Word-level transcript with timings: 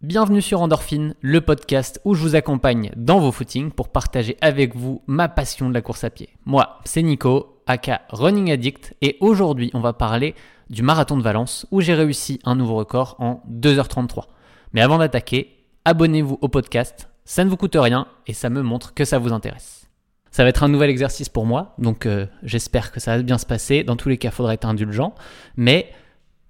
Bienvenue 0.00 0.40
sur 0.40 0.60
Endorphine, 0.60 1.16
le 1.22 1.40
podcast 1.40 2.00
où 2.04 2.14
je 2.14 2.22
vous 2.22 2.36
accompagne 2.36 2.92
dans 2.94 3.18
vos 3.18 3.32
footings 3.32 3.72
pour 3.72 3.88
partager 3.88 4.36
avec 4.40 4.76
vous 4.76 5.02
ma 5.08 5.28
passion 5.28 5.68
de 5.68 5.74
la 5.74 5.82
course 5.82 6.04
à 6.04 6.10
pied. 6.10 6.28
Moi, 6.46 6.78
c'est 6.84 7.02
Nico, 7.02 7.60
aka 7.66 8.02
Running 8.10 8.52
Addict, 8.52 8.94
et 9.02 9.16
aujourd'hui 9.18 9.72
on 9.74 9.80
va 9.80 9.92
parler 9.92 10.36
du 10.70 10.84
marathon 10.84 11.16
de 11.16 11.22
Valence 11.24 11.66
où 11.72 11.80
j'ai 11.80 11.94
réussi 11.94 12.38
un 12.44 12.54
nouveau 12.54 12.76
record 12.76 13.16
en 13.18 13.42
2h33. 13.50 14.26
Mais 14.72 14.82
avant 14.82 14.98
d'attaquer, 14.98 15.64
abonnez-vous 15.84 16.38
au 16.42 16.48
podcast, 16.48 17.08
ça 17.24 17.44
ne 17.44 17.50
vous 17.50 17.56
coûte 17.56 17.76
rien 17.76 18.06
et 18.28 18.34
ça 18.34 18.50
me 18.50 18.62
montre 18.62 18.94
que 18.94 19.04
ça 19.04 19.18
vous 19.18 19.32
intéresse. 19.32 19.88
Ça 20.30 20.44
va 20.44 20.50
être 20.50 20.62
un 20.62 20.68
nouvel 20.68 20.90
exercice 20.90 21.28
pour 21.28 21.44
moi, 21.44 21.74
donc 21.78 22.06
euh, 22.06 22.26
j'espère 22.44 22.92
que 22.92 23.00
ça 23.00 23.16
va 23.16 23.22
bien 23.24 23.36
se 23.36 23.46
passer. 23.46 23.82
Dans 23.82 23.96
tous 23.96 24.08
les 24.08 24.16
cas, 24.16 24.28
il 24.28 24.34
faudra 24.34 24.54
être 24.54 24.64
indulgent, 24.64 25.12
mais 25.56 25.90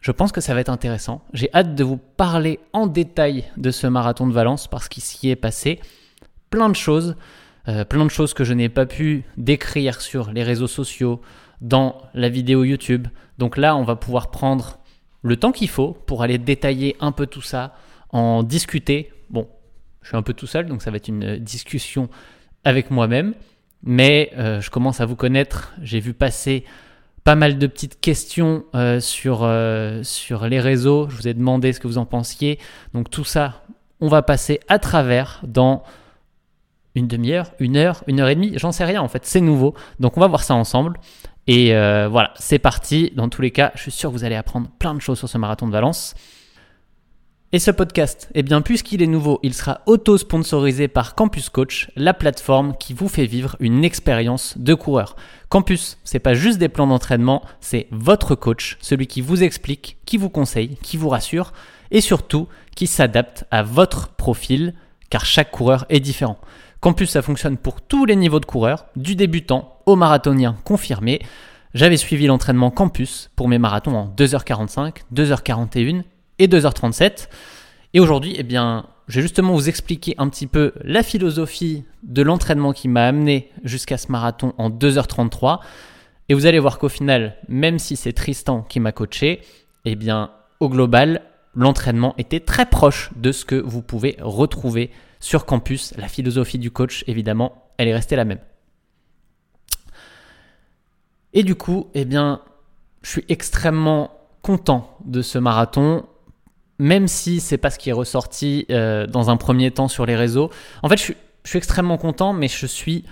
je 0.00 0.12
pense 0.12 0.32
que 0.32 0.40
ça 0.40 0.54
va 0.54 0.60
être 0.60 0.68
intéressant. 0.68 1.22
J'ai 1.32 1.50
hâte 1.52 1.74
de 1.74 1.84
vous 1.84 1.96
parler 1.96 2.60
en 2.72 2.86
détail 2.86 3.44
de 3.56 3.70
ce 3.70 3.86
marathon 3.86 4.26
de 4.26 4.32
Valence 4.32 4.68
parce 4.68 4.88
qu'il 4.88 5.02
s'y 5.02 5.28
est 5.28 5.36
passé 5.36 5.80
plein 6.50 6.68
de 6.68 6.76
choses, 6.76 7.16
euh, 7.68 7.84
plein 7.84 8.04
de 8.04 8.10
choses 8.10 8.32
que 8.32 8.44
je 8.44 8.54
n'ai 8.54 8.68
pas 8.68 8.86
pu 8.86 9.24
décrire 9.36 10.00
sur 10.00 10.32
les 10.32 10.42
réseaux 10.42 10.68
sociaux, 10.68 11.20
dans 11.60 12.02
la 12.14 12.28
vidéo 12.28 12.64
YouTube. 12.64 13.08
Donc 13.38 13.56
là, 13.56 13.76
on 13.76 13.84
va 13.84 13.96
pouvoir 13.96 14.30
prendre 14.30 14.78
le 15.22 15.36
temps 15.36 15.52
qu'il 15.52 15.68
faut 15.68 15.92
pour 16.06 16.22
aller 16.22 16.38
détailler 16.38 16.96
un 17.00 17.12
peu 17.12 17.26
tout 17.26 17.42
ça, 17.42 17.74
en 18.10 18.42
discuter. 18.42 19.12
Bon, 19.30 19.48
je 20.02 20.08
suis 20.08 20.16
un 20.16 20.22
peu 20.22 20.32
tout 20.32 20.46
seul, 20.46 20.66
donc 20.66 20.82
ça 20.82 20.90
va 20.90 20.96
être 20.96 21.08
une 21.08 21.36
discussion 21.38 22.08
avec 22.64 22.90
moi-même, 22.90 23.34
mais 23.82 24.30
euh, 24.36 24.60
je 24.60 24.70
commence 24.70 25.00
à 25.00 25.06
vous 25.06 25.16
connaître. 25.16 25.72
J'ai 25.82 26.00
vu 26.00 26.14
passer 26.14 26.64
pas 27.28 27.34
mal 27.34 27.58
de 27.58 27.66
petites 27.66 28.00
questions 28.00 28.64
euh, 28.74 29.00
sur, 29.00 29.40
euh, 29.42 30.02
sur 30.02 30.46
les 30.46 30.60
réseaux. 30.60 31.10
Je 31.10 31.16
vous 31.16 31.28
ai 31.28 31.34
demandé 31.34 31.74
ce 31.74 31.78
que 31.78 31.86
vous 31.86 31.98
en 31.98 32.06
pensiez. 32.06 32.58
Donc 32.94 33.10
tout 33.10 33.22
ça, 33.22 33.64
on 34.00 34.08
va 34.08 34.22
passer 34.22 34.60
à 34.66 34.78
travers 34.78 35.42
dans 35.42 35.82
une 36.94 37.06
demi-heure, 37.06 37.50
une 37.58 37.76
heure, 37.76 38.02
une 38.06 38.20
heure 38.20 38.30
et 38.30 38.34
demie. 38.34 38.54
J'en 38.56 38.72
sais 38.72 38.86
rien 38.86 39.02
en 39.02 39.08
fait, 39.08 39.26
c'est 39.26 39.42
nouveau. 39.42 39.74
Donc 40.00 40.16
on 40.16 40.20
va 40.20 40.26
voir 40.26 40.42
ça 40.42 40.54
ensemble. 40.54 40.98
Et 41.46 41.76
euh, 41.76 42.08
voilà, 42.10 42.32
c'est 42.36 42.58
parti. 42.58 43.12
Dans 43.14 43.28
tous 43.28 43.42
les 43.42 43.50
cas, 43.50 43.72
je 43.74 43.82
suis 43.82 43.90
sûr 43.90 44.08
que 44.08 44.14
vous 44.14 44.24
allez 44.24 44.34
apprendre 44.34 44.70
plein 44.78 44.94
de 44.94 45.00
choses 45.00 45.18
sur 45.18 45.28
ce 45.28 45.36
marathon 45.36 45.66
de 45.66 45.72
Valence. 45.72 46.14
Et 47.50 47.58
ce 47.58 47.70
podcast, 47.70 48.28
eh 48.34 48.42
bien, 48.42 48.60
puisqu'il 48.60 49.02
est 49.02 49.06
nouveau, 49.06 49.40
il 49.42 49.54
sera 49.54 49.80
auto-sponsorisé 49.86 50.86
par 50.86 51.14
Campus 51.14 51.48
Coach, 51.48 51.90
la 51.96 52.12
plateforme 52.12 52.76
qui 52.78 52.92
vous 52.92 53.08
fait 53.08 53.24
vivre 53.24 53.56
une 53.58 53.86
expérience 53.86 54.58
de 54.58 54.74
coureur. 54.74 55.16
Campus, 55.48 55.96
c'est 56.04 56.18
pas 56.18 56.34
juste 56.34 56.58
des 56.58 56.68
plans 56.68 56.86
d'entraînement, 56.86 57.40
c'est 57.62 57.86
votre 57.90 58.34
coach, 58.34 58.76
celui 58.82 59.06
qui 59.06 59.22
vous 59.22 59.42
explique, 59.42 59.96
qui 60.04 60.18
vous 60.18 60.28
conseille, 60.28 60.76
qui 60.82 60.98
vous 60.98 61.08
rassure 61.08 61.54
et 61.90 62.02
surtout 62.02 62.48
qui 62.76 62.86
s'adapte 62.86 63.46
à 63.50 63.62
votre 63.62 64.08
profil, 64.08 64.74
car 65.08 65.24
chaque 65.24 65.50
coureur 65.50 65.86
est 65.88 66.00
différent. 66.00 66.36
Campus, 66.80 67.08
ça 67.08 67.22
fonctionne 67.22 67.56
pour 67.56 67.80
tous 67.80 68.04
les 68.04 68.16
niveaux 68.16 68.40
de 68.40 68.44
coureurs, 68.44 68.84
du 68.94 69.16
débutant 69.16 69.78
au 69.86 69.96
marathonien 69.96 70.58
confirmé. 70.64 71.22
J'avais 71.72 71.96
suivi 71.96 72.26
l'entraînement 72.26 72.70
Campus 72.70 73.30
pour 73.36 73.48
mes 73.48 73.58
marathons 73.58 73.96
en 73.96 74.14
2h45, 74.18 74.96
2h41 75.14 76.02
et 76.38 76.48
2h37. 76.48 77.28
Et 77.94 78.00
aujourd'hui, 78.00 78.34
eh 78.36 78.42
bien, 78.42 78.86
je 79.08 79.16
vais 79.16 79.22
justement 79.22 79.54
vous 79.54 79.68
expliquer 79.68 80.14
un 80.18 80.28
petit 80.28 80.46
peu 80.46 80.72
la 80.82 81.02
philosophie 81.02 81.84
de 82.02 82.22
l'entraînement 82.22 82.72
qui 82.72 82.88
m'a 82.88 83.06
amené 83.06 83.50
jusqu'à 83.64 83.96
ce 83.96 84.12
marathon 84.12 84.52
en 84.58 84.70
2h33. 84.70 85.60
Et 86.28 86.34
vous 86.34 86.44
allez 86.44 86.58
voir 86.58 86.78
qu'au 86.78 86.90
final, 86.90 87.36
même 87.48 87.78
si 87.78 87.96
c'est 87.96 88.12
Tristan 88.12 88.62
qui 88.62 88.80
m'a 88.80 88.92
coaché, 88.92 89.40
eh 89.86 89.96
bien, 89.96 90.30
au 90.60 90.68
global, 90.68 91.22
l'entraînement 91.54 92.14
était 92.18 92.40
très 92.40 92.66
proche 92.66 93.10
de 93.16 93.32
ce 93.32 93.46
que 93.46 93.54
vous 93.54 93.80
pouvez 93.80 94.16
retrouver 94.20 94.90
sur 95.20 95.46
campus. 95.46 95.94
La 95.96 96.08
philosophie 96.08 96.58
du 96.58 96.70
coach, 96.70 97.04
évidemment, 97.06 97.72
elle 97.78 97.88
est 97.88 97.94
restée 97.94 98.16
la 98.16 98.26
même. 98.26 98.40
Et 101.32 101.42
du 101.42 101.54
coup, 101.54 101.88
eh 101.94 102.04
bien, 102.04 102.42
je 103.02 103.10
suis 103.10 103.24
extrêmement 103.28 104.10
content 104.42 104.96
de 105.04 105.22
ce 105.22 105.38
marathon 105.38 106.06
même 106.78 107.08
si 107.08 107.40
c'est 107.40 107.58
pas 107.58 107.70
ce 107.70 107.78
qui 107.78 107.90
est 107.90 107.94
ressorti 107.94 108.66
euh, 108.70 109.06
dans 109.06 109.30
un 109.30 109.36
premier 109.36 109.70
temps 109.70 109.88
sur 109.88 110.06
les 110.06 110.16
réseaux. 110.16 110.50
En 110.82 110.88
fait, 110.88 110.96
je 110.96 111.02
suis, 111.02 111.16
extrêmement 111.54 111.98
content, 111.98 112.32
mais 112.32 112.48
je 112.48 112.66
suis 112.66 113.04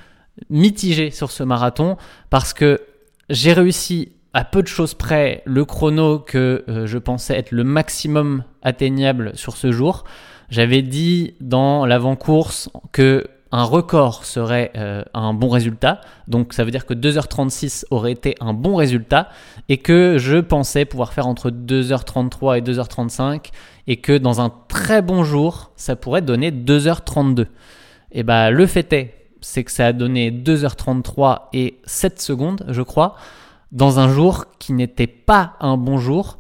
mitigé 0.50 1.10
sur 1.10 1.30
ce 1.30 1.42
marathon 1.42 1.96
parce 2.28 2.52
que 2.52 2.82
j'ai 3.30 3.52
réussi 3.52 4.12
à 4.34 4.44
peu 4.44 4.62
de 4.62 4.68
choses 4.68 4.92
près 4.92 5.42
le 5.46 5.64
chrono 5.64 6.18
que 6.18 6.64
euh, 6.68 6.86
je 6.86 6.98
pensais 6.98 7.36
être 7.36 7.52
le 7.52 7.64
maximum 7.64 8.44
atteignable 8.62 9.32
sur 9.34 9.56
ce 9.56 9.72
jour. 9.72 10.04
J'avais 10.50 10.82
dit 10.82 11.34
dans 11.40 11.86
l'avant-course 11.86 12.68
que 12.92 13.26
un 13.52 13.64
record 13.64 14.24
serait 14.24 14.72
euh, 14.76 15.02
un 15.14 15.32
bon 15.32 15.48
résultat. 15.48 16.00
Donc 16.28 16.52
ça 16.52 16.64
veut 16.64 16.70
dire 16.70 16.86
que 16.86 16.94
2h36 16.94 17.84
aurait 17.90 18.12
été 18.12 18.34
un 18.40 18.52
bon 18.52 18.76
résultat 18.76 19.28
et 19.68 19.78
que 19.78 20.18
je 20.18 20.38
pensais 20.38 20.84
pouvoir 20.84 21.12
faire 21.12 21.26
entre 21.26 21.50
2h33 21.50 22.58
et 22.58 22.62
2h35 22.62 23.50
et 23.86 23.98
que 23.98 24.16
dans 24.18 24.40
un 24.40 24.52
très 24.68 25.00
bon 25.02 25.22
jour, 25.24 25.70
ça 25.76 25.96
pourrait 25.96 26.22
donner 26.22 26.50
2h32. 26.50 27.46
Et 28.12 28.22
bah 28.22 28.50
le 28.50 28.66
fait 28.66 28.92
est, 28.92 29.14
c'est 29.40 29.62
que 29.62 29.70
ça 29.70 29.86
a 29.86 29.92
donné 29.92 30.30
2h33 30.30 31.42
et 31.52 31.78
7 31.84 32.20
secondes, 32.20 32.64
je 32.68 32.82
crois, 32.82 33.16
dans 33.72 34.00
un 34.00 34.08
jour 34.08 34.46
qui 34.58 34.72
n'était 34.72 35.06
pas 35.06 35.54
un 35.60 35.76
bon 35.76 35.98
jour. 35.98 36.38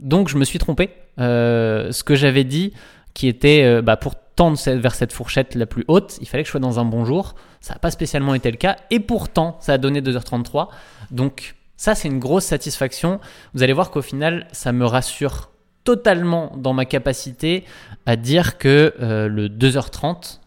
Donc 0.00 0.28
je 0.28 0.36
me 0.36 0.44
suis 0.44 0.58
trompé. 0.58 0.90
Euh, 1.20 1.92
ce 1.92 2.02
que 2.02 2.16
j'avais 2.16 2.44
dit, 2.44 2.72
qui 3.14 3.28
était 3.28 3.62
euh, 3.62 3.82
bah, 3.82 3.96
pour 3.96 4.14
tendre 4.36 4.58
vers 4.78 4.94
cette 4.94 5.12
fourchette 5.12 5.54
la 5.54 5.66
plus 5.66 5.84
haute, 5.88 6.18
il 6.20 6.28
fallait 6.28 6.42
que 6.42 6.48
je 6.48 6.50
sois 6.50 6.60
dans 6.60 6.80
un 6.80 6.84
bon 6.84 7.04
jour. 7.04 7.34
Ça 7.60 7.74
n'a 7.74 7.78
pas 7.78 7.90
spécialement 7.90 8.34
été 8.34 8.50
le 8.50 8.56
cas. 8.56 8.76
Et 8.90 9.00
pourtant, 9.00 9.56
ça 9.60 9.74
a 9.74 9.78
donné 9.78 10.00
2h33. 10.00 10.68
Donc 11.10 11.54
ça, 11.76 11.94
c'est 11.94 12.08
une 12.08 12.18
grosse 12.18 12.44
satisfaction. 12.44 13.20
Vous 13.54 13.62
allez 13.62 13.72
voir 13.72 13.90
qu'au 13.90 14.02
final, 14.02 14.46
ça 14.52 14.72
me 14.72 14.86
rassure 14.86 15.50
totalement 15.84 16.52
dans 16.56 16.72
ma 16.72 16.84
capacité 16.84 17.64
à 18.06 18.16
dire 18.16 18.58
que 18.58 18.94
euh, 19.00 19.28
le 19.28 19.48
2h30, 19.48 20.40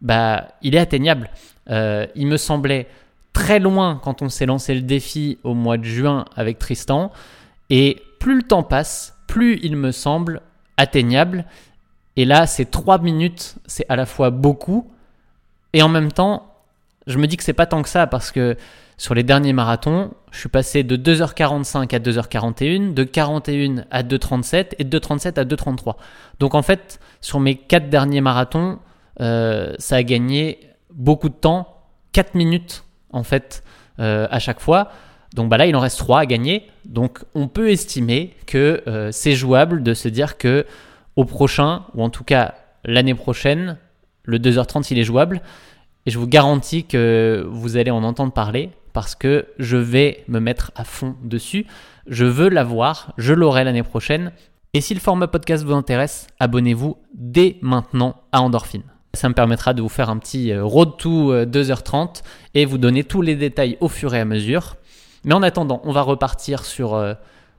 bah, 0.00 0.48
il 0.62 0.74
est 0.74 0.78
atteignable. 0.78 1.30
Euh, 1.70 2.06
il 2.14 2.26
me 2.26 2.36
semblait 2.36 2.88
très 3.32 3.60
loin 3.60 4.00
quand 4.02 4.22
on 4.22 4.28
s'est 4.28 4.46
lancé 4.46 4.74
le 4.74 4.80
défi 4.80 5.38
au 5.44 5.54
mois 5.54 5.76
de 5.76 5.84
juin 5.84 6.24
avec 6.34 6.58
Tristan. 6.58 7.12
Et 7.70 8.02
plus 8.18 8.36
le 8.36 8.42
temps 8.42 8.62
passe, 8.62 9.16
plus 9.26 9.60
il 9.62 9.76
me 9.76 9.92
semble 9.92 10.40
atteignable. 10.76 11.44
Et 12.18 12.24
là, 12.24 12.48
ces 12.48 12.64
trois 12.64 12.98
minutes, 12.98 13.54
c'est 13.66 13.86
à 13.88 13.94
la 13.94 14.04
fois 14.04 14.30
beaucoup, 14.30 14.90
et 15.72 15.82
en 15.82 15.88
même 15.88 16.10
temps, 16.10 16.52
je 17.06 17.16
me 17.16 17.28
dis 17.28 17.36
que 17.36 17.44
c'est 17.44 17.52
pas 17.52 17.64
tant 17.64 17.80
que 17.80 17.88
ça, 17.88 18.08
parce 18.08 18.32
que 18.32 18.56
sur 18.96 19.14
les 19.14 19.22
derniers 19.22 19.52
marathons, 19.52 20.10
je 20.32 20.40
suis 20.40 20.48
passé 20.48 20.82
de 20.82 20.96
2h45 20.96 21.94
à 21.94 22.00
2h41, 22.00 22.92
de 22.92 23.04
41 23.04 23.84
à 23.92 24.02
2h37 24.02 24.74
et 24.80 24.84
de 24.84 24.98
2h37 24.98 25.38
à 25.38 25.44
2h33. 25.44 25.94
Donc 26.40 26.56
en 26.56 26.62
fait, 26.62 26.98
sur 27.20 27.38
mes 27.38 27.54
quatre 27.54 27.88
derniers 27.88 28.20
marathons, 28.20 28.80
euh, 29.20 29.74
ça 29.78 29.94
a 29.94 30.02
gagné 30.02 30.58
beaucoup 30.92 31.28
de 31.28 31.34
temps, 31.34 31.68
4 32.14 32.34
minutes 32.34 32.82
en 33.12 33.22
fait 33.22 33.62
euh, 34.00 34.26
à 34.28 34.40
chaque 34.40 34.58
fois. 34.58 34.90
Donc 35.34 35.50
bah 35.50 35.56
là, 35.56 35.66
il 35.66 35.76
en 35.76 35.80
reste 35.80 35.98
3 35.98 36.18
à 36.18 36.26
gagner. 36.26 36.68
Donc 36.84 37.20
on 37.36 37.46
peut 37.46 37.70
estimer 37.70 38.34
que 38.46 38.82
euh, 38.88 39.12
c'est 39.12 39.34
jouable 39.34 39.84
de 39.84 39.94
se 39.94 40.08
dire 40.08 40.36
que 40.36 40.66
au 41.18 41.24
prochain, 41.24 41.82
ou 41.94 42.04
en 42.04 42.10
tout 42.10 42.22
cas 42.22 42.54
l'année 42.84 43.16
prochaine, 43.16 43.76
le 44.22 44.38
2h30 44.38 44.86
il 44.92 45.00
est 45.00 45.04
jouable. 45.04 45.42
Et 46.06 46.12
je 46.12 46.18
vous 46.18 46.28
garantis 46.28 46.84
que 46.84 47.44
vous 47.50 47.76
allez 47.76 47.90
en 47.90 48.04
entendre 48.04 48.32
parler 48.32 48.70
parce 48.92 49.16
que 49.16 49.46
je 49.58 49.76
vais 49.76 50.22
me 50.28 50.38
mettre 50.38 50.70
à 50.76 50.84
fond 50.84 51.16
dessus. 51.24 51.66
Je 52.06 52.24
veux 52.24 52.48
l'avoir, 52.48 53.14
je 53.18 53.34
l'aurai 53.34 53.64
l'année 53.64 53.82
prochaine. 53.82 54.30
Et 54.74 54.80
si 54.80 54.94
le 54.94 55.00
format 55.00 55.26
podcast 55.26 55.64
vous 55.64 55.72
intéresse, 55.72 56.28
abonnez-vous 56.38 56.96
dès 57.14 57.56
maintenant 57.62 58.22
à 58.30 58.40
Endorphine. 58.40 58.84
Ça 59.12 59.28
me 59.28 59.34
permettra 59.34 59.74
de 59.74 59.82
vous 59.82 59.88
faire 59.88 60.10
un 60.10 60.18
petit 60.18 60.52
euh, 60.52 60.64
road 60.64 60.98
to 60.98 61.34
2h30 61.34 61.96
euh, 61.96 62.06
et 62.54 62.64
vous 62.64 62.78
donner 62.78 63.02
tous 63.02 63.22
les 63.22 63.34
détails 63.34 63.76
au 63.80 63.88
fur 63.88 64.14
et 64.14 64.20
à 64.20 64.24
mesure. 64.24 64.76
Mais 65.24 65.34
en 65.34 65.42
attendant, 65.42 65.80
on 65.82 65.90
va 65.90 66.02
repartir 66.02 66.64
sur 66.64 66.94
euh, 66.94 67.14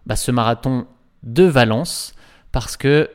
bah, 0.06 0.16
ce 0.16 0.32
marathon 0.32 0.88
de 1.24 1.44
Valence 1.44 2.14
parce 2.54 2.78
que 2.78 3.10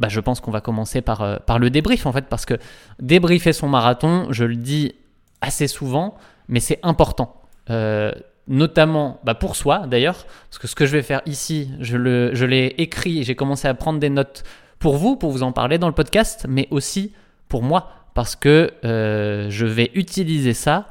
bah, 0.00 0.08
je 0.08 0.20
pense 0.20 0.40
qu'on 0.40 0.50
va 0.50 0.60
commencer 0.60 1.00
par, 1.00 1.22
euh, 1.22 1.36
par 1.36 1.58
le 1.58 1.70
débrief 1.70 2.06
en 2.06 2.12
fait, 2.12 2.26
parce 2.26 2.44
que 2.44 2.54
débriefer 3.00 3.52
son 3.52 3.68
marathon, 3.68 4.26
je 4.30 4.44
le 4.44 4.56
dis 4.56 4.94
assez 5.40 5.68
souvent, 5.68 6.16
mais 6.48 6.60
c'est 6.60 6.80
important. 6.82 7.42
Euh, 7.70 8.12
notamment 8.48 9.20
bah, 9.22 9.34
pour 9.34 9.54
soi 9.54 9.86
d'ailleurs, 9.86 10.26
parce 10.50 10.58
que 10.58 10.66
ce 10.66 10.74
que 10.74 10.86
je 10.86 10.92
vais 10.92 11.02
faire 11.02 11.22
ici, 11.26 11.70
je, 11.80 11.96
le, 11.96 12.34
je 12.34 12.44
l'ai 12.44 12.74
écrit, 12.78 13.22
j'ai 13.22 13.36
commencé 13.36 13.68
à 13.68 13.74
prendre 13.74 14.00
des 14.00 14.10
notes 14.10 14.42
pour 14.78 14.96
vous, 14.96 15.16
pour 15.16 15.30
vous 15.30 15.44
en 15.44 15.52
parler 15.52 15.78
dans 15.78 15.86
le 15.86 15.94
podcast, 15.94 16.46
mais 16.48 16.66
aussi 16.70 17.12
pour 17.48 17.62
moi, 17.62 17.90
parce 18.14 18.34
que 18.34 18.72
euh, 18.84 19.46
je 19.48 19.66
vais 19.66 19.90
utiliser 19.94 20.54
ça 20.54 20.88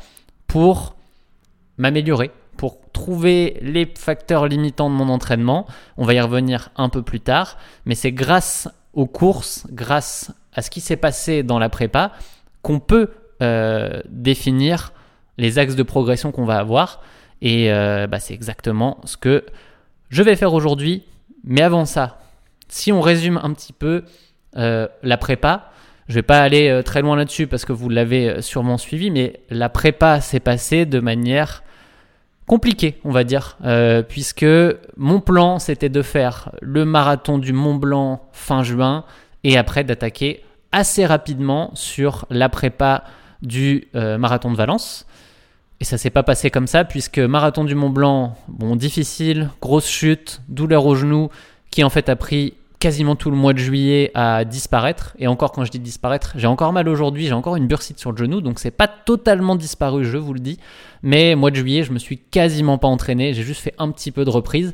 pour 0.47 0.95
m'améliorer, 1.77 2.31
pour 2.57 2.77
trouver 2.93 3.57
les 3.61 3.85
facteurs 3.85 4.47
limitants 4.47 4.89
de 4.89 4.95
mon 4.95 5.09
entraînement. 5.09 5.67
On 5.97 6.05
va 6.05 6.13
y 6.13 6.21
revenir 6.21 6.69
un 6.77 6.89
peu 6.89 7.01
plus 7.01 7.19
tard, 7.19 7.57
mais 7.85 7.95
c'est 7.95 8.11
grâce 8.11 8.69
aux 8.93 9.05
courses, 9.05 9.65
grâce 9.71 10.31
à 10.53 10.61
ce 10.61 10.69
qui 10.69 10.81
s'est 10.81 10.97
passé 10.97 11.43
dans 11.43 11.59
la 11.59 11.69
prépa, 11.69 12.11
qu'on 12.61 12.79
peut 12.79 13.09
euh, 13.41 14.01
définir 14.09 14.93
les 15.37 15.59
axes 15.59 15.75
de 15.75 15.83
progression 15.83 16.31
qu'on 16.31 16.45
va 16.45 16.57
avoir. 16.57 17.01
Et 17.41 17.71
euh, 17.71 18.07
bah, 18.07 18.19
c'est 18.19 18.33
exactement 18.33 18.99
ce 19.05 19.17
que 19.17 19.45
je 20.09 20.21
vais 20.23 20.35
faire 20.35 20.53
aujourd'hui. 20.53 21.03
Mais 21.43 21.61
avant 21.61 21.85
ça, 21.85 22.19
si 22.67 22.91
on 22.91 23.01
résume 23.01 23.39
un 23.41 23.53
petit 23.53 23.73
peu 23.73 24.03
euh, 24.57 24.87
la 25.01 25.17
prépa, 25.17 25.71
je 26.07 26.15
vais 26.15 26.21
pas 26.21 26.41
aller 26.41 26.81
très 26.83 27.01
loin 27.01 27.15
là-dessus 27.15 27.47
parce 27.47 27.63
que 27.63 27.71
vous 27.71 27.87
l'avez 27.87 28.41
sûrement 28.41 28.77
suivi, 28.77 29.09
mais 29.11 29.39
la 29.49 29.69
prépa 29.69 30.19
s'est 30.19 30.41
passée 30.41 30.85
de 30.85 30.99
manière 30.99 31.63
compliquée, 32.51 32.99
on 33.05 33.11
va 33.11 33.23
dire, 33.23 33.57
puisque 34.09 34.45
mon 34.97 35.21
plan 35.21 35.57
c'était 35.57 35.87
de 35.87 36.01
faire 36.01 36.51
le 36.61 36.83
marathon 36.83 37.37
du 37.37 37.53
Mont 37.53 37.75
Blanc 37.75 38.27
fin 38.33 38.61
juin 38.61 39.05
et 39.45 39.57
après 39.57 39.85
d'attaquer 39.85 40.43
assez 40.73 41.05
rapidement 41.05 41.71
sur 41.73 42.25
la 42.29 42.49
prépa 42.49 43.05
du 43.41 43.87
euh, 43.95 44.17
marathon 44.17 44.51
de 44.51 44.55
Valence. 44.55 45.05
Et 45.79 45.83
ça 45.83 45.97
s'est 45.97 46.11
pas 46.11 46.23
passé 46.23 46.51
comme 46.51 46.67
ça, 46.67 46.83
puisque 46.83 47.19
marathon 47.19 47.63
du 47.63 47.73
Mont 47.73 47.89
Blanc, 47.89 48.35
bon, 48.47 48.75
difficile, 48.75 49.49
grosse 49.61 49.87
chute, 49.87 50.41
douleur 50.47 50.85
au 50.85 50.95
genou, 50.95 51.29
qui 51.71 51.83
en 51.83 51.89
fait 51.89 52.07
a 52.07 52.15
pris 52.15 52.53
quasiment 52.81 53.15
tout 53.15 53.29
le 53.29 53.37
mois 53.37 53.53
de 53.53 53.59
juillet 53.59 54.11
à 54.15 54.43
disparaître. 54.43 55.15
Et 55.19 55.27
encore, 55.27 55.51
quand 55.51 55.63
je 55.63 55.71
dis 55.71 55.79
disparaître, 55.79 56.33
j'ai 56.35 56.47
encore 56.47 56.73
mal 56.73 56.89
aujourd'hui, 56.89 57.27
j'ai 57.27 57.33
encore 57.33 57.55
une 57.55 57.67
bursite 57.67 57.99
sur 57.99 58.11
le 58.11 58.17
genou, 58.17 58.41
donc 58.41 58.59
c'est 58.59 58.71
pas 58.71 58.87
totalement 58.87 59.55
disparu, 59.55 60.03
je 60.03 60.17
vous 60.17 60.33
le 60.33 60.39
dis. 60.39 60.57
Mais 61.03 61.35
mois 61.35 61.51
de 61.51 61.55
juillet, 61.55 61.83
je 61.83 61.93
me 61.93 61.99
suis 61.99 62.17
quasiment 62.17 62.79
pas 62.79 62.87
entraîné, 62.87 63.33
j'ai 63.33 63.43
juste 63.43 63.61
fait 63.61 63.75
un 63.77 63.91
petit 63.91 64.11
peu 64.11 64.25
de 64.25 64.31
reprise. 64.31 64.73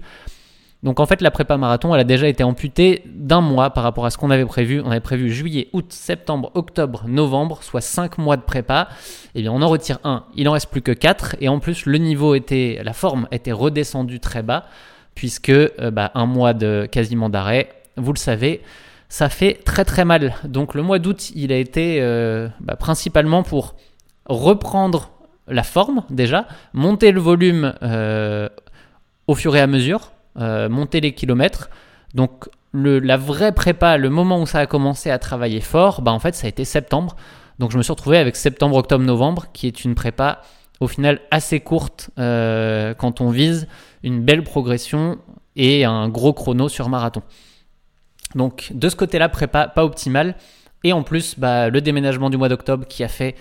Donc 0.84 1.02
en 1.02 1.06
fait, 1.06 1.22
la 1.22 1.32
prépa 1.32 1.58
marathon, 1.58 1.94
elle 1.94 2.00
a 2.00 2.06
déjà 2.06 2.30
été 2.30 2.44
amputée 2.44 3.04
d'un 3.06 3.42
mois 3.42 3.72
par 3.72 3.84
rapport 3.84 4.06
à 4.06 4.10
ce 4.10 4.18
qu'on 4.18 4.32
avait 4.32 4.46
prévu. 4.46 4.80
On 4.80 4.92
avait 4.92 5.00
prévu 5.02 5.30
juillet, 5.30 5.68
août, 5.74 5.88
septembre, 5.90 6.52
octobre, 6.54 7.06
novembre, 7.08 7.62
soit 7.64 7.82
5 7.82 8.20
mois 8.20 8.38
de 8.38 8.44
prépa. 8.44 8.88
Eh 9.36 9.42
bien 9.42 9.52
on 9.52 9.62
en 9.62 9.68
retire 9.68 10.00
un, 10.06 10.24
il 10.36 10.48
en 10.48 10.54
reste 10.54 10.70
plus 10.70 10.82
que 10.82 10.92
4. 10.92 11.36
Et 11.42 11.50
en 11.50 11.60
plus, 11.60 11.86
le 11.86 11.98
niveau 11.98 12.36
était, 12.36 12.80
la 12.84 12.94
forme 12.94 13.28
était 13.32 13.52
redescendue 13.52 14.20
très 14.20 14.44
bas, 14.44 14.66
puisque 15.16 15.50
euh, 15.50 15.92
bah, 15.92 16.12
un 16.14 16.28
mois 16.28 16.54
de 16.54 16.88
quasiment 16.90 17.30
d'arrêt, 17.30 17.70
vous 17.98 18.14
le 18.14 18.18
savez, 18.18 18.62
ça 19.10 19.30
fait 19.30 19.54
très 19.66 19.86
très 19.86 20.06
mal. 20.06 20.36
Donc 20.44 20.74
le 20.74 20.84
mois 20.84 21.00
d'août, 21.00 21.32
il 21.36 21.52
a 21.52 21.58
été 21.58 22.00
euh, 22.02 22.48
bah, 22.60 22.76
principalement 22.76 23.44
pour 23.44 23.76
reprendre 24.26 25.12
la 25.48 25.64
forme 25.64 26.04
déjà, 26.10 26.48
monter 26.74 27.12
le 27.12 27.22
volume 27.22 27.74
euh, 27.82 28.50
au 29.28 29.36
fur 29.36 29.56
et 29.56 29.62
à 29.62 29.68
mesure 29.68 30.12
euh, 30.38 30.70
monter 30.70 31.02
les 31.02 31.14
kilomètres. 31.14 31.70
Donc 32.14 32.50
la 32.74 33.18
vraie 33.18 33.54
prépa, 33.54 33.98
le 33.98 34.10
moment 34.10 34.42
où 34.42 34.46
ça 34.46 34.60
a 34.60 34.66
commencé 34.66 35.10
à 35.10 35.18
travailler 35.18 35.62
fort, 35.62 36.02
bah 36.02 36.12
en 36.12 36.20
fait 36.20 36.36
ça 36.36 36.48
a 36.48 36.50
été 36.50 36.66
septembre. 36.66 37.16
Donc 37.60 37.72
je 37.72 37.78
me 37.78 37.84
suis 37.84 37.92
retrouvé 37.92 38.18
avec 38.18 38.36
septembre, 38.36 38.76
octobre, 38.76 39.04
novembre, 39.04 39.48
qui 39.54 39.68
est 39.68 39.84
une 39.84 39.96
prépa 39.96 40.42
au 40.80 40.88
final 40.88 41.22
assez 41.32 41.60
courte 41.60 42.12
quand 42.18 43.22
on 43.22 43.30
vise 43.30 43.68
une 44.04 44.22
belle 44.22 44.44
progression 44.44 45.18
et 45.56 45.86
un 45.86 46.08
gros 46.08 46.34
chrono 46.34 46.70
sur 46.70 46.88
marathon. 46.88 47.24
Donc 48.36 48.72
de 48.74 48.90
ce 48.90 48.96
côté-là, 48.96 49.30
prépa 49.30 49.68
pas 49.68 49.84
optimale. 49.86 50.36
Et 50.84 50.94
en 50.94 51.04
plus, 51.04 51.38
bah, 51.38 51.70
le 51.70 51.82
déménagement 51.82 52.30
du 52.30 52.38
mois 52.38 52.50
d'octobre 52.50 52.86
qui 52.88 53.04
a 53.04 53.08
fait 53.08 53.36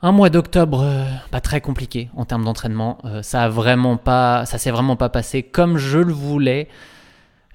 un 0.00 0.12
mois 0.12 0.30
d'octobre 0.30 0.78
pas 0.78 0.84
euh, 0.84 1.04
bah, 1.30 1.40
très 1.40 1.60
compliqué 1.60 2.10
en 2.16 2.24
termes 2.24 2.44
d'entraînement. 2.44 2.98
Euh, 3.04 3.22
ça 3.22 3.44
a 3.44 3.96
pas, 3.96 4.44
ça 4.46 4.58
s'est 4.58 4.70
vraiment 4.70 4.96
pas 4.96 5.08
passé 5.08 5.42
comme 5.42 5.78
je 5.78 5.98
le 5.98 6.12
voulais. 6.12 6.68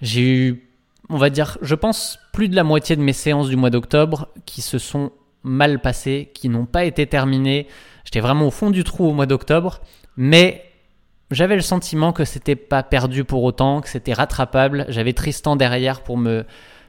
J'ai 0.01 0.21
eu, 0.21 0.69
on 1.09 1.17
va 1.17 1.29
dire, 1.29 1.57
je 1.61 1.75
pense 1.75 2.19
plus 2.31 2.47
de 2.47 2.55
la 2.55 2.63
moitié 2.63 2.95
de 2.95 3.01
mes 3.01 3.13
séances 3.13 3.49
du 3.49 3.55
mois 3.55 3.69
d'octobre 3.69 4.29
qui 4.45 4.61
se 4.61 4.77
sont 4.77 5.11
mal 5.43 5.79
passées, 5.81 6.31
qui 6.33 6.49
n'ont 6.49 6.65
pas 6.65 6.85
été 6.85 7.07
terminées. 7.07 7.67
J'étais 8.05 8.19
vraiment 8.21 8.47
au 8.47 8.51
fond 8.51 8.69
du 8.69 8.83
trou 8.83 9.07
au 9.07 9.13
mois 9.13 9.25
d'octobre, 9.25 9.81
mais 10.15 10.63
j'avais 11.31 11.55
le 11.55 11.61
sentiment 11.61 12.13
que 12.13 12.25
c'était 12.25 12.55
pas 12.55 12.83
perdu 12.83 13.23
pour 13.23 13.43
autant, 13.43 13.81
que 13.81 13.89
c'était 13.89 14.13
rattrapable. 14.13 14.85
J'avais 14.89 15.13
Tristan 15.13 15.55
derrière 15.55 16.01
pour 16.01 16.17
me 16.17 16.45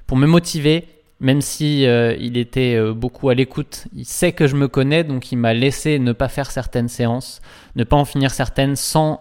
pour 0.06 0.16
me 0.16 0.26
motiver 0.26 0.86
même 1.20 1.40
si 1.40 1.86
euh, 1.86 2.14
il 2.18 2.36
était 2.36 2.76
euh, 2.76 2.94
beaucoup 2.94 3.28
à 3.28 3.34
l'écoute, 3.34 3.86
il 3.94 4.04
sait 4.04 4.32
que 4.32 4.46
je 4.46 4.54
me 4.54 4.68
connais, 4.68 5.02
donc 5.02 5.32
il 5.32 5.36
m'a 5.36 5.52
laissé 5.52 5.98
ne 5.98 6.12
pas 6.12 6.28
faire 6.28 6.50
certaines 6.50 6.88
séances, 6.88 7.40
ne 7.74 7.84
pas 7.84 7.96
en 7.96 8.04
finir 8.04 8.30
certaines 8.30 8.76
sans 8.76 9.20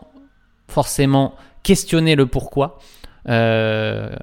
forcément 0.68 1.36
questionner 1.64 2.16
le 2.16 2.28
pourquoi. 2.28 2.80
Euh, 3.30 4.16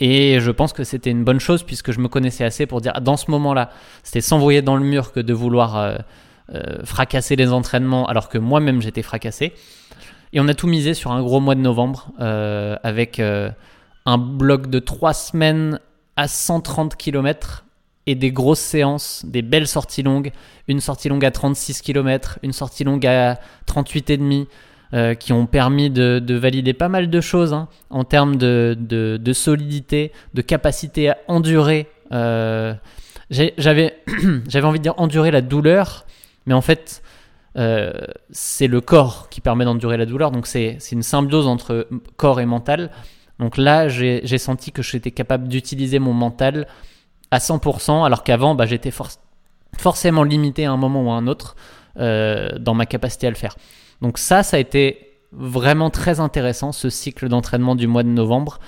et 0.00 0.40
je 0.40 0.50
pense 0.50 0.72
que 0.72 0.82
c'était 0.82 1.10
une 1.10 1.24
bonne 1.24 1.40
chose 1.40 1.62
puisque 1.62 1.92
je 1.92 2.00
me 2.00 2.08
connaissais 2.08 2.44
assez 2.44 2.66
pour 2.66 2.80
dire 2.80 3.00
dans 3.00 3.16
ce 3.16 3.30
moment-là, 3.30 3.70
c'était 4.02 4.22
s'envoyer 4.22 4.62
dans 4.62 4.76
le 4.76 4.84
mur 4.84 5.12
que 5.12 5.20
de 5.20 5.34
vouloir 5.34 5.98
fracasser 6.84 7.36
les 7.36 7.52
entraînements 7.52 8.06
alors 8.06 8.28
que 8.28 8.38
moi-même 8.38 8.80
j'étais 8.80 9.02
fracassé. 9.02 9.52
Et 10.32 10.40
on 10.40 10.48
a 10.48 10.54
tout 10.54 10.66
misé 10.66 10.94
sur 10.94 11.12
un 11.12 11.22
gros 11.22 11.40
mois 11.40 11.54
de 11.54 11.60
novembre 11.60 12.12
avec 12.18 13.20
un 13.20 14.18
bloc 14.18 14.70
de 14.70 14.78
trois 14.78 15.12
semaines 15.12 15.80
à 16.16 16.28
130 16.28 16.96
km 16.96 17.64
et 18.06 18.14
des 18.14 18.32
grosses 18.32 18.60
séances, 18.60 19.24
des 19.26 19.42
belles 19.42 19.68
sorties 19.68 20.02
longues, 20.02 20.32
une 20.68 20.80
sortie 20.80 21.08
longue 21.08 21.24
à 21.24 21.30
36 21.30 21.82
km, 21.82 22.38
une 22.42 22.52
sortie 22.52 22.84
longue 22.84 23.06
à 23.06 23.38
38,5 23.66 24.46
euh, 24.92 25.14
qui 25.14 25.32
ont 25.32 25.46
permis 25.46 25.90
de, 25.90 26.34
valider 26.34 26.72
pas 26.72 26.88
mal 26.88 27.10
de 27.10 27.20
choses 27.20 27.52
hein, 27.52 27.68
en 27.90 28.04
termes 28.04 28.36
de, 28.36 28.76
de, 28.78 29.32
solidité, 29.32 30.12
de 30.34 30.42
capacité 30.42 31.10
à 31.10 31.18
endurer. 31.28 31.86
Euh, 32.12 32.74
j'avais 33.30 33.92
envie 34.64 34.78
de 34.78 34.82
dire 34.82 34.94
endurer 34.96 35.30
la 35.30 35.42
douleur, 35.42 36.06
mais 36.46 36.54
en 36.54 36.62
fait, 36.62 37.02
euh, 37.56 37.92
c'est 38.30 38.66
le 38.66 38.80
corps 38.80 39.28
qui 39.28 39.40
permet 39.40 39.64
d'endurer 39.64 39.96
la 39.96 40.06
douleur, 40.06 40.30
donc 40.30 40.46
c'est 40.46 40.78
une 40.92 41.02
symbiose 41.02 41.46
entre 41.46 41.88
corps 42.16 42.40
et 42.40 42.46
mental. 42.46 42.90
Donc 43.38 43.56
là, 43.56 43.88
j'ai 43.88 44.38
senti 44.38 44.70
que 44.70 44.82
j'étais 44.82 45.10
capable 45.10 45.48
d'utiliser 45.48 45.98
mon 45.98 46.12
mental 46.12 46.66
à 47.30 47.38
100%, 47.38 48.04
alors 48.04 48.22
qu'avant, 48.22 48.54
bah, 48.54 48.66
j'étais 48.66 48.92
forcément 49.78 50.24
limité 50.24 50.66
à 50.66 50.72
un 50.72 50.76
moment 50.76 51.04
ou 51.04 51.10
à 51.10 51.14
un 51.14 51.26
autre 51.26 51.56
euh, 51.98 52.50
dans 52.58 52.74
ma 52.74 52.86
capacité 52.86 53.26
à 53.26 53.30
le 53.30 53.36
faire. 53.36 53.56
Donc 54.02 54.18
ça, 54.18 54.42
ça 54.42 54.56
a 54.56 54.60
été 54.60 55.06
vraiment 55.32 55.90
très 55.90 56.20
intéressant, 56.20 56.72
ce 56.72 56.90
cycle 56.90 57.28
d'entraînement 57.28 57.74
du 57.74 57.86
mois 57.86 58.02
de 58.02 58.08
novembre. 58.08 58.58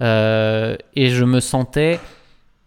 Euh, 0.00 0.76
et 0.94 1.10
je 1.10 1.24
me 1.24 1.40
sentais 1.40 2.00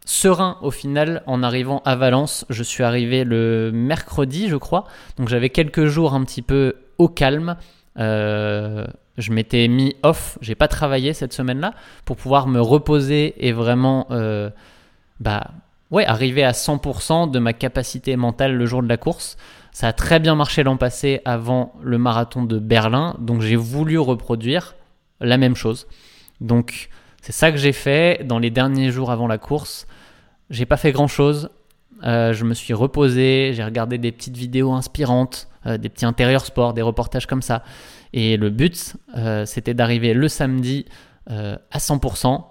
serein 0.06 0.58
au 0.62 0.72
final 0.72 1.24
en 1.28 1.44
arrivant 1.44 1.82
à 1.86 1.96
Valence. 1.96 2.46
Je 2.50 2.64
suis 2.64 2.84
arrivé 2.84 3.24
le 3.24 3.72
mercredi, 3.74 4.50
je 4.50 4.56
crois. 4.56 4.86
Donc 5.18 5.28
j'avais 5.30 5.50
quelques 5.50 5.86
jours 5.86 6.14
un 6.14 6.24
petit 6.24 6.42
peu 6.42 6.76
au 6.98 7.08
calme. 7.08 7.58
Euh, 8.00 8.86
je 9.18 9.32
m'étais 9.32 9.68
mis 9.68 9.96
off, 10.02 10.38
j'ai 10.42 10.56
pas 10.56 10.68
travaillé 10.68 11.14
cette 11.14 11.34
semaine-là 11.34 11.74
pour 12.06 12.18
pouvoir 12.18 12.48
me 12.48 12.60
reposer 12.60 13.46
et 13.46 13.52
vraiment 13.52 14.08
euh, 14.10 14.50
bah, 15.20 15.52
ouais, 15.92 16.06
arriver 16.06 16.44
à 16.44 16.52
100% 16.52 17.30
de 17.30 17.40
ma 17.40 17.54
capacité 17.54 18.16
mentale 18.16 18.56
le 18.56 18.66
jour 18.66 18.82
de 18.82 18.90
la 18.90 18.98
course. 18.98 19.38
Ça 19.72 19.88
a 19.88 19.94
très 19.94 20.20
bien 20.20 20.36
marché 20.36 20.64
l'an 20.64 20.78
passé 20.78 21.22
avant 21.26 21.74
le 21.82 21.98
marathon 21.98 22.44
de 22.44 22.60
Berlin, 22.60 23.16
donc 23.20 23.42
j'ai 23.42 23.56
voulu 23.56 23.98
reproduire 24.00 24.76
la 25.20 25.38
même 25.38 25.56
chose. 25.56 25.88
Donc 26.42 26.90
c'est 27.22 27.32
ça 27.32 27.52
que 27.52 27.58
j'ai 27.58 27.72
fait 27.72 28.26
dans 28.26 28.40
les 28.40 28.50
derniers 28.50 28.92
jours 28.92 29.12
avant 29.12 29.28
la 29.28 29.38
course. 29.38 29.88
J'ai 30.54 30.68
pas 30.68 30.78
fait 30.78 30.92
grand 30.92 31.08
chose. 31.08 31.50
Euh, 32.04 32.32
je 32.32 32.46
me 32.46 32.54
suis 32.54 32.76
reposé, 32.76 33.54
j'ai 33.56 33.64
regardé 33.64 33.98
des 33.98 34.12
petites 34.12 34.38
vidéos 34.38 34.72
inspirantes, 34.72 35.48
euh, 35.66 35.80
des 35.80 35.90
petits 35.90 36.06
intérieurs 36.06 36.46
sport, 36.46 36.76
des 36.76 36.84
reportages 36.84 37.26
comme 37.26 37.42
ça. 37.42 37.64
Et 38.14 38.38
le 38.38 38.52
but, 38.52 38.96
euh, 39.18 39.48
c'était 39.48 39.74
d'arriver 39.74 40.14
le 40.14 40.28
samedi 40.28 40.86
à 41.26 41.80
100%. 41.80 42.44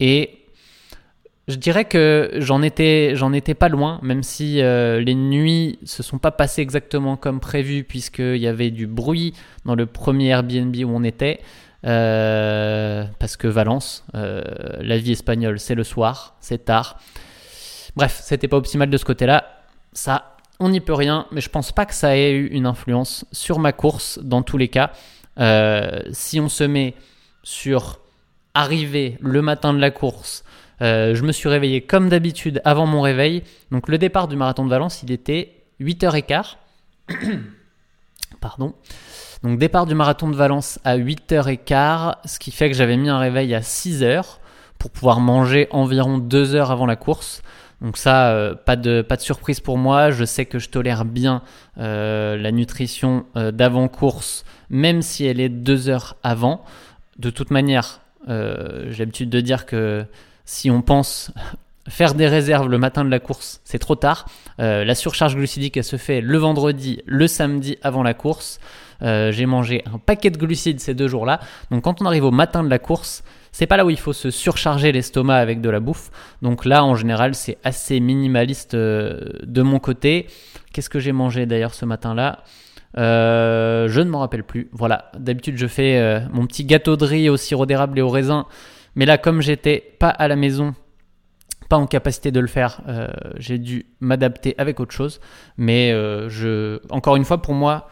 Et 0.00 0.38
je 1.46 1.56
dirais 1.56 1.84
que 1.84 2.32
j'en 2.38 2.62
étais, 2.62 3.14
étais 3.34 3.54
pas 3.54 3.68
loin, 3.68 4.00
même 4.02 4.22
si 4.22 4.54
les 4.54 5.14
nuits 5.14 5.78
se 5.84 6.02
sont 6.02 6.16
pas 6.18 6.30
passées 6.30 6.62
exactement 6.62 7.18
comme 7.18 7.40
prévu, 7.40 7.84
puisqu'il 7.84 8.38
y 8.38 8.46
avait 8.46 8.70
du 8.70 8.86
bruit 8.86 9.34
dans 9.66 9.74
le 9.74 9.84
premier 9.84 10.28
Airbnb 10.28 10.74
où 10.76 10.88
on 10.88 11.04
était. 11.04 11.40
Parce 11.82 13.36
que 13.36 13.48
Valence, 13.48 14.04
la 14.12 14.98
vie 14.98 15.12
espagnole, 15.12 15.58
c'est 15.58 15.74
le 15.74 15.84
soir, 15.84 16.36
c'est 16.40 16.64
tard. 16.64 16.98
Bref, 17.96 18.20
c'était 18.22 18.48
pas 18.48 18.56
optimal 18.56 18.90
de 18.90 18.96
ce 18.96 19.04
côté-là. 19.04 19.44
Ça 19.92 20.36
on 20.60 20.68
n'y 20.68 20.80
peut 20.80 20.94
rien, 20.94 21.26
mais 21.32 21.40
je 21.40 21.48
pense 21.48 21.72
pas 21.72 21.86
que 21.86 21.94
ça 21.94 22.16
ait 22.16 22.32
eu 22.32 22.46
une 22.48 22.66
influence 22.66 23.24
sur 23.32 23.58
ma 23.58 23.72
course 23.72 24.20
dans 24.22 24.42
tous 24.42 24.58
les 24.58 24.68
cas. 24.68 24.92
Euh, 25.38 26.00
si 26.12 26.38
on 26.38 26.50
se 26.50 26.64
met 26.64 26.94
sur 27.42 27.98
arriver 28.52 29.16
le 29.20 29.40
matin 29.40 29.72
de 29.72 29.78
la 29.78 29.90
course, 29.90 30.44
euh, 30.82 31.14
je 31.14 31.22
me 31.22 31.32
suis 31.32 31.48
réveillé 31.48 31.80
comme 31.80 32.10
d'habitude 32.10 32.60
avant 32.66 32.84
mon 32.84 33.00
réveil. 33.00 33.42
Donc 33.70 33.88
le 33.88 33.96
départ 33.96 34.28
du 34.28 34.36
marathon 34.36 34.64
de 34.64 34.70
Valence, 34.70 35.02
il 35.02 35.10
était 35.10 35.54
8h15. 35.80 36.56
Pardon. 38.40 38.74
Donc 39.42 39.58
départ 39.58 39.86
du 39.86 39.94
marathon 39.94 40.28
de 40.28 40.36
Valence 40.36 40.78
à 40.84 40.98
8h15, 40.98 42.16
ce 42.26 42.38
qui 42.38 42.50
fait 42.50 42.70
que 42.70 42.76
j'avais 42.76 42.96
mis 42.96 43.08
un 43.08 43.18
réveil 43.18 43.54
à 43.54 43.60
6h 43.60 44.38
pour 44.78 44.90
pouvoir 44.90 45.20
manger 45.20 45.68
environ 45.70 46.18
deux 46.18 46.54
heures 46.54 46.70
avant 46.70 46.86
la 46.86 46.96
course. 46.96 47.42
Donc 47.80 47.96
ça, 47.96 48.32
euh, 48.32 48.54
pas, 48.54 48.76
de, 48.76 49.04
surprise 49.18 49.60
pour 49.60 49.78
moi. 49.78 50.10
Je 50.10 50.24
sais 50.24 50.44
que 50.44 50.58
je 50.58 50.68
tolère 50.68 51.04
bien 51.04 51.42
euh, 51.78 52.36
la 52.36 52.52
nutrition 52.52 53.24
euh, 53.36 53.50
d'avant-course, 53.50 54.44
même 54.68 55.00
si 55.00 55.24
elle 55.24 55.40
est 55.40 55.48
deux 55.48 55.88
heures 55.88 56.16
avant. 56.22 56.62
De 57.18 57.30
toute 57.30 57.50
manière, 57.50 58.00
j'ai 58.28 58.98
l'habitude 58.98 59.30
de 59.30 59.40
dire 59.40 59.66
que 59.66 60.04
si 60.44 60.70
on 60.70 60.82
pense 60.82 61.32
faire 61.90 62.14
des 62.14 62.26
réserves 62.26 62.68
le 62.68 62.78
matin 62.78 63.04
de 63.04 63.10
la 63.10 63.18
course, 63.20 63.60
c'est 63.64 63.78
trop 63.78 63.96
tard. 63.96 64.26
la 64.58 64.94
surcharge 64.94 65.36
glucidique, 65.36 65.76
elle 65.76 65.84
se 65.84 65.96
fait 65.96 66.20
le 66.20 66.38
vendredi, 66.38 67.02
le 67.04 67.26
samedi 67.26 67.76
avant 67.82 68.02
la 68.02 68.14
course. 68.14 68.58
j'ai 69.02 69.46
mangé 69.46 69.84
un 69.92 69.98
paquet 69.98 70.30
de 70.30 70.38
glucides 70.38 70.80
ces 70.80 70.94
deux 70.94 71.08
jours-là. 71.08 71.40
Donc 71.70 71.84
quand 71.84 72.00
on 72.00 72.06
arrive 72.06 72.24
au 72.24 72.30
matin 72.30 72.64
de 72.64 72.70
la 72.70 72.78
course, 72.78 73.22
c'est 73.52 73.66
pas 73.66 73.76
là 73.76 73.84
où 73.84 73.90
il 73.90 73.98
faut 73.98 74.12
se 74.12 74.30
surcharger 74.30 74.92
l'estomac 74.92 75.36
avec 75.36 75.60
de 75.60 75.70
la 75.70 75.80
bouffe. 75.80 76.10
Donc 76.42 76.64
là, 76.64 76.84
en 76.84 76.94
général, 76.94 77.34
c'est 77.34 77.58
assez 77.64 78.00
minimaliste 78.00 78.74
euh, 78.74 79.20
de 79.42 79.62
mon 79.62 79.78
côté. 79.78 80.26
Qu'est-ce 80.72 80.90
que 80.90 81.00
j'ai 81.00 81.12
mangé 81.12 81.46
d'ailleurs 81.46 81.74
ce 81.74 81.84
matin-là? 81.84 82.44
Euh, 82.96 83.88
Je 83.88 84.00
ne 84.00 84.10
m'en 84.10 84.20
rappelle 84.20 84.44
plus. 84.44 84.68
Voilà, 84.72 85.10
d'habitude, 85.18 85.56
je 85.56 85.66
fais 85.66 85.98
euh, 85.98 86.20
mon 86.32 86.46
petit 86.46 86.64
gâteau 86.64 86.96
de 86.96 87.04
riz 87.04 87.28
au 87.28 87.36
sirop 87.36 87.66
d'érable 87.66 87.98
et 87.98 88.02
au 88.02 88.08
raisin. 88.08 88.46
Mais 88.94 89.06
là, 89.06 89.18
comme 89.18 89.40
j'étais 89.40 89.94
pas 89.98 90.10
à 90.10 90.28
la 90.28 90.36
maison, 90.36 90.74
pas 91.70 91.78
en 91.78 91.86
capacité 91.86 92.30
de 92.30 92.40
le 92.40 92.48
faire, 92.48 92.82
j'ai 93.36 93.56
dû 93.56 93.86
m'adapter 94.00 94.54
avec 94.58 94.78
autre 94.80 94.92
chose. 94.92 95.20
Mais 95.56 95.92
je, 96.28 96.80
encore 96.90 97.16
une 97.16 97.24
fois, 97.24 97.40
pour 97.40 97.54
moi, 97.54 97.88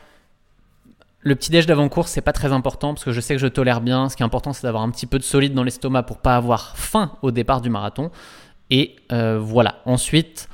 le 1.21 1.35
petit 1.35 1.51
déj 1.51 1.67
d'avant-course, 1.67 2.11
c'est 2.11 2.21
pas 2.21 2.33
très 2.33 2.53
important 2.53 2.95
parce 2.95 3.05
que 3.05 3.13
je 3.13 3.21
sais 3.21 3.35
que 3.35 3.41
je 3.41 3.47
tolère 3.47 3.81
bien. 3.81 4.09
Ce 4.09 4.17
qui 4.17 4.23
est 4.23 4.27
important, 4.27 4.53
c'est 4.53 4.63
d'avoir 4.63 4.83
un 4.83 4.91
petit 4.91 5.07
peu 5.07 5.19
de 5.19 5.25
solide 5.25 5.55
dans 5.55 5.65
l'estomac 5.65 6.05
pour 6.05 6.19
pas 6.19 6.37
avoir 6.37 6.77
faim 6.77 7.13
au 7.23 7.31
départ 7.31 7.61
du 7.61 7.71
marathon. 7.71 8.11
Et 8.71 8.97
euh, 9.13 9.39
voilà. 9.41 9.77
Ensuite, 9.85 10.49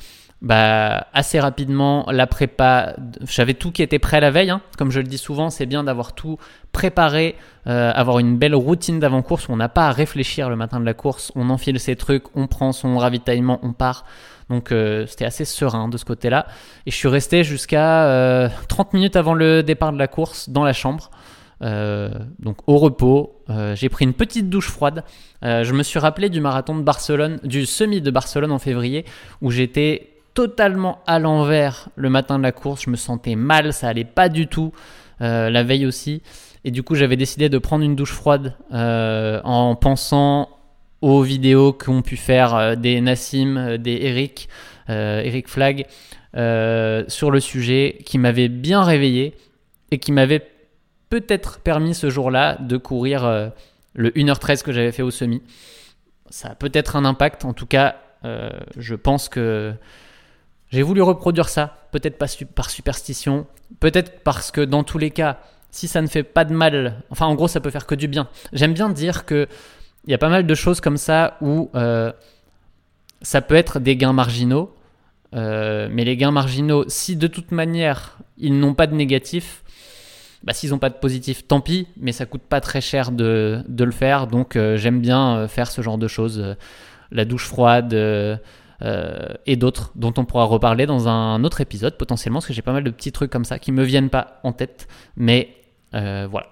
bah, 0.44 1.06
assez 1.14 1.40
rapidement, 1.40 2.04
la 2.12 2.26
prépa, 2.26 2.96
j'avais 3.26 3.54
tout 3.54 3.72
qui 3.72 3.82
était 3.82 3.98
prêt 3.98 4.20
la 4.20 4.30
veille. 4.30 4.50
Hein. 4.50 4.60
Comme 4.76 4.90
je 4.90 5.00
le 5.00 5.06
dis 5.06 5.16
souvent, 5.16 5.48
c'est 5.48 5.64
bien 5.64 5.84
d'avoir 5.84 6.12
tout 6.12 6.36
préparé, 6.70 7.36
euh, 7.66 7.90
avoir 7.94 8.18
une 8.18 8.36
belle 8.36 8.54
routine 8.54 9.00
d'avant-course 9.00 9.48
où 9.48 9.52
on 9.52 9.56
n'a 9.56 9.70
pas 9.70 9.88
à 9.88 9.92
réfléchir 9.92 10.50
le 10.50 10.56
matin 10.56 10.80
de 10.80 10.84
la 10.84 10.92
course. 10.92 11.32
On 11.34 11.48
enfile 11.48 11.80
ses 11.80 11.96
trucs, 11.96 12.24
on 12.34 12.46
prend 12.46 12.72
son 12.72 12.98
ravitaillement, 12.98 13.58
on 13.62 13.72
part. 13.72 14.04
Donc 14.50 14.70
euh, 14.70 15.06
c'était 15.06 15.24
assez 15.24 15.46
serein 15.46 15.88
de 15.88 15.96
ce 15.96 16.04
côté-là. 16.04 16.46
Et 16.84 16.90
je 16.90 16.96
suis 16.96 17.08
resté 17.08 17.42
jusqu'à 17.42 18.50
30 18.68 18.88
euh, 18.88 18.90
minutes 18.92 19.16
avant 19.16 19.32
le 19.32 19.62
départ 19.62 19.94
de 19.94 19.98
la 19.98 20.08
course 20.08 20.50
dans 20.50 20.64
la 20.64 20.74
chambre. 20.74 21.10
Donc 21.62 22.58
au 22.66 22.76
repos, 22.76 23.42
j'ai 23.72 23.88
pris 23.88 24.04
une 24.04 24.12
petite 24.12 24.50
douche 24.50 24.68
froide. 24.68 25.02
je 25.40 25.72
me 25.72 25.82
suis 25.82 25.98
rappelé 25.98 26.28
du 26.28 26.42
marathon 26.42 26.76
de 26.76 26.82
Barcelone, 26.82 27.40
du 27.42 27.64
semi 27.64 28.02
de 28.02 28.10
Barcelone 28.10 28.52
en 28.52 28.58
février, 28.58 29.06
où 29.40 29.50
j'étais 29.50 30.13
totalement 30.34 31.00
à 31.06 31.18
l'envers 31.18 31.88
le 31.96 32.10
matin 32.10 32.38
de 32.38 32.42
la 32.42 32.52
course. 32.52 32.82
Je 32.84 32.90
me 32.90 32.96
sentais 32.96 33.36
mal, 33.36 33.72
ça 33.72 33.88
allait 33.88 34.04
pas 34.04 34.28
du 34.28 34.46
tout. 34.46 34.72
la 35.20 35.62
veille 35.62 35.86
aussi. 35.86 36.22
Et 36.64 36.70
du 36.70 36.82
coup, 36.82 36.94
j'avais 36.94 37.16
décidé 37.16 37.48
de 37.48 37.58
prendre 37.58 37.84
une 37.84 37.96
douche 37.96 38.12
froide 38.12 38.54
en 38.70 39.76
pensant 39.76 40.48
aux 41.04 41.20
vidéos 41.20 41.74
qu'ont 41.74 42.00
pu 42.00 42.16
faire 42.16 42.54
euh, 42.54 42.74
des 42.76 42.98
Nassim, 43.02 43.58
euh, 43.58 43.76
des 43.76 43.98
Eric, 44.04 44.48
euh, 44.88 45.20
Eric 45.20 45.48
Flag 45.48 45.86
sur 47.08 47.30
le 47.30 47.40
sujet, 47.40 47.98
qui 48.06 48.18
m'avaient 48.18 48.48
bien 48.48 48.82
réveillé 48.82 49.34
et 49.92 49.98
qui 49.98 50.10
m'avaient 50.10 50.44
peut-être 51.10 51.60
permis 51.60 51.94
ce 51.94 52.10
jour-là 52.10 52.56
de 52.58 52.76
courir 52.76 53.52
le 53.94 54.10
1h13 54.10 54.64
que 54.64 54.72
j'avais 54.72 54.90
fait 54.90 55.02
au 55.02 55.12
semi. 55.12 55.42
Ça 56.30 56.48
a 56.48 56.54
peut-être 56.56 56.96
un 56.96 57.04
impact, 57.04 57.44
en 57.44 57.52
tout 57.52 57.66
cas, 57.66 57.98
je 58.76 58.96
pense 58.96 59.28
que 59.28 59.72
j'ai 60.74 60.82
voulu 60.82 61.02
reproduire 61.02 61.48
ça, 61.48 61.76
peut-être 61.92 62.18
pas 62.18 62.26
par 62.52 62.68
superstition, 62.68 63.46
peut-être 63.78 64.24
parce 64.24 64.50
que 64.50 64.60
dans 64.60 64.82
tous 64.82 64.98
les 64.98 65.10
cas, 65.10 65.38
si 65.70 65.86
ça 65.86 66.02
ne 66.02 66.08
fait 66.08 66.24
pas 66.24 66.44
de 66.44 66.52
mal, 66.52 67.00
enfin 67.10 67.26
en 67.26 67.36
gros 67.36 67.46
ça 67.46 67.60
peut 67.60 67.70
faire 67.70 67.86
que 67.86 67.94
du 67.94 68.08
bien. 68.08 68.26
J'aime 68.52 68.74
bien 68.74 68.90
dire 68.90 69.24
que 69.24 69.46
il 70.04 70.10
y 70.10 70.14
a 70.14 70.18
pas 70.18 70.28
mal 70.28 70.44
de 70.44 70.54
choses 70.56 70.80
comme 70.80 70.96
ça 70.96 71.36
où 71.40 71.70
euh, 71.76 72.10
ça 73.22 73.40
peut 73.40 73.54
être 73.54 73.78
des 73.78 73.96
gains 73.96 74.12
marginaux. 74.12 74.74
Euh, 75.36 75.88
mais 75.92 76.02
les 76.04 76.16
gains 76.16 76.32
marginaux, 76.32 76.84
si 76.88 77.14
de 77.14 77.28
toute 77.28 77.52
manière 77.52 78.18
ils 78.36 78.58
n'ont 78.58 78.74
pas 78.74 78.88
de 78.88 78.96
négatif, 78.96 79.62
bah, 80.42 80.54
s'ils 80.54 80.70
n'ont 80.70 80.78
pas 80.78 80.90
de 80.90 80.98
positif, 80.98 81.46
tant 81.46 81.60
pis, 81.60 81.86
mais 81.96 82.10
ça 82.10 82.26
coûte 82.26 82.42
pas 82.42 82.60
très 82.60 82.80
cher 82.80 83.12
de, 83.12 83.62
de 83.68 83.84
le 83.84 83.92
faire. 83.92 84.26
Donc 84.26 84.56
euh, 84.56 84.76
j'aime 84.76 85.00
bien 85.00 85.46
faire 85.46 85.70
ce 85.70 85.82
genre 85.82 85.98
de 85.98 86.08
choses, 86.08 86.56
la 87.12 87.24
douche 87.24 87.46
froide 87.46 87.94
et 88.80 89.56
d'autres 89.56 89.92
dont 89.94 90.12
on 90.16 90.24
pourra 90.24 90.44
reparler 90.44 90.86
dans 90.86 91.08
un 91.08 91.42
autre 91.44 91.60
épisode 91.60 91.96
potentiellement, 91.96 92.38
parce 92.38 92.46
que 92.46 92.52
j'ai 92.52 92.62
pas 92.62 92.72
mal 92.72 92.84
de 92.84 92.90
petits 92.90 93.12
trucs 93.12 93.30
comme 93.30 93.44
ça 93.44 93.58
qui 93.58 93.72
me 93.72 93.82
viennent 93.84 94.10
pas 94.10 94.40
en 94.42 94.52
tête. 94.52 94.88
Mais 95.16 95.54
voilà. 95.92 96.48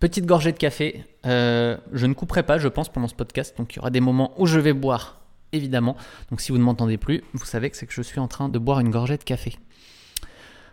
Petite 0.00 0.26
gorgée 0.26 0.52
de 0.52 0.58
café. 0.58 1.02
Euh, 1.24 1.78
je 1.92 2.04
ne 2.04 2.12
couperai 2.12 2.42
pas, 2.42 2.58
je 2.58 2.68
pense, 2.68 2.90
pendant 2.90 3.08
ce 3.08 3.14
podcast. 3.14 3.56
Donc 3.56 3.72
il 3.72 3.76
y 3.76 3.78
aura 3.78 3.88
des 3.88 4.00
moments 4.00 4.34
où 4.36 4.44
je 4.44 4.58
vais 4.58 4.74
boire, 4.74 5.22
évidemment. 5.52 5.96
Donc 6.28 6.42
si 6.42 6.52
vous 6.52 6.58
ne 6.58 6.62
m'entendez 6.62 6.98
plus, 6.98 7.24
vous 7.32 7.46
savez 7.46 7.70
que 7.70 7.76
c'est 7.78 7.86
que 7.86 7.94
je 7.94 8.02
suis 8.02 8.20
en 8.20 8.28
train 8.28 8.50
de 8.50 8.58
boire 8.58 8.80
une 8.80 8.90
gorgée 8.90 9.16
de 9.16 9.24
café. 9.24 9.56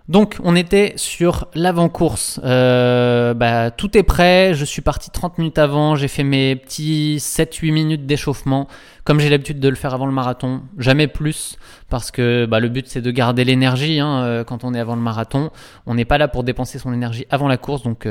Donc 0.10 0.38
on 0.44 0.56
était 0.56 0.94
sur 0.96 1.48
l'avant-course. 1.54 2.40
Euh, 2.44 3.34
bah, 3.34 3.72
tout 3.72 3.98
est 3.98 4.04
prêt. 4.04 4.54
Je 4.54 4.66
suis 4.66 4.82
parti 4.82 5.10
30 5.10 5.38
minutes 5.38 5.58
avant. 5.58 5.96
J'ai 5.96 6.08
fait 6.08 6.24
mes 6.24 6.56
petits 6.56 7.18
7-8 7.20 7.72
minutes 7.72 8.06
d'échauffement. 8.06 8.68
Comme 9.04 9.20
j'ai 9.20 9.30
l'habitude 9.30 9.60
de 9.60 9.70
le 9.70 9.76
faire 9.76 9.94
avant 9.94 10.06
le 10.06 10.12
marathon. 10.12 10.62
Jamais 10.78 11.08
plus. 11.08 11.58
Parce 11.90 12.12
que 12.12 12.46
bah, 12.46 12.60
le 12.60 12.70
but 12.70 12.88
c'est 12.88 13.02
de 13.02 13.12
garder 13.12 13.44
l'énergie 13.44 14.00
hein, 14.00 14.24
euh, 14.24 14.44
quand 14.44 14.64
on 14.64 14.74
est 14.74 14.80
avant 14.80 14.96
le 14.96 15.02
marathon. 15.02 15.52
On 15.86 15.96
n'est 15.96 16.06
pas 16.06 16.18
là 16.18 16.28
pour 16.28 16.44
dépenser 16.44 16.80
son 16.80 16.94
énergie 16.94 17.26
avant 17.30 17.48
la 17.48 17.58
course. 17.58 17.84
Donc 17.84 18.08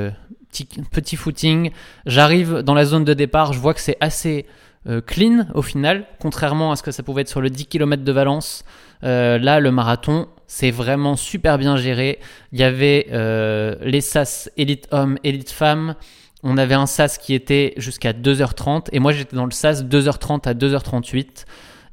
petit, 0.91 1.17
footing. 1.17 1.71
J'arrive 2.07 2.59
dans 2.59 2.75
la 2.75 2.85
zone 2.85 3.05
de 3.05 3.15
départ, 3.15 3.53
je 3.53 3.59
vois 3.59 3.75
que 3.75 3.81
c'est 3.81 3.97
assez 4.01 4.47
euh, 4.87 5.01
clean 5.01 5.47
au 5.55 5.63
final, 5.63 6.07
contrairement 6.21 6.73
à 6.73 6.77
ce 6.77 6.83
que 6.83 6.91
ça 6.91 7.03
pouvait 7.03 7.23
être 7.23 7.29
sur 7.29 7.41
le 7.41 7.51
10 7.51 7.67
km 7.67 8.03
de 8.03 8.13
Valence. 8.13 8.65
Euh, 9.05 9.39
là, 9.39 9.61
le 9.61 9.71
marathon, 9.71 10.29
c'est 10.53 10.73
vraiment 10.73 11.15
super 11.15 11.59
bien 11.59 11.77
géré. 11.77 12.19
Il 12.51 12.59
y 12.59 12.65
avait 12.65 13.07
euh, 13.13 13.77
les 13.83 14.01
SAS 14.01 14.51
élite 14.57 14.89
homme, 14.91 15.17
élite 15.23 15.53
femme. 15.53 15.95
On 16.43 16.59
avait 16.59 16.75
un 16.75 16.87
SAS 16.87 17.19
qui 17.19 17.35
était 17.35 17.73
jusqu'à 17.77 18.13
2h30 18.13 18.89
et 18.91 18.99
moi 18.99 19.13
j'étais 19.13 19.37
dans 19.37 19.45
le 19.45 19.53
SAS 19.53 19.85
2h30 19.85 20.49
à 20.49 20.55
2h38. 20.55 21.45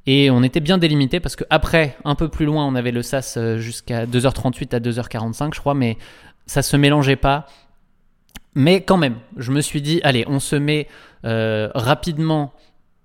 Et 0.07 0.31
on 0.31 0.41
était 0.41 0.59
bien 0.59 0.79
délimité 0.79 1.19
parce 1.19 1.35
que 1.35 1.43
après, 1.51 1.97
un 2.03 2.15
peu 2.15 2.29
plus 2.29 2.47
loin, 2.47 2.65
on 2.65 2.73
avait 2.73 2.89
le 2.89 3.03
SAS 3.03 3.37
jusqu'à 3.57 4.07
2h38 4.07 4.75
à 4.75 4.79
2h45, 4.79 5.53
je 5.53 5.59
crois, 5.59 5.75
mais 5.75 5.99
ça 6.47 6.63
se 6.63 6.75
mélangeait 6.77 7.15
pas. 7.15 7.45
Mais 8.55 8.81
quand 8.81 8.97
même, 8.97 9.17
je 9.35 9.51
me 9.51 9.61
suis 9.61 9.83
dit, 9.83 10.01
allez, 10.03 10.25
on 10.27 10.39
se 10.39 10.55
met 10.55 10.87
euh, 11.25 11.69
rapidement 11.75 12.53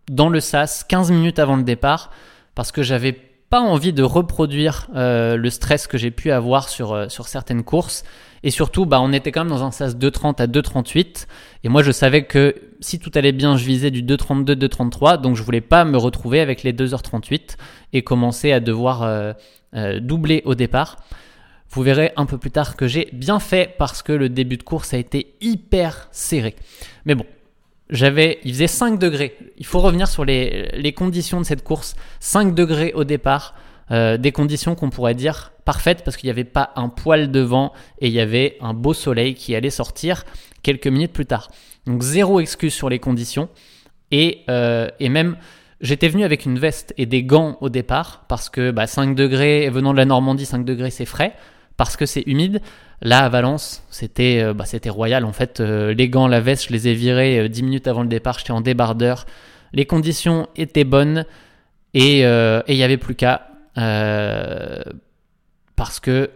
dans 0.09 0.31
le 0.31 0.41
SAS 0.41 0.83
15 0.85 1.11
minutes 1.11 1.39
avant 1.39 1.57
le 1.57 1.63
départ 1.63 2.11
parce 2.55 2.73
que 2.73 2.83
j'avais 2.83 3.32
pas 3.53 3.61
envie 3.61 3.93
de 3.93 4.03
reproduire 4.03 4.89
euh, 4.97 5.37
le 5.37 5.51
stress 5.51 5.87
que 5.87 5.99
j'ai 5.99 6.11
pu 6.11 6.31
avoir 6.31 6.71
sur, 6.71 6.95
euh, 6.95 7.11
sur 7.11 7.29
certaines 7.29 7.65
courses. 7.65 8.03
Et 8.43 8.51
surtout, 8.51 8.87
bah, 8.87 8.99
on 9.03 9.13
était 9.13 9.31
quand 9.31 9.45
même 9.45 9.51
dans 9.51 9.63
un 9.63 9.71
SAS 9.71 9.95
2.30 9.95 10.41
à 10.41 10.47
2.38. 10.47 11.27
Et 11.63 11.69
moi, 11.69 11.83
je 11.83 11.93
savais 11.93 12.25
que 12.25 12.55
si 12.81 12.99
tout 12.99 13.11
allait 13.15 13.33
bien, 13.33 13.59
je 13.59 13.67
visais 13.67 13.91
du 13.91 14.03
2.32, 14.03 14.55
2.33. 14.55 15.21
Donc, 15.21 15.37
je 15.37 15.43
voulais 15.43 15.61
pas 15.61 15.85
me 15.85 15.99
retrouver 15.99 16.41
avec 16.41 16.63
les 16.63 16.73
2h38 16.73 17.59
et 17.93 18.01
commencer 18.01 18.53
à 18.53 18.61
devoir 18.61 19.35
doubler 20.01 20.41
au 20.47 20.55
départ. 20.55 20.97
Vous 21.69 21.83
verrez 21.83 22.13
un 22.17 22.25
peu 22.25 22.39
plus 22.39 22.51
tard 22.51 22.75
que 22.75 22.89
j'ai 22.89 23.11
bien 23.13 23.39
fait 23.39 23.75
parce 23.77 24.03
que 24.03 24.13
le 24.13 24.31
début 24.31 24.57
de 24.57 24.63
course 24.63 24.95
a 24.95 24.97
été 24.97 25.35
hyper 25.43 26.09
serré. 26.11 26.57
Mais 27.05 27.15
bon, 27.15 27.27
j'avais, 27.93 28.41
il 28.45 28.53
faisait 28.53 28.67
5 28.67 28.99
degrés. 28.99 29.37
Il 29.59 29.67
faut 29.67 29.79
revenir 29.81 30.09
sur 30.09 30.25
les, 30.25 30.95
conditions 30.97 31.41
de 31.41 31.45
cette 31.45 31.63
course. 31.63 31.95
5 32.21 32.55
degrés 32.55 32.93
au 32.95 33.05
départ, 33.05 33.55
euh, 33.91 34.17
des 34.17 34.33
conditions 34.33 34.75
qu'on 34.75 34.91
pourrait 34.91 35.15
dire 35.15 35.53
parfaites 35.65 36.03
parce 36.03 36.17
qu'il 36.17 36.27
n'y 36.27 36.33
avait 36.33 36.45
pas 36.45 36.73
un 36.75 36.89
poil 36.89 37.31
de 37.31 37.41
vent 37.41 37.73
et 38.01 38.09
il 38.09 38.13
y 38.13 38.21
avait 38.21 38.57
un 38.61 38.75
beau 38.75 38.95
soleil 38.95 39.35
qui 39.35 39.55
allait 39.55 39.71
sortir 39.71 40.25
quelques 40.63 40.87
minutes 40.87 41.13
plus 41.13 41.27
tard. 41.27 41.51
Donc 41.87 42.03
zéro 42.03 42.41
excuse 42.41 42.73
sur 42.73 42.89
les 42.89 42.99
conditions 42.99 43.49
et, 44.11 44.41
euh, 44.49 44.89
et 44.99 45.09
même 45.09 45.37
J'étais 45.83 46.07
venu 46.07 46.23
avec 46.23 46.47
une 46.47 46.61
veste 46.61 46.95
et 46.97 47.07
des 47.07 47.25
gants 47.25 47.59
au 47.61 47.69
départ 47.69 48.25
parce 48.29 48.49
que 48.49 48.71
bah, 48.71 48.87
5 48.87 49.17
degrés, 49.17 49.69
venant 49.69 49.91
de 49.91 49.99
la 49.99 50.05
Normandie, 50.05 50.47
5 50.47 50.65
degrés 50.65 50.91
c'est 50.91 51.05
frais 51.05 51.35
parce 51.77 51.97
que 51.97 52.07
c'est 52.07 52.23
humide. 52.27 52.61
Là, 53.01 53.25
à 53.25 53.29
Valence, 53.29 53.83
c'était 53.91 54.41
euh, 54.43 54.55
bah, 54.55 54.65
royal. 54.87 55.25
En 55.25 55.33
fait, 55.33 55.61
euh, 55.61 55.93
les 55.93 56.09
gants, 56.09 56.29
la 56.29 56.41
veste, 56.41 56.69
je 56.69 56.73
les 56.73 56.89
ai 56.89 56.95
virés 56.95 57.49
10 57.49 57.61
euh, 57.61 57.65
minutes 57.65 57.89
avant 57.89 58.03
le 58.03 58.09
départ. 58.09 58.39
J'étais 58.39 58.53
en 58.53 58.61
débardeur. 58.61 59.27
Les 59.73 59.87
conditions 59.87 60.49
étaient 60.55 60.85
bonnes 60.85 61.25
et 61.95 62.21
il 62.21 62.77
n'y 62.77 62.83
avait 62.83 62.99
plus 62.99 63.15
qu'à. 63.15 63.49
parce 65.75 65.99
que 66.01 66.31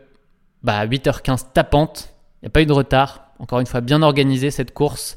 bah, 0.63 0.87
8h15 0.87 1.53
tapante, 1.53 2.15
il 2.43 2.47
n'y 2.47 2.49
a 2.49 2.51
pas 2.51 2.63
eu 2.63 2.67
de 2.67 2.73
retard. 2.73 3.29
encore 3.39 3.61
une 3.61 3.67
fois 3.67 3.81
bien 3.81 4.03
organisé 4.03 4.51
cette 4.51 4.73
course, 4.75 5.17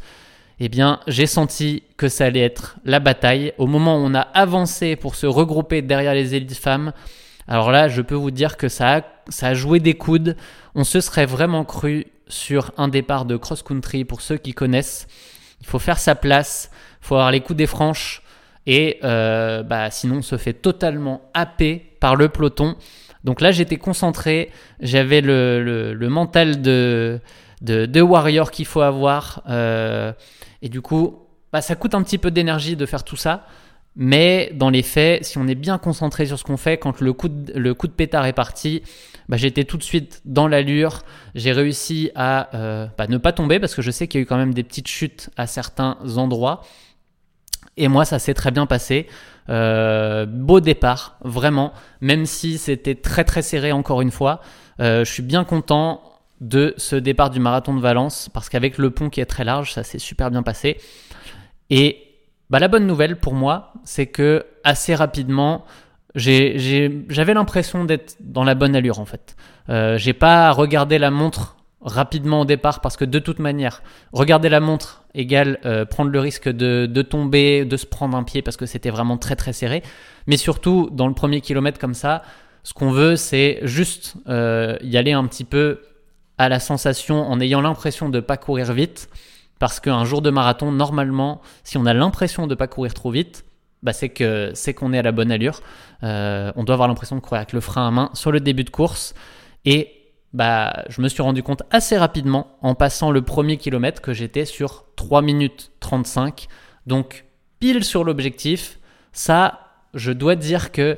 eh 0.60 0.70
bien 0.70 1.00
j'ai 1.08 1.26
senti 1.26 1.84
que 1.98 2.10
ça 2.10 2.26
allait 2.26 2.42
être 2.42 2.78
la 2.86 3.00
bataille. 3.00 3.54
Au 3.58 3.68
moment 3.68 3.96
où 3.96 4.02
on 4.06 4.14
a 4.14 4.22
avancé 4.22 4.96
pour 4.98 5.16
se 5.16 5.26
regrouper 5.26 5.82
derrière 5.82 6.14
les 6.14 6.36
élites 6.36 6.58
femmes, 6.58 6.92
alors 7.50 7.72
là 7.72 7.88
je 7.88 8.02
peux 8.02 8.16
vous 8.16 8.30
dire 8.30 8.58
que 8.58 8.70
ça 8.70 8.98
a, 8.98 9.02
ça 9.28 9.48
a 9.48 9.54
joué 9.56 9.80
des 9.80 9.96
coudes. 9.96 10.38
On 10.76 10.84
se 10.84 11.02
serait 11.02 11.26
vraiment 11.26 11.66
cru 11.66 12.06
sur 12.28 12.72
un 12.78 12.88
départ 12.88 13.26
de 13.26 13.36
cross-country 13.36 14.06
pour 14.06 14.22
ceux 14.22 14.38
qui 14.38 14.54
connaissent. 14.54 15.08
Il 15.60 15.66
faut 15.66 15.80
faire 15.80 15.98
sa 15.98 16.14
place, 16.14 16.70
il 17.02 17.08
faut 17.08 17.16
avoir 17.16 17.32
les 17.32 17.42
coups 17.42 17.58
des 17.58 17.66
franches 17.66 18.22
et 18.68 19.00
euh, 19.04 19.64
bah, 19.64 19.90
sinon 19.90 20.18
on 20.18 20.22
se 20.22 20.38
fait 20.38 20.54
totalement 20.54 21.24
happer 21.34 21.98
par 22.00 22.16
le 22.16 22.30
peloton. 22.30 22.76
Donc 23.24 23.42
là 23.42 23.52
j'étais 23.52 23.78
concentré, 23.78 24.52
j'avais 24.80 25.22
le, 25.22 25.98
mental 26.08 26.62
de, 26.62 27.20
de, 27.62 28.02
warrior 28.02 28.52
qu'il 28.52 28.68
faut 28.68 28.82
avoir 28.82 29.42
euh, 29.50 30.14
et 30.62 30.70
du 30.70 30.82
coup 30.82 31.18
bah, 31.52 31.62
ça 31.62 31.76
coûte 31.76 31.96
un 31.96 32.04
petit 32.04 32.20
peu 32.20 32.30
d'énergie 32.30 32.76
de 32.76 32.86
faire 32.86 33.04
tout 33.04 33.18
ça. 33.18 33.48
Mais 34.02 34.50
dans 34.56 34.70
les 34.70 34.82
faits, 34.82 35.26
si 35.26 35.38
on 35.38 35.46
est 35.46 35.56
bien 35.56 35.78
concentré 35.78 36.26
sur 36.26 36.40
ce 36.40 36.46
qu'on 36.46 36.56
fait, 36.56 36.78
quand 36.78 37.02
le 37.02 37.12
coup 37.12 37.28
de, 37.28 37.88
pétard 37.90 38.26
est 38.26 38.34
parti, 38.34 38.82
bah, 39.28 39.36
j'étais 39.36 39.66
tout 39.66 39.76
de 39.76 39.84
suite 39.84 40.22
dans 40.24 40.48
l'allure. 40.48 41.02
J'ai 41.36 41.52
réussi 41.52 42.10
à 42.16 42.56
euh, 42.56 42.88
bah, 42.98 43.08
ne 43.08 43.18
pas 43.18 43.34
tomber 43.34 43.60
parce 43.60 43.76
que 43.76 43.82
je 43.82 43.92
sais 43.92 44.08
qu'il 44.08 44.20
y 44.20 44.22
a 44.22 44.24
eu 44.24 44.26
quand 44.26 44.38
même 44.38 44.54
des 44.54 44.64
petites 44.64 44.88
chutes 44.88 45.30
à 45.36 45.48
certains 45.48 45.98
endroits. 46.16 46.62
Et 47.76 47.90
moi, 47.90 48.06
ça 48.06 48.20
s'est 48.20 48.34
très 48.34 48.52
bien 48.52 48.68
passé. 48.68 49.08
Euh, 49.50 50.26
beau 50.26 50.62
départ, 50.62 51.18
vraiment. 51.26 51.74
Même 52.00 52.26
si 52.26 52.58
c'était 52.58 52.96
très 52.96 53.26
très 53.26 53.42
serré 53.42 53.74
encore 53.74 54.00
une 54.00 54.12
fois. 54.12 54.40
Euh, 54.80 55.04
je 55.04 55.12
suis 55.12 55.24
bien 55.24 55.44
content 55.44 56.02
de 56.40 56.74
ce 56.78 56.96
départ 56.96 57.32
du 57.32 57.42
marathon 57.42 57.74
de 57.74 57.82
Valence 57.82 58.30
parce 58.34 58.48
qu'avec 58.48 58.78
le 58.78 58.92
pont 58.92 59.10
qui 59.10 59.20
est 59.20 59.26
très 59.26 59.44
large, 59.44 59.74
ça 59.74 59.84
s'est 59.84 60.00
super 60.00 60.32
bien 60.32 60.42
passé. 60.42 60.78
Et 61.70 62.06
bah, 62.50 62.58
la 62.58 62.68
bonne 62.68 62.88
nouvelle 62.88 63.16
pour 63.16 63.36
moi, 63.36 63.74
c'est 63.84 64.08
que 64.08 64.46
assez 64.64 64.96
rapidement, 64.96 65.66
j'avais 66.16 67.34
l'impression 67.34 67.86
d'être 67.86 68.16
dans 68.20 68.44
la 68.44 68.56
bonne 68.56 68.76
allure 68.76 69.00
en 69.00 69.06
fait. 69.06 69.36
Euh, 69.70 69.98
j'ai 69.98 70.14
pas 70.14 70.52
regardé 70.52 70.98
la 70.98 71.12
montre 71.12 71.56
rapidement 71.82 72.42
au 72.42 72.46
départ 72.46 72.82
parce 72.82 72.98
que 72.98 73.06
de 73.06 73.20
toute 73.20 73.40
manière, 73.40 73.82
regarder 74.12 74.50
la 74.50 74.60
montre 74.60 75.04
égale 75.14 75.60
euh, 75.66 75.86
prendre 75.86 76.12
le 76.12 76.20
risque 76.20 76.50
de, 76.50 77.02
tomber, 77.02 77.66
de 77.66 77.78
se 77.78 77.86
prendre 77.86 78.18
un 78.18 78.24
pied 78.24 78.42
parce 78.42 78.58
que 78.58 78.66
c'était 78.66 78.90
vraiment 78.90 79.18
très 79.18 79.36
très 79.36 79.54
serré. 79.54 79.84
Mais 80.28 80.38
surtout, 80.38 80.90
dans 80.92 81.08
le 81.08 81.14
premier 81.14 81.42
kilomètre 81.42 81.80
comme 81.80 81.94
ça, 81.94 82.24
ce 82.64 82.74
qu'on 82.74 82.92
veut, 82.92 83.16
c'est 83.16 83.60
juste 83.64 84.16
euh, 84.28 84.78
y 84.82 84.98
aller 84.98 85.14
un 85.14 85.26
petit 85.26 85.46
peu 85.46 85.82
à 86.38 86.50
la 86.50 86.60
sensation 86.60 87.30
en 87.30 87.40
ayant 87.40 87.62
l'impression 87.62 88.10
de 88.10 88.20
pas 88.20 88.38
courir 88.38 88.74
vite. 88.74 89.10
Parce 89.60 89.82
qu'un 89.82 90.06
jour 90.06 90.22
de 90.22 90.30
marathon, 90.30 90.72
normalement, 90.72 91.42
si 91.66 91.78
on 91.78 91.86
a 91.86 91.94
l'impression 91.94 92.48
de 92.48 92.56
pas 92.56 92.68
courir 92.68 92.94
trop 92.94 93.12
vite, 93.12 93.44
bah 93.84 93.94
c'est 93.94 94.10
que 94.10 94.52
c'est 94.54 94.74
qu'on 94.74 94.94
est 94.94 95.00
à 95.00 95.02
la 95.02 95.12
bonne 95.12 95.32
allure. 95.32 95.62
Euh, 96.04 96.52
on 96.56 96.64
doit 96.64 96.74
avoir 96.74 96.88
l'impression 96.88 97.16
de 97.16 97.22
courir 97.22 97.40
avec 97.40 97.54
le 97.54 97.62
frein 97.62 97.88
à 97.88 97.92
main 97.92 98.10
sur 98.14 98.32
le 98.32 98.40
début 98.40 98.64
de 98.64 98.70
course. 98.70 99.14
Et 99.66 99.92
bah, 100.34 100.84
je 100.90 101.02
me 101.02 101.08
suis 101.08 101.22
rendu 101.22 101.44
compte 101.44 101.64
assez 101.72 101.98
rapidement 101.98 102.58
en 102.62 102.76
passant 102.76 103.12
le 103.12 103.22
premier 103.22 103.58
kilomètre 103.58 104.02
que 104.02 104.14
j'étais 104.14 104.46
sur 104.46 104.86
3 104.96 105.22
minutes 105.22 105.72
35. 105.80 106.48
Donc 106.88 107.26
pile 107.60 107.84
sur 107.84 108.04
l'objectif. 108.04 108.80
Ça, 109.12 109.60
je 109.94 110.12
dois 110.12 110.36
dire 110.36 110.72
que 110.72 110.98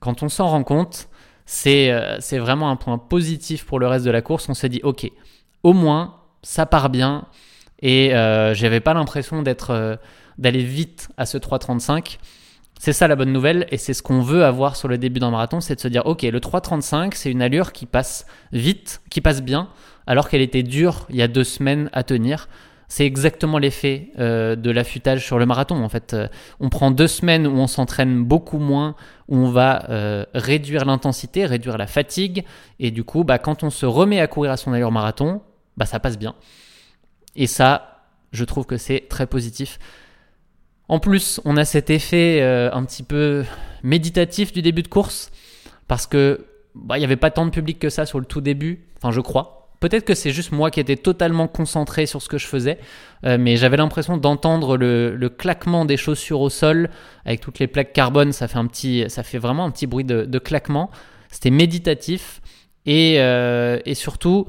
quand 0.00 0.22
on 0.22 0.28
s'en 0.28 0.48
rend 0.48 0.64
compte, 0.64 1.08
c'est 1.46 1.90
euh, 1.90 2.18
vraiment 2.40 2.70
un 2.70 2.76
point 2.76 2.98
positif 2.98 3.66
pour 3.66 3.78
le 3.78 3.86
reste 3.86 4.04
de 4.04 4.10
la 4.10 4.22
course. 4.22 4.48
On 4.48 4.54
s'est 4.54 4.68
dit, 4.68 4.80
ok, 4.82 5.10
au 5.62 5.72
moins, 5.72 6.20
ça 6.42 6.64
part 6.64 6.90
bien. 6.90 7.26
Et 7.82 8.14
euh, 8.14 8.54
j'avais 8.54 8.80
pas 8.80 8.94
l'impression 8.94 9.42
d'être 9.42 9.70
euh, 9.70 9.96
d'aller 10.40 10.64
vite 10.64 11.08
à 11.16 11.26
ce 11.26 11.38
3,35. 11.38 12.18
C'est 12.80 12.94
ça 12.94 13.06
la 13.06 13.14
bonne 13.14 13.32
nouvelle 13.32 13.66
et 13.70 13.76
c'est 13.76 13.92
ce 13.92 14.02
qu'on 14.02 14.22
veut 14.22 14.44
avoir 14.44 14.74
sur 14.74 14.88
le 14.88 14.96
début 14.96 15.20
d'un 15.20 15.30
marathon, 15.30 15.60
c'est 15.60 15.76
de 15.76 15.80
se 15.80 15.88
dire 15.88 16.06
ok 16.06 16.22
le 16.22 16.40
3,35 16.40 17.12
c'est 17.14 17.30
une 17.30 17.42
allure 17.42 17.72
qui 17.72 17.84
passe 17.84 18.26
vite, 18.52 19.02
qui 19.10 19.20
passe 19.20 19.42
bien, 19.42 19.68
alors 20.06 20.30
qu'elle 20.30 20.40
était 20.40 20.62
dure 20.62 21.06
il 21.10 21.16
y 21.16 21.22
a 21.22 21.28
deux 21.28 21.44
semaines 21.44 21.90
à 21.92 22.02
tenir. 22.02 22.48
C'est 22.88 23.06
exactement 23.06 23.58
l'effet 23.58 24.08
euh, 24.18 24.56
de 24.56 24.68
l'affûtage 24.70 25.24
sur 25.24 25.38
le 25.38 25.46
marathon. 25.46 25.76
En 25.84 25.88
fait, 25.88 26.12
euh, 26.12 26.26
on 26.58 26.70
prend 26.70 26.90
deux 26.90 27.06
semaines 27.06 27.46
où 27.46 27.56
on 27.56 27.68
s'entraîne 27.68 28.24
beaucoup 28.24 28.58
moins, 28.58 28.96
où 29.28 29.36
on 29.36 29.48
va 29.48 29.88
euh, 29.90 30.26
réduire 30.34 30.84
l'intensité, 30.84 31.46
réduire 31.46 31.78
la 31.78 31.86
fatigue, 31.86 32.44
et 32.80 32.90
du 32.90 33.04
coup, 33.04 33.22
bah, 33.22 33.38
quand 33.38 33.62
on 33.62 33.70
se 33.70 33.86
remet 33.86 34.18
à 34.18 34.26
courir 34.26 34.50
à 34.50 34.56
son 34.56 34.72
allure 34.72 34.90
marathon, 34.90 35.40
bah, 35.76 35.86
ça 35.86 36.00
passe 36.00 36.18
bien. 36.18 36.34
Et 37.36 37.46
ça, 37.46 38.02
je 38.32 38.44
trouve 38.44 38.66
que 38.66 38.76
c'est 38.76 39.06
très 39.08 39.28
positif. 39.28 39.78
En 40.90 40.98
plus, 40.98 41.40
on 41.44 41.56
a 41.56 41.64
cet 41.64 41.88
effet 41.88 42.40
euh, 42.42 42.68
un 42.72 42.84
petit 42.84 43.04
peu 43.04 43.44
méditatif 43.84 44.52
du 44.52 44.60
début 44.60 44.82
de 44.82 44.88
course, 44.88 45.30
parce 45.86 46.08
que 46.08 46.48
bah, 46.74 46.96
il 46.96 46.98
n'y 46.98 47.04
avait 47.04 47.14
pas 47.14 47.30
tant 47.30 47.46
de 47.46 47.52
public 47.52 47.78
que 47.78 47.88
ça 47.90 48.06
sur 48.06 48.18
le 48.18 48.24
tout 48.24 48.40
début, 48.40 48.88
enfin 48.96 49.12
je 49.12 49.20
crois. 49.20 49.70
Peut-être 49.78 50.04
que 50.04 50.14
c'est 50.14 50.32
juste 50.32 50.50
moi 50.50 50.72
qui 50.72 50.80
étais 50.80 50.96
totalement 50.96 51.46
concentré 51.46 52.06
sur 52.06 52.20
ce 52.20 52.28
que 52.28 52.38
je 52.38 52.46
faisais, 52.48 52.80
euh, 53.24 53.38
mais 53.38 53.56
j'avais 53.56 53.76
l'impression 53.76 54.16
d'entendre 54.16 54.76
le, 54.76 55.28
claquement 55.28 55.84
des 55.84 55.96
chaussures 55.96 56.40
au 56.40 56.50
sol 56.50 56.90
avec 57.24 57.40
toutes 57.40 57.60
les 57.60 57.68
plaques 57.68 57.92
carbone. 57.92 58.32
Ça 58.32 58.48
fait 58.48 59.38
vraiment 59.38 59.66
un 59.66 59.70
petit 59.70 59.86
bruit 59.86 60.04
de, 60.04 60.38
claquement. 60.40 60.90
C'était 61.30 61.50
méditatif 61.50 62.42
euh, 62.88 63.78
et 63.84 63.94
surtout, 63.94 64.48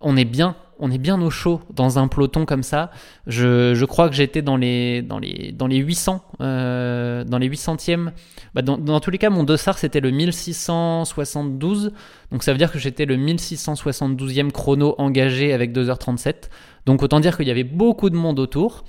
on 0.00 0.16
est 0.16 0.24
bien 0.24 0.56
on 0.78 0.90
est 0.90 0.98
bien 0.98 1.20
au 1.20 1.30
chaud 1.30 1.60
dans 1.74 1.98
un 1.98 2.08
peloton 2.08 2.44
comme 2.44 2.62
ça. 2.62 2.90
Je, 3.26 3.84
crois 3.84 4.08
que 4.08 4.14
j'étais 4.14 4.42
dans 4.42 4.56
les, 4.56 5.02
dans, 5.02 5.18
les, 5.18 5.52
dans 5.52 5.66
les 5.66 5.78
800, 5.78 6.22
euh, 6.40 7.24
dans 7.24 7.38
les 7.38 7.48
800e. 7.48 8.10
Bah, 8.54 8.62
dans, 8.62 9.00
tous 9.00 9.10
les 9.10 9.18
cas, 9.18 9.30
mon 9.30 9.44
dossard, 9.44 9.78
c'était 9.78 10.00
le 10.00 10.10
1672. 10.10 11.92
Donc 12.30 12.42
ça 12.42 12.52
veut 12.52 12.58
dire 12.58 12.72
que 12.72 12.78
j'étais 12.78 13.06
le 13.06 13.16
1672e 13.16 14.50
chrono 14.50 14.94
engagé 14.98 15.52
avec 15.52 15.72
2h37. 15.72 16.48
Donc 16.86 17.02
autant 17.02 17.20
dire 17.20 17.36
qu'il 17.36 17.48
y 17.48 17.50
avait 17.50 17.64
beaucoup 17.64 18.10
de 18.10 18.16
monde 18.16 18.38
autour. 18.38 18.84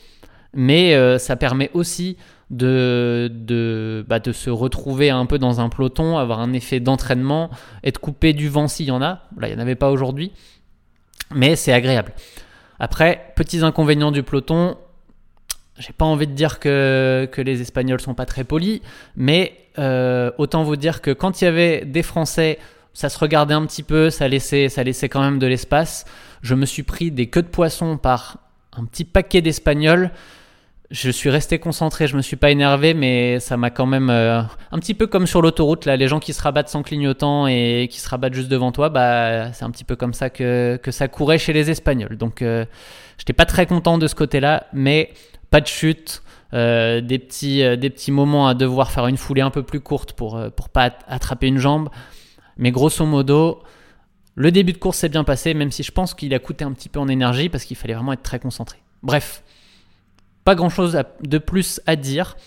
Mais 0.53 0.95
euh, 0.95 1.19
ça 1.19 1.35
permet 1.35 1.69
aussi 1.75 2.17
de, 2.49 3.31
de, 3.31 4.03
bah, 4.07 4.19
de 4.19 4.31
se 4.31 4.49
retrouver 4.49 5.11
un 5.11 5.27
peu 5.27 5.37
dans 5.37 5.59
un 5.59 5.69
peloton, 5.69 6.17
avoir 6.17 6.39
un 6.39 6.53
effet 6.53 6.79
d'entraînement, 6.79 7.51
être 7.83 7.99
coupé 7.99 8.33
du 8.33 8.49
vent 8.49 8.67
s'il 8.67 8.87
y 8.87 8.91
en 8.91 9.01
a. 9.01 9.27
Là, 9.37 9.47
il 9.47 9.49
n'y 9.49 9.57
en 9.57 9.61
avait 9.61 9.75
pas 9.75 9.91
aujourd'hui 9.91 10.31
mais 11.33 11.55
c'est 11.55 11.73
agréable. 11.73 12.13
Après, 12.79 13.33
petits 13.35 13.63
inconvénients 13.63 14.11
du 14.11 14.23
peloton, 14.23 14.77
j'ai 15.77 15.93
pas 15.93 16.05
envie 16.05 16.27
de 16.27 16.33
dire 16.33 16.59
que, 16.59 17.27
que, 17.31 17.41
les 17.41 17.61
Espagnols 17.61 18.01
sont 18.01 18.13
pas 18.13 18.25
très 18.25 18.43
polis, 18.43 18.81
mais 19.15 19.53
euh, 19.77 20.31
autant 20.37 20.63
vous 20.63 20.75
dire 20.75 21.01
que 21.01 21.11
quand 21.11 21.41
il 21.41 21.45
y 21.45 21.47
avait 21.47 21.85
des 21.85 22.03
Français, 22.03 22.59
ça 22.93 23.09
se 23.09 23.17
regardait 23.17 23.53
un 23.53 23.65
petit 23.65 23.83
peu, 23.83 24.09
ça 24.09 24.27
laissait, 24.27 24.69
ça 24.69 24.83
laissait 24.83 25.09
quand 25.09 25.21
même 25.21 25.39
de 25.39 25.47
l'espace. 25.47 26.05
Je 26.41 26.55
me 26.55 26.65
suis 26.65 26.83
pris 26.83 27.11
des 27.11 27.27
queues 27.27 27.43
de 27.43 27.47
poisson 27.47 27.97
par 27.97 28.37
un 28.77 28.85
petit 28.85 29.05
paquet 29.05 29.41
d'Espagnols 29.41 30.11
je 30.91 31.11
suis 31.11 31.29
resté 31.29 31.59
concentré, 31.59 32.07
je 32.07 32.17
me 32.17 32.21
suis 32.21 32.35
pas 32.35 32.49
énervé, 32.49 32.95
mais 32.95 33.39
ça 33.39 33.57
m'a 33.57 33.69
quand 33.69 33.85
même 33.85 34.09
euh, 34.09 34.41
un 34.71 34.79
petit 34.79 34.95
peu 34.95 35.05
comme 35.05 35.27
sur 35.27 35.41
l'autoroute 35.41 35.85
là, 35.85 35.95
les 35.95 36.07
gens 36.07 36.19
qui 36.19 36.33
se 36.33 36.41
rabattent 36.41 36.69
sans 36.69 36.81
clignotant 36.81 37.45
et 37.45 37.87
qui 37.91 37.99
se 37.99 38.09
rabattent 38.09 38.33
juste 38.33 38.49
devant 38.49 38.71
toi, 38.71 38.89
bah 38.89 39.53
c'est 39.53 39.65
un 39.65 39.69
petit 39.69 39.83
peu 39.83 39.95
comme 39.95 40.13
ça 40.13 40.31
que, 40.31 40.79
ça 40.89 41.07
courait 41.07 41.37
chez 41.37 41.53
les 41.53 41.69
Espagnols. 41.69 42.17
Donc 42.17 42.41
euh, 42.41 42.65
j'étais 43.19 43.33
pas 43.33 43.45
très 43.45 43.67
content 43.67 43.99
de 43.99 44.07
ce 44.07 44.15
côté-là, 44.15 44.65
mais 44.73 45.13
pas 45.51 45.61
de 45.61 45.67
chute, 45.67 46.23
euh, 46.53 47.01
des 47.01 47.19
petits 47.19 47.59
des 47.77 47.89
petits 47.91 48.11
moments 48.11 48.47
à 48.47 48.55
devoir 48.55 48.89
faire 48.89 49.05
une 49.05 49.17
foulée 49.17 49.41
un 49.41 49.51
peu 49.51 49.61
plus 49.61 49.81
courte 49.81 50.13
pour 50.13 50.41
pour 50.55 50.69
pas 50.69 50.91
attraper 51.07 51.47
une 51.47 51.59
jambe, 51.59 51.89
mais 52.57 52.71
grosso 52.71 53.05
modo. 53.05 53.61
Le 54.33 54.51
début 54.51 54.71
de 54.71 54.77
course 54.77 54.99
s'est 54.99 55.09
bien 55.09 55.25
passé, 55.25 55.53
même 55.53 55.69
si 55.69 55.83
je 55.83 55.91
pense 55.91 56.13
qu'il 56.13 56.33
a 56.33 56.39
coûté 56.39 56.63
un 56.63 56.71
petit 56.71 56.87
peu 56.87 56.99
en 56.99 57.09
énergie 57.09 57.49
parce 57.49 57.65
qu'il 57.65 57.75
fallait 57.75 57.93
vraiment 57.93 58.13
être 58.13 58.23
très 58.23 58.39
concentré. 58.39 58.77
Bref, 59.03 59.43
pas 60.43 60.55
grand 60.55 60.69
chose 60.69 61.01
de 61.21 61.37
plus 61.37 61.81
à 61.85 61.95
dire, 61.95 62.37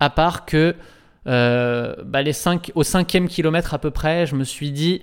à 0.00 0.10
part 0.10 0.44
que 0.44 0.74
euh, 1.26 1.94
bah, 2.04 2.22
les 2.22 2.32
5, 2.32 2.72
au 2.74 2.82
cinquième 2.82 3.28
kilomètre 3.28 3.74
à 3.74 3.78
peu 3.78 3.90
près, 3.90 4.26
je 4.26 4.34
me 4.34 4.44
suis 4.44 4.70
dit, 4.70 5.02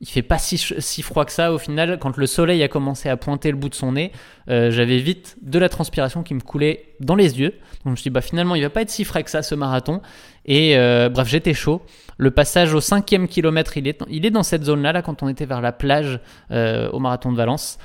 il 0.00 0.08
fait 0.08 0.22
pas 0.22 0.38
si, 0.38 0.58
si, 0.58 1.02
froid 1.02 1.24
que 1.24 1.32
ça 1.32 1.52
au 1.52 1.58
final. 1.58 1.98
Quand 1.98 2.16
le 2.16 2.26
soleil 2.26 2.62
a 2.62 2.68
commencé 2.68 3.08
à 3.08 3.16
pointer 3.16 3.50
le 3.50 3.56
bout 3.56 3.68
de 3.68 3.74
son 3.74 3.92
nez, 3.92 4.12
euh, 4.48 4.70
j'avais 4.70 4.98
vite 4.98 5.36
de 5.42 5.58
la 5.58 5.68
transpiration 5.68 6.22
qui 6.22 6.34
me 6.34 6.40
coulait 6.40 6.94
dans 7.00 7.14
les 7.14 7.40
yeux. 7.40 7.50
Donc 7.50 7.86
je 7.86 7.90
me 7.90 7.96
suis 7.96 8.02
dit, 8.04 8.10
bah, 8.10 8.20
finalement, 8.20 8.54
il 8.54 8.62
va 8.62 8.70
pas 8.70 8.82
être 8.82 8.90
si 8.90 9.04
frais 9.04 9.24
que 9.24 9.30
ça 9.30 9.42
ce 9.42 9.54
marathon. 9.54 10.00
Et 10.46 10.76
euh, 10.76 11.08
bref, 11.08 11.28
j'étais 11.28 11.54
chaud. 11.54 11.82
Le 12.18 12.30
passage 12.30 12.74
au 12.74 12.80
cinquième 12.80 13.26
kilomètre, 13.26 13.76
il 13.76 13.88
est, 13.88 14.00
il 14.08 14.26
est 14.26 14.30
dans 14.30 14.44
cette 14.44 14.64
zone-là, 14.64 14.92
là, 14.92 15.02
quand 15.02 15.22
on 15.22 15.28
était 15.28 15.46
vers 15.46 15.60
la 15.60 15.72
plage 15.72 16.20
au 16.50 16.98
marathon 17.00 17.32
de 17.32 17.36
Valence. 17.36 17.78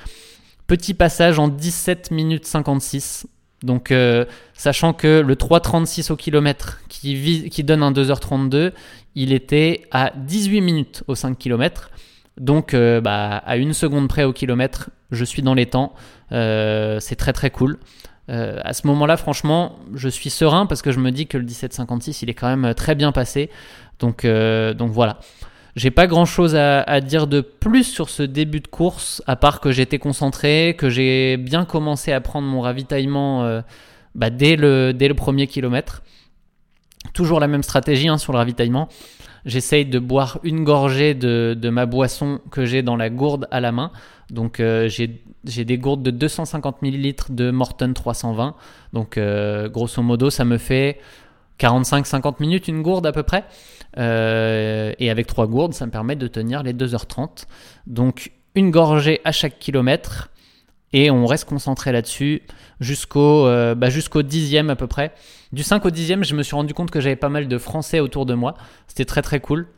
Petit 0.68 0.94
passage 0.94 1.40
en 1.40 1.48
17 1.48 2.12
minutes 2.12 2.46
56. 2.46 3.26
Donc, 3.62 3.90
euh, 3.90 4.24
sachant 4.54 4.92
que 4.92 5.20
le 5.20 5.34
3,36 5.36 6.10
au 6.10 6.16
kilomètre 6.16 6.80
qui, 6.88 7.62
donne 7.62 7.82
un 7.82 7.92
2h32, 7.92 8.72
il 9.14 9.32
était 9.32 9.82
à 9.90 10.12
18 10.16 10.60
minutes 10.60 11.04
au 11.08 11.14
5 11.14 11.36
km. 11.36 11.90
Donc, 12.38 12.72
euh, 12.72 13.00
bah, 13.00 13.36
à 13.44 13.56
une 13.56 13.74
seconde 13.74 14.08
près 14.08 14.24
au 14.24 14.32
kilomètre, 14.32 14.90
je 15.10 15.24
suis 15.24 15.42
dans 15.42 15.54
les 15.54 15.66
temps. 15.66 15.94
c'est 16.30 17.16
très 17.16 17.32
très 17.32 17.50
cool. 17.50 17.78
à 18.28 18.72
ce 18.72 18.86
moment-là, 18.86 19.16
franchement, 19.16 19.78
je 19.94 20.08
suis 20.08 20.30
serein 20.30 20.66
parce 20.66 20.82
que 20.82 20.92
je 20.92 21.00
me 21.00 21.10
dis 21.10 21.26
que 21.26 21.36
le 21.36 21.44
1756, 21.44 22.22
il 22.22 22.30
est 22.30 22.34
quand 22.34 22.54
même 22.54 22.74
très 22.74 22.94
bien 22.94 23.12
passé. 23.12 23.50
Donc, 23.98 24.24
donc 24.24 24.90
voilà. 24.90 25.18
J'ai 25.76 25.90
pas 25.90 26.06
grand 26.06 26.24
chose 26.24 26.56
à, 26.56 27.00
dire 27.00 27.26
de 27.26 27.40
plus 27.40 27.84
sur 27.84 28.10
ce 28.10 28.22
début 28.22 28.60
de 28.60 28.66
course, 28.66 29.22
à 29.26 29.36
part 29.36 29.60
que 29.60 29.70
j'étais 29.70 29.98
concentré, 29.98 30.74
que 30.76 30.90
j'ai 30.90 31.36
bien 31.36 31.64
commencé 31.64 32.12
à 32.12 32.20
prendre 32.20 32.48
mon 32.48 32.60
ravitaillement 32.60 33.44
euh, 33.44 33.60
bah, 34.14 34.30
dès, 34.30 34.56
le, 34.56 34.92
dès 34.92 35.08
le 35.08 35.14
premier 35.14 35.46
kilomètre. 35.46 36.02
Toujours 37.14 37.40
la 37.40 37.46
même 37.46 37.62
stratégie 37.62 38.08
hein, 38.08 38.18
sur 38.18 38.32
le 38.32 38.38
ravitaillement. 38.38 38.88
J'essaye 39.46 39.86
de 39.86 39.98
boire 39.98 40.38
une 40.42 40.64
gorgée 40.64 41.14
de, 41.14 41.70
ma 41.70 41.86
boisson 41.86 42.40
que 42.50 42.66
j'ai 42.66 42.82
dans 42.82 42.96
la 42.96 43.08
gourde 43.08 43.46
à 43.50 43.60
la 43.60 43.72
main. 43.72 43.90
Donc 44.30 44.60
euh, 44.60 44.88
j'ai 44.88 45.64
des 45.64 45.78
gourdes 45.78 46.02
de 46.02 46.10
250 46.10 46.82
ml 46.82 47.14
de 47.30 47.50
Morton 47.50 47.92
320. 47.94 48.54
Donc 48.92 49.16
euh, 49.16 49.68
grosso 49.68 50.02
modo, 50.02 50.30
ça 50.30 50.44
me 50.44 50.58
fait 50.58 51.00
45-50 51.58 52.36
minutes 52.40 52.68
une 52.68 52.82
gourde 52.82 53.06
à 53.06 53.12
peu 53.12 53.22
près. 53.22 53.44
Euh, 53.98 54.92
et 54.98 55.10
avec 55.10 55.26
trois 55.26 55.46
gourdes, 55.46 55.74
ça 55.74 55.86
me 55.86 55.90
permet 55.90 56.16
de 56.16 56.26
tenir 56.26 56.62
les 56.62 56.72
2h30. 56.72 57.46
Donc 57.86 58.32
une 58.54 58.70
gorgée 58.70 59.20
à 59.24 59.32
chaque 59.32 59.58
kilomètre. 59.58 60.30
Et 60.92 61.10
on 61.10 61.24
reste 61.24 61.44
concentré 61.44 61.92
là-dessus 61.92 62.42
jusqu'au 62.80 63.46
euh, 63.46 63.76
bah, 63.76 63.90
jusqu'au 63.90 64.22
dixième 64.22 64.70
à 64.70 64.76
peu 64.76 64.88
près. 64.88 65.12
Du 65.52 65.62
5 65.62 65.84
au 65.86 65.90
dixième, 65.90 66.24
je 66.24 66.34
me 66.34 66.42
suis 66.42 66.56
rendu 66.56 66.74
compte 66.74 66.90
que 66.90 67.00
j'avais 67.00 67.16
pas 67.16 67.28
mal 67.28 67.46
de 67.46 67.58
Français 67.58 68.00
autour 68.00 68.26
de 68.26 68.34
moi. 68.34 68.54
C'était 68.88 69.04
très 69.04 69.22
très 69.22 69.38
cool. 69.38 69.68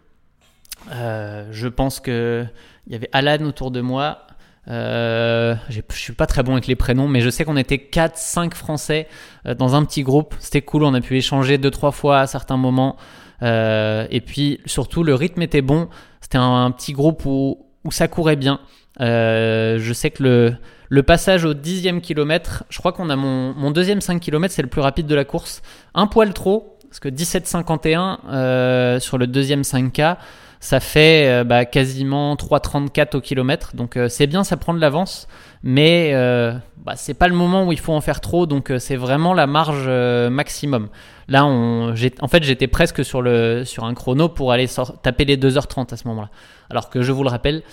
Euh, 0.90 1.46
je 1.52 1.68
pense 1.68 2.00
que 2.00 2.46
il 2.86 2.92
y 2.92 2.96
avait 2.96 3.10
Alan 3.12 3.44
autour 3.44 3.70
de 3.70 3.82
moi. 3.82 4.26
Euh, 4.68 5.54
je 5.68 5.80
suis 5.90 6.14
pas 6.14 6.26
très 6.26 6.42
bon 6.42 6.52
avec 6.52 6.66
les 6.66 6.76
prénoms, 6.76 7.08
mais 7.08 7.20
je 7.20 7.28
sais 7.28 7.44
qu'on 7.44 7.58
était 7.58 7.76
4-5 7.76 8.54
Français 8.54 9.06
dans 9.44 9.74
un 9.74 9.84
petit 9.84 10.02
groupe. 10.02 10.34
C'était 10.38 10.62
cool, 10.62 10.84
on 10.84 10.94
a 10.94 11.00
pu 11.02 11.18
échanger 11.18 11.58
deux 11.58 11.70
trois 11.70 11.92
fois 11.92 12.20
à 12.20 12.26
certains 12.26 12.56
moments. 12.56 12.96
Euh, 13.42 14.06
et 14.10 14.20
puis 14.20 14.60
surtout, 14.66 15.02
le 15.02 15.14
rythme 15.14 15.42
était 15.42 15.62
bon. 15.62 15.88
C'était 16.20 16.38
un, 16.38 16.70
petit 16.70 16.92
groupe 16.92 17.24
où, 17.26 17.58
où 17.84 17.90
ça 17.90 18.08
courait 18.08 18.36
bien. 18.36 18.60
Euh, 19.00 19.78
je 19.78 19.92
sais 19.92 20.10
que 20.10 20.22
le, 20.22 20.54
le 20.88 21.02
passage 21.02 21.44
au 21.44 21.54
dixième 21.54 22.00
kilomètre, 22.00 22.64
je 22.68 22.78
crois 22.78 22.92
qu'on 22.92 23.10
a 23.10 23.16
mon, 23.16 23.54
mon 23.54 23.70
deuxième 23.70 24.00
5 24.00 24.20
km, 24.20 24.52
c'est 24.54 24.62
le 24.62 24.68
plus 24.68 24.80
rapide 24.80 25.06
de 25.06 25.14
la 25.14 25.24
course. 25.24 25.62
Un 25.94 26.06
poil 26.06 26.32
trop, 26.34 26.76
parce 26.92 27.00
que 27.00 27.08
17,51 27.08 28.18
euh, 28.28 29.00
sur 29.00 29.16
le 29.16 29.26
deuxième 29.26 29.62
5K, 29.62 30.18
ça 30.62 30.78
fait 30.78 31.28
euh, 31.28 31.42
bah, 31.42 31.64
quasiment 31.64 32.36
3,34 32.36 33.16
au 33.16 33.20
kilomètre. 33.20 33.74
Donc 33.74 33.96
euh, 33.96 34.08
c'est 34.08 34.28
bien, 34.28 34.44
ça 34.44 34.56
prend 34.56 34.72
de 34.72 34.78
l'avance, 34.78 35.26
mais 35.64 36.12
euh, 36.14 36.54
bah, 36.76 36.94
c'est 36.94 37.14
pas 37.14 37.26
le 37.26 37.34
moment 37.34 37.66
où 37.66 37.72
il 37.72 37.80
faut 37.80 37.92
en 37.92 38.00
faire 38.00 38.20
trop. 38.20 38.46
Donc 38.46 38.72
c'est 38.78 38.94
vraiment 38.94 39.34
la 39.34 39.48
marge 39.48 39.88
maximum. 40.30 40.88
Là, 41.26 41.44
on, 41.46 41.92
en 42.20 42.28
fait, 42.28 42.44
j'étais 42.44 42.68
presque 42.68 43.04
sur 43.04 43.24
un 43.26 43.94
chrono 43.94 44.28
pour 44.28 44.52
aller 44.52 44.68
taper 45.02 45.24
les 45.24 45.36
2h30 45.36 45.92
à 45.92 45.96
ce 45.96 46.06
moment-là. 46.06 46.30
Alors 46.70 46.90
que 46.90 47.02
je 47.02 47.10
vous 47.10 47.24
le 47.24 47.30
rappelle, 47.30 47.64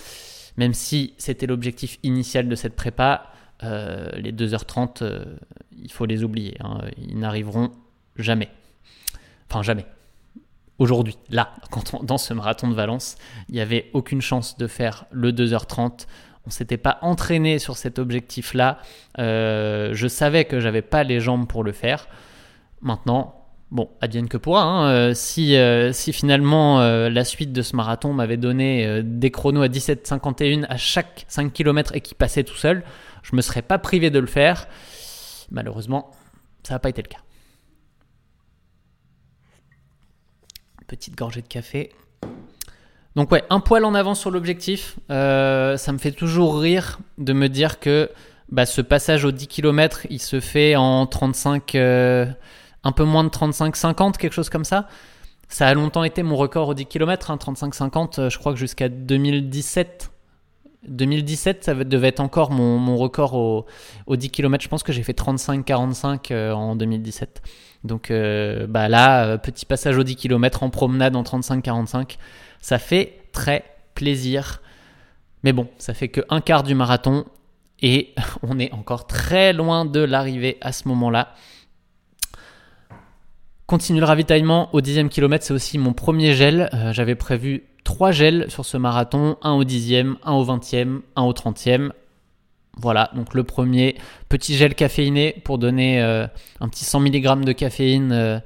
même 0.56 0.74
si 0.74 1.14
c'était 1.16 1.46
l'objectif 1.46 1.98
initial 2.02 2.48
de 2.48 2.56
cette 2.56 2.74
prépa, 2.74 3.26
les 3.62 4.32
2h30, 4.32 5.04
il 5.80 5.92
faut 5.92 6.06
les 6.06 6.24
oublier. 6.24 6.56
Hein. 6.64 6.78
Ils 6.98 7.18
n'arriveront 7.18 7.70
jamais. 8.16 8.48
Enfin, 9.48 9.62
jamais 9.62 9.86
aujourd'hui, 10.80 11.16
là, 11.28 11.52
dans 12.02 12.18
ce 12.18 12.34
marathon 12.34 12.66
de 12.66 12.74
Valence, 12.74 13.16
il 13.48 13.54
n'y 13.54 13.60
avait 13.60 13.90
aucune 13.92 14.22
chance 14.22 14.56
de 14.56 14.66
faire 14.66 15.04
le 15.12 15.30
2h30. 15.30 16.06
On 16.46 16.50
s'était 16.50 16.78
pas 16.78 16.98
entraîné 17.02 17.58
sur 17.58 17.76
cet 17.76 17.98
objectif-là. 17.98 18.78
Euh, 19.18 19.90
je 19.92 20.08
savais 20.08 20.46
que 20.46 20.58
j'avais 20.58 20.82
pas 20.82 21.04
les 21.04 21.20
jambes 21.20 21.46
pour 21.46 21.62
le 21.62 21.72
faire. 21.72 22.08
Maintenant, 22.80 23.44
bon, 23.70 23.90
advienne 24.00 24.26
que 24.26 24.38
pourra. 24.38 24.62
Hein. 24.62 24.90
Euh, 24.90 25.14
si, 25.14 25.54
euh, 25.54 25.92
si 25.92 26.14
finalement 26.14 26.80
la 26.80 27.24
suite 27.24 27.52
de 27.52 27.60
ce 27.60 27.76
marathon 27.76 28.14
m'avait 28.14 28.38
donné 28.38 29.02
des 29.04 29.30
chronos 29.30 29.62
à 29.62 29.68
17,51 29.68 30.64
à 30.66 30.78
chaque 30.78 31.26
5 31.28 31.52
km 31.52 31.94
et 31.94 32.00
qui 32.00 32.14
passaient 32.14 32.44
tout 32.44 32.56
seul, 32.56 32.82
je 33.22 33.36
me 33.36 33.42
serais 33.42 33.62
pas 33.62 33.78
privé 33.78 34.08
de 34.08 34.18
le 34.18 34.26
faire. 34.26 34.66
Malheureusement, 35.50 36.10
ça 36.62 36.74
n'a 36.74 36.78
pas 36.78 36.88
été 36.88 37.02
le 37.02 37.08
cas. 37.08 37.18
Petite 40.90 41.16
gorgée 41.16 41.40
de 41.40 41.46
café. 41.46 41.90
Donc 43.14 43.30
ouais, 43.30 43.44
un 43.48 43.60
poil 43.60 43.84
en 43.84 43.94
avant 43.94 44.14
sur 44.16 44.30
l'objectif. 44.30 44.96
Euh, 45.10 45.76
ça 45.76 45.92
me 45.92 45.98
fait 45.98 46.10
toujours 46.10 46.58
rire 46.58 46.98
de 47.18 47.32
me 47.32 47.48
dire 47.48 47.78
que 47.78 48.10
bah, 48.50 48.66
ce 48.66 48.80
passage 48.80 49.24
aux 49.24 49.30
10 49.30 49.46
km, 49.46 50.06
il 50.10 50.20
se 50.20 50.40
fait 50.40 50.74
en 50.74 51.06
35, 51.06 51.76
euh, 51.76 52.26
un 52.82 52.92
peu 52.92 53.04
moins 53.04 53.22
de 53.22 53.28
35-50, 53.28 54.16
quelque 54.16 54.32
chose 54.32 54.50
comme 54.50 54.64
ça. 54.64 54.88
Ça 55.48 55.68
a 55.68 55.74
longtemps 55.74 56.04
été 56.04 56.24
mon 56.24 56.36
record 56.36 56.68
aux 56.68 56.74
10 56.74 56.86
km, 56.86 57.36
35-50, 57.36 58.28
je 58.28 58.38
crois 58.38 58.52
que 58.52 58.58
jusqu'à 58.58 58.88
2017. 58.88 60.10
2017, 60.88 61.64
ça 61.64 61.74
devait 61.74 62.08
être 62.08 62.20
encore 62.20 62.50
mon, 62.50 62.96
record 62.96 63.34
aux, 63.34 64.16
10 64.16 64.30
km. 64.30 64.62
Je 64.62 64.68
pense 64.68 64.82
que 64.82 64.92
j'ai 64.92 65.02
fait 65.02 65.16
35-45 65.16 66.32
euh, 66.32 66.52
en 66.52 66.74
2017. 66.74 67.42
Donc 67.84 68.10
euh, 68.10 68.66
bah 68.66 68.88
là, 68.88 69.24
euh, 69.24 69.38
petit 69.38 69.64
passage 69.64 69.96
aux 69.96 70.02
10 70.02 70.16
km 70.16 70.62
en 70.62 70.70
promenade 70.70 71.16
en 71.16 71.22
35-45, 71.22 72.18
ça 72.60 72.78
fait 72.78 73.22
très 73.32 73.64
plaisir. 73.94 74.60
Mais 75.42 75.52
bon, 75.52 75.68
ça 75.78 75.94
fait 75.94 76.08
que 76.08 76.20
un 76.28 76.40
quart 76.40 76.62
du 76.62 76.74
marathon 76.74 77.24
et 77.80 78.14
on 78.42 78.58
est 78.58 78.72
encore 78.72 79.06
très 79.06 79.52
loin 79.52 79.84
de 79.84 80.00
l'arrivée 80.00 80.58
à 80.60 80.72
ce 80.72 80.88
moment-là. 80.88 81.34
Continue 83.66 84.00
le 84.00 84.06
ravitaillement 84.06 84.68
au 84.74 84.80
10e 84.80 85.08
kilomètre, 85.08 85.44
c'est 85.44 85.54
aussi 85.54 85.78
mon 85.78 85.92
premier 85.92 86.34
gel. 86.34 86.68
Euh, 86.74 86.92
j'avais 86.92 87.14
prévu 87.14 87.62
trois 87.84 88.10
gels 88.10 88.50
sur 88.50 88.64
ce 88.64 88.76
marathon, 88.76 89.36
un 89.42 89.52
au 89.52 89.64
10e, 89.64 90.16
un 90.24 90.32
au 90.32 90.44
20e, 90.44 91.00
un 91.16 91.22
au 91.22 91.32
30e. 91.32 91.90
Voilà, 92.76 93.10
donc 93.14 93.34
le 93.34 93.44
premier 93.44 93.96
petit 94.28 94.56
gel 94.56 94.74
caféiné 94.74 95.40
pour 95.44 95.58
donner 95.58 96.00
euh, 96.00 96.26
un 96.60 96.68
petit 96.68 96.84
100 96.84 97.00
mg 97.00 97.44
de 97.44 97.52
caféine 97.52 98.12
euh, 98.12 98.38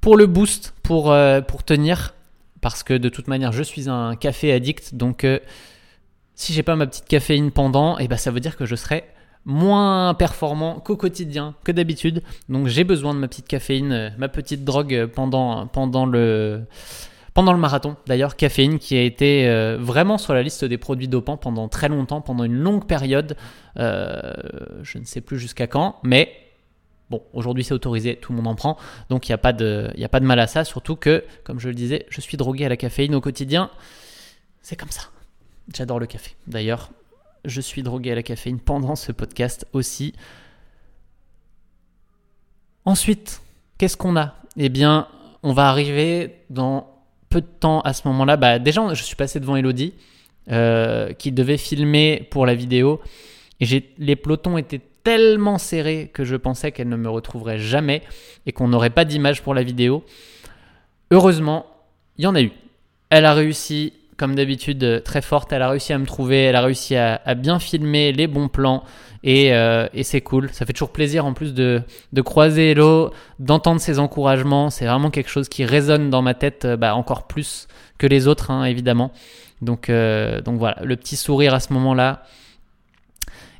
pour 0.00 0.16
le 0.16 0.26
boost, 0.26 0.74
pour, 0.82 1.10
euh, 1.10 1.40
pour 1.40 1.64
tenir. 1.64 2.14
Parce 2.60 2.82
que 2.82 2.94
de 2.94 3.08
toute 3.08 3.28
manière, 3.28 3.52
je 3.52 3.62
suis 3.62 3.88
un 3.88 4.16
café 4.16 4.52
addict. 4.52 4.94
Donc, 4.94 5.24
si 6.34 6.52
j'ai 6.52 6.64
pas 6.64 6.74
ma 6.74 6.88
petite 6.88 7.06
caféine 7.06 7.52
pendant, 7.52 7.98
eh 7.98 8.08
ben, 8.08 8.16
ça 8.16 8.32
veut 8.32 8.40
dire 8.40 8.56
que 8.56 8.66
je 8.66 8.74
serai 8.74 9.04
moins 9.44 10.12
performant 10.14 10.80
qu'au 10.80 10.96
quotidien, 10.96 11.54
que 11.62 11.70
d'habitude. 11.70 12.22
Donc, 12.48 12.66
j'ai 12.66 12.82
besoin 12.82 13.14
de 13.14 13.20
ma 13.20 13.28
petite 13.28 13.46
caféine, 13.46 14.12
ma 14.18 14.28
petite 14.28 14.64
drogue 14.64 15.06
pendant, 15.06 15.68
pendant 15.68 16.04
le 16.04 16.64
pendant 17.34 17.52
le 17.52 17.58
marathon. 17.58 17.96
D'ailleurs, 18.06 18.36
caféine 18.36 18.78
qui 18.78 18.96
a 18.96 19.02
été 19.02 19.48
euh, 19.48 19.76
vraiment 19.80 20.18
sur 20.18 20.34
la 20.34 20.42
liste 20.42 20.64
des 20.64 20.78
produits 20.78 21.08
dopants 21.08 21.36
pendant 21.36 21.68
très 21.68 21.88
longtemps, 21.88 22.20
pendant 22.20 22.44
une 22.44 22.56
longue 22.56 22.86
période. 22.86 23.36
Euh, 23.78 24.32
je 24.82 24.98
ne 24.98 25.04
sais 25.04 25.20
plus 25.20 25.38
jusqu'à 25.38 25.66
quand, 25.66 25.96
mais 26.02 26.32
bon, 27.10 27.22
aujourd'hui 27.32 27.64
c'est 27.64 27.74
autorisé, 27.74 28.16
tout 28.16 28.32
le 28.32 28.36
monde 28.36 28.48
en 28.48 28.54
prend, 28.54 28.76
donc 29.08 29.28
il 29.28 29.32
n'y 29.32 29.34
a, 29.34 29.36
a 29.36 29.38
pas 29.38 29.52
de 30.20 30.24
mal 30.24 30.40
à 30.40 30.46
ça, 30.46 30.64
surtout 30.64 30.96
que, 30.96 31.24
comme 31.44 31.60
je 31.60 31.68
le 31.68 31.74
disais, 31.74 32.06
je 32.08 32.20
suis 32.20 32.36
drogué 32.36 32.66
à 32.66 32.68
la 32.68 32.76
caféine 32.76 33.14
au 33.14 33.20
quotidien. 33.20 33.70
C'est 34.60 34.76
comme 34.76 34.90
ça. 34.90 35.02
J'adore 35.74 36.00
le 36.00 36.06
café. 36.06 36.34
D'ailleurs, 36.46 36.90
je 37.44 37.60
suis 37.60 37.82
drogué 37.82 38.12
à 38.12 38.14
la 38.14 38.22
caféine 38.22 38.58
pendant 38.58 38.96
ce 38.96 39.12
podcast 39.12 39.66
aussi. 39.72 40.12
Ensuite, 42.84 43.42
qu'est-ce 43.78 43.96
qu'on 43.96 44.16
a? 44.16 44.34
Eh 44.56 44.68
bien, 44.68 45.08
on 45.42 45.52
va 45.52 45.68
arriver 45.68 46.40
dans 46.50 46.97
peu 47.28 47.40
de 47.40 47.46
temps 47.46 47.80
à 47.80 47.92
ce 47.92 48.06
moment-là, 48.08 48.36
bah, 48.36 48.58
déjà, 48.58 48.94
je 48.94 49.02
suis 49.02 49.16
passé 49.16 49.40
devant 49.40 49.56
Elodie, 49.56 49.94
euh, 50.50 51.12
qui 51.12 51.32
devait 51.32 51.58
filmer 51.58 52.26
pour 52.30 52.46
la 52.46 52.54
vidéo. 52.54 53.00
Et 53.60 53.66
les 53.98 54.16
pelotons 54.16 54.56
étaient 54.56 54.80
tellement 55.04 55.58
serrés 55.58 56.10
que 56.12 56.24
je 56.24 56.36
pensais 56.36 56.72
qu'elle 56.72 56.88
ne 56.88 56.96
me 56.96 57.08
retrouverait 57.08 57.58
jamais 57.58 58.02
et 58.46 58.52
qu'on 58.52 58.68
n'aurait 58.68 58.90
pas 58.90 59.04
d'image 59.04 59.42
pour 59.42 59.54
la 59.54 59.62
vidéo. 59.62 60.04
Heureusement, 61.10 61.66
il 62.16 62.24
y 62.24 62.26
en 62.26 62.34
a 62.34 62.42
eu. 62.42 62.52
Elle 63.10 63.24
a 63.24 63.34
réussi, 63.34 63.92
comme 64.18 64.34
d'habitude, 64.34 65.02
très 65.04 65.22
forte. 65.22 65.52
Elle 65.52 65.62
a 65.62 65.70
réussi 65.70 65.92
à 65.92 65.98
me 65.98 66.04
trouver. 66.04 66.42
Elle 66.42 66.56
a 66.56 66.60
réussi 66.60 66.96
à, 66.96 67.34
bien 67.34 67.58
filmer 67.58 68.12
les 68.12 68.26
bons 68.26 68.48
plans. 68.48 68.82
Euh, 69.24 69.88
et, 69.94 70.02
c'est 70.02 70.20
cool. 70.20 70.50
Ça 70.52 70.66
fait 70.66 70.72
toujours 70.72 70.92
plaisir 70.92 71.24
en 71.24 71.32
plus 71.32 71.54
de, 71.54 71.82
croiser 72.24 72.72
Hello, 72.72 73.12
d'entendre 73.38 73.80
ses 73.80 73.98
encouragements. 73.98 74.70
C'est 74.70 74.86
vraiment 74.86 75.10
quelque 75.10 75.30
chose 75.30 75.48
qui 75.48 75.64
résonne 75.64 76.10
dans 76.10 76.20
ma 76.20 76.34
tête 76.34 76.64
euh, 76.64 76.76
bah, 76.76 76.94
encore 76.94 77.26
plus 77.26 77.68
que 77.96 78.06
les 78.06 78.26
autres, 78.26 78.50
hein, 78.50 78.64
évidemment. 78.64 79.12
Donc, 79.62 79.88
euh, 79.88 80.40
donc 80.40 80.58
voilà, 80.58 80.78
le 80.82 80.96
petit 80.96 81.16
sourire 81.16 81.54
à 81.54 81.60
ce 81.60 81.72
moment-là. 81.72 82.24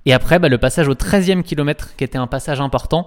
Et 0.06 0.12
après, 0.12 0.40
bah, 0.40 0.48
le 0.48 0.58
passage 0.58 0.88
au 0.88 0.94
13e 0.94 1.42
kilomètre, 1.42 1.94
qui 1.96 2.02
était 2.02 2.18
un 2.18 2.26
passage 2.26 2.60
important, 2.60 3.06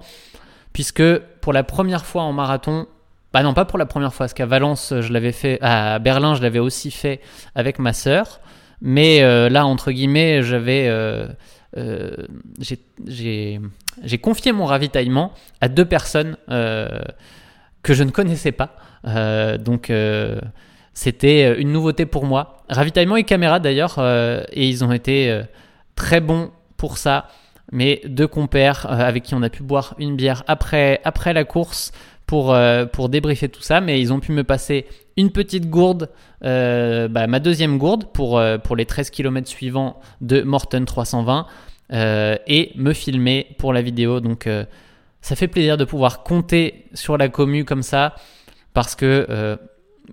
puisque 0.72 1.04
pour 1.42 1.52
la 1.52 1.64
première 1.64 2.06
fois 2.06 2.24
en 2.24 2.32
marathon, 2.32 2.88
bah 3.34 3.44
non, 3.44 3.54
pas 3.54 3.66
pour 3.66 3.78
la 3.78 3.86
première 3.86 4.14
fois, 4.14 4.26
parce 4.26 4.34
qu'à 4.34 4.46
Valence, 4.46 4.94
je 5.00 5.14
l'avais 5.14 5.32
fait, 5.32 5.58
à 5.62 6.00
Berlin, 6.00 6.36
je 6.36 6.42
l'avais 6.42 6.60
aussi 6.60 6.92
fait 6.92 7.22
avec 7.56 7.80
ma 7.80 7.94
sœur. 7.94 8.42
Mais 8.82 9.22
là, 9.50 9.66
entre 9.66 9.92
guillemets, 9.92 10.42
j'avais 10.44 10.92
j'ai 13.08 14.18
confié 14.20 14.52
mon 14.52 14.66
ravitaillement 14.66 15.32
à 15.62 15.70
deux 15.70 15.86
personnes 15.86 16.36
que 16.48 17.94
je 17.94 18.04
ne 18.04 18.12
connaissais 18.12 18.52
pas. 18.52 18.76
donc 19.58 19.92
c'était 20.94 21.60
une 21.60 21.72
nouveauté 21.72 22.06
pour 22.06 22.26
moi. 22.26 22.58
Ravitaillement 22.70 23.16
et 23.16 23.24
caméra 23.24 23.60
d'ailleurs, 23.60 24.00
et 24.00 24.68
ils 24.68 24.84
ont 24.84 24.92
été 24.92 25.42
très 25.96 26.20
bons 26.20 26.52
pour 26.76 26.98
ça. 26.98 27.28
Mes 27.72 28.02
deux 28.06 28.28
compères 28.28 28.86
avec 28.90 29.24
qui 29.24 29.34
on 29.34 29.42
a 29.44 29.50
pu 29.50 29.64
boire 29.64 29.96
une 29.98 30.18
bière 30.18 30.44
après, 30.48 31.00
après 31.06 31.32
la 31.32 31.46
course 31.46 31.94
pour, 32.32 32.56
pour 32.94 33.10
débriefer 33.10 33.50
tout 33.50 33.62
ça, 33.62 33.82
mais 33.82 34.00
ils 34.00 34.14
ont 34.14 34.22
pu 34.22 34.32
me 34.32 34.46
passer 34.46 34.86
une 35.18 35.32
petite 35.32 35.70
gourde, 35.70 36.10
euh, 36.46 37.10
bah, 37.10 37.28
ma 37.28 37.42
deuxième 37.42 37.78
gourde 37.78 38.06
pour, 38.14 38.40
euh, 38.40 38.58
pour 38.58 38.78
les 38.78 38.86
13 38.86 39.10
km 39.10 39.50
suivants 39.50 40.00
de 40.22 40.42
Morton 40.42 40.86
320 40.86 41.46
euh, 41.92 42.38
et 42.48 42.72
me 42.76 42.94
filmer 42.94 43.48
pour 43.58 43.74
la 43.74 43.82
vidéo. 43.82 44.22
Donc 44.22 44.48
ça 45.22 45.36
fait 45.36 45.50
plaisir 45.50 45.76
de 45.76 45.84
pouvoir 45.84 46.24
compter 46.24 46.86
sur 46.94 47.18
la 47.18 47.28
commu 47.28 47.66
comme 47.66 47.84
ça 47.84 48.16
parce 48.74 48.96
que 48.96 49.58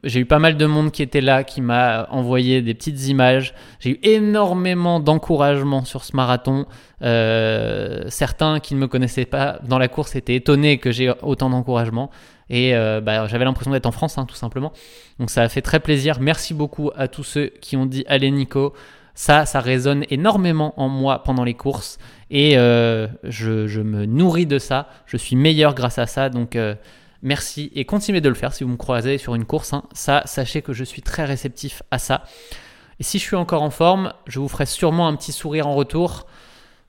j'ai 0.05 0.21
eu 0.21 0.27
pas 0.27 0.39
mal 0.39 0.57
de 0.57 0.67
monde 0.67 0.91
qui 0.91 1.03
était 1.03 1.21
là, 1.21 1.45
qui 1.45 1.61
m'a 1.61 2.09
envoyé 2.11 2.63
des 2.63 2.75
petites 2.75 3.09
images. 3.09 3.55
J'ai 3.81 3.91
eu 3.91 3.99
énormément 4.03 5.01
d'encouragement 5.01 5.85
sur 5.85 6.05
ce 6.05 6.15
marathon. 6.17 6.67
certains 7.01 8.61
qui 8.61 8.75
ne 8.75 8.81
me 8.81 8.87
connaissaient 8.87 9.27
pas 9.27 9.59
dans 9.65 9.79
la 9.79 9.89
course 9.89 10.17
étaient 10.17 10.37
étonnés 10.37 10.79
que 10.79 10.93
j'ai 10.93 11.13
autant 11.23 11.51
d'encouragement. 11.51 12.11
Et 12.51 12.75
euh, 12.75 13.01
bah, 13.01 13.27
j'avais 13.27 13.45
l'impression 13.45 13.71
d'être 13.71 13.87
en 13.87 13.93
France, 13.93 14.19
hein, 14.19 14.25
tout 14.27 14.35
simplement. 14.35 14.73
Donc 15.19 15.31
ça 15.31 15.43
a 15.43 15.49
fait 15.49 15.63
très 15.63 15.81
plaisir. 15.81 16.19
Merci 16.21 16.55
beaucoup 16.55 16.91
à 16.97 17.09
tous 17.09 17.25
ceux 17.25 17.49
qui 17.61 17.77
ont 17.77 17.87
dit 17.87 18.05
Allez 18.09 18.31
Nico. 18.31 18.75
Ça, 19.15 19.47
ça 19.47 19.61
résonne 19.61 20.05
énormément 20.11 20.81
en 20.81 20.89
moi 20.89 21.25
pendant 21.25 21.45
les 21.45 21.55
courses. 21.55 21.99
Et 22.31 22.57
euh, 22.57 23.09
je, 23.25 23.81
me 23.81 24.07
nourris 24.07 24.47
de 24.47 24.59
ça. 24.59 24.89
Je 25.07 25.17
suis 25.17 25.35
meilleur 25.35 25.75
grâce 25.75 25.99
à 25.99 26.07
ça. 26.07 26.29
Donc 26.29 26.57
euh, 26.57 26.75
merci. 27.23 27.71
Et 27.75 27.85
continuez 27.85 28.21
de 28.21 28.29
le 28.29 28.35
faire 28.35 28.53
si 28.53 28.65
vous 28.65 28.71
me 28.71 28.77
croisez 28.77 29.19
sur 29.19 29.35
une 29.35 29.45
course. 29.45 29.73
Hein. 29.73 29.85
Ça, 29.93 30.23
sachez 30.25 30.63
que 30.63 30.73
je 30.73 30.85
suis 30.85 31.03
très 31.03 31.25
réceptif 31.25 31.83
à 31.91 31.99
ça. 31.99 32.25
Et 33.01 33.03
si 33.03 33.19
je 33.19 33.25
suis 33.25 33.37
encore 33.37 33.63
en 33.63 33.71
forme, 33.71 34.13
je 34.27 34.41
vous 34.41 34.49
ferai 34.49 34.67
sûrement 34.67 35.07
un 35.07 35.15
petit 35.15 35.33
sourire 35.33 35.67
en 35.67 35.75
retour. 35.75 36.27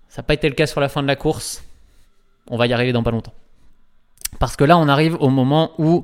Ça 0.07 0.21
n'a 0.21 0.23
pas 0.23 0.33
été 0.33 0.49
le 0.49 0.55
cas 0.55 0.65
sur 0.65 0.81
la 0.81 0.89
fin 0.89 1.01
de 1.03 1.07
la 1.07 1.15
course. 1.15 1.63
On 2.49 2.57
va 2.57 2.65
y 2.67 2.73
arriver 2.73 2.91
dans 2.91 3.03
pas 3.03 3.11
longtemps. 3.11 3.33
Parce 4.39 4.55
que 4.55 4.63
là, 4.63 4.77
on 4.77 4.87
arrive 4.87 5.15
au 5.19 5.29
moment 5.29 5.71
où, 5.77 6.03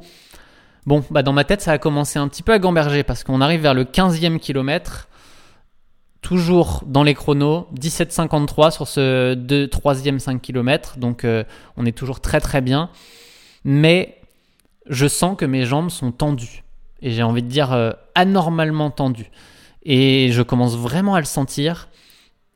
bon, 0.86 1.04
bah 1.10 1.24
dans 1.24 1.34
ma 1.34 1.44
tête, 1.44 1.62
ça 1.62 1.72
a 1.72 1.78
commencé 1.78 2.20
un 2.20 2.28
petit 2.28 2.44
peu 2.44 2.54
à 2.54 2.60
gamberger 2.60 3.04
parce 3.04 3.24
qu'on 3.24 3.42
arrive 3.42 3.62
vers 3.62 3.74
le 3.74 3.84
15e 3.84 4.40
kilomètre, 4.40 5.08
toujours 6.22 6.84
dans 6.86 7.04
les 7.04 7.14
chronos, 7.14 7.68
17,53 7.76 8.72
sur 8.72 8.88
ce 8.88 9.34
2, 9.36 9.68
3e 9.68 10.20
5 10.20 10.42
km, 10.42 10.98
donc 10.98 11.24
euh, 11.24 11.44
on 11.78 11.86
est 11.86 11.96
toujours 11.96 12.20
très 12.20 12.40
très 12.40 12.62
bien. 12.62 12.90
Mais 13.66 14.22
je 14.88 15.08
sens 15.08 15.36
que 15.36 15.44
mes 15.44 15.66
jambes 15.66 15.90
sont 15.90 16.12
tendues 16.12 16.64
et 17.02 17.12
j'ai 17.12 17.24
envie 17.24 17.42
de 17.42 17.48
dire 17.48 17.74
euh, 17.74 17.92
anormalement 18.14 18.92
tendues. 18.92 19.32
Et 19.84 20.30
je 20.32 20.42
commence 20.42 20.78
vraiment 20.78 21.16
à 21.16 21.20
le 21.20 21.26
sentir 21.26 21.90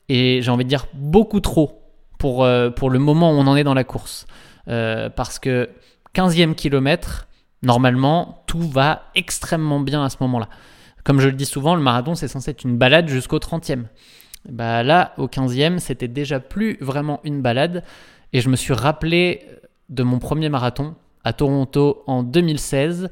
et 0.08 0.40
j'ai 0.40 0.50
envie 0.50 0.64
de 0.64 0.68
dire 0.68 0.86
beaucoup 0.94 1.40
trop 1.40 1.82
pour, 2.18 2.44
euh, 2.44 2.70
le 2.88 2.98
moment 2.98 3.32
où 3.32 3.34
on 3.34 3.46
en 3.46 3.56
est 3.56 3.64
dans 3.64 3.74
la 3.74 3.84
course. 3.84 4.26
Euh, 4.68 5.10
parce 5.10 5.38
que 5.38 5.68
15e 6.14 6.54
kilomètre, 6.54 7.26
normalement, 7.62 8.44
tout 8.46 8.62
va 8.62 9.10
extrêmement 9.14 9.80
bien 9.80 10.04
à 10.04 10.10
ce 10.10 10.16
moment-là. 10.20 10.48
Comme 11.02 11.20
je 11.20 11.26
le 11.26 11.34
dis 11.34 11.46
souvent, 11.46 11.74
le 11.74 11.82
marathon, 11.82 12.14
c'est 12.14 12.28
censé 12.28 12.52
être 12.52 12.64
une 12.64 12.76
balade 12.76 13.08
jusqu'au 13.08 13.38
30e. 13.38 13.84
Bah 14.48 14.82
là, 14.82 15.12
au 15.18 15.26
15e, 15.26 15.78
c'était 15.78 16.08
déjà 16.08 16.40
plus 16.40 16.76
vraiment 16.80 17.20
une 17.24 17.42
balade. 17.42 17.82
Et 18.32 18.40
je 18.40 18.48
me 18.48 18.56
suis 18.56 18.74
rappelé 18.74 19.46
de 19.90 20.02
mon 20.02 20.18
premier 20.18 20.48
marathon 20.48 20.94
à 21.24 21.32
Toronto 21.32 22.02
en 22.06 22.22
2016, 22.22 23.10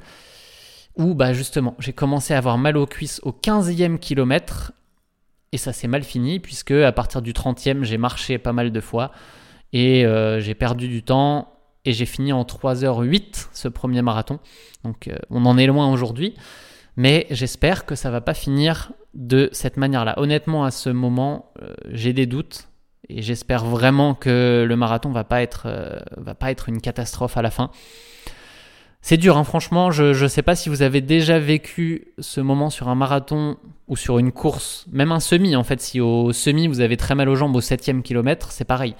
où 0.97 1.14
bah 1.14 1.33
justement, 1.33 1.75
j'ai 1.79 1.93
commencé 1.93 2.35
à 2.35 2.38
avoir 2.38 2.59
mal 2.59 2.77
aux 2.77 2.87
cuisses 2.87 3.21
au 3.23 3.33
15e 3.33 3.99
kilomètre. 3.99 4.73
Et 5.53 5.59
ça 5.59 5.73
s'est 5.73 5.88
mal 5.88 6.03
fini, 6.03 6.41
puisque 6.41 6.73
à 6.73 6.93
partir 6.93 7.23
du 7.23 7.33
30e, 7.33 7.83
j'ai 7.83 7.99
marché 7.99 8.38
pas 8.38 8.53
mal 8.53 8.73
de 8.73 8.81
fois. 8.81 9.12
Et 9.73 10.07
euh, 10.07 10.41
j'ai 10.41 10.55
perdu 10.55 10.88
du 10.88 11.03
temps 11.03 11.53
et 11.85 11.93
j'ai 11.93 12.07
fini 12.07 12.33
en 12.33 12.43
3h08 12.43 13.49
ce 13.53 13.69
premier 13.69 14.03
marathon. 14.03 14.41
Donc 14.85 15.09
euh, 15.09 15.17
on 15.31 15.47
en 15.47 15.59
est 15.59 15.67
loin 15.67 15.91
aujourd'hui. 15.91 16.35
Mais 16.97 17.27
j'espère 17.31 17.87
que 17.87 17.95
ça 17.95 18.11
va 18.11 18.21
pas 18.21 18.35
finir 18.35 18.93
de 19.14 19.49
cette 19.53 19.77
manière-là. 19.77 20.19
Honnêtement, 20.19 20.64
à 20.64 20.71
ce 20.71 20.91
moment, 20.91 21.53
euh, 21.62 21.75
j'ai 21.91 22.12
des 22.12 22.27
doutes 22.27 22.69
et 23.09 23.23
j'espère 23.23 23.64
vraiment 23.64 24.14
que 24.14 24.64
le 24.66 24.77
marathon 24.77 25.11
va 25.11 25.25
pas 25.25 25.42
être, 25.42 25.68
va 26.16 26.35
pas 26.35 26.51
être 26.51 26.68
une 26.68 26.81
catastrophe 26.81 27.37
à 27.37 27.42
la 27.42 27.51
fin. 27.51 27.71
C'est 29.01 29.16
dur, 29.16 29.37
hein, 29.37 29.44
franchement. 29.44 29.90
Je 29.90 30.23
ne 30.23 30.29
sais 30.29 30.42
pas 30.42 30.55
si 30.55 30.68
vous 30.68 30.83
avez 30.83 31.01
déjà 31.01 31.38
vécu 31.38 32.09
ce 32.18 32.40
moment 32.40 32.68
sur 32.68 32.88
un 32.88 32.94
marathon 32.94 33.57
ou 33.87 33.97
sur 33.97 34.18
une 34.18 34.33
course, 34.33 34.87
même 34.92 35.12
un 35.12 35.21
semi. 35.21 35.57
En 35.57 35.64
fait, 35.64 35.81
si 35.81 36.01
au 36.01 36.33
semi 36.33 36.66
vous 36.66 36.81
avez 36.81 36.97
très 36.97 37.14
mal 37.14 37.29
aux 37.29 37.37
jambes 37.37 37.57
au 37.57 37.61
7 37.61 38.03
kilomètre, 38.03 38.53
c'est 38.53 38.64
pareil 38.64 38.92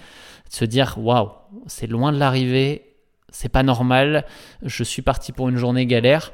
de 0.51 0.55
se 0.55 0.65
dire 0.65 0.97
waouh, 0.99 1.31
c'est 1.67 1.87
loin 1.87 2.13
de 2.13 2.19
l'arrivée, 2.19 2.95
c'est 3.29 3.51
pas 3.51 3.63
normal, 3.63 4.25
je 4.63 4.83
suis 4.83 5.03
parti 5.03 5.33
pour 5.33 5.49
une 5.49 5.57
journée 5.57 5.85
galère 5.85 6.33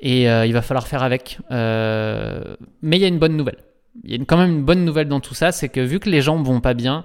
et 0.00 0.30
euh, 0.30 0.46
il 0.46 0.52
va 0.52 0.62
falloir 0.62 0.88
faire 0.88 1.02
avec. 1.02 1.38
Euh, 1.50 2.56
mais 2.80 2.96
il 2.96 3.00
y 3.00 3.04
a 3.04 3.08
une 3.08 3.18
bonne 3.18 3.36
nouvelle. 3.36 3.58
Il 4.04 4.10
y 4.10 4.20
a 4.20 4.24
quand 4.24 4.36
même 4.36 4.50
une 4.50 4.64
bonne 4.64 4.84
nouvelle 4.84 5.08
dans 5.08 5.20
tout 5.20 5.34
ça, 5.34 5.52
c'est 5.52 5.68
que 5.68 5.80
vu 5.80 5.98
que 6.00 6.08
les 6.08 6.22
jambes 6.22 6.44
vont 6.46 6.60
pas 6.60 6.74
bien, 6.74 7.04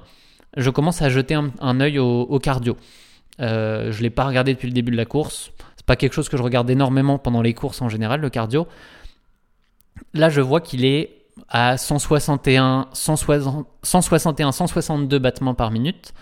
je 0.58 0.70
commence 0.70 1.02
à 1.02 1.10
jeter 1.10 1.36
un, 1.36 1.80
œil 1.80 2.00
au, 2.00 2.40
cardio. 2.40 2.78
Euh, 3.40 3.92
je 3.92 4.02
l'ai 4.02 4.10
pas 4.10 4.26
regardé 4.26 4.54
depuis 4.54 4.68
le 4.68 4.74
début 4.74 4.92
de 4.92 4.98
la 4.98 5.06
course. 5.06 5.52
C'est 5.76 5.86
pas 5.86 5.96
quelque 5.96 6.14
chose 6.14 6.30
que 6.30 6.38
je 6.38 6.44
regarde 6.44 6.70
énormément 6.70 7.18
pendant 7.18 7.42
les 7.42 7.54
courses 7.54 7.82
en 7.82 7.90
général, 7.90 8.22
le 8.22 8.30
cardio. 8.30 8.68
Là, 10.14 10.30
je 10.30 10.42
vois 10.42 10.62
qu'il 10.62 10.86
est 10.86 11.24
à 11.50 11.78
161, 11.78 12.90
161, 12.94 14.52
162 14.52 15.20
battements 15.20 15.56
par 15.56 15.72
minute, 15.72 16.14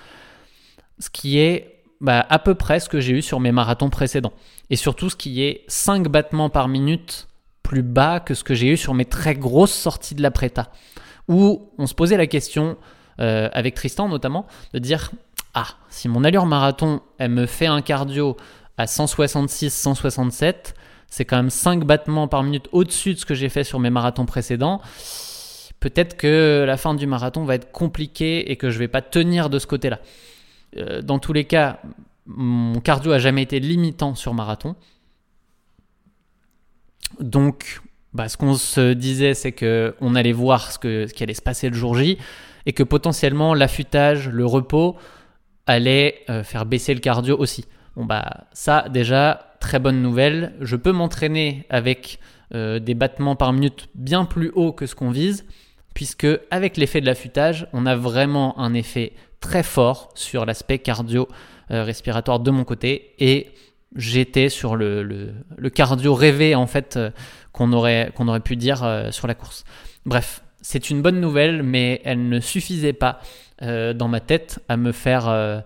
ce 1.00 1.10
qui 1.10 1.38
est 1.40 1.84
bah, 2.00 2.26
à 2.30 2.40
peu 2.40 2.56
près 2.56 2.80
ce 2.80 2.90
que 2.90 3.00
j'ai 3.00 3.14
eu 3.14 3.22
sur 3.22 3.40
mes 3.40 3.52
marathons 3.52 3.90
précédents. 3.90 4.34
Et 4.70 4.76
surtout 4.76 5.10
ce 5.10 5.16
qui 5.16 5.44
est 5.44 5.64
5 5.68 6.08
battements 6.08 6.50
par 6.50 6.68
minute 6.68 7.28
plus 7.72 7.84
bas 7.84 8.20
que 8.20 8.34
ce 8.34 8.44
que 8.44 8.54
j'ai 8.54 8.68
eu 8.68 8.76
sur 8.76 8.94
mes 8.94 9.06
très 9.06 9.34
grosses 9.34 9.72
sorties 9.72 10.14
de 10.14 10.22
la 10.22 10.30
Preta, 10.30 10.74
où 11.30 11.70
on 11.78 11.88
se 11.88 11.94
posait 11.94 12.18
la 12.18 12.28
question, 12.28 12.76
euh, 13.22 13.48
avec 13.54 13.76
Tristan 13.76 14.10
notamment, 14.10 14.46
de 14.74 14.80
dire, 14.80 15.10
ah, 15.54 15.68
si 15.88 16.10
mon 16.10 16.26
allure 16.26 16.46
marathon, 16.46 17.00
elle 17.18 17.32
me 17.32 17.46
fait 17.46 17.68
un 17.68 17.82
cardio 17.82 18.36
à 18.78 18.88
166, 18.88 19.74
167, 19.74 20.76
c'est 21.08 21.24
quand 21.24 21.38
même 21.38 21.50
5 21.50 21.86
battements 21.86 22.28
par 22.28 22.44
minute 22.44 22.68
au-dessus 22.74 23.14
de 23.14 23.20
ce 23.20 23.26
que 23.26 23.36
j'ai 23.36 23.48
fait 23.48 23.64
sur 23.64 23.80
mes 23.80 23.90
marathons 23.90 24.26
précédents. 24.26 24.82
Peut-être 25.80 26.18
que 26.18 26.66
la 26.68 26.76
fin 26.76 26.94
du 26.94 27.08
marathon 27.08 27.46
va 27.46 27.56
être 27.56 27.72
compliquée 27.72 28.52
et 28.52 28.58
que 28.58 28.70
je 28.70 28.80
vais 28.80 28.90
pas 28.90 29.02
tenir 29.02 29.50
de 29.50 29.60
ce 29.60 29.66
côté-là. 29.66 30.00
Euh, 30.76 31.02
dans 31.02 31.20
tous 31.20 31.32
les 31.32 31.46
cas, 31.46 31.80
mon 32.26 32.82
cardio 32.82 33.14
a 33.14 33.20
jamais 33.20 33.44
été 33.44 33.62
limitant 33.62 34.14
sur 34.14 34.34
marathon. 34.34 34.76
Donc, 37.22 37.82
bah, 38.14 38.28
ce 38.28 38.38
qu'on 38.38 38.56
se 38.56 38.94
disait, 38.94 39.34
c'est 39.34 39.52
qu'on 39.54 40.16
allait 40.16 40.32
voir 40.34 40.72
ce, 40.72 41.08
ce 41.08 41.14
qui 41.14 41.24
allait 41.24 41.34
se 41.34 41.42
passer 41.42 41.70
le 41.70 41.76
jour 41.76 41.96
J 41.96 42.18
et 42.66 42.74
que 42.74 42.84
potentiellement 42.84 43.54
l'affûtage, 43.54 44.30
le 44.30 44.46
repos 44.46 44.98
allait 45.66 46.20
euh, 46.30 46.44
faire 46.44 46.66
baisser 46.66 46.94
le 46.94 47.00
cardio 47.00 47.38
aussi. 47.38 47.66
Bon 47.96 48.06
bah 48.06 48.46
ça 48.54 48.88
déjà 48.90 49.56
très 49.60 49.80
bonne 49.80 50.02
nouvelle. 50.02 50.54
Je 50.62 50.76
peux 50.76 50.92
m'entraîner 50.92 51.66
avec 51.70 52.20
euh, 52.54 52.80
des 52.80 52.94
battements 52.94 53.36
par 53.36 53.54
minute 53.54 53.90
bien 53.96 54.26
plus 54.26 54.52
hauts 54.56 54.72
que 54.72 54.86
ce 54.86 54.96
qu'on 54.96 55.12
vise, 55.12 55.46
puisque 55.94 56.28
avec 56.52 56.78
l'effet 56.78 57.02
de 57.02 57.06
l'affûtage, 57.06 57.68
on 57.74 57.86
a 57.86 57.96
vraiment 57.96 58.60
un 58.60 58.74
effet 58.74 59.14
très 59.40 59.64
fort 59.64 60.10
sur 60.16 60.46
l'aspect 60.46 60.80
cardio-respiratoire 60.80 62.40
de 62.40 62.52
mon 62.52 62.64
côté 62.64 63.14
et 63.20 63.52
j'étais 63.96 64.50
sur 64.50 64.76
le, 64.76 65.34
cardio 65.74 66.14
rêvé 66.14 66.56
en 66.56 66.68
fait 66.68 66.98
euh, 66.98 67.12
qu'on 67.52 67.74
aurait, 67.74 68.12
aurait 68.18 68.40
pu 68.40 68.56
dire 68.56 68.84
euh, 68.84 69.12
sur 69.12 69.28
la 69.28 69.36
course. 69.36 69.64
Bref, 70.06 70.44
c'est 70.62 70.90
une 70.90 71.02
bonne 71.02 71.20
nouvelle, 71.20 71.64
mais 71.64 72.02
elle 72.06 72.30
ne 72.30 72.40
suffisait 72.40 72.94
pas 72.94 73.20
dans 73.62 74.08
ma 74.08 74.20
tête 74.20 74.60
à 74.70 74.76
me 74.76 74.92
faire 74.92 75.64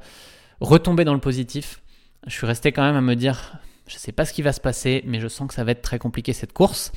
retomber 0.59 1.05
dans 1.05 1.13
le 1.13 1.21
positif 1.21 1.79
je 2.27 2.33
suis 2.33 2.47
resté 2.47 2.71
quand 2.71 2.83
même 2.83 2.95
à 2.95 3.01
me 3.01 3.15
dire, 3.15 3.57
je 3.87 3.95
ne 3.95 3.99
sais 3.99 4.11
pas 4.11 4.25
ce 4.25 4.33
qui 4.33 4.41
va 4.41 4.51
se 4.51 4.61
passer, 4.61 5.03
mais 5.05 5.19
je 5.19 5.27
sens 5.27 5.47
que 5.47 5.53
ça 5.53 5.63
va 5.63 5.71
être 5.71 5.81
très 5.81 5.99
compliqué 5.99 6.33
cette 6.33 6.53
course. 6.53 6.91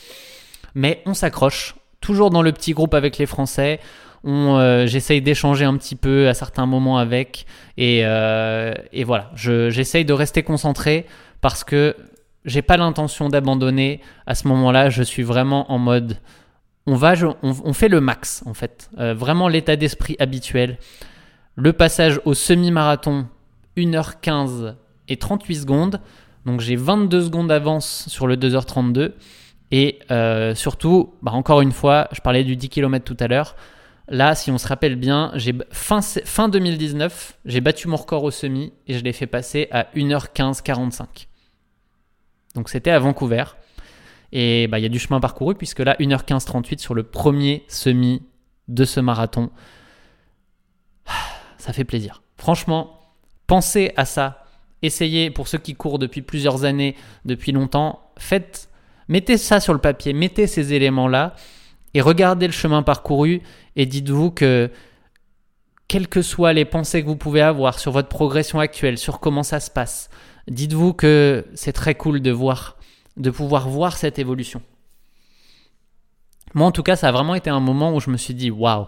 Mais 0.74 1.02
on 1.06 1.14
s'accroche, 1.14 1.74
toujours 2.00 2.30
dans 2.30 2.42
le 2.42 2.52
petit 2.52 2.72
groupe 2.72 2.94
avec 2.94 3.18
les 3.18 3.26
Français. 3.26 3.80
Euh, 4.24 4.86
j'essaye 4.86 5.22
d'échanger 5.22 5.64
un 5.64 5.76
petit 5.76 5.96
peu 5.96 6.28
à 6.28 6.34
certains 6.34 6.66
moments 6.66 6.98
avec. 6.98 7.46
Et, 7.76 8.00
euh, 8.04 8.74
voilà, 9.04 9.30
j'essaye 9.34 10.04
de 10.04 10.12
rester 10.12 10.42
concentré 10.42 11.06
parce 11.40 11.64
que 11.64 11.96
j'ai 12.44 12.62
pas 12.62 12.76
l'intention 12.76 13.28
d'abandonner. 13.28 14.00
À 14.26 14.34
ce 14.34 14.48
moment-là, 14.48 14.90
je 14.90 15.02
suis 15.02 15.22
vraiment 15.22 15.70
en 15.72 15.78
mode 15.78 16.16
on, 16.86 16.94
va, 16.94 17.12
on, 17.42 17.72
fait 17.74 17.88
le 17.88 18.00
max 18.00 18.42
en 18.46 18.54
fait. 18.54 18.88
Euh, 18.98 19.12
vraiment 19.12 19.48
l'état 19.48 19.76
d'esprit 19.76 20.16
habituel. 20.18 20.78
Le 21.54 21.74
passage 21.74 22.18
au 22.24 22.32
semi-marathon, 22.32 23.26
1h15 23.76 24.74
et 25.08 25.18
38 25.18 25.54
secondes. 25.54 26.00
Donc 26.46 26.60
j'ai 26.60 26.76
22 26.76 27.24
secondes 27.24 27.48
d'avance 27.48 28.06
sur 28.08 28.26
le 28.26 28.36
2h32. 28.36 29.12
Et 29.70 29.98
surtout, 30.54 31.12
bah, 31.20 31.32
encore 31.32 31.60
une 31.60 31.72
fois, 31.72 32.08
je 32.12 32.22
parlais 32.22 32.42
du 32.42 32.56
10 32.56 32.70
km 32.70 33.04
tout 33.04 33.22
à 33.22 33.28
l'heure. 33.28 33.54
Là, 34.10 34.34
si 34.34 34.50
on 34.50 34.56
se 34.56 34.66
rappelle 34.66 34.96
bien, 34.96 35.32
fin, 35.70 36.00
fin 36.00 36.48
2019, 36.48 37.38
j'ai 37.44 37.60
battu 37.60 37.88
mon 37.88 37.96
record 37.96 38.24
au 38.24 38.30
semi 38.30 38.72
et 38.86 38.94
je 38.94 39.04
l'ai 39.04 39.12
fait 39.12 39.26
passer 39.26 39.68
à 39.70 39.84
1h15 39.94 40.62
45. 40.62 41.28
Donc 42.54 42.70
c'était 42.70 42.90
à 42.90 42.98
Vancouver. 42.98 43.44
Et 44.32 44.66
bah, 44.66 44.78
il 44.78 44.82
y 44.82 44.86
a 44.86 44.90
du 44.90 44.98
chemin 44.98 45.20
parcouru 45.20 45.54
puisque 45.54 45.80
là, 45.80 45.94
1h15 46.00 46.44
38 46.46 46.80
sur 46.80 46.94
le 46.94 47.02
premier 47.02 47.64
semi 47.68 48.22
de 48.68 48.84
ce 48.84 49.00
marathon. 49.00 49.50
Ça 51.58 51.74
fait 51.74 51.84
plaisir. 51.84 52.22
Franchement, 52.38 52.98
pensez 53.46 53.92
à 53.96 54.06
ça. 54.06 54.44
Essayez, 54.80 55.30
pour 55.30 55.48
ceux 55.48 55.58
qui 55.58 55.74
courent 55.74 55.98
depuis 55.98 56.22
plusieurs 56.22 56.64
années, 56.64 56.94
depuis 57.24 57.52
longtemps, 57.52 58.12
faites, 58.16 58.70
mettez 59.08 59.36
ça 59.36 59.58
sur 59.58 59.72
le 59.72 59.80
papier, 59.80 60.12
mettez 60.12 60.46
ces 60.46 60.72
éléments-là 60.72 61.34
et 61.94 62.00
regardez 62.00 62.46
le 62.46 62.52
chemin 62.52 62.82
parcouru 62.82 63.42
et 63.76 63.86
dites-vous 63.86 64.30
que 64.30 64.70
quelles 65.88 66.08
que 66.08 66.20
soient 66.20 66.52
les 66.52 66.66
pensées 66.66 67.02
que 67.02 67.08
vous 67.08 67.16
pouvez 67.16 67.40
avoir 67.40 67.78
sur 67.78 67.92
votre 67.92 68.08
progression 68.08 68.60
actuelle, 68.60 68.98
sur 68.98 69.20
comment 69.20 69.42
ça 69.42 69.58
se 69.58 69.70
passe, 69.70 70.10
dites-vous 70.46 70.92
que 70.92 71.46
c'est 71.54 71.72
très 71.72 71.94
cool 71.94 72.20
de 72.20 72.30
voir, 72.30 72.76
de 73.16 73.30
pouvoir 73.30 73.68
voir 73.68 73.96
cette 73.96 74.18
évolution. 74.18 74.60
Moi, 76.54 76.66
en 76.66 76.72
tout 76.72 76.82
cas, 76.82 76.96
ça 76.96 77.08
a 77.08 77.12
vraiment 77.12 77.34
été 77.34 77.50
un 77.50 77.60
moment 77.60 77.94
où 77.94 78.00
je 78.00 78.10
me 78.10 78.16
suis 78.16 78.34
dit, 78.34 78.50
waouh, 78.50 78.86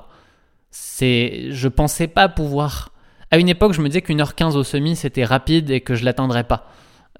c'est, 0.70 1.48
je 1.50 1.68
pensais 1.68 2.06
pas 2.06 2.28
pouvoir. 2.28 2.92
À 3.30 3.38
une 3.38 3.48
époque, 3.48 3.72
je 3.72 3.80
me 3.80 3.88
disais 3.88 4.02
qu'une 4.02 4.20
heure 4.20 4.34
15 4.34 4.56
au 4.56 4.64
semi, 4.64 4.96
c'était 4.96 5.24
rapide 5.24 5.70
et 5.70 5.80
que 5.80 5.94
je 5.94 6.04
l'atteindrais 6.04 6.44
pas. 6.44 6.70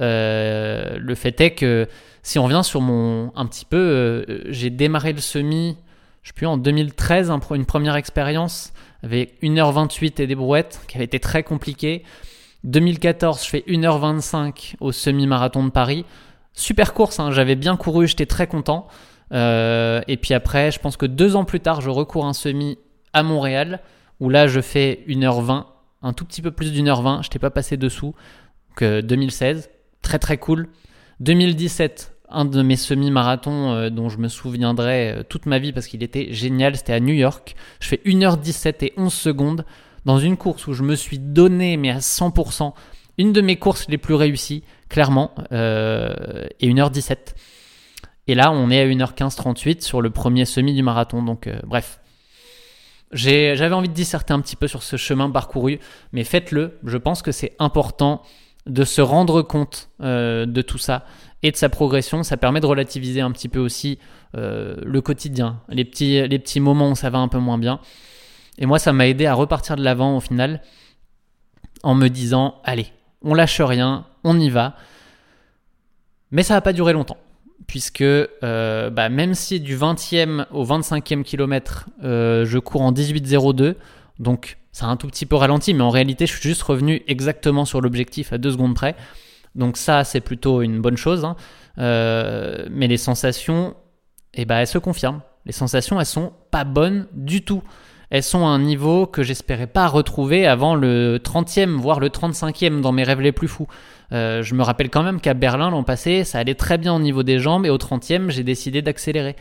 Euh, 0.01 0.99
le 0.99 1.15
fait 1.15 1.41
est 1.41 1.53
que 1.53 1.89
si 2.23 2.39
on 2.39 2.45
revient 2.45 2.63
sur 2.65 2.81
mon 2.81 3.33
un 3.37 3.47
petit 3.47 3.65
peu, 3.65 3.77
euh, 3.77 4.43
j'ai 4.49 4.71
démarré 4.71 5.13
le 5.13 5.21
semi, 5.21 5.77
je 6.23 6.33
plus 6.33 6.47
en 6.47 6.57
2013, 6.57 7.33
une 7.53 7.67
première 7.67 7.97
expérience 7.97 8.73
avec 9.03 9.41
1h28 9.43 10.21
et 10.23 10.27
des 10.27 10.35
brouettes 10.35 10.81
qui 10.89 10.97
avait 10.97 11.05
été 11.05 11.21
très 11.21 11.43
compliqué. 11.43 12.05
2014, 12.65 13.45
je 13.45 13.49
fais 13.49 13.65
1h25 13.67 14.75
au 14.81 14.93
semi-marathon 14.93 15.65
de 15.65 15.71
Paris. 15.71 16.05
Super 16.53 16.93
course, 16.93 17.19
hein, 17.19 17.31
j'avais 17.31 17.57
bien 17.57 17.77
couru, 17.77 18.07
j'étais 18.07 18.27
très 18.27 18.47
content. 18.47 18.87
Euh, 19.33 20.03
et 20.09 20.17
puis 20.17 20.35
après, 20.35 20.71
je 20.71 20.79
pense 20.79 20.97
que 20.97 21.07
deux 21.07 21.37
ans 21.37 21.45
plus 21.45 21.61
tard, 21.61 21.81
je 21.81 21.89
recours 21.89 22.27
un 22.27 22.33
semi 22.35 22.79
à 23.13 23.23
Montréal, 23.23 23.81
où 24.19 24.29
là, 24.29 24.47
je 24.47 24.61
fais 24.61 25.05
1h20, 25.09 25.65
un 26.03 26.13
tout 26.13 26.25
petit 26.25 26.43
peu 26.43 26.51
plus 26.51 26.73
d'une 26.73 26.89
heure 26.89 27.03
20, 27.03 27.23
je 27.23 27.29
n'étais 27.29 27.39
pas 27.39 27.51
passé 27.51 27.77
dessous. 27.77 28.15
que 28.77 29.01
2016, 29.01 29.71
très 30.03 30.19
très 30.19 30.39
cool. 30.39 30.69
2017, 31.21 32.15
un 32.31 32.45
de 32.45 32.63
mes 32.63 32.77
semi-marathons 32.77 33.73
euh, 33.73 33.91
dont 33.91 34.09
je 34.09 34.19
me 34.19 34.29
souviendrai 34.29 35.11
euh, 35.11 35.23
toute 35.23 35.47
ma 35.47 35.59
vie 35.59 35.73
parce 35.73 35.87
qu'il 35.87 36.03
était 36.03 36.33
génial, 36.33 36.77
c'était 36.77 36.93
à 36.93 37.01
New 37.01 37.15
York. 37.15 37.55
Je 37.81 37.89
fais 37.89 38.01
1h17 38.05 38.85
et 38.85 38.93
11 38.97 39.13
secondes 39.13 39.65
dans 40.05 40.19
une 40.19 40.37
course 40.37 40.67
où 40.67 40.73
je 40.73 40.83
me 40.83 40.95
suis 40.95 41.19
donné, 41.19 41.77
mais 41.77 41.91
à 41.91 41.99
100%, 41.99 42.73
une 43.19 43.33
de 43.33 43.41
mes 43.41 43.57
courses 43.57 43.87
les 43.89 43.99
plus 43.99 44.15
réussies, 44.15 44.65
clairement, 44.89 45.35
euh, 45.53 46.47
et 46.61 46.69
1h17. 46.69 47.35
Et 48.29 48.35
là, 48.35 48.51
on 48.53 48.71
est 48.71 48.81
à 48.81 48.87
1h15 48.87 49.37
38 49.37 49.83
sur 49.83 50.01
le 50.01 50.11
premier 50.11 50.45
semi 50.45 50.73
du 50.73 50.83
marathon. 50.83 51.23
Donc, 51.23 51.51
bref. 51.65 52.01
J'avais 53.13 53.73
envie 53.73 53.89
de 53.89 53.95
disserter 53.95 54.33
un 54.33 54.41
petit 54.41 54.55
peu 54.55 54.69
sur 54.69 54.85
ce 54.85 54.97
chemin 54.97 55.29
parcouru, 55.29 55.81
mais 56.13 56.23
faites-le. 56.23 56.79
Je 56.85 56.97
pense 56.97 57.23
que 57.23 57.33
c'est 57.33 57.57
important 57.59 58.23
de 58.67 58.85
se 58.85 59.01
rendre 59.01 59.43
compte 59.43 59.89
euh, 60.01 60.47
de 60.47 60.63
tout 60.63 60.79
ça 60.79 61.05
et 61.43 61.51
de 61.51 61.57
sa 61.57 61.69
progression. 61.69 62.23
Ça 62.23 62.37
permet 62.37 62.61
de 62.61 62.67
relativiser 62.67 63.21
un 63.21 63.31
petit 63.33 63.49
peu 63.49 63.59
aussi 63.59 63.99
euh, 64.37 64.77
le 64.83 65.01
quotidien, 65.01 65.61
les 65.69 65.85
petits, 65.85 66.27
les 66.29 66.39
petits 66.39 66.61
moments 66.61 66.91
où 66.91 66.95
ça 66.95 67.11
va 67.11 67.19
un 67.19 67.29
peu 67.29 67.39
moins 67.39 67.59
bien. 67.59 67.81
Et 68.59 68.67
moi, 68.67 68.79
ça 68.79 68.93
m'a 68.93 69.07
aidé 69.07 69.27
à 69.27 69.35
repartir 69.35 69.77
de 69.77 69.83
l'avant 69.83 70.17
au 70.17 70.21
final 70.21 70.61
en 71.83 71.95
me 71.95 72.09
disant, 72.09 72.61
allez, 72.65 72.89
on 73.23 73.35
lâche 73.35 73.61
rien, 73.61 74.07
on 74.23 74.39
y 74.39 74.51
va. 74.51 74.77
Mais 76.31 76.43
ça 76.43 76.55
va 76.55 76.61
pas 76.61 76.73
durer 76.73 76.93
longtemps. 76.93 77.19
Puisque 77.67 78.03
euh, 78.03 78.91
bah, 78.91 79.09
même 79.09 79.35
si 79.35 79.61
du 79.61 79.77
20e 79.77 80.47
au 80.51 80.65
25e 80.67 81.23
kilomètre, 81.23 81.89
je 82.03 82.59
cours 82.59 82.83
en 82.83 82.93
18.02, 82.93 83.77
donc 84.19 84.59
ça 84.73 84.87
a 84.87 84.89
un 84.89 84.97
tout 84.97 85.07
petit 85.07 85.27
peu 85.27 85.37
ralenti, 85.37 85.75
mais 85.75 85.83
en 85.83 85.91
réalité, 85.91 86.27
je 86.27 86.33
suis 86.33 86.49
juste 86.49 86.63
revenu 86.63 87.03
exactement 87.07 87.65
sur 87.65 87.81
l'objectif 87.81 88.33
à 88.33 88.39
deux 88.39 88.53
secondes 88.53 88.75
près. 88.75 88.95
Donc 89.55 89.77
ça, 89.77 90.05
c'est 90.05 90.21
plutôt 90.21 90.63
une 90.63 90.81
bonne 90.81 90.97
chose. 90.97 91.25
Hein. 91.25 91.37
Euh, 91.79 92.67
mais 92.71 92.87
les 92.87 92.97
sensations, 92.97 93.75
eh 94.35 94.45
ben, 94.45 94.59
elles 94.59 94.67
se 94.67 94.79
confirment. 94.79 95.23
Les 95.47 95.53
sensations, 95.53 95.99
elles 95.99 96.07
sont 96.07 96.33
pas 96.51 96.65
bonnes 96.65 97.07
du 97.13 97.43
tout. 97.43 97.63
Elles 98.11 98.23
sont 98.25 98.45
à 98.45 98.49
un 98.49 98.59
niveau 98.59 99.07
que 99.07 99.23
j'espérais 99.23 99.69
pas 99.69 99.87
retrouver 99.87 100.47
avant 100.47 100.75
le 100.75 101.19
30e, 101.19 101.77
voire 101.77 102.01
le 102.01 102.09
35e 102.09 102.81
dans 102.81 102.91
mes 102.91 103.05
rêves 103.05 103.21
les 103.21 103.33
plus 103.33 103.47
fous. 103.47 103.69
Euh, 104.13 104.43
je 104.43 104.55
me 104.57 104.65
rappelle 104.65 104.91
quand 104.91 105.05
même 105.05 105.21
qu'à 105.21 105.35
Berlin 105.35 105.71
l'an 105.71 105.85
passé, 105.85 106.25
ça 106.25 106.39
allait 106.41 106.57
très 106.57 106.77
bien 106.77 106.93
au 106.93 106.99
niveau 106.99 107.23
des 107.23 107.39
jambes 107.39 107.67
et 107.67 107.71
au 107.71 107.79
30e, 107.79 108.31
j'ai 108.31 108.43
décidé 108.43 108.83
d'accélérer. 108.83 109.37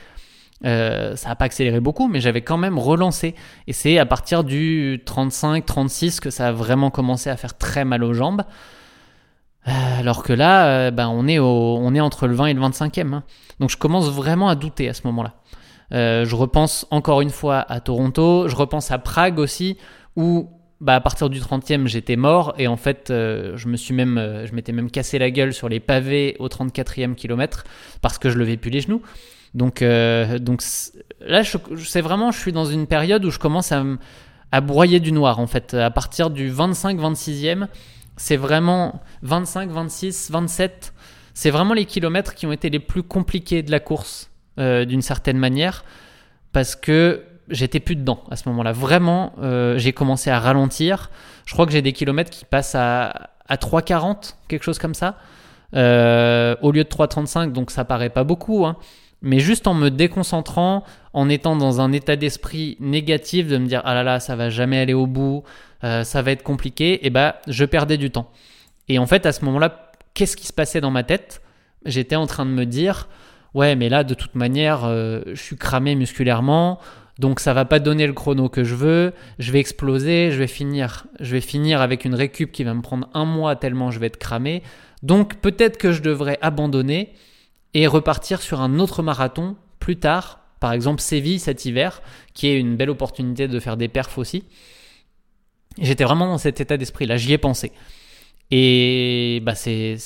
Euh, 0.65 1.15
ça 1.15 1.29
n'a 1.29 1.35
pas 1.35 1.45
accéléré 1.45 1.79
beaucoup, 1.79 2.07
mais 2.07 2.19
j'avais 2.19 2.41
quand 2.41 2.57
même 2.57 2.77
relancé. 2.77 3.35
Et 3.67 3.73
c'est 3.73 3.97
à 3.97 4.05
partir 4.05 4.43
du 4.43 5.01
35-36 5.05 6.19
que 6.19 6.29
ça 6.29 6.49
a 6.49 6.51
vraiment 6.51 6.89
commencé 6.89 7.29
à 7.29 7.37
faire 7.37 7.57
très 7.57 7.85
mal 7.85 8.03
aux 8.03 8.13
jambes. 8.13 8.43
Euh, 9.67 9.99
alors 9.99 10.23
que 10.23 10.33
là, 10.33 10.67
euh, 10.67 10.91
ben, 10.91 11.07
on, 11.09 11.27
est 11.27 11.39
on 11.39 11.93
est 11.93 11.99
entre 11.99 12.27
le 12.27 12.35
20 12.35 12.47
et 12.47 12.53
le 12.53 12.61
25e. 12.61 13.13
Hein. 13.13 13.23
Donc 13.59 13.69
je 13.69 13.77
commence 13.77 14.09
vraiment 14.09 14.49
à 14.49 14.55
douter 14.55 14.89
à 14.89 14.93
ce 14.93 15.01
moment-là. 15.07 15.35
je 15.91 16.35
repense 16.35 16.85
encore 16.91 17.21
une 17.21 17.29
fois 17.29 17.65
à 17.69 17.79
Toronto, 17.79 18.47
je 18.47 18.55
repense 18.55 18.91
à 18.91 18.97
Prague 18.97 19.39
aussi, 19.39 19.77
où 20.15 20.49
bah, 20.81 20.95
à 20.95 21.01
partir 21.01 21.29
du 21.29 21.41
30e, 21.41 21.87
j'étais 21.87 22.15
mort 22.15 22.53
et 22.57 22.67
en 22.67 22.77
fait, 22.77 23.05
je 23.09 23.67
me 23.67 23.75
suis 23.75 23.93
même, 23.93 24.43
je 24.45 24.53
m'étais 24.53 24.71
même 24.71 24.89
cassé 24.89 25.19
la 25.19 25.29
gueule 25.29 25.53
sur 25.53 25.67
les 25.67 25.81
pavés 25.81 26.37
au 26.39 26.47
34e 26.47 27.15
kilomètre 27.15 27.65
parce 28.01 28.17
que 28.17 28.29
je 28.29 28.37
levais 28.37 28.55
plus 28.55 28.71
les 28.71 28.79
genoux. 28.79 29.01
Donc, 29.53 29.81
euh, 29.81 30.39
donc 30.39 30.61
là, 31.21 31.43
c'est 31.43 32.01
vraiment, 32.01 32.31
je 32.31 32.39
suis 32.39 32.51
dans 32.51 32.65
une 32.65 32.87
période 32.87 33.25
où 33.25 33.31
je 33.31 33.39
commence 33.39 33.71
à, 33.71 34.61
broyer 34.61 34.99
du 34.99 35.11
noir 35.11 35.39
en 35.39 35.47
fait. 35.47 35.73
À 35.73 35.91
partir 35.91 36.29
du 36.29 36.51
25-26e, 36.51 37.67
c'est 38.17 38.37
vraiment 38.37 39.01
25, 39.21 39.69
26, 39.69 40.31
27. 40.31 40.93
C'est 41.33 41.51
vraiment 41.51 41.73
les 41.73 41.85
kilomètres 41.85 42.35
qui 42.35 42.45
ont 42.45 42.51
été 42.51 42.69
les 42.69 42.79
plus 42.79 43.03
compliqués 43.03 43.63
de 43.63 43.71
la 43.71 43.79
course 43.79 44.29
euh, 44.59 44.85
d'une 44.85 45.01
certaine 45.01 45.37
manière 45.37 45.85
parce 46.51 46.75
que 46.75 47.23
j'étais 47.47 47.79
plus 47.79 47.95
dedans 47.95 48.23
à 48.29 48.35
ce 48.35 48.49
moment-là. 48.49 48.71
Vraiment, 48.71 49.33
euh, 49.41 49.77
j'ai 49.77 49.93
commencé 49.93 50.29
à 50.29 50.39
ralentir. 50.39 51.09
Je 51.45 51.53
crois 51.53 51.65
que 51.65 51.71
j'ai 51.71 51.81
des 51.81 51.93
kilomètres 51.93 52.29
qui 52.29 52.45
passent 52.45 52.75
à, 52.75 53.29
à 53.47 53.55
3,40, 53.55 54.35
quelque 54.47 54.63
chose 54.63 54.77
comme 54.79 54.93
ça, 54.93 55.17
au 55.73 56.71
lieu 56.71 56.83
de 56.83 56.89
3,35, 56.89 57.51
donc 57.51 57.71
ça 57.71 57.85
paraît 57.85 58.09
pas 58.09 58.23
beaucoup. 58.23 58.65
Hein 58.65 58.75
mais 59.21 59.39
juste 59.39 59.67
en 59.67 59.73
me 59.73 59.89
déconcentrant, 59.89 60.83
en 61.13 61.29
étant 61.29 61.55
dans 61.55 61.81
un 61.81 61.91
état 61.91 62.15
d'esprit 62.15 62.77
négatif, 62.79 63.47
de 63.47 63.57
me 63.57 63.67
dire 63.67 63.81
ah 63.85 63.93
là 63.93 64.03
là, 64.03 64.19
ça 64.19 64.35
va 64.35 64.49
jamais 64.49 64.79
aller 64.79 64.93
au 64.93 65.07
bout, 65.07 65.43
euh, 65.83 66.03
ça 66.03 66.21
va 66.21 66.31
être 66.31 66.43
compliqué, 66.43 67.05
et 67.05 67.09
bah 67.09 67.39
je 67.47 67.65
perdais 67.65 67.97
du 67.97 68.11
temps. 68.11 68.31
Et 68.87 68.99
en 68.99 69.05
fait, 69.05 69.25
à 69.25 69.31
ce 69.31 69.45
moment-là, 69.45 69.91
qu'est-ce 70.13 70.37
qui 70.37 70.47
se 70.47 70.53
passait 70.53 70.81
dans 70.81 70.91
ma 70.91 71.03
tête? 71.03 71.41
J'étais 71.85 72.15
en 72.15 72.27
train 72.27 72.45
de 72.45 72.51
me 72.51 72.65
dire 72.65 73.07
ouais, 73.53 73.75
mais 73.75 73.89
là, 73.89 74.03
de 74.03 74.13
toute 74.13 74.35
manière, 74.35 74.85
euh, 74.85 75.21
je 75.27 75.41
suis 75.41 75.57
cramé 75.57 75.95
musculairement. 75.95 76.79
Donc 77.17 77.41
ça 77.41 77.53
va 77.53 77.65
pas 77.65 77.79
donner 77.79 78.07
le 78.07 78.13
chrono 78.13 78.47
que 78.47 78.63
je 78.63 78.75
veux, 78.75 79.13
je 79.39 79.51
vais 79.51 79.59
exploser, 79.59 80.31
je 80.31 80.37
vais 80.37 80.47
finir, 80.47 81.05
je 81.19 81.33
vais 81.33 81.41
finir 81.41 81.81
avec 81.81 82.05
une 82.05 82.15
récup 82.15 82.49
qui 82.53 82.63
va 82.63 82.73
me 82.73 82.81
prendre 82.81 83.09
un 83.13 83.25
mois 83.25 83.57
tellement 83.57 83.91
je 83.91 83.99
vais 83.99 84.07
être 84.07 84.17
cramé. 84.17 84.63
Donc 85.03 85.35
peut-être 85.35 85.77
que 85.77 85.91
je 85.91 86.01
devrais 86.01 86.37
abandonner 86.41 87.13
et 87.73 87.87
repartir 87.87 88.41
sur 88.41 88.61
un 88.61 88.79
autre 88.79 89.03
marathon 89.03 89.55
plus 89.79 89.97
tard, 89.97 90.39
par 90.59 90.73
exemple 90.73 91.01
Séville 91.01 91.39
cet 91.39 91.65
hiver, 91.65 92.01
qui 92.33 92.47
est 92.47 92.59
une 92.59 92.75
belle 92.75 92.89
opportunité 92.89 93.47
de 93.47 93.59
faire 93.59 93.77
des 93.77 93.87
perfs 93.87 94.17
aussi. 94.17 94.43
J'étais 95.79 96.03
vraiment 96.03 96.27
dans 96.27 96.37
cet 96.37 96.59
état 96.59 96.77
d'esprit-là, 96.77 97.17
j'y 97.17 97.33
ai 97.33 97.37
pensé. 97.37 97.71
Et 98.51 99.41
bah 99.43 99.55
c'est 99.55 99.97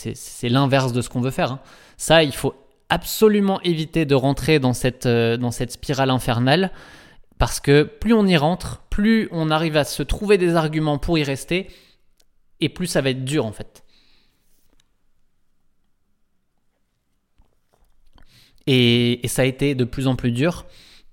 l'inverse 0.43 0.91
de 0.91 1.01
ce 1.01 1.09
qu'on 1.09 1.21
veut 1.21 1.31
faire. 1.31 1.53
Hein. 1.53 1.59
Ça, 1.97 2.23
il 2.23 2.33
faut 2.33 2.53
absolument 2.89 3.61
éviter 3.61 4.05
de 4.05 4.15
rentrer 4.15 4.59
dans 4.59 4.73
cette, 4.73 5.05
euh, 5.05 5.37
dans 5.37 5.51
cette 5.51 5.71
spirale 5.71 6.09
infernale, 6.09 6.71
parce 7.39 7.59
que 7.59 7.83
plus 7.83 8.13
on 8.13 8.27
y 8.27 8.37
rentre, 8.37 8.83
plus 8.89 9.29
on 9.31 9.49
arrive 9.49 9.77
à 9.77 9.83
se 9.83 10.03
trouver 10.03 10.37
des 10.37 10.55
arguments 10.55 10.97
pour 10.99 11.17
y 11.17 11.23
rester, 11.23 11.67
et 12.59 12.69
plus 12.69 12.87
ça 12.87 13.01
va 13.01 13.09
être 13.09 13.23
dur 13.23 13.45
en 13.45 13.51
fait. 13.51 13.82
Et, 18.67 19.21
ça 19.25 19.41
a 19.41 19.45
été 19.45 19.75
de 19.75 19.83
plus 19.83 20.07
en 20.07 20.15
plus 20.15 20.31
dur 20.31 20.65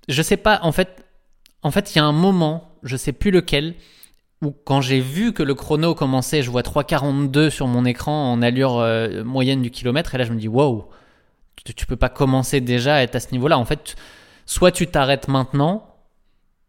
je 0.07 0.21
sais 0.21 0.37
pas, 0.37 0.59
en 0.63 0.71
fait, 0.71 1.03
en 1.63 1.71
fait, 1.71 1.93
il 1.93 1.97
y 1.97 2.01
a 2.01 2.05
un 2.05 2.11
moment, 2.11 2.75
je 2.83 2.97
sais 2.97 3.13
plus 3.13 3.31
lequel, 3.31 3.75
où 4.41 4.51
quand 4.51 4.81
j'ai 4.81 4.99
vu 4.99 5.33
que 5.33 5.43
le 5.43 5.53
chrono 5.53 5.93
commençait, 5.95 6.41
je 6.41 6.49
vois 6.49 6.63
3,42 6.63 7.49
sur 7.49 7.67
mon 7.67 7.85
écran 7.85 8.31
en 8.31 8.41
allure 8.41 8.79
euh, 8.79 9.23
moyenne 9.23 9.61
du 9.61 9.69
kilomètre, 9.69 10.15
et 10.15 10.17
là 10.17 10.23
je 10.23 10.33
me 10.33 10.39
dis, 10.39 10.47
wow, 10.47 10.89
tu, 11.63 11.85
peux 11.85 11.95
pas 11.95 12.09
commencer 12.09 12.59
déjà 12.59 12.95
à 12.95 13.01
être 13.01 13.15
à 13.15 13.19
ce 13.19 13.31
niveau-là. 13.31 13.57
En 13.57 13.65
fait, 13.65 13.95
soit 14.45 14.71
tu 14.71 14.87
t'arrêtes 14.87 15.27
maintenant, 15.27 15.95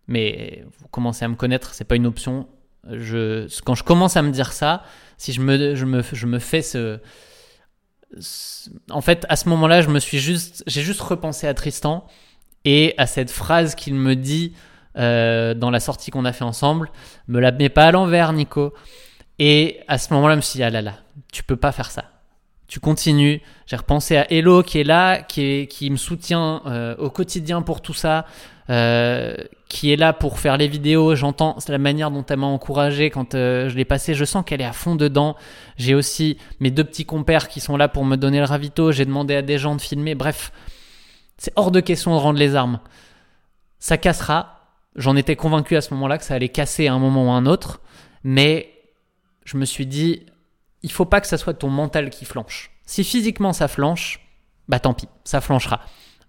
mais 0.07 0.64
vous 0.78 0.89
commencez 0.89 1.24
à 1.24 1.28
me 1.28 1.35
connaître, 1.35 1.74
c'est 1.74 1.85
pas 1.85 1.97
une 1.97 2.07
option. 2.07 2.47
Je, 2.91 3.49
quand 3.62 3.74
je 3.74 3.85
commence 3.85 4.16
à 4.16 4.22
me 4.22 4.30
dire 4.30 4.53
ça, 4.53 4.85
si 5.16 5.33
je 5.33 5.41
me, 5.41 5.74
je 5.74 5.87
me, 5.87 6.03
je 6.03 6.26
me 6.26 6.39
fais 6.39 6.61
ce, 6.61 6.99
en 8.91 9.01
fait, 9.01 9.27
à 9.29 9.37
ce 9.37 9.49
moment-là, 9.49 9.83
je 9.83 9.89
me 9.89 9.99
suis 9.99 10.19
juste, 10.19 10.63
j'ai 10.67 10.83
juste 10.83 11.01
repensé 11.01 11.47
à 11.47 11.55
Tristan 11.55 12.07
et 12.65 12.95
à 12.99 13.07
cette 13.07 13.31
phrase 13.31 13.75
qu'il 13.75 13.95
me 13.95 14.15
dit 14.15 14.53
euh, 14.99 15.55
dans 15.55 15.71
la 15.71 15.81
sortie 15.81 16.11
qu'on 16.11 16.25
a 16.25 16.33
fait 16.33 16.45
ensemble. 16.45 16.91
Me 17.29 17.41
la 17.41 17.53
mets 17.53 17.69
pas 17.69 17.87
à 17.87 17.93
l'envers, 17.93 18.33
Nico. 18.33 18.75
Et 19.39 19.81
à 19.89 19.99
ce 19.99 20.13
moment-là, 20.15 20.35
je 20.35 20.37
me 20.37 20.43
suis 20.43 20.59
dit, 20.59 20.63
ah 20.63 20.71
là 20.71 20.83
là, 20.83 20.95
tu 21.33 21.43
peux 21.43 21.57
pas 21.57 21.73
faire 21.73 21.91
ça. 21.91 22.05
Tu 22.69 22.81
continues. 22.81 23.41
J'ai 23.67 23.77
repensé 23.77 24.17
à 24.17 24.31
Hello 24.33 24.63
qui 24.63 24.81
est 24.81 24.85
là, 24.85 25.23
qui, 25.23 25.67
qui 25.69 25.91
me 25.91 25.97
soutient 25.97 26.63
euh, 26.67 26.95
au 26.97 27.11
quotidien 27.11 27.63
pour 27.63 27.81
tout 27.81 27.95
ça, 27.95 28.27
qui 29.73 29.91
est 29.91 29.97
là 29.97 30.12
pour 30.12 30.39
faire 30.39 30.59
les 30.59 30.68
vidéos. 30.68 31.14
J'entends 31.14 31.57
la 31.66 31.79
manière 31.79 32.11
dont 32.11 32.25
elle 32.29 32.39
m'a 32.39 32.47
encouragé 32.47 33.09
quand 33.09 33.35
euh, 33.35 33.70
je 33.70 33.77
l'ai 33.77 33.87
passé. 33.87 34.14
Je 34.14 34.25
sens 34.27 34.45
qu'elle 34.45 34.61
est 34.61 34.66
à 34.66 34.75
fond 34.75 34.97
dedans. 34.97 35.35
J'ai 35.79 35.95
aussi 35.95 36.37
mes 36.61 36.70
deux 36.70 36.85
petits 36.85 37.07
compères 37.07 37.49
qui 37.49 37.61
sont 37.61 37.79
là 37.79 37.89
pour 37.89 38.05
me 38.05 38.16
donner 38.16 38.39
le 38.39 38.45
ravito. 38.45 38.93
J'ai 38.93 39.07
demandé 39.07 39.35
à 39.35 39.41
des 39.41 39.57
gens 39.57 39.75
de 39.75 39.81
filmer. 39.81 40.14
Bref, 40.14 40.53
c'est 41.39 41.53
hors 41.57 41.70
de 41.70 41.81
question 41.81 42.12
de 42.14 42.18
rendre 42.18 42.39
les 42.39 42.55
armes. 42.55 42.81
Ça 43.79 43.97
cassera. 43.97 44.59
J'en 44.95 45.16
étais 45.16 45.37
convaincu 45.37 45.75
à 45.75 45.81
ce 45.81 45.95
moment-là 45.95 46.18
que 46.18 46.25
ça 46.25 46.35
allait 46.35 46.51
casser 46.51 46.87
à 46.87 46.93
un 46.93 46.99
moment 46.99 47.29
ou 47.29 47.31
à 47.31 47.35
un 47.35 47.47
autre. 47.47 47.81
Mais 48.25 48.70
je 49.45 49.57
me 49.57 49.64
suis 49.64 49.87
dit, 49.87 50.27
il 50.83 50.93
faut 50.93 51.07
pas 51.07 51.23
que 51.23 51.27
ça 51.27 51.39
soit 51.39 51.55
ton 51.55 51.70
mental 51.70 52.11
qui 52.11 52.27
flanche. 52.27 52.70
Si 52.85 53.05
physiquement 53.05 53.55
ça 53.55 53.68
flanche, 53.68 54.20
bah 54.68 54.81
tant 54.81 54.93
pis, 54.93 55.09
ça 55.25 55.41
flanchera. 55.41 55.81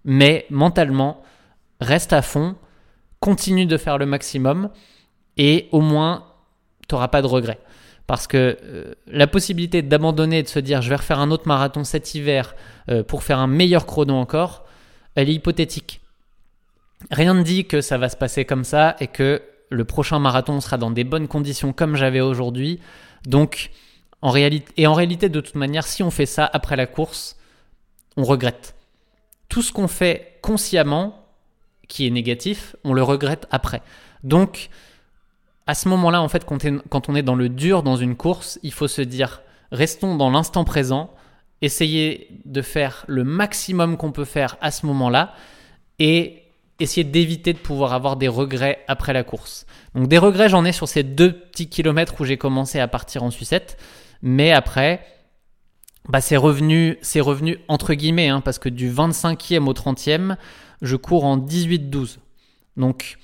Mais 0.04 0.46
mentalement, 0.48 1.22
reste 1.80 2.12
à 2.12 2.22
fond, 2.22 2.56
continue 3.20 3.66
de 3.66 3.76
faire 3.76 3.98
le 3.98 4.06
maximum 4.06 4.70
et 5.36 5.68
au 5.72 5.80
moins, 5.80 6.24
tu 6.88 6.94
n'auras 6.94 7.08
pas 7.08 7.22
de 7.22 7.26
regrets. 7.26 7.60
Parce 8.06 8.26
que 8.26 8.58
euh, 8.62 8.94
la 9.06 9.26
possibilité 9.26 9.80
d'abandonner 9.80 10.40
et 10.40 10.42
de 10.42 10.48
se 10.48 10.58
dire 10.58 10.82
je 10.82 10.90
vais 10.90 10.96
refaire 10.96 11.20
un 11.20 11.30
autre 11.30 11.48
marathon 11.48 11.84
cet 11.84 12.14
hiver 12.14 12.54
euh, 12.90 13.02
pour 13.02 13.22
faire 13.22 13.38
un 13.38 13.46
meilleur 13.46 13.86
chrono 13.86 14.14
encore, 14.14 14.64
elle 15.14 15.30
est 15.30 15.34
hypothétique. 15.34 16.00
Rien 17.10 17.34
ne 17.34 17.42
dit 17.42 17.66
que 17.66 17.80
ça 17.80 17.98
va 17.98 18.08
se 18.08 18.16
passer 18.16 18.44
comme 18.44 18.64
ça 18.64 18.96
et 19.00 19.06
que 19.06 19.42
le 19.70 19.84
prochain 19.84 20.18
marathon 20.18 20.60
sera 20.60 20.76
dans 20.76 20.90
des 20.90 21.04
bonnes 21.04 21.28
conditions 21.28 21.72
comme 21.72 21.96
j'avais 21.96 22.20
aujourd'hui. 22.20 22.80
Donc, 23.26 23.70
en 24.22 24.30
réalité, 24.30 24.72
et 24.76 24.86
en 24.86 24.94
réalité, 24.94 25.28
de 25.28 25.40
toute 25.40 25.54
manière, 25.54 25.86
si 25.86 26.02
on 26.02 26.10
fait 26.10 26.26
ça 26.26 26.48
après 26.52 26.76
la 26.76 26.86
course, 26.86 27.36
on 28.16 28.24
regrette. 28.24 28.74
Tout 29.48 29.62
ce 29.62 29.72
qu'on 29.72 29.88
fait 29.88 30.38
consciemment, 30.42 31.23
qui 31.88 32.06
est 32.06 32.10
négatif, 32.10 32.76
on 32.84 32.92
le 32.92 33.02
regrette 33.02 33.46
après. 33.50 33.82
Donc, 34.22 34.70
à 35.66 35.74
ce 35.74 35.88
moment-là, 35.88 36.20
en 36.20 36.28
fait, 36.28 36.44
quand, 36.44 37.08
on 37.08 37.14
est 37.14 37.22
dans 37.22 37.34
le 37.34 37.48
dur 37.48 37.82
dans 37.82 37.96
une 37.96 38.16
course, 38.16 38.58
il 38.62 38.72
faut 38.72 38.88
se 38.88 39.02
dire, 39.02 39.42
restons 39.72 40.16
dans 40.16 40.30
l'instant 40.30 40.64
présent, 40.64 41.10
essayez 41.62 42.28
de 42.44 42.62
faire 42.62 43.04
le 43.06 43.24
maximum 43.24 43.96
qu'on 43.96 44.12
peut 44.12 44.24
faire 44.24 44.56
à 44.60 44.70
ce 44.70 44.86
moment-là 44.86 45.34
et 45.98 46.42
essayer 46.80 47.04
d'éviter 47.04 47.52
de 47.52 47.58
pouvoir 47.58 47.92
avoir 47.92 48.16
des 48.16 48.28
regrets 48.28 48.84
après 48.88 49.12
la 49.12 49.22
course. 49.22 49.64
Donc 49.94 50.08
des 50.08 50.18
regrets, 50.18 50.48
j'en 50.48 50.64
ai 50.64 50.72
sur 50.72 50.88
ces 50.88 51.02
deux 51.02 51.32
petits 51.32 51.68
kilomètres 51.68 52.20
où 52.20 52.24
j'ai 52.24 52.36
commencé 52.36 52.80
à 52.80 52.88
partir 52.88 53.22
en 53.22 53.30
sucette, 53.30 53.78
mais 54.22 54.52
après, 54.52 55.06
bah 56.08 56.20
c'est 56.20 56.36
revenu, 56.36 56.98
c'est 57.00 57.20
revenu 57.20 57.58
entre 57.68 57.94
guillemets, 57.94 58.28
hein, 58.28 58.40
parce 58.40 58.58
que 58.58 58.68
du 58.68 58.90
25e 58.90 59.66
au 59.66 59.72
30e, 59.72 60.36
je 60.82 60.96
cours 60.96 61.24
en 61.24 61.38
18-12. 61.38 62.18
Donc, 62.76 63.18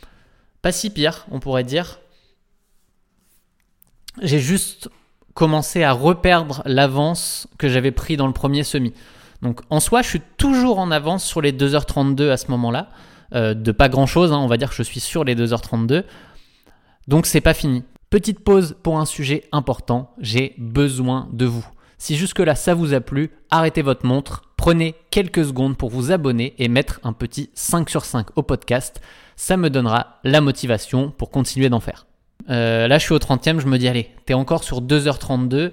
pas 0.63 0.73
si 0.73 0.91
pire, 0.91 1.27
on 1.31 1.41
pourrait 1.41 1.65
dire. 1.65 2.01
J'ai 4.21 4.41
juste 4.41 4.89
commencé 5.35 5.83
à 5.83 5.93
reperdre 5.93 6.63
l'avance 6.67 7.49
que 7.59 7.69
j'avais 7.69 7.93
pris 7.93 8.17
dans 8.17 8.27
le 8.27 8.33
premier 8.33 8.65
semi. 8.65 8.93
Donc, 9.43 9.61
en 9.71 9.81
soi, 9.81 10.03
je 10.03 10.09
suis 10.09 10.23
toujours 10.37 10.79
en 10.79 10.91
avance 10.91 11.25
sur 11.25 11.41
les 11.41 11.53
2h32 11.53 12.31
à 12.31 12.37
ce 12.37 12.51
moment-là. 12.51 12.91
Euh, 13.33 13.55
de 13.55 13.73
pas 13.73 13.89
grand-chose, 13.89 14.33
hein, 14.33 14.39
on 14.39 14.49
va 14.49 14.57
dire 14.57 14.71
que 14.71 14.75
je 14.75 14.83
suis 14.83 15.01
sur 15.01 15.25
les 15.25 15.35
2h32. 15.35 16.05
Donc, 17.09 17.27
c'est 17.27 17.41
pas 17.41 17.55
fini. 17.55 17.85
Petite 18.11 18.41
pause 18.41 18.77
pour 18.83 18.99
un 18.99 19.07
sujet 19.07 19.45
important. 19.53 20.15
J'ai 20.19 20.55
besoin 20.59 21.29
de 21.33 21.47
vous. 21.47 21.67
Si 22.01 22.17
jusque-là 22.17 22.55
ça 22.55 22.73
vous 22.73 22.95
a 22.95 23.03
plu, 23.03 23.31
arrêtez 23.51 23.83
votre 23.83 24.07
montre, 24.07 24.45
prenez 24.57 24.95
quelques 25.11 25.45
secondes 25.45 25.77
pour 25.77 25.91
vous 25.91 26.13
abonner 26.13 26.55
et 26.57 26.67
mettre 26.69 26.99
un 27.05 27.13
petit 27.13 27.51
5 27.53 27.91
sur 27.91 28.07
5 28.07 28.39
au 28.39 28.43
podcast. 28.43 29.03
Ça 29.37 29.59
me 29.59 29.69
donnera 29.69 30.19
la 30.25 30.41
motivation 30.41 31.11
pour 31.11 31.31
continuer 31.31 31.69
d'en 31.69 31.79
faire. 31.79 32.07
Euh, 32.49 32.89
là, 32.89 32.97
je 32.97 33.05
suis 33.05 33.13
au 33.13 33.19
30e, 33.19 33.61
je 33.61 33.67
me 33.67 33.77
dis, 33.77 33.87
allez, 33.87 34.09
t'es 34.25 34.33
encore 34.33 34.65
sur 34.65 34.81
2h32. 34.81 35.73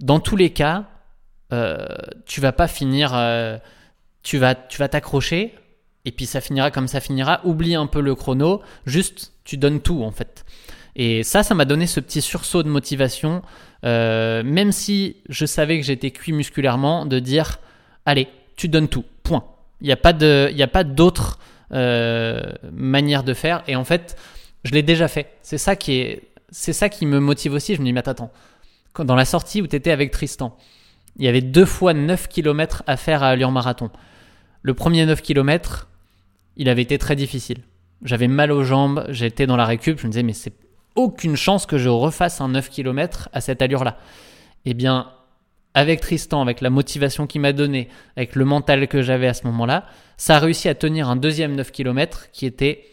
Dans 0.00 0.20
tous 0.20 0.36
les 0.36 0.50
cas, 0.50 0.84
euh, 1.54 1.86
tu 2.26 2.42
vas 2.42 2.52
pas 2.52 2.68
finir, 2.68 3.12
euh, 3.14 3.56
tu 4.22 4.36
vas 4.36 4.54
tu 4.54 4.76
vas 4.78 4.88
t'accrocher 4.88 5.54
et 6.04 6.12
puis 6.12 6.26
ça 6.26 6.42
finira 6.42 6.70
comme 6.70 6.88
ça 6.88 7.00
finira. 7.00 7.40
Oublie 7.44 7.74
un 7.74 7.86
peu 7.86 8.02
le 8.02 8.14
chrono, 8.14 8.60
juste 8.84 9.32
tu 9.44 9.56
donnes 9.56 9.80
tout 9.80 10.04
en 10.04 10.10
fait. 10.10 10.44
Et 10.96 11.22
ça, 11.22 11.42
ça 11.42 11.54
m'a 11.54 11.64
donné 11.64 11.86
ce 11.86 12.00
petit 12.00 12.20
sursaut 12.20 12.62
de 12.62 12.68
motivation, 12.68 13.42
euh, 13.84 14.42
même 14.44 14.72
si 14.72 15.16
je 15.28 15.44
savais 15.44 15.78
que 15.78 15.84
j'étais 15.84 16.10
cuit 16.10 16.32
musculairement, 16.32 17.04
de 17.06 17.18
dire, 17.18 17.58
allez, 18.06 18.28
tu 18.56 18.68
donnes 18.68 18.88
tout, 18.88 19.04
point. 19.22 19.44
Il 19.80 19.86
n'y 19.86 19.92
a 19.92 19.96
pas 19.96 20.84
d'autre 20.84 21.38
euh, 21.72 22.40
manière 22.72 23.24
de 23.24 23.34
faire. 23.34 23.62
Et 23.66 23.76
en 23.76 23.84
fait, 23.84 24.16
je 24.62 24.72
l'ai 24.72 24.82
déjà 24.82 25.08
fait. 25.08 25.32
C'est 25.42 25.58
ça 25.58 25.76
qui 25.76 25.94
est, 25.94 26.28
ça 26.50 26.88
qui 26.88 27.06
me 27.06 27.18
motive 27.18 27.54
aussi. 27.54 27.74
Je 27.74 27.80
me 27.80 27.84
dis, 27.84 27.92
mais 27.92 28.06
attends, 28.08 28.30
dans 28.98 29.16
la 29.16 29.24
sortie 29.24 29.60
où 29.60 29.66
tu 29.66 29.76
étais 29.76 29.90
avec 29.90 30.12
Tristan, 30.12 30.56
il 31.16 31.24
y 31.24 31.28
avait 31.28 31.40
deux 31.40 31.64
fois 31.64 31.92
9 31.92 32.28
km 32.28 32.82
à 32.86 32.96
faire 32.96 33.22
à 33.22 33.34
Lyon 33.34 33.50
Marathon. 33.50 33.90
Le 34.62 34.74
premier 34.74 35.04
9 35.06 35.20
km, 35.22 35.88
il 36.56 36.68
avait 36.68 36.82
été 36.82 36.98
très 36.98 37.16
difficile. 37.16 37.58
J'avais 38.02 38.28
mal 38.28 38.52
aux 38.52 38.64
jambes, 38.64 39.06
j'étais 39.08 39.46
dans 39.46 39.56
la 39.56 39.64
récup, 39.64 39.98
je 39.98 40.06
me 40.06 40.12
disais 40.12 40.22
mais 40.22 40.32
c'est 40.32 40.52
aucune 40.94 41.36
chance 41.36 41.66
que 41.66 41.78
je 41.78 41.88
refasse 41.88 42.40
un 42.40 42.48
9 42.48 42.70
km 42.70 43.28
à 43.32 43.40
cette 43.40 43.62
allure-là. 43.62 43.96
Eh 44.64 44.74
bien, 44.74 45.10
avec 45.74 46.00
Tristan, 46.00 46.40
avec 46.40 46.60
la 46.60 46.70
motivation 46.70 47.26
qu'il 47.26 47.40
m'a 47.40 47.52
donnée, 47.52 47.88
avec 48.16 48.36
le 48.36 48.44
mental 48.44 48.86
que 48.88 49.02
j'avais 49.02 49.26
à 49.26 49.34
ce 49.34 49.44
moment-là, 49.46 49.86
ça 50.16 50.36
a 50.36 50.38
réussi 50.38 50.68
à 50.68 50.74
tenir 50.74 51.08
un 51.08 51.16
deuxième 51.16 51.54
9 51.56 51.72
km 51.72 52.30
qui 52.32 52.46
était 52.46 52.84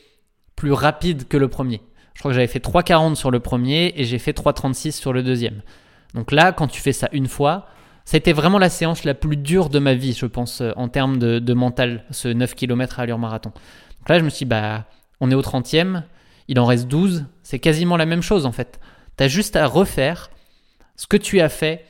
plus 0.55 0.71
rapide 0.71 1.27
que 1.27 1.37
le 1.37 1.47
premier. 1.47 1.81
Je 2.13 2.19
crois 2.19 2.31
que 2.31 2.35
j'avais 2.35 2.47
fait 2.47 2.63
3,40 2.63 3.15
sur 3.15 3.31
le 3.31 3.39
premier 3.39 3.93
et 3.95 4.03
j'ai 4.03 4.19
fait 4.19 4.35
3,36 4.35 4.91
sur 4.91 5.13
le 5.13 5.23
deuxième. 5.23 5.61
Donc 6.13 6.31
là, 6.31 6.51
quand 6.51 6.67
tu 6.67 6.81
fais 6.81 6.91
ça 6.91 7.07
une 7.13 7.27
fois, 7.27 7.67
ça 8.05 8.15
a 8.15 8.17
été 8.17 8.33
vraiment 8.33 8.59
la 8.59 8.69
séance 8.69 9.03
la 9.03 9.13
plus 9.13 9.37
dure 9.37 9.69
de 9.69 9.79
ma 9.79 9.93
vie, 9.93 10.13
je 10.13 10.25
pense, 10.25 10.61
en 10.75 10.87
termes 10.87 11.17
de, 11.17 11.53
mental, 11.53 12.03
ce 12.11 12.27
9 12.27 12.55
km 12.55 12.99
à 12.99 13.03
allure 13.03 13.19
marathon. 13.19 13.51
Donc 13.51 14.09
là, 14.09 14.19
je 14.19 14.23
me 14.23 14.29
suis 14.29 14.45
dit, 14.45 14.49
bah, 14.49 14.85
on 15.19 15.31
est 15.31 15.35
au 15.35 15.41
30e, 15.41 16.03
il 16.51 16.59
en 16.59 16.65
reste 16.65 16.89
12, 16.89 17.27
c'est 17.43 17.59
quasiment 17.59 17.95
la 17.95 18.05
même 18.05 18.21
chose 18.21 18.45
en 18.45 18.51
fait. 18.51 18.81
Tu 19.17 19.23
as 19.23 19.29
juste 19.29 19.55
à 19.55 19.67
refaire 19.67 20.29
ce 20.97 21.07
que 21.07 21.15
tu 21.15 21.39
as 21.39 21.47
fait 21.47 21.85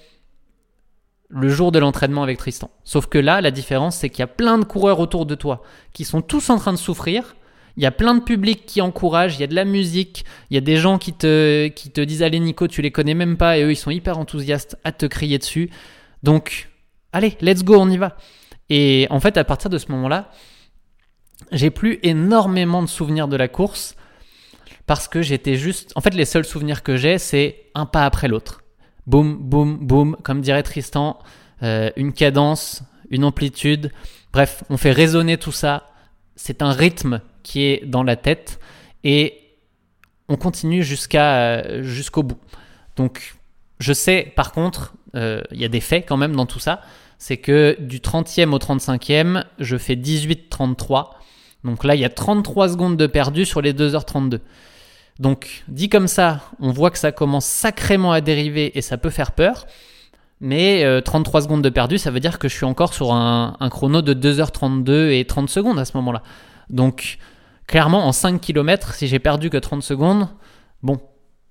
le 1.29 1.49
jour 1.49 1.71
de 1.71 1.79
l'entraînement 1.79 2.21
avec 2.21 2.37
Tristan. 2.37 2.69
Sauf 2.83 3.07
que 3.07 3.17
là, 3.17 3.41
la 3.41 3.49
différence, 3.49 3.95
c'est 3.95 4.11
qu'il 4.11 4.19
y 4.19 4.21
a 4.21 4.27
plein 4.27 4.59
de 4.59 4.63
coureurs 4.63 4.99
autour 4.99 5.25
de 5.25 5.33
toi 5.33 5.63
qui 5.93 6.03
sont 6.05 6.21
tous 6.21 6.51
en 6.51 6.59
train 6.59 6.73
de 6.73 6.77
souffrir. 6.77 7.35
Il 7.75 7.81
y 7.81 7.87
a 7.87 7.91
plein 7.91 8.13
de 8.13 8.19
publics 8.19 8.67
qui 8.67 8.81
encouragent, 8.81 9.35
il 9.35 9.41
y 9.41 9.43
a 9.43 9.47
de 9.47 9.55
la 9.55 9.65
musique, 9.65 10.25
il 10.51 10.53
y 10.53 10.57
a 10.59 10.61
des 10.61 10.77
gens 10.77 10.99
qui 10.99 11.13
te, 11.13 11.67
qui 11.69 11.89
te 11.89 12.01
disent 12.01 12.21
Allez, 12.21 12.39
Nico, 12.39 12.67
tu 12.67 12.83
les 12.83 12.91
connais 12.91 13.15
même 13.15 13.37
pas 13.37 13.57
et 13.57 13.63
eux, 13.63 13.71
ils 13.71 13.75
sont 13.75 13.89
hyper 13.89 14.19
enthousiastes 14.19 14.77
à 14.83 14.91
te 14.91 15.07
crier 15.07 15.39
dessus. 15.39 15.71
Donc, 16.21 16.69
allez, 17.13 17.35
let's 17.41 17.63
go, 17.63 17.77
on 17.79 17.89
y 17.89 17.97
va. 17.97 18.15
Et 18.69 19.07
en 19.09 19.19
fait, 19.19 19.37
à 19.37 19.43
partir 19.43 19.71
de 19.71 19.79
ce 19.79 19.91
moment-là, 19.91 20.29
j'ai 21.51 21.71
plus 21.71 21.97
énormément 22.03 22.83
de 22.83 22.87
souvenirs 22.87 23.27
de 23.27 23.37
la 23.37 23.47
course 23.47 23.95
parce 24.91 25.07
que 25.07 25.21
j'étais 25.21 25.55
juste. 25.55 25.93
En 25.95 26.01
fait, 26.01 26.13
les 26.13 26.25
seuls 26.25 26.43
souvenirs 26.43 26.83
que 26.83 26.97
j'ai, 26.97 27.17
c'est 27.17 27.67
un 27.75 27.85
pas 27.85 28.03
après 28.03 28.27
l'autre. 28.27 28.61
Boum, 29.07 29.37
boum, 29.37 29.77
boum, 29.77 30.17
comme 30.21 30.41
dirait 30.41 30.63
Tristan, 30.63 31.17
euh, 31.63 31.91
une 31.95 32.11
cadence, 32.11 32.83
une 33.09 33.23
amplitude. 33.23 33.93
Bref, 34.33 34.65
on 34.69 34.75
fait 34.75 34.91
résonner 34.91 35.37
tout 35.37 35.53
ça. 35.53 35.87
C'est 36.35 36.61
un 36.61 36.73
rythme 36.73 37.21
qui 37.41 37.63
est 37.63 37.85
dans 37.85 38.03
la 38.03 38.17
tête 38.17 38.59
et 39.05 39.39
on 40.27 40.35
continue 40.35 40.83
jusqu'à 40.83 41.37
euh, 41.37 41.83
jusqu'au 41.83 42.23
bout. 42.23 42.41
Donc, 42.97 43.35
je 43.79 43.93
sais, 43.93 44.33
par 44.35 44.51
contre, 44.51 44.95
euh, 45.15 45.41
il 45.51 45.61
y 45.61 45.63
a 45.63 45.69
des 45.69 45.79
faits 45.79 46.05
quand 46.05 46.17
même 46.17 46.35
dans 46.35 46.45
tout 46.45 46.59
ça. 46.59 46.81
C'est 47.17 47.37
que 47.37 47.77
du 47.79 47.99
30e 47.99 48.51
au 48.51 48.57
35e, 48.57 49.45
je 49.57 49.77
fais 49.77 49.95
18-33 49.95 51.11
Donc 51.63 51.85
là, 51.85 51.95
il 51.95 52.01
y 52.01 52.05
a 52.05 52.09
33 52.09 52.67
secondes 52.67 52.97
de 52.97 53.07
perdu 53.07 53.45
sur 53.45 53.61
les 53.61 53.71
2h32. 53.71 54.41
Donc, 55.19 55.63
dit 55.67 55.89
comme 55.89 56.07
ça, 56.07 56.41
on 56.59 56.71
voit 56.71 56.89
que 56.89 56.97
ça 56.97 57.11
commence 57.11 57.45
sacrément 57.45 58.11
à 58.11 58.21
dériver 58.21 58.77
et 58.77 58.81
ça 58.81 58.97
peut 58.97 59.09
faire 59.09 59.31
peur. 59.33 59.65
Mais 60.39 60.83
33 61.03 61.39
euh, 61.39 61.43
secondes 61.43 61.61
de 61.61 61.69
perdu, 61.69 61.99
ça 61.99 62.09
veut 62.09 62.19
dire 62.19 62.39
que 62.39 62.47
je 62.47 62.55
suis 62.55 62.65
encore 62.65 62.93
sur 62.95 63.13
un, 63.13 63.55
chrono 63.69 64.01
de 64.01 64.13
2h32 64.15 65.11
et 65.11 65.25
30 65.25 65.49
secondes 65.49 65.77
à 65.77 65.85
ce 65.85 65.95
moment-là. 65.97 66.23
Donc, 66.71 67.19
clairement, 67.67 68.07
en 68.07 68.11
5 68.11 68.41
km, 68.41 68.95
si 68.95 69.07
j'ai 69.07 69.19
perdu 69.19 69.51
que 69.51 69.57
30 69.57 69.83
secondes, 69.83 70.27
bon, 70.81 70.99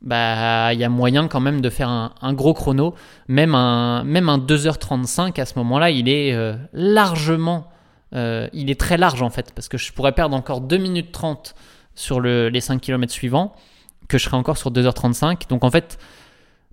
bah, 0.02 0.72
il 0.72 0.80
y 0.80 0.84
a 0.84 0.88
moyen 0.88 1.28
quand 1.28 1.38
même 1.38 1.60
de 1.60 1.70
faire 1.70 1.88
un, 1.88 2.32
gros 2.32 2.52
chrono. 2.52 2.94
Même 3.28 3.54
un, 3.54 4.02
même 4.02 4.28
un 4.28 4.38
2h35 4.38 5.40
à 5.40 5.46
ce 5.46 5.56
moment-là, 5.60 5.90
il 5.90 6.08
est 6.08 6.34
euh, 6.34 6.56
largement, 6.72 7.68
euh, 8.16 8.48
il 8.52 8.70
est 8.70 8.80
très 8.80 8.96
large 8.96 9.22
en 9.22 9.30
fait, 9.30 9.52
parce 9.54 9.68
que 9.68 9.78
je 9.78 9.92
pourrais 9.92 10.12
perdre 10.12 10.34
encore 10.36 10.62
2 10.62 10.78
minutes 10.78 11.12
30 11.12 11.54
sur 12.00 12.20
les 12.20 12.60
5 12.60 12.80
km 12.80 13.12
suivants, 13.12 13.54
que 14.08 14.18
je 14.18 14.24
serai 14.24 14.36
encore 14.36 14.56
sur 14.56 14.72
2h35. 14.72 15.48
Donc 15.48 15.64
en 15.64 15.70
fait, 15.70 15.98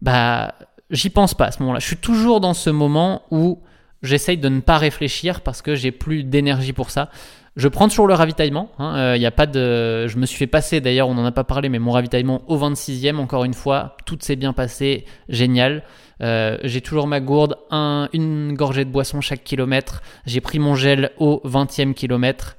bah, 0.02 0.56
j'y 0.90 1.10
pense 1.10 1.34
pas 1.34 1.46
à 1.46 1.52
ce 1.52 1.60
moment-là. 1.62 1.80
Je 1.80 1.86
suis 1.86 1.98
toujours 1.98 2.40
dans 2.40 2.54
ce 2.54 2.70
moment 2.70 3.24
où 3.32 3.60
j'essaye 4.04 4.38
de 4.38 4.50
ne 4.50 4.60
pas 4.60 4.78
réfléchir 4.78 5.42
parce 5.42 5.62
que 5.62 5.76
j'ai 5.76 5.92
plus 5.92 6.24
d'énergie 6.24 6.74
pour 6.74 6.92
ça. 6.92 7.10
Je 7.56 7.68
prends 7.68 7.88
toujours 7.88 8.08
le 8.08 8.14
ravitaillement. 8.14 8.70
Il 8.78 8.84
hein, 8.84 8.96
euh, 8.98 9.28
a 9.28 9.32
pas 9.32 9.48
de, 9.48 10.08
je 10.08 10.18
me 10.18 10.28
suis 10.28 10.38
fait 10.38 10.48
passer 10.48 10.80
d'ailleurs, 10.80 11.10
on 11.10 11.16
n'en 11.16 11.26
a 11.26 11.32
pas 11.32 11.44
parlé, 11.44 11.70
mais 11.70 11.80
mon 11.80 11.92
ravitaillement 11.92 12.44
au 12.48 12.58
26e, 12.58 13.18
encore 13.18 13.46
une 13.46 13.56
fois, 13.56 13.98
tout 14.06 14.18
s'est 14.22 14.36
bien 14.36 14.54
passé, 14.54 15.06
génial. 15.28 15.84
Euh, 16.22 16.58
j'ai 16.64 16.82
toujours 16.82 17.08
ma 17.08 17.20
gourde, 17.20 17.58
un, 17.72 18.10
une 18.14 18.54
gorgée 18.54 18.86
de 18.86 18.92
boisson 18.92 19.22
chaque 19.22 19.44
kilomètre. 19.44 20.04
J'ai 20.28 20.40
pris 20.40 20.60
mon 20.60 20.76
gel 20.76 21.12
au 21.18 21.42
20e 21.46 21.96
kilomètre 21.96 22.57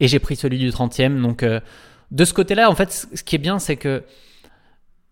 et 0.00 0.08
j'ai 0.08 0.18
pris 0.18 0.36
celui 0.36 0.58
du 0.58 0.70
30e. 0.70 1.20
Donc 1.20 1.42
euh, 1.42 1.60
de 2.10 2.24
ce 2.24 2.34
côté-là, 2.34 2.70
en 2.70 2.74
fait, 2.74 3.08
ce 3.14 3.22
qui 3.22 3.36
est 3.36 3.38
bien, 3.38 3.58
c'est 3.58 3.76
que 3.76 4.02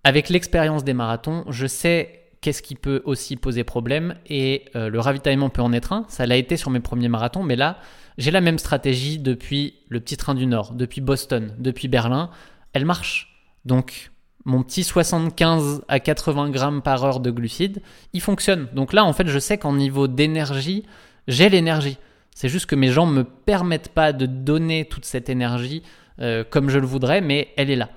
avec 0.04 0.28
l'expérience 0.28 0.84
des 0.84 0.94
marathons, 0.94 1.44
je 1.48 1.66
sais 1.66 2.18
qu'est-ce 2.40 2.62
qui 2.62 2.74
peut 2.74 3.02
aussi 3.04 3.36
poser 3.36 3.64
problème 3.64 4.14
et 4.26 4.64
euh, 4.76 4.88
le 4.88 5.00
ravitaillement 5.00 5.50
peut 5.50 5.62
en 5.62 5.72
être 5.72 5.92
un. 5.92 6.04
Ça 6.08 6.26
l'a 6.26 6.36
été 6.36 6.56
sur 6.56 6.70
mes 6.70 6.80
premiers 6.80 7.08
marathons, 7.08 7.42
mais 7.42 7.56
là, 7.56 7.78
j'ai 8.16 8.30
la 8.30 8.40
même 8.40 8.58
stratégie 8.58 9.18
depuis 9.18 9.74
le 9.88 10.00
petit 10.00 10.16
train 10.16 10.34
du 10.34 10.46
Nord, 10.46 10.74
depuis 10.74 11.00
Boston, 11.00 11.54
depuis 11.58 11.88
Berlin. 11.88 12.30
Elle 12.72 12.84
marche. 12.84 13.34
Donc, 13.64 14.10
mon 14.44 14.62
petit 14.62 14.82
75 14.82 15.82
à 15.88 16.00
80 16.00 16.50
grammes 16.50 16.82
par 16.82 17.04
heure 17.04 17.20
de 17.20 17.30
glucides, 17.30 17.82
il 18.12 18.20
fonctionne. 18.20 18.68
Donc 18.72 18.92
là, 18.92 19.04
en 19.04 19.12
fait, 19.12 19.28
je 19.28 19.38
sais 19.38 19.58
qu'en 19.58 19.74
niveau 19.74 20.08
d'énergie, 20.08 20.84
j'ai 21.26 21.48
l'énergie. 21.48 21.98
C'est 22.38 22.48
juste 22.48 22.66
que 22.66 22.76
mes 22.76 22.92
jambes 22.92 23.10
ne 23.10 23.14
me 23.16 23.24
permettent 23.24 23.88
pas 23.88 24.12
de 24.12 24.24
donner 24.24 24.84
toute 24.84 25.04
cette 25.04 25.28
énergie 25.28 25.82
euh, 26.20 26.44
comme 26.48 26.70
je 26.70 26.78
le 26.78 26.86
voudrais, 26.86 27.20
mais 27.20 27.52
elle 27.56 27.68
est 27.68 27.74
là. 27.74 27.90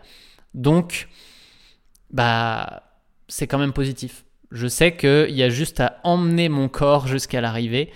Donc, 0.55 1.09
bah, 2.09 2.81
c'est 3.27 3.45
quand 3.45 3.59
même 3.59 3.71
positif. 3.71 4.25
Je 4.49 4.65
sais 4.65 4.97
qu'il 4.97 5.29
y 5.29 5.43
a 5.43 5.49
juste 5.49 5.79
à 5.79 5.99
emmener 6.03 6.49
mon 6.49 6.69
corps 6.69 7.05
jusqu'à 7.05 7.39
l'arrivée. 7.39 7.91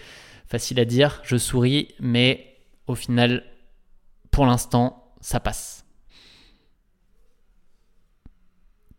Facile 0.45 0.79
à 0.79 0.85
dire, 0.85 1.19
je 1.23 1.35
souris, 1.35 1.95
mais 1.99 2.57
au 2.85 2.93
final, 2.93 3.43
pour 4.29 4.45
l'instant, 4.45 5.15
ça 5.21 5.39
passe. 5.39 5.83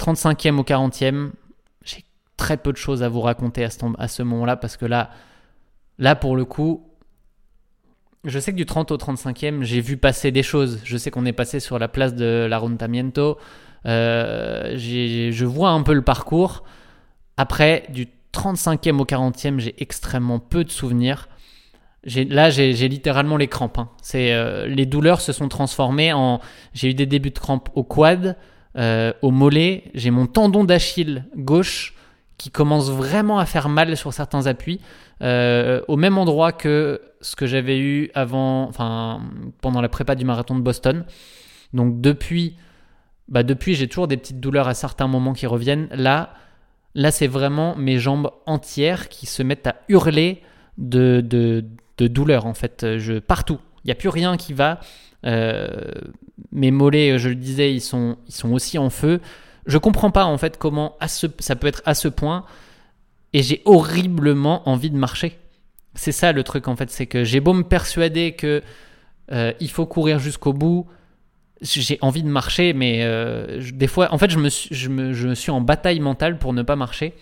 35e 0.00 0.58
au 0.58 0.64
40e, 0.64 1.30
j'ai 1.84 2.04
très 2.36 2.56
peu 2.56 2.72
de 2.72 2.76
choses 2.76 3.04
à 3.04 3.08
vous 3.08 3.20
raconter 3.20 3.62
à 3.62 3.70
ce, 3.70 3.78
à 3.98 4.08
ce 4.08 4.24
moment-là 4.24 4.56
parce 4.56 4.76
que 4.76 4.84
là, 4.84 5.10
là 5.98 6.16
pour 6.16 6.34
le 6.34 6.44
coup, 6.44 6.92
je 8.26 8.38
sais 8.40 8.52
que 8.52 8.56
du 8.56 8.66
30 8.66 8.90
au 8.90 8.96
35e, 8.96 9.62
j'ai 9.62 9.80
vu 9.80 9.96
passer 9.96 10.30
des 10.30 10.42
choses. 10.42 10.80
Je 10.84 10.96
sais 10.96 11.10
qu'on 11.10 11.24
est 11.24 11.32
passé 11.32 11.60
sur 11.60 11.78
la 11.78 11.88
place 11.88 12.14
de 12.14 12.46
l'Arrontamiento. 12.48 13.38
Euh, 13.86 14.74
je 14.76 15.44
vois 15.44 15.70
un 15.70 15.82
peu 15.82 15.94
le 15.94 16.02
parcours. 16.02 16.64
Après, 17.36 17.84
du 17.90 18.08
35e 18.32 18.98
au 18.98 19.04
40e, 19.04 19.60
j'ai 19.60 19.74
extrêmement 19.78 20.40
peu 20.40 20.64
de 20.64 20.70
souvenirs. 20.70 21.28
Là, 22.04 22.50
j'ai 22.50 22.88
littéralement 22.88 23.36
les 23.36 23.48
crampes. 23.48 23.78
Hein. 23.78 23.90
Euh, 24.14 24.66
les 24.66 24.86
douleurs 24.86 25.20
se 25.20 25.32
sont 25.32 25.48
transformées 25.48 26.12
en. 26.12 26.40
J'ai 26.74 26.90
eu 26.90 26.94
des 26.94 27.06
débuts 27.06 27.30
de 27.30 27.38
crampes 27.38 27.68
au 27.74 27.84
quad, 27.84 28.36
euh, 28.76 29.12
au 29.22 29.30
mollet. 29.30 29.84
J'ai 29.94 30.10
mon 30.10 30.26
tendon 30.26 30.64
d'Achille 30.64 31.24
gauche 31.36 31.94
qui 32.38 32.50
commence 32.50 32.90
vraiment 32.90 33.38
à 33.38 33.46
faire 33.46 33.68
mal 33.68 33.96
sur 33.96 34.12
certains 34.12 34.46
appuis, 34.46 34.80
au 35.20 35.96
même 35.96 36.18
endroit 36.18 36.52
que 36.52 37.00
ce 37.26 37.34
que 37.34 37.46
j'avais 37.46 37.78
eu 37.78 38.10
avant, 38.14 38.68
enfin 38.68 39.20
pendant 39.60 39.80
la 39.80 39.88
prépa 39.88 40.14
du 40.14 40.24
marathon 40.24 40.54
de 40.54 40.60
Boston. 40.60 41.04
Donc 41.72 42.00
depuis 42.00 42.56
bah 43.28 43.42
depuis 43.42 43.74
j'ai 43.74 43.88
toujours 43.88 44.06
des 44.06 44.16
petites 44.16 44.38
douleurs 44.38 44.68
à 44.68 44.74
certains 44.74 45.08
moments 45.08 45.32
qui 45.32 45.46
reviennent. 45.46 45.88
Là, 45.90 46.34
là 46.94 47.10
c'est 47.10 47.26
vraiment 47.26 47.74
mes 47.74 47.98
jambes 47.98 48.30
entières 48.46 49.08
qui 49.08 49.26
se 49.26 49.42
mettent 49.42 49.66
à 49.66 49.74
hurler 49.88 50.40
de, 50.78 51.20
de, 51.20 51.64
douleur 52.06 52.46
en 52.46 52.54
fait. 52.54 52.98
Je, 52.98 53.18
partout, 53.18 53.58
il 53.82 53.88
n'y 53.88 53.92
a 53.92 53.96
plus 53.96 54.08
rien 54.08 54.36
qui 54.36 54.52
va. 54.52 54.78
Euh, 55.24 55.66
mes 56.52 56.70
mollets, 56.70 57.18
je 57.18 57.28
le 57.28 57.34
disais, 57.34 57.74
ils 57.74 57.80
sont, 57.80 58.18
ils 58.28 58.34
sont 58.34 58.52
aussi 58.52 58.78
en 58.78 58.90
feu. 58.90 59.20
Je 59.66 59.78
comprends 59.78 60.12
pas 60.12 60.26
en 60.26 60.38
fait 60.38 60.58
comment 60.58 60.96
ça 61.08 61.56
peut 61.56 61.66
être 61.66 61.82
à 61.86 61.94
ce 61.94 62.06
point 62.06 62.44
et 63.32 63.42
j'ai 63.42 63.62
horriblement 63.64 64.68
envie 64.68 64.90
de 64.90 64.96
marcher. 64.96 65.40
C'est 65.96 66.12
ça 66.12 66.32
le 66.32 66.44
truc 66.44 66.68
en 66.68 66.76
fait, 66.76 66.90
c'est 66.90 67.06
que 67.06 67.24
j'ai 67.24 67.40
beau 67.40 67.52
me 67.52 67.64
persuader 67.64 68.32
que 68.32 68.62
euh, 69.32 69.52
il 69.60 69.70
faut 69.70 69.86
courir 69.86 70.18
jusqu'au 70.18 70.52
bout, 70.52 70.86
j'ai 71.62 71.98
envie 72.02 72.22
de 72.22 72.28
marcher, 72.28 72.72
mais 72.72 73.00
euh, 73.02 73.62
des 73.72 73.86
fois, 73.86 74.12
en 74.12 74.18
fait, 74.18 74.30
je 74.30 74.38
me, 74.38 74.48
suis, 74.48 74.74
je, 74.74 75.12
je 75.12 75.50
en 75.50 75.60
bataille 75.60 76.00
mentale 76.00 76.38
pour 76.38 76.52
ne 76.52 76.62
pas 76.62 76.76
marcher. 76.76 77.14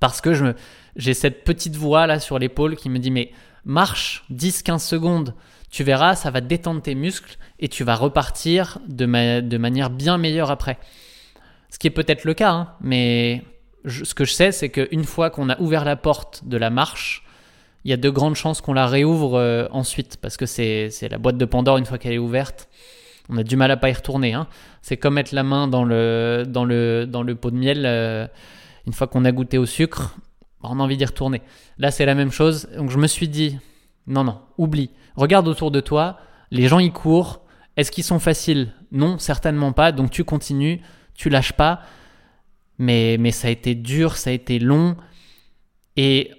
Parce 0.00 0.20
que 0.20 0.34
je 0.34 0.52
j'ai 0.94 1.12
cette 1.12 1.44
petite 1.44 1.76
voix 1.76 2.06
là 2.06 2.20
sur 2.20 2.38
l'épaule 2.38 2.76
qui 2.76 2.88
me 2.88 2.98
dit 2.98 3.10
Mais 3.10 3.32
marche 3.64 4.24
10-15 4.32 4.78
secondes, 4.78 5.34
tu 5.70 5.84
verras, 5.84 6.14
ça 6.14 6.30
va 6.30 6.40
détendre 6.40 6.80
tes 6.80 6.94
muscles 6.94 7.36
et 7.58 7.68
tu 7.68 7.84
vas 7.84 7.96
repartir 7.96 8.78
de, 8.88 9.40
de 9.40 9.58
manière 9.58 9.90
bien 9.90 10.16
meilleure 10.18 10.50
après. 10.50 10.78
Ce 11.70 11.78
qui 11.78 11.86
est 11.86 11.90
peut-être 11.90 12.24
le 12.24 12.34
cas, 12.34 12.52
hein, 12.52 12.74
mais 12.80 13.42
ce 13.86 14.14
que 14.14 14.24
je 14.24 14.32
sais, 14.32 14.52
c'est 14.52 14.70
qu'une 14.70 15.04
fois 15.04 15.30
qu'on 15.30 15.50
a 15.50 15.60
ouvert 15.60 15.84
la 15.84 15.96
porte 15.96 16.46
de 16.46 16.56
la 16.56 16.70
marche, 16.70 17.25
il 17.86 17.90
y 17.90 17.92
a 17.92 17.96
de 17.96 18.10
grandes 18.10 18.34
chances 18.34 18.60
qu'on 18.60 18.72
la 18.74 18.86
réouvre 18.86 19.38
euh, 19.38 19.66
ensuite 19.70 20.18
parce 20.20 20.36
que 20.36 20.44
c'est 20.44 20.90
la 21.08 21.18
boîte 21.18 21.38
de 21.38 21.44
Pandore 21.44 21.78
une 21.78 21.86
fois 21.86 21.98
qu'elle 21.98 22.14
est 22.14 22.18
ouverte 22.18 22.68
on 23.28 23.36
a 23.36 23.42
du 23.42 23.56
mal 23.56 23.70
à 23.70 23.76
pas 23.76 23.90
y 23.90 23.92
retourner. 23.92 24.34
Hein. 24.34 24.46
C'est 24.82 24.96
comme 24.96 25.14
mettre 25.14 25.34
la 25.34 25.42
main 25.42 25.68
dans 25.68 25.84
le, 25.84 26.44
dans 26.46 26.64
le, 26.64 27.06
dans 27.06 27.22
le 27.22 27.34
pot 27.34 27.50
de 27.50 27.56
miel. 27.56 27.84
Euh, 27.84 28.26
une 28.86 28.92
fois 28.92 29.06
qu'on 29.06 29.24
a 29.24 29.32
goûté 29.32 29.58
au 29.58 29.66
sucre, 29.66 30.16
on 30.62 30.78
a 30.80 30.82
envie 30.82 30.96
d'y 30.96 31.04
retourner. 31.04 31.42
Là, 31.78 31.90
c'est 31.90 32.06
la 32.06 32.14
même 32.14 32.30
chose. 32.30 32.68
Donc, 32.76 32.90
je 32.90 32.98
me 32.98 33.06
suis 33.06 33.28
dit, 33.28 33.58
non, 34.06 34.24
non, 34.24 34.40
oublie. 34.58 34.90
Regarde 35.16 35.48
autour 35.48 35.70
de 35.70 35.80
toi. 35.80 36.18
Les 36.50 36.68
gens 36.68 36.78
y 36.78 36.92
courent. 36.92 37.42
Est-ce 37.76 37.90
qu'ils 37.90 38.04
sont 38.04 38.20
faciles? 38.20 38.72
Non, 38.92 39.18
certainement 39.18 39.72
pas. 39.72 39.92
Donc, 39.92 40.10
tu 40.10 40.24
continues. 40.24 40.80
Tu 41.14 41.28
lâches 41.28 41.52
pas. 41.52 41.80
Mais, 42.78 43.16
mais 43.18 43.32
ça 43.32 43.48
a 43.48 43.50
été 43.50 43.74
dur, 43.74 44.16
ça 44.16 44.30
a 44.30 44.32
été 44.32 44.58
long. 44.58 44.96
Et 45.96 46.30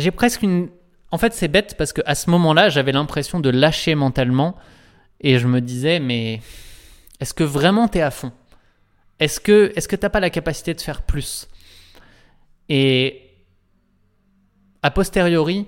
j'ai 0.00 0.10
presque 0.10 0.42
une. 0.42 0.68
En 1.10 1.18
fait, 1.18 1.32
c'est 1.32 1.48
bête 1.48 1.76
parce 1.76 1.92
qu'à 1.92 2.14
ce 2.14 2.30
moment-là, 2.30 2.68
j'avais 2.68 2.92
l'impression 2.92 3.40
de 3.40 3.50
lâcher 3.50 3.94
mentalement. 3.94 4.56
Et 5.20 5.38
je 5.38 5.46
me 5.46 5.60
disais, 5.60 6.00
mais 6.00 6.40
est-ce 7.20 7.34
que 7.34 7.44
vraiment 7.44 7.88
tu 7.88 7.98
es 7.98 8.02
à 8.02 8.10
fond? 8.10 8.32
Est-ce 9.18 9.38
que 9.38 9.72
est-ce 9.76 9.86
que 9.86 9.96
t'as 9.96 10.08
pas 10.08 10.20
la 10.20 10.30
capacité 10.30 10.72
de 10.72 10.80
faire 10.80 11.02
plus? 11.02 11.48
Et 12.68 13.22
a 14.82 14.90
posteriori, 14.90 15.66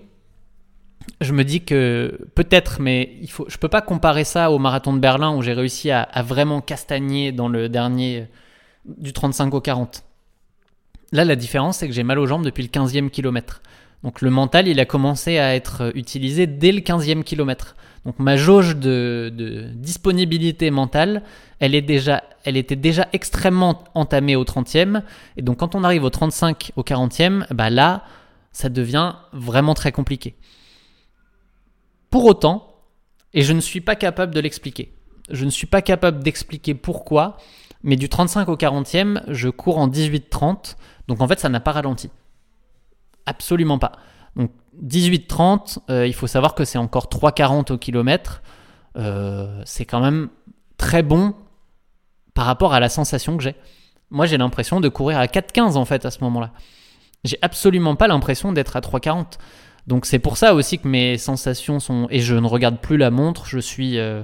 je 1.20 1.32
me 1.32 1.44
dis 1.44 1.64
que 1.64 2.18
peut-être, 2.34 2.80
mais 2.80 3.16
il 3.20 3.30
faut, 3.30 3.44
je 3.48 3.58
peux 3.58 3.68
pas 3.68 3.82
comparer 3.82 4.24
ça 4.24 4.50
au 4.50 4.58
marathon 4.58 4.94
de 4.94 5.00
Berlin 5.00 5.36
où 5.36 5.42
j'ai 5.42 5.52
réussi 5.52 5.90
à, 5.90 6.02
à, 6.02 6.22
vraiment 6.22 6.60
castagner 6.60 7.32
dans 7.32 7.48
le 7.48 7.68
dernier 7.68 8.28
du 8.86 9.12
35 9.12 9.52
au 9.52 9.60
40. 9.60 10.04
Là, 11.12 11.24
la 11.26 11.36
différence, 11.36 11.78
c'est 11.78 11.88
que 11.88 11.92
j'ai 11.92 12.04
mal 12.04 12.18
aux 12.18 12.26
jambes 12.26 12.44
depuis 12.44 12.62
le 12.62 12.70
15e 12.70 13.10
kilomètre. 13.10 13.62
Donc 14.02 14.20
le 14.20 14.30
mental, 14.30 14.66
il 14.66 14.80
a 14.80 14.84
commencé 14.84 15.38
à 15.38 15.54
être 15.54 15.92
utilisé 15.94 16.46
dès 16.46 16.72
le 16.72 16.80
15e 16.80 17.22
kilomètre. 17.22 17.76
Donc 18.04 18.18
ma 18.18 18.36
jauge 18.36 18.76
de, 18.76 19.70
disponibilité 19.74 20.70
mentale, 20.70 21.22
elle, 21.60 21.74
elle 21.74 22.56
était 22.56 22.76
déjà 22.76 23.08
extrêmement 23.12 23.84
entamée 23.94 24.34
au 24.34 24.44
30e. 24.44 25.02
Et 25.36 25.42
donc 25.42 25.58
quand 25.58 25.74
on 25.74 25.84
arrive 25.84 26.02
au 26.02 26.10
35, 26.10 26.72
au 26.76 26.82
40e, 26.82 27.46
bah 27.54 27.70
là, 27.70 28.04
ça 28.50 28.68
devient 28.68 29.14
vraiment 29.32 29.74
très 29.74 29.92
compliqué. 29.92 30.34
Pour 32.10 32.24
autant, 32.24 32.68
et 33.34 33.42
je 33.42 33.52
ne 33.52 33.60
suis 33.60 33.80
pas 33.80 33.94
capable 33.94 34.34
de 34.34 34.40
l'expliquer, 34.40 34.92
je 35.30 35.44
ne 35.44 35.50
suis 35.50 35.66
pas 35.66 35.80
capable 35.80 36.22
d'expliquer 36.22 36.74
pourquoi, 36.74 37.38
mais 37.82 37.96
du 37.96 38.08
35 38.08 38.48
au 38.48 38.56
40e, 38.56 39.22
je 39.28 39.48
cours 39.48 39.78
en 39.78 39.88
18-30, 39.88 40.76
donc 41.08 41.20
en 41.20 41.28
fait 41.28 41.40
ça 41.40 41.48
n'a 41.48 41.60
pas 41.60 41.72
ralenti. 41.72 42.10
Absolument 43.26 43.78
pas. 43.78 43.92
Donc 44.36 44.50
18-30, 44.84 45.78
euh, 45.90 46.06
il 46.06 46.14
faut 46.14 46.26
savoir 46.26 46.54
que 46.54 46.64
c'est 46.64 46.78
encore 46.78 47.06
3,40 47.06 47.72
au 47.72 47.78
kilomètre. 47.78 48.42
c'est 49.64 49.84
quand 49.84 50.00
même 50.00 50.28
très 50.76 51.02
bon 51.02 51.34
par 52.34 52.46
rapport 52.46 52.74
à 52.74 52.80
la 52.80 52.88
sensation 52.88 53.36
que 53.36 53.42
j'ai. 53.42 53.54
Moi, 54.10 54.26
j'ai 54.26 54.36
l'impression 54.36 54.80
de 54.80 54.88
courir 54.88 55.18
à 55.18 55.26
4,15 55.26 55.76
en 55.76 55.84
fait 55.84 56.04
à 56.04 56.10
ce 56.10 56.18
moment-là. 56.24 56.50
J'ai 57.24 57.38
absolument 57.40 57.96
pas 57.96 58.08
l'impression 58.08 58.52
d'être 58.52 58.76
à 58.76 58.80
3,40. 58.80 59.38
Donc 59.86 60.06
c'est 60.06 60.18
pour 60.18 60.36
ça 60.36 60.54
aussi 60.54 60.78
que 60.78 60.86
mes 60.86 61.18
sensations 61.18 61.80
sont... 61.80 62.06
Et 62.10 62.20
je 62.20 62.34
ne 62.34 62.46
regarde 62.46 62.78
plus 62.78 62.96
la 62.96 63.10
montre, 63.10 63.46
je 63.46 63.58
suis, 63.58 63.98
euh, 63.98 64.22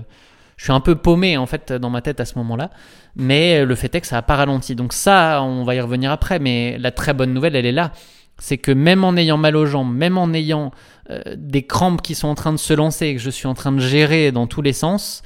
je 0.56 0.64
suis 0.64 0.72
un 0.72 0.80
peu 0.80 0.94
paumé 0.94 1.36
en 1.36 1.46
fait 1.46 1.72
dans 1.72 1.90
ma 1.90 2.02
tête 2.02 2.20
à 2.20 2.24
ce 2.24 2.36
moment-là. 2.38 2.70
Mais 3.16 3.64
le 3.64 3.74
fait 3.74 3.94
est 3.94 4.00
que 4.00 4.06
ça 4.06 4.16
n'a 4.16 4.22
pas 4.22 4.36
ralenti. 4.36 4.74
Donc 4.74 4.92
ça, 4.92 5.42
on 5.42 5.64
va 5.64 5.74
y 5.74 5.80
revenir 5.80 6.10
après. 6.12 6.38
Mais 6.38 6.76
la 6.78 6.90
très 6.90 7.14
bonne 7.14 7.32
nouvelle, 7.32 7.56
elle 7.56 7.66
est 7.66 7.72
là. 7.72 7.92
C'est 8.38 8.58
que 8.58 8.70
même 8.70 9.04
en 9.04 9.16
ayant 9.16 9.36
mal 9.36 9.56
aux 9.56 9.66
jambes, 9.66 9.94
même 9.94 10.16
en 10.16 10.32
ayant 10.32 10.70
euh, 11.10 11.22
des 11.36 11.66
crampes 11.66 12.02
qui 12.02 12.14
sont 12.14 12.28
en 12.28 12.34
train 12.34 12.52
de 12.52 12.58
se 12.58 12.72
lancer 12.72 13.06
et 13.06 13.14
que 13.14 13.20
je 13.20 13.30
suis 13.30 13.48
en 13.48 13.54
train 13.54 13.72
de 13.72 13.80
gérer 13.80 14.30
dans 14.30 14.46
tous 14.46 14.62
les 14.62 14.72
sens, 14.72 15.22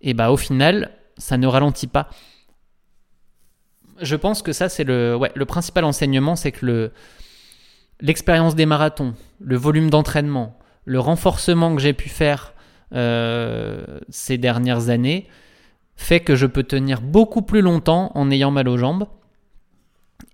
et 0.00 0.10
eh 0.10 0.14
bah 0.14 0.30
au 0.30 0.36
final, 0.36 0.90
ça 1.16 1.38
ne 1.38 1.46
ralentit 1.46 1.86
pas. 1.86 2.10
Je 4.00 4.16
pense 4.16 4.42
que 4.42 4.52
ça, 4.52 4.68
c'est 4.68 4.84
le, 4.84 5.44
principal 5.46 5.84
enseignement, 5.84 6.34
c'est 6.34 6.52
que 6.52 6.66
le, 6.66 6.92
l'expérience 8.00 8.54
des 8.54 8.66
marathons, 8.66 9.14
le 9.40 9.56
volume 9.56 9.90
d'entraînement, 9.90 10.58
le 10.84 10.98
renforcement 10.98 11.74
que 11.74 11.80
j'ai 11.80 11.92
pu 11.92 12.08
faire 12.08 12.52
euh, 12.94 14.00
ces 14.08 14.38
dernières 14.38 14.88
années 14.88 15.28
fait 15.94 16.20
que 16.20 16.34
je 16.34 16.46
peux 16.46 16.64
tenir 16.64 17.00
beaucoup 17.00 17.42
plus 17.42 17.62
longtemps 17.62 18.10
en 18.14 18.30
ayant 18.30 18.50
mal 18.50 18.68
aux 18.68 18.76
jambes. 18.76 19.06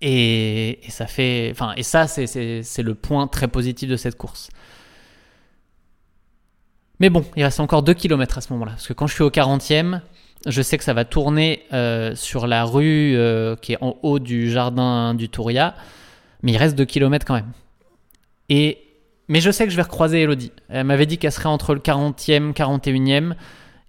Et, 0.01 0.79
ça 0.89 1.07
fait, 1.07 1.49
enfin, 1.51 1.73
et 1.77 1.83
ça, 1.83 2.07
c'est 2.07 2.83
le 2.83 2.95
point 2.95 3.27
très 3.27 3.47
positif 3.47 3.89
de 3.89 3.95
cette 3.95 4.17
course. 4.17 4.49
Mais 6.99 7.09
bon, 7.09 7.23
il 7.35 7.43
reste 7.43 7.59
encore 7.59 7.83
2 7.83 7.93
km 7.93 8.37
à 8.37 8.41
ce 8.41 8.51
moment-là. 8.53 8.73
Parce 8.73 8.87
que 8.87 8.93
quand 8.93 9.07
je 9.07 9.13
suis 9.13 9.23
au 9.23 9.29
40e, 9.29 10.01
je 10.45 10.61
sais 10.61 10.77
que 10.77 10.83
ça 10.83 10.93
va 10.93 11.05
tourner 11.05 11.63
euh, 11.73 12.15
sur 12.15 12.47
la 12.47 12.63
rue 12.65 13.15
euh, 13.15 13.55
qui 13.55 13.73
est 13.73 13.77
en 13.81 13.97
haut 14.03 14.19
du 14.19 14.51
jardin 14.51 15.13
du 15.13 15.29
Touria 15.29 15.75
mais 16.43 16.53
il 16.53 16.57
reste 16.57 16.75
2 16.75 16.85
km 16.85 17.25
quand 17.25 17.35
même. 17.35 17.51
Et, 18.49 18.79
mais 19.27 19.41
je 19.41 19.51
sais 19.51 19.65
que 19.65 19.71
je 19.71 19.75
vais 19.75 19.83
recroiser 19.83 20.21
Elodie. 20.21 20.51
Elle 20.69 20.85
m'avait 20.85 21.05
dit 21.05 21.17
qu'elle 21.17 21.31
serait 21.31 21.49
entre 21.49 21.73
le 21.73 21.79
40e, 21.79 22.53
41e. 22.53 23.33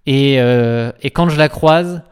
Et, 0.07 0.41
euh, 0.41 0.93
et 1.03 1.11
quand 1.11 1.29
je 1.29 1.39
la 1.39 1.49
croise, 1.49 2.03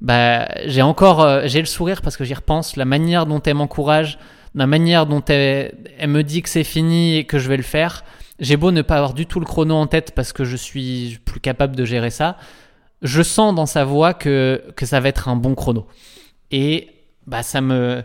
bah, 0.00 0.48
j'ai 0.66 0.82
encore 0.82 1.20
euh, 1.20 1.42
j'ai 1.44 1.60
le 1.60 1.66
sourire 1.66 2.02
parce 2.02 2.16
que 2.16 2.24
j'y 2.24 2.34
repense. 2.34 2.76
La 2.76 2.84
manière 2.84 3.26
dont 3.26 3.40
elle 3.42 3.54
m'encourage, 3.54 4.18
la 4.54 4.66
manière 4.66 5.06
dont 5.06 5.22
elle, 5.26 5.74
elle 5.98 6.10
me 6.10 6.22
dit 6.22 6.42
que 6.42 6.48
c'est 6.48 6.64
fini 6.64 7.16
et 7.16 7.24
que 7.24 7.38
je 7.38 7.48
vais 7.48 7.56
le 7.56 7.62
faire. 7.62 8.04
J'ai 8.38 8.56
beau 8.56 8.70
ne 8.70 8.82
pas 8.82 8.96
avoir 8.96 9.12
du 9.12 9.26
tout 9.26 9.38
le 9.38 9.46
chrono 9.46 9.74
en 9.74 9.86
tête 9.86 10.12
parce 10.14 10.32
que 10.32 10.44
je 10.44 10.56
suis 10.56 11.18
plus 11.24 11.40
capable 11.40 11.76
de 11.76 11.84
gérer 11.84 12.10
ça. 12.10 12.38
Je 13.02 13.22
sens 13.22 13.54
dans 13.54 13.66
sa 13.66 13.84
voix 13.84 14.14
que, 14.14 14.62
que 14.76 14.86
ça 14.86 15.00
va 15.00 15.08
être 15.08 15.28
un 15.28 15.36
bon 15.36 15.54
chrono. 15.54 15.86
Et 16.50 16.88
bah, 17.26 17.42
ça 17.42 17.60
me 17.60 18.02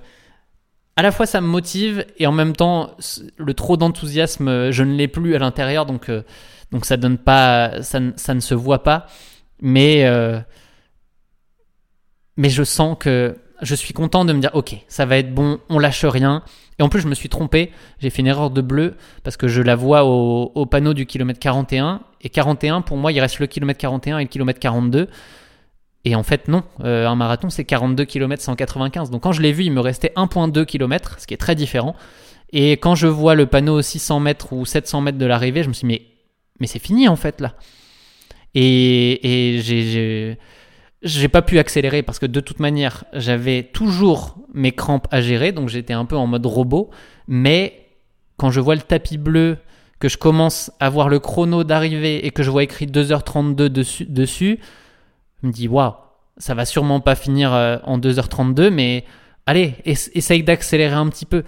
à 0.97 1.01
la 1.01 1.11
fois 1.11 1.25
ça 1.25 1.41
me 1.41 1.47
motive 1.47 2.05
et 2.17 2.27
en 2.27 2.31
même 2.31 2.55
temps 2.55 2.91
le 3.37 3.53
trop 3.53 3.75
d'enthousiasme 3.75 4.71
je 4.71 4.83
ne 4.83 4.95
l'ai 4.95 5.07
plus 5.07 5.35
à 5.35 5.39
l'intérieur 5.39 5.85
donc 5.85 6.09
euh, 6.09 6.23
donc 6.71 6.85
ça 6.85 6.95
donne 6.95 7.17
pas 7.17 7.81
ça, 7.81 7.99
ça, 8.15 8.33
ne 8.33 8.39
se 8.39 8.53
voit 8.53 8.83
pas 8.83 9.07
mais 9.61 10.05
euh, 10.05 10.39
mais 12.37 12.49
je 12.49 12.63
sens 12.63 12.97
que 12.99 13.35
je 13.61 13.75
suis 13.75 13.93
content 13.93 14.25
de 14.25 14.33
me 14.33 14.39
dire 14.39 14.51
ok 14.53 14.75
ça 14.87 15.05
va 15.05 15.17
être 15.17 15.33
bon 15.33 15.59
on 15.69 15.79
lâche 15.79 16.03
rien 16.05 16.43
et 16.77 16.83
en 16.83 16.89
plus 16.89 16.99
je 16.99 17.07
me 17.07 17.15
suis 17.15 17.29
trompé 17.29 17.71
j'ai 17.99 18.09
fait 18.09 18.21
une 18.21 18.27
erreur 18.27 18.49
de 18.49 18.61
bleu 18.61 18.95
parce 19.23 19.37
que 19.37 19.47
je 19.47 19.61
la 19.61 19.75
vois 19.75 20.05
au, 20.05 20.51
au 20.53 20.65
panneau 20.65 20.93
du 20.93 21.05
kilomètre 21.05 21.39
41 21.39 22.01
et 22.21 22.29
41 22.29 22.81
pour 22.81 22.97
moi 22.97 23.11
il 23.11 23.19
reste 23.19 23.39
le 23.39 23.47
kilomètre 23.47 23.79
41 23.79 24.19
et 24.19 24.23
le 24.23 24.29
kilomètre 24.29 24.59
42 24.59 25.07
et 26.05 26.13
en 26.15 26.23
fait, 26.23 26.47
non. 26.47 26.63
Euh, 26.83 27.07
un 27.07 27.15
marathon, 27.15 27.49
c'est 27.49 27.65
42 27.65 28.05
km 28.05 28.41
195. 28.41 29.09
Donc 29.09 29.23
quand 29.23 29.31
je 29.31 29.41
l'ai 29.41 29.51
vu, 29.51 29.63
il 29.63 29.71
me 29.71 29.81
restait 29.81 30.13
1,2 30.15 30.65
km, 30.65 31.17
ce 31.19 31.27
qui 31.27 31.33
est 31.33 31.37
très 31.37 31.55
différent. 31.55 31.95
Et 32.53 32.73
quand 32.73 32.93
je 32.93 33.07
vois 33.07 33.33
le 33.33 33.47
panneau 33.47 33.81
600 33.81 34.19
mètres 34.19 34.53
ou 34.53 34.65
700 34.65 35.01
mètres 35.01 35.17
de 35.17 35.25
l'arrivée, 35.25 35.63
je 35.63 35.67
me 35.67 35.73
suis 35.73 35.87
dit, 35.87 35.93
mais, 35.93 36.01
mais 36.59 36.67
c'est 36.67 36.79
fini 36.79 37.07
en 37.07 37.15
fait 37.15 37.41
là. 37.41 37.55
Et, 38.53 39.55
et 39.55 39.61
j'ai, 39.61 40.37
j'ai 41.05 41.29
pas 41.29 41.41
pu 41.41 41.59
accélérer 41.59 42.03
parce 42.03 42.19
que 42.19 42.25
de 42.25 42.39
toute 42.39 42.59
manière, 42.59 43.05
j'avais 43.13 43.63
toujours 43.63 44.35
mes 44.53 44.71
crampes 44.71 45.07
à 45.11 45.21
gérer, 45.21 45.51
donc 45.51 45.69
j'étais 45.69 45.93
un 45.93 46.05
peu 46.05 46.17
en 46.17 46.27
mode 46.27 46.45
robot. 46.45 46.89
Mais 47.27 47.87
quand 48.37 48.51
je 48.51 48.59
vois 48.59 48.75
le 48.75 48.81
tapis 48.81 49.17
bleu, 49.17 49.57
que 49.99 50.09
je 50.09 50.17
commence 50.17 50.71
à 50.81 50.89
voir 50.89 51.07
le 51.07 51.19
chrono 51.19 51.63
d'arrivée 51.63 52.25
et 52.25 52.31
que 52.31 52.43
je 52.43 52.49
vois 52.49 52.63
écrit 52.63 52.85
2h32 52.85 53.69
dessus, 53.69 54.05
dessus 54.05 54.59
me 55.41 55.51
dis, 55.51 55.67
waouh, 55.67 55.93
ça 56.37 56.53
va 56.53 56.65
sûrement 56.65 56.99
pas 56.99 57.15
finir 57.15 57.53
euh, 57.53 57.77
en 57.83 57.97
2h32, 57.97 58.69
mais 58.69 59.05
allez, 59.45 59.75
essaye 59.85 60.43
d'accélérer 60.43 60.95
un 60.95 61.07
petit 61.07 61.25
peu 61.25 61.43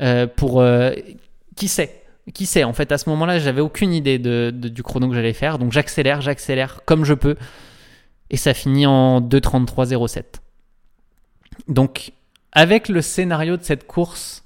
euh, 0.00 0.26
pour. 0.26 0.60
Euh, 0.60 0.92
qui 1.56 1.68
sait? 1.68 2.02
Qui 2.32 2.46
sait? 2.46 2.64
En 2.64 2.72
fait, 2.72 2.92
à 2.92 2.98
ce 2.98 3.08
moment-là, 3.10 3.38
j'avais 3.38 3.60
aucune 3.60 3.92
idée 3.92 4.18
du 4.18 4.82
chrono 4.82 5.08
que 5.08 5.14
j'allais 5.14 5.32
faire. 5.32 5.58
Donc 5.58 5.72
j'accélère, 5.72 6.20
j'accélère 6.20 6.82
comme 6.84 7.04
je 7.04 7.14
peux. 7.14 7.36
Et 8.30 8.36
ça 8.36 8.54
finit 8.54 8.86
en 8.86 9.20
2.33.07. 9.20 10.24
Donc, 11.68 12.12
avec 12.52 12.88
le 12.88 13.02
scénario 13.02 13.56
de 13.56 13.62
cette 13.62 13.86
course, 13.86 14.44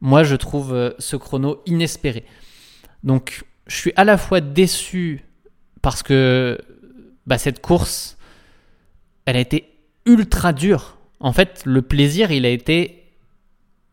moi, 0.00 0.24
je 0.24 0.36
trouve 0.36 0.94
ce 0.98 1.16
chrono 1.16 1.62
inespéré. 1.66 2.24
Donc, 3.04 3.44
je 3.66 3.76
suis 3.76 3.92
à 3.96 4.04
la 4.04 4.18
fois 4.18 4.40
déçu 4.40 5.24
parce 5.80 6.02
que 6.02 6.58
bah, 7.26 7.38
cette 7.38 7.60
course, 7.60 8.16
elle 9.26 9.36
a 9.36 9.40
été 9.40 9.68
ultra 10.06 10.52
dure. 10.52 10.98
En 11.20 11.32
fait, 11.32 11.62
le 11.64 11.82
plaisir, 11.82 12.32
il 12.32 12.44
a 12.44 12.48
été 12.50 13.04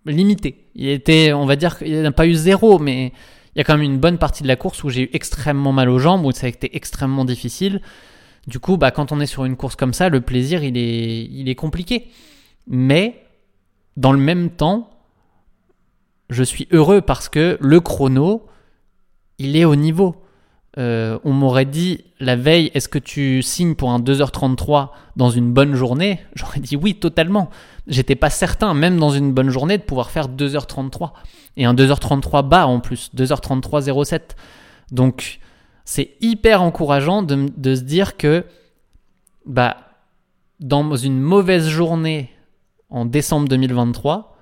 limité. 0.06 0.66
Il 0.76 0.90
a 0.90 1.38
on 1.38 1.46
va 1.46 1.56
dire 1.56 1.78
qu'il 1.78 2.00
n'y 2.00 2.06
a 2.06 2.12
pas 2.12 2.28
eu 2.28 2.34
zéro, 2.34 2.80
mais 2.80 3.14
il 3.56 3.58
y 3.58 3.62
a 3.62 3.64
quand 3.64 3.74
même 3.74 3.84
une 3.84 4.00
bonne 4.00 4.18
partie 4.18 4.44
de 4.44 4.48
la 4.48 4.56
course 4.56 4.84
où 4.84 4.90
j'ai 4.90 5.04
eu 5.04 5.10
extrêmement 5.14 5.72
mal 5.72 5.90
aux 5.90 6.00
jambes, 6.00 6.26
où 6.26 6.32
ça 6.32 6.48
a 6.48 6.50
été 6.50 6.76
extrêmement 6.76 7.26
difficile. 7.26 7.82
Du 8.50 8.60
coup, 8.60 8.78
bah, 8.78 8.90
quand 8.90 9.12
on 9.12 9.20
est 9.20 9.28
sur 9.28 9.46
une 9.46 9.56
course 9.56 9.76
comme 9.76 9.94
ça, 9.94 10.10
le 10.10 10.22
plaisir, 10.22 10.64
il 10.64 10.76
est, 10.76 11.56
compliqué. 11.56 12.08
Mais, 12.66 13.24
dans 13.96 14.12
le 14.12 14.18
même 14.18 14.50
temps, 14.50 14.90
je 16.32 16.42
suis 16.42 16.68
heureux 16.72 17.02
parce 17.02 17.30
que 17.30 17.60
le 17.62 17.80
chrono, 17.80 18.48
il 19.38 19.56
est 19.56 19.66
au 19.66 19.76
niveau. 19.76 20.16
Euh, 20.80 21.20
on 21.24 21.32
m'aurait 21.32 21.66
dit 21.66 22.06
la 22.20 22.36
veille, 22.36 22.72
est-ce 22.74 22.90
que 22.90 22.98
tu 22.98 23.44
signes 23.44 23.76
pour 23.76 23.92
un 23.92 24.00
2h33 24.00 24.90
dans 25.16 25.30
une 25.30 25.54
bonne 25.54 25.76
journée? 25.76 26.20
J'aurais 26.34 26.60
dit 26.60 26.76
oui, 26.76 26.96
totalement. 26.96 27.52
J'étais 27.86 28.16
pas 28.16 28.32
certain, 28.32 28.74
même 28.74 28.98
dans 28.98 29.12
une 29.12 29.32
bonne 29.32 29.50
journée, 29.50 29.78
de 29.78 29.84
pouvoir 29.84 30.10
faire 30.10 30.28
2h33. 30.28 31.12
Et 31.56 31.66
un 31.66 31.76
2h33 31.76 32.48
bas 32.48 32.66
en 32.66 32.80
plus, 32.80 33.12
2h33 33.16 34.04
07. 34.06 34.36
Donc, 34.92 35.40
c'est 35.90 36.12
hyper 36.22 36.62
encourageant 36.62 37.24
de, 37.24 37.76
se 37.76 37.82
dire 37.82 38.16
que, 38.16 38.46
bah, 39.48 39.76
dans 40.60 40.96
une 40.96 41.20
mauvaise 41.20 41.68
journée 41.68 42.30
en 42.92 43.06
décembre 43.06 43.48
2023, 43.48 44.38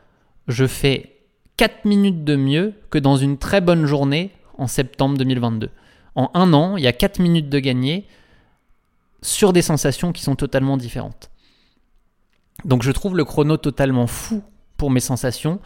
je 0.49 0.67
fais 0.67 1.21
4 1.55 1.85
minutes 1.85 2.25
de 2.25 2.35
mieux 2.35 2.73
que 2.89 2.97
dans 2.97 3.15
une 3.15 3.37
très 3.37 3.61
bonne 3.61 3.85
journée 3.85 4.31
en 4.57 4.67
septembre 4.67 5.17
2022 5.17 5.69
en 6.17 6.31
un 6.33 6.51
an, 6.51 6.75
il 6.75 6.83
y 6.83 6.87
a 6.87 6.91
4 6.91 7.19
minutes 7.19 7.47
de 7.47 7.59
gagné 7.59 8.07
sur 9.21 9.53
des 9.53 9.61
sensations 9.61 10.11
qui 10.11 10.23
sont 10.23 10.35
totalement 10.35 10.75
différentes. 10.75 11.29
Donc 12.65 12.83
je 12.83 12.91
trouve 12.91 13.15
le 13.15 13.23
chrono 13.23 13.55
totalement 13.55 14.07
fou 14.07 14.43
pour 14.75 14.91
mes 14.91 14.99
sensations. 14.99 15.61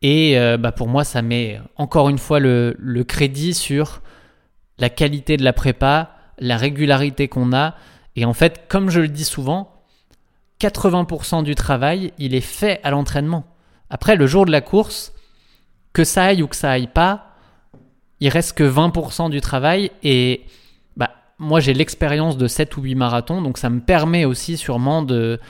Et 0.00 0.38
euh, 0.38 0.56
bah, 0.56 0.72
pour 0.72 0.88
moi, 0.88 1.04
ça 1.04 1.20
met 1.20 1.60
encore 1.76 2.08
une 2.08 2.18
fois 2.18 2.40
le, 2.40 3.02
crédit 3.06 3.52
sur 3.52 4.00
la 4.78 4.90
qualité 4.90 5.36
de 5.36 5.44
la 5.44 5.52
prépa, 5.52 6.16
la 6.38 6.56
régularité 6.56 7.28
qu'on 7.28 7.52
a. 7.52 7.74
Et 8.16 8.24
en 8.24 8.32
fait, 8.32 8.66
comme 8.68 8.90
je 8.90 9.00
le 9.00 9.08
dis 9.08 9.24
souvent, 9.24 9.72
80% 10.60 11.44
du 11.44 11.54
travail, 11.54 12.12
il 12.18 12.34
est 12.34 12.40
fait 12.40 12.80
à 12.82 12.90
l'entraînement. 12.90 13.44
Après, 13.90 14.16
le 14.16 14.26
jour 14.26 14.44
de 14.44 14.50
la 14.50 14.60
course, 14.60 15.12
que 15.92 16.04
ça 16.04 16.24
aille 16.24 16.42
ou 16.42 16.46
que 16.46 16.56
ça 16.56 16.70
aille 16.70 16.88
pas, 16.88 17.28
il 18.20 18.28
reste 18.28 18.56
que 18.56 18.64
20% 18.64 19.30
du 19.30 19.40
travail 19.40 19.90
et 20.02 20.44
bah, 20.96 21.10
moi 21.38 21.60
j'ai 21.60 21.72
l'expérience 21.72 22.36
de 22.36 22.48
7 22.48 22.76
ou 22.76 22.82
8 22.82 22.94
marathons, 22.96 23.42
donc 23.42 23.58
ça 23.58 23.70
me 23.70 23.80
permet 23.80 24.24
aussi 24.24 24.56
sûrement 24.56 25.02
de, 25.02 25.40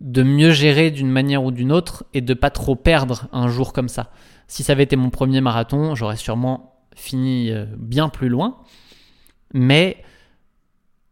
de 0.00 0.22
mieux 0.22 0.52
gérer 0.52 0.90
d'une 0.90 1.10
manière 1.10 1.44
ou 1.44 1.50
d'une 1.50 1.70
autre 1.70 2.04
et 2.14 2.20
de 2.20 2.34
pas 2.34 2.50
trop 2.50 2.76
perdre 2.76 3.26
un 3.32 3.48
jour 3.48 3.72
comme 3.72 3.88
ça. 3.88 4.10
Si 4.46 4.62
ça 4.62 4.72
avait 4.72 4.84
été 4.84 4.96
mon 4.96 5.10
premier 5.10 5.42
marathon, 5.42 5.94
j'aurais 5.94 6.16
sûrement 6.16 6.77
fini 6.98 7.50
euh, 7.50 7.64
bien 7.76 8.08
plus 8.08 8.28
loin, 8.28 8.58
mais 9.54 10.02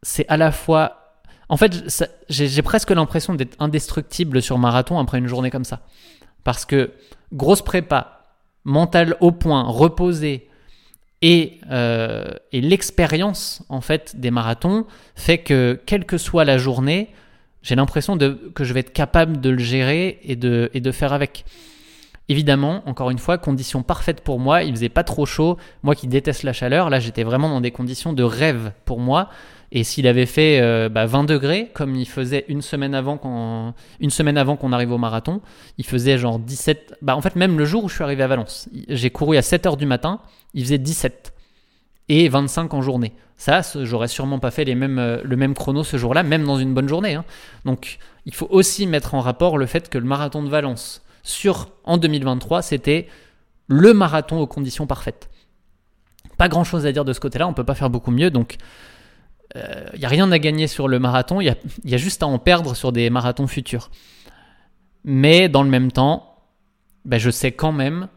c'est 0.03 0.27
à 0.29 0.37
la 0.37 0.53
fois... 0.53 1.03
En 1.49 1.57
fait, 1.57 2.05
j'ai 2.29 2.63
presque 2.63 2.91
l'impression 2.91 3.35
d'être 3.35 3.57
indestructible 3.61 4.43
sur 4.43 4.59
marathon 4.59 4.99
après 4.99 5.19
une 5.19 5.29
journée 5.29 5.51
comme 5.51 5.65
ça. 5.65 5.83
Parce 6.43 6.65
que 6.65 6.91
grosse 7.33 7.63
prépa, 7.63 8.25
mental 8.65 9.17
au 9.21 9.31
point, 9.31 9.63
reposé, 9.63 10.49
et, 11.23 11.61
et 11.71 12.61
l'expérience 12.61 13.63
en 13.69 13.81
fait 13.81 14.17
des 14.19 14.33
marathons 14.33 14.87
fait 15.15 15.39
que 15.39 15.81
quelle 15.87 16.05
que 16.05 16.19
soit 16.19 16.45
la 16.45 16.59
journée, 16.59 17.11
j'ai 17.63 17.75
l'impression 17.75 18.19
que 18.19 18.65
je 18.65 18.73
vais 18.73 18.81
être 18.81 18.93
capable 18.93 19.41
de 19.41 19.51
le 19.51 19.59
gérer 19.59 20.19
et 20.23 20.37
de, 20.37 20.71
et 20.75 20.81
de 20.81 20.93
faire 20.93 21.13
avec. 21.13 21.45
Évidemment, 22.29 22.83
encore 22.87 23.11
une 23.11 23.19
fois, 23.19 23.39
conditions 23.39 23.83
parfaites 23.83 24.21
pour 24.21 24.41
moi. 24.41 24.65
Il 24.65 24.73
faisait 24.75 24.89
pas 24.89 25.05
trop 25.05 25.27
chaud. 25.27 25.57
Moi 25.83 25.95
qui 25.95 26.09
déteste 26.09 26.43
la 26.43 26.53
chaleur, 26.53 26.91
là 26.91 26.99
j'étais 26.99 27.23
vraiment 27.23 27.49
dans 27.49 27.61
des 27.61 27.71
conditions 27.71 28.13
de 28.13 28.23
rêve 28.23 28.73
pour 28.85 28.99
moi. 28.99 29.29
Et 29.73 29.85
s'il 29.85 30.07
avait 30.07 30.27
fait 30.27 30.61
20 30.61 30.65
euh, 30.65 30.89
bah, 30.89 31.07
degrés, 31.07 31.71
comme 31.75 31.97
il 31.97 32.07
faisait 32.07 32.45
une 32.49 32.63
semaine 32.63 32.95
avant 32.95 33.17
qu'on, 33.17 33.75
une 34.01 34.11
semaine 34.11 34.39
avant 34.39 34.57
qu'on 34.57 34.73
arrive 34.73 34.93
au 34.93 34.99
marathon, 34.99 35.41
il 35.79 35.85
faisait 35.85 36.19
genre 36.19 36.39
17. 36.39 36.99
Bah, 37.03 37.17
en 37.17 37.21
fait, 37.21 37.37
même 37.37 37.59
le 37.59 37.65
jour 37.65 37.85
où 37.85 37.89
je 37.89 37.95
suis 37.95 38.05
arrivé 38.05 38.23
à 38.23 38.29
Valence, 38.29 38.69
j'ai 38.89 39.11
couru 39.11 39.37
à 39.37 39.43
7 39.43 39.67
heures 39.67 39.77
du 39.77 39.87
matin, 39.87 40.21
il 40.55 40.63
faisait 40.65 40.79
17 40.79 41.33
et 42.09 42.29
25 42.29 42.75
en 42.75 42.83
journée. 42.83 43.13
Ça, 43.37 43.61
j'aurais 43.83 44.09
sûrement 44.09 44.39
pas 44.39 44.51
fait 44.51 44.65
les 44.65 44.75
mêmes, 44.75 44.99
euh, 44.99 45.21
le 45.23 45.37
même 45.37 45.55
chrono 45.55 45.85
ce 45.85 45.97
jour-là, 45.99 46.23
même 46.23 46.45
dans 46.45 46.59
une 46.59 46.73
bonne 46.73 46.89
journée. 46.89 47.15
Hein. 47.15 47.25
Donc, 47.65 47.99
il 48.25 48.35
faut 48.35 48.49
aussi 48.51 48.87
mettre 48.87 49.15
en 49.15 49.21
rapport 49.21 49.59
le 49.59 49.67
fait 49.67 49.89
que 49.89 49.99
le 49.99 50.07
marathon 50.07 50.43
de 50.43 50.49
Valence 50.49 51.03
sur 51.27 51.71
en 51.83 51.97
2023, 51.99 52.63
c'était 52.63 53.09
le 53.67 53.93
marathon 53.93 54.39
aux 54.39 54.47
conditions 54.47 54.87
parfaites. 54.87 55.29
Pas 56.39 56.49
grand 56.49 56.63
chose 56.63 56.87
à 56.87 56.93
dire 56.93 57.05
de 57.05 57.13
ce 57.13 57.19
côté-là, 57.19 57.49
on 57.49 57.53
peut 57.53 57.65
pas 57.65 57.75
faire 57.75 57.91
beaucoup 57.91 58.13
mieux, 58.13 58.31
donc 58.31 58.59
il 59.55 59.61
euh, 59.61 59.87
n'y 59.99 60.05
a 60.05 60.09
rien 60.09 60.31
à 60.31 60.39
gagner 60.39 60.69
sur 60.69 60.87
le 60.87 61.01
marathon, 61.01 61.41
il 61.41 61.47
y, 61.85 61.95
a, 61.95 61.97
juste 61.97 62.23
à 62.23 62.29
en 62.29 62.39
perdre 62.39 62.77
sur 62.77 62.93
des 62.93 63.11
marathons 63.11 63.49
futurs. 63.49 63.91
Mais 65.03 65.49
dans 65.49 65.65
le 65.65 65.69
même 65.69 65.91
temps, 65.91 66.45
ben, 67.05 67.19
je 67.19 67.31
sais 67.31 67.51
quand 67.51 67.73
même 67.73 68.09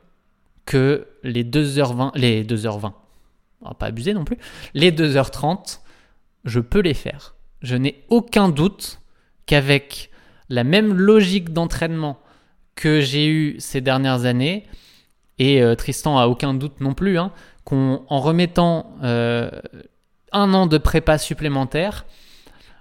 que 0.66 1.08
les 1.24 1.44
2h20, 1.44 2.12
les 2.14 2.44
2h20, 2.44 2.92
on 3.62 3.68
va 3.70 3.74
pas 3.74 3.88
abuser 3.88 4.14
non 4.14 4.24
plus, 4.24 4.38
les 4.76 4.92
2h30, 4.92 5.80
je 6.46 6.60
peux 6.60 6.82
les 6.82 6.94
faire. 6.94 7.36
Je 7.64 7.76
n'ai 7.76 8.06
aucun 8.10 8.50
doute 8.50 9.02
qu'avec 9.48 10.12
la 10.48 10.64
même 10.64 10.94
logique 10.94 11.54
d'entraînement 11.54 12.20
que 12.80 13.02
j'ai 13.02 13.28
eu 13.28 13.56
ces 13.60 13.82
dernières 13.82 14.24
années, 14.24 14.66
et 15.38 15.62
euh, 15.62 15.76
Tristan 15.76 16.18
a 16.18 16.28
aucun 16.28 16.54
doute 16.54 16.80
non 16.80 16.94
plus, 16.94 17.20
hein, 17.20 17.34
qu'en 17.66 18.06
remettant 18.08 18.96
euh, 19.04 19.52
un 20.32 20.54
an 20.54 20.66
de 20.66 20.78
prépa 20.78 21.18
supplémentaire, 21.18 22.06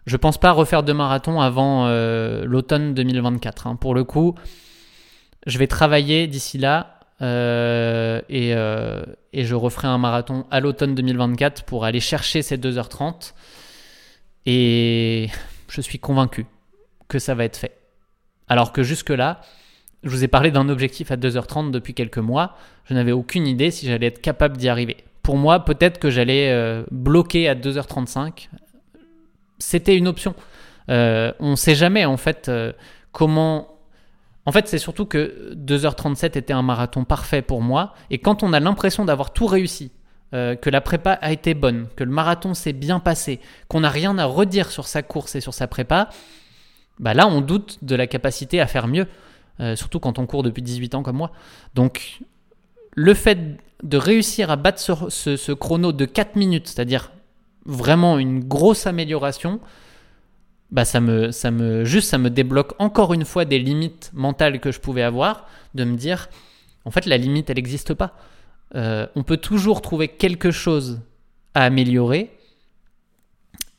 je 0.07 0.16
pense 0.16 0.38
pas 0.38 0.53
refaire 0.53 0.84
de 0.84 0.92
marathon 0.92 1.40
avant 1.40 1.86
euh, 1.88 2.44
l'automne 2.44 2.94
2024. 2.94 3.66
Hein. 3.66 3.74
Pour 3.74 3.92
le 3.92 4.05
coup, 4.05 4.36
je 5.49 5.59
vais 5.59 5.66
travailler 5.66 6.28
d'ici 6.28 6.59
là 6.59 7.01
et, 7.20 8.51
et, 8.51 9.44
je 9.44 9.55
referai 9.57 9.88
un 9.88 9.99
marathon 9.99 10.46
à 10.53 10.61
l'automne 10.61 10.94
2024 10.94 11.64
pour 11.64 11.84
aller 11.84 11.99
chercher 11.99 12.42
ces 12.42 12.57
2h30. 12.57 13.34
Et 14.46 15.28
je 15.68 15.80
suis 15.80 15.99
convaincu 15.99 16.46
que 17.09 17.18
ça 17.18 17.34
va 17.34 17.44
être 17.44 17.57
fait. 17.57 17.76
Alors 18.46 18.72
que 18.72 18.84
jusque-là, 18.84 19.40
je 20.05 20.11
vous 20.11 20.24
ai 20.24 20.28
parlé 20.28 20.51
d'un 20.51 20.68
objectif 20.68 21.11
à 21.11 21.16
2h30 21.16 21.70
depuis 21.70 21.94
quelques 21.94 22.18
mois. 22.18 22.57
Je 22.84 22.94
n'avais 22.94 23.12
aucune 23.12 23.46
idée 23.46 23.70
si 23.70 23.86
j'allais 23.86 24.07
être 24.07 24.20
capable 24.20 24.57
d'y 24.57 24.68
arriver. 24.68 24.99
Pour 25.22 25.36
moi, 25.36 25.64
peut-être 25.64 25.99
que 25.99 26.09
j'allais 26.11 26.51
euh, 26.51 26.84
bloquer 26.90 27.49
à 27.49 27.55
2h35. 27.55 28.49
C'était 29.59 29.96
une 29.96 30.07
option. 30.07 30.34
Euh, 30.90 31.32
on 31.40 31.51
ne 31.51 31.57
sait 31.57 31.74
jamais 31.74 32.05
en 32.05 32.16
fait 32.16 32.49
euh, 32.49 32.72
comment. 33.12 33.76
En 34.46 34.53
fait, 34.53 34.68
c'est 34.68 34.78
surtout 34.78 35.05
que 35.05 35.55
2h37 35.55 36.38
était 36.38 36.53
un 36.55 36.62
marathon 36.62 37.05
parfait 37.05 37.42
pour 37.42 37.61
moi. 37.61 37.94
Et 38.11 38.18
quand 38.18 38.42
on 38.42 38.53
a 38.53 38.61
l'impression 38.61 39.05
d'avoir 39.05 39.32
tout 39.32 39.46
réussi, 39.46 39.92
que 40.30 40.68
la 40.68 40.82
prépa 40.82 41.12
a 41.12 41.32
été 41.32 41.55
bonne, 41.55 41.86
que 41.96 42.05
le 42.05 42.11
marathon 42.11 42.53
s'est 42.53 42.74
bien 42.74 43.01
passé, 43.01 43.40
qu'on 43.66 43.80
n'a 43.80 43.88
rien 43.88 44.18
à 44.18 44.26
redire 44.26 44.70
sur 44.70 44.86
sa 44.86 45.03
course 45.03 45.34
et 45.34 45.40
sur 45.40 45.55
sa 45.55 45.66
prépa, 45.66 46.11
bah 46.99 47.14
là, 47.14 47.26
on 47.26 47.40
doute 47.40 47.78
de 47.82 47.94
la 47.94 48.07
capacité 48.07 48.61
à 48.61 48.66
faire 48.66 48.88
mieux. 48.88 49.07
Euh, 49.61 49.74
surtout 49.74 49.98
quand 49.98 50.18
on 50.18 50.26
court 50.26 50.42
depuis 50.42 50.62
18 50.62 50.94
ans 50.94 51.02
comme 51.02 51.16
moi. 51.16 51.32
Donc, 51.74 52.20
le 52.94 53.14
fait 53.14 53.59
de 53.82 53.96
réussir 53.96 54.50
à 54.50 54.56
battre 54.56 55.11
ce, 55.11 55.52
chrono 55.52 55.92
de 55.92 56.04
4 56.04 56.36
minutes, 56.36 56.68
c'est-à-dire 56.68 57.12
vraiment 57.64 58.18
une 58.18 58.40
grosse 58.40 58.86
amélioration, 58.86 59.61
bah 60.70 60.84
ça 60.84 61.00
me, 61.00 61.30
ça 61.30 61.50
me, 61.50 61.84
juste 61.84 62.09
ça 62.09 62.18
me 62.18 62.30
débloque 62.30 62.74
encore 62.78 63.14
une 63.14 63.24
fois 63.24 63.44
des 63.44 63.59
limites 63.59 64.11
mentales 64.14 64.61
que 64.61 64.70
je 64.70 64.80
pouvais 64.80 65.02
avoir, 65.02 65.46
de 65.74 65.84
me 65.84 65.96
dire, 65.96 66.28
en 66.84 66.90
fait, 66.90 67.06
la 67.06 67.16
limite, 67.16 67.50
elle 67.50 67.56
n'existe 67.56 67.94
pas. 67.94 68.14
Euh, 68.74 69.06
on 69.14 69.22
peut 69.22 69.36
toujours 69.38 69.82
trouver 69.82 70.09
quelque 70.09 70.50
chose 70.50 71.00
à 71.54 71.64
améliorer. 71.64 72.30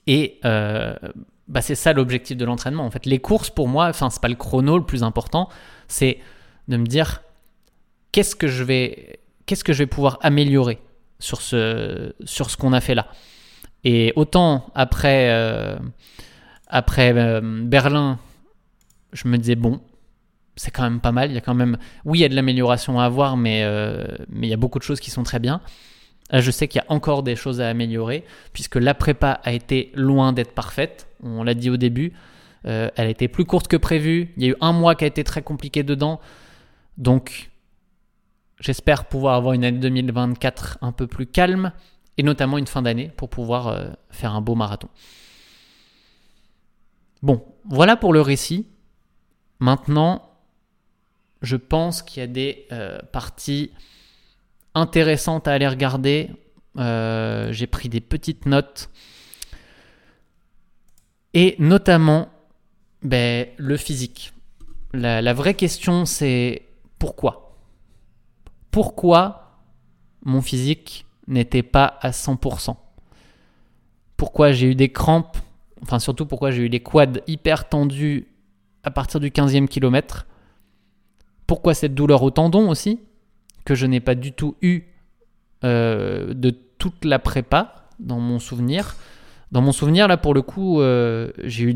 Et 0.07 0.39
euh, 0.45 0.95
bah, 1.49 1.61
c'est 1.61 1.75
ça 1.75 1.93
l'objectif 1.93 2.37
de 2.37 2.45
l'entraînement. 2.45 2.85
En 2.85 2.91
fait, 2.91 3.05
les 3.05 3.19
courses 3.19 3.49
pour 3.49 3.67
moi, 3.67 3.87
enfin, 3.87 4.09
c'est 4.09 4.21
pas 4.21 4.29
le 4.29 4.35
chrono 4.35 4.77
le 4.77 4.85
plus 4.85 5.03
important, 5.03 5.49
c'est 5.87 6.19
de 6.67 6.77
me 6.77 6.85
dire 6.85 7.23
qu'est-ce 8.11 8.35
que 8.35 8.47
je 8.47 8.63
vais, 8.63 9.19
qu'est-ce 9.47 9.63
que 9.63 9.73
je 9.73 9.79
vais 9.79 9.87
pouvoir 9.87 10.19
améliorer 10.21 10.79
sur 11.17 11.41
ce, 11.41 12.13
sur 12.23 12.51
ce 12.51 12.55
qu'on 12.55 12.71
a 12.71 12.81
fait 12.81 12.95
là. 12.95 13.07
Et 13.83 14.13
autant 14.15 14.67
après, 14.75 15.31
euh, 15.31 15.77
après 16.67 17.13
euh, 17.15 17.41
Berlin, 17.43 18.19
je 19.11 19.27
me 19.27 19.37
disais 19.37 19.55
bon, 19.55 19.81
c'est 20.55 20.69
quand 20.69 20.83
même 20.83 20.99
pas 20.99 21.11
mal. 21.11 21.31
Il 21.31 21.33
y 21.33 21.37
a 21.37 21.41
quand 21.41 21.55
même, 21.55 21.77
oui, 22.05 22.19
il 22.19 22.21
y 22.21 22.25
a 22.25 22.29
de 22.29 22.35
l'amélioration 22.35 22.99
à 22.99 23.05
avoir, 23.05 23.37
mais 23.37 23.63
euh, 23.63 24.05
mais 24.29 24.45
il 24.45 24.49
y 24.51 24.53
a 24.53 24.57
beaucoup 24.57 24.77
de 24.77 24.83
choses 24.83 24.99
qui 24.99 25.09
sont 25.09 25.23
très 25.23 25.39
bien. 25.39 25.61
je 26.31 26.51
sais 26.51 26.67
qu'il 26.67 26.79
y 26.79 26.83
a 26.87 26.93
encore 26.93 27.23
des 27.23 27.35
choses 27.35 27.59
à 27.59 27.69
améliorer, 27.69 28.23
puisque 28.53 28.75
la 28.75 28.93
prépa 28.93 29.39
a 29.43 29.51
été 29.51 29.91
loin 29.95 30.31
d'être 30.31 30.53
parfaite 30.53 31.08
on 31.21 31.43
l'a 31.43 31.53
dit 31.53 31.69
au 31.69 31.77
début. 31.77 32.13
Euh, 32.65 32.89
elle 32.95 33.07
a 33.07 33.09
été 33.09 33.27
plus 33.27 33.45
courte 33.45 33.67
que 33.67 33.77
prévu. 33.77 34.33
Il 34.37 34.43
y 34.43 34.47
a 34.47 34.49
eu 34.49 34.55
un 34.61 34.73
mois 34.73 34.95
qui 34.95 35.03
a 35.03 35.07
été 35.07 35.23
très 35.23 35.41
compliqué 35.41 35.83
dedans. 35.83 36.19
Donc, 36.97 37.51
j'espère 38.59 39.05
pouvoir 39.05 39.35
avoir 39.35 39.53
une 39.53 39.63
année 39.63 39.79
2024 39.79 40.79
un 40.81 40.91
peu 40.91 41.07
plus 41.07 41.25
calme 41.25 41.71
et 42.17 42.23
notamment 42.23 42.57
une 42.57 42.67
fin 42.67 42.81
d'année 42.81 43.11
pour 43.15 43.29
pouvoir 43.29 43.67
euh, 43.67 43.89
faire 44.09 44.33
un 44.35 44.41
beau 44.41 44.55
marathon. 44.55 44.89
Bon, 47.21 47.45
voilà 47.65 47.95
pour 47.95 48.13
le 48.13 48.21
récit. 48.21 48.67
Maintenant, 49.59 50.29
je 51.41 51.55
pense 51.55 52.01
qu'il 52.01 52.21
y 52.21 52.23
a 52.23 52.27
des 52.27 52.65
euh, 52.71 52.99
parties 53.11 53.71
intéressantes 54.73 55.47
à 55.47 55.53
aller 55.53 55.67
regarder. 55.67 56.29
J'ai 56.75 57.67
pris 57.67 57.89
des 57.89 57.99
petites 57.99 58.45
notes 58.45 58.89
et 61.33 61.55
notamment 61.59 62.29
ben, 63.01 63.47
le 63.57 63.77
physique. 63.77 64.33
La, 64.93 65.33
vraie 65.33 65.53
question, 65.53 66.05
c'est 66.05 66.63
pourquoi? 66.97 67.55
Pourquoi 68.71 69.59
mon 70.25 70.41
physique 70.41 71.05
n'était 71.27 71.63
pas 71.63 71.97
à 72.01 72.09
100% 72.09 72.75
Pourquoi 74.17 74.51
j'ai 74.51 74.67
eu 74.67 74.75
des 74.75 74.89
crampes 74.89 75.37
Enfin, 75.81 75.99
surtout 75.99 76.25
pourquoi 76.25 76.51
j'ai 76.51 76.63
eu 76.63 76.67
les 76.67 76.81
quads 76.81 77.21
hyper 77.27 77.69
tendus 77.69 78.27
à 78.83 78.91
partir 78.91 79.19
du 79.19 79.29
15e 79.29 79.67
kilomètre? 79.67 80.27
Pourquoi 81.47 81.73
cette 81.73 81.95
douleur 81.95 82.21
au 82.23 82.31
tendon 82.31 82.69
aussi 82.69 82.99
Que 83.63 83.75
je 83.75 83.85
n'ai 83.85 84.01
pas 84.01 84.15
du 84.15 84.33
tout 84.33 84.55
eu 84.61 84.83
euh, 85.63 86.33
de 86.33 86.49
toute 86.49 87.05
la 87.05 87.19
prépa 87.19 87.87
dans 87.99 88.19
mon 88.19 88.39
souvenir? 88.39 88.95
Dans 89.51 89.61
mon 89.61 89.71
souvenir, 89.71 90.07
là, 90.07 90.17
pour 90.17 90.33
le 90.33 90.41
coup, 90.41 90.81
euh, 90.81 91.31
j'ai 91.43 91.63
eu 91.63 91.73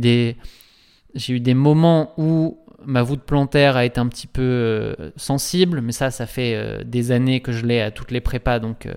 des 1.40 1.54
moments 1.54 2.14
où 2.18 2.60
ma 2.86 3.02
voûte 3.02 3.22
plantaire 3.22 3.78
a 3.78 3.86
été 3.86 4.00
un 4.00 4.08
petit 4.08 4.28
peu 4.28 4.42
euh, 4.42 5.12
sensible, 5.16 5.82
mais 5.82 5.92
ça, 5.92 6.12
ça 6.12 6.26
fait 6.28 6.54
euh, 6.56 6.84
des 6.84 7.12
années 7.12 7.40
que 7.40 7.52
je 7.52 7.66
l'ai 7.66 7.82
à 7.82 7.92
toutes 7.92 8.12
les 8.12 8.22
prépas, 8.22 8.60
donc 8.60 8.88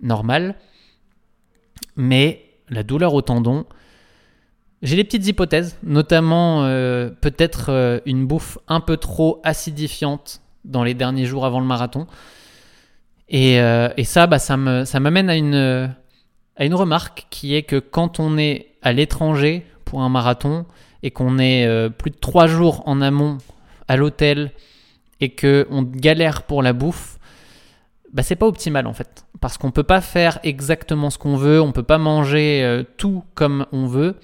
normal. 0.00 0.54
Mais 1.96 2.44
la 2.68 2.84
douleur 2.84 3.14
au 3.14 3.22
tendon, 3.22 3.66
j'ai 4.82 4.94
des 4.94 5.04
petites 5.04 5.26
hypothèses, 5.26 5.76
notamment 5.82 6.62
peut-être 7.20 8.00
une 8.06 8.26
bouffe 8.26 8.58
un 8.68 8.80
peu 8.80 8.96
trop 8.96 9.40
acidifiante 9.42 10.40
dans 10.64 10.84
les 10.84 10.94
derniers 10.94 11.24
jours 11.24 11.44
avant 11.44 11.58
le 11.58 11.66
marathon. 11.66 12.06
Et, 13.28 13.56
et 13.56 14.04
ça, 14.04 14.28
bah, 14.28 14.38
ça 14.38 14.56
m'amène 14.56 15.30
à 15.30 15.36
une 15.36 15.92
à 16.58 16.64
une 16.64 16.74
remarque 16.74 17.26
qui 17.30 17.54
est 17.54 17.62
que 17.62 17.78
quand 17.78 18.20
on 18.20 18.36
est 18.36 18.74
à 18.82 18.92
l'étranger 18.92 19.64
pour 19.84 20.02
un 20.02 20.08
marathon 20.08 20.66
et 21.02 21.12
qu'on 21.12 21.38
est 21.38 21.66
euh, 21.66 21.88
plus 21.88 22.10
de 22.10 22.16
trois 22.16 22.48
jours 22.48 22.82
en 22.86 23.00
amont 23.00 23.38
à 23.86 23.96
l'hôtel 23.96 24.52
et 25.20 25.34
qu'on 25.34 25.82
galère 25.82 26.42
pour 26.42 26.62
la 26.62 26.72
bouffe, 26.72 27.18
bah 28.12 28.22
c'est 28.22 28.36
pas 28.36 28.46
optimal 28.46 28.86
en 28.88 28.92
fait. 28.92 29.24
Parce 29.40 29.56
qu'on 29.56 29.70
peut 29.70 29.84
pas 29.84 30.00
faire 30.00 30.40
exactement 30.42 31.10
ce 31.10 31.18
qu'on 31.18 31.36
veut, 31.36 31.60
on 31.60 31.70
peut 31.70 31.84
pas 31.84 31.98
manger 31.98 32.62
euh, 32.64 32.82
tout 32.96 33.24
comme 33.34 33.66
on 33.70 33.86
veut. 33.86 34.16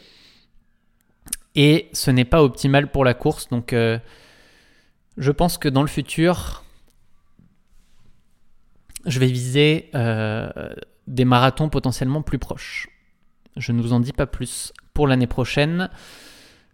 Et 1.54 1.88
ce 1.92 2.10
n'est 2.10 2.24
pas 2.24 2.42
optimal 2.42 2.90
pour 2.90 3.04
la 3.04 3.14
course. 3.14 3.48
Donc 3.48 3.72
euh, 3.72 3.98
je 5.18 5.30
pense 5.30 5.56
que 5.56 5.68
dans 5.68 5.82
le 5.82 5.88
futur, 5.88 6.64
je 9.06 9.20
vais 9.20 9.28
viser 9.28 9.90
des 11.06 11.24
marathons 11.24 11.68
potentiellement 11.68 12.22
plus 12.22 12.38
proches. 12.38 12.88
Je 13.56 13.72
ne 13.72 13.82
vous 13.82 13.92
en 13.92 14.00
dis 14.00 14.12
pas 14.12 14.26
plus 14.26 14.72
pour 14.94 15.06
l'année 15.06 15.26
prochaine, 15.26 15.90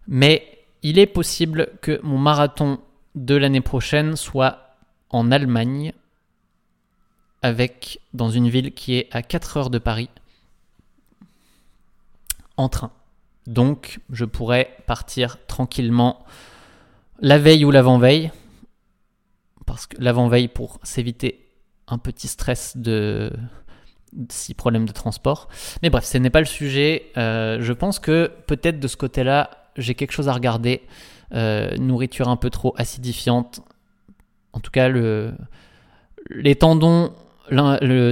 mais 0.06 0.64
il 0.82 0.98
est 0.98 1.06
possible 1.06 1.70
que 1.82 2.00
mon 2.02 2.18
marathon 2.18 2.80
de 3.14 3.34
l'année 3.34 3.60
prochaine 3.60 4.16
soit 4.16 4.76
en 5.10 5.30
Allemagne, 5.30 5.92
avec 7.42 8.00
dans 8.12 8.30
une 8.30 8.48
ville 8.48 8.72
qui 8.72 8.94
est 8.96 9.08
à 9.10 9.22
4 9.22 9.56
heures 9.56 9.70
de 9.70 9.78
Paris, 9.78 10.10
en 12.56 12.68
train. 12.68 12.92
Donc 13.46 14.00
je 14.10 14.24
pourrais 14.24 14.76
partir 14.86 15.44
tranquillement 15.46 16.24
la 17.18 17.38
veille 17.38 17.64
ou 17.64 17.70
l'avant-veille, 17.70 18.30
parce 19.66 19.86
que 19.86 19.96
l'avant-veille 20.00 20.48
pour 20.48 20.78
s'éviter 20.82 21.46
un 21.88 21.98
petit 21.98 22.28
stress 22.28 22.76
de 22.76 23.32
si 24.28 24.54
problème 24.54 24.86
de 24.86 24.92
transport. 24.92 25.48
Mais 25.82 25.90
bref, 25.90 26.04
ce 26.04 26.18
n'est 26.18 26.30
pas 26.30 26.40
le 26.40 26.46
sujet. 26.46 27.10
Euh, 27.16 27.58
je 27.60 27.72
pense 27.72 27.98
que 27.98 28.30
peut-être 28.46 28.80
de 28.80 28.88
ce 28.88 28.96
côté-là, 28.96 29.50
j'ai 29.76 29.94
quelque 29.94 30.12
chose 30.12 30.28
à 30.28 30.32
regarder. 30.32 30.82
Euh, 31.32 31.76
nourriture 31.76 32.28
un 32.28 32.36
peu 32.36 32.50
trop 32.50 32.74
acidifiante. 32.76 33.60
En 34.52 34.58
tout 34.60 34.72
cas, 34.72 34.88
le, 34.88 35.32
le 36.28 36.52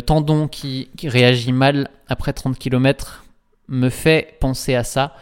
tendon 0.00 0.48
qui, 0.48 0.88
qui, 0.96 1.08
réagit 1.08 1.52
mal 1.52 1.90
après 2.06 2.32
30 2.32 2.56
km 2.56 3.24
me 3.66 3.90
fait 3.90 4.36
penser 4.40 4.74
à 4.74 4.84
ça. 4.84 5.16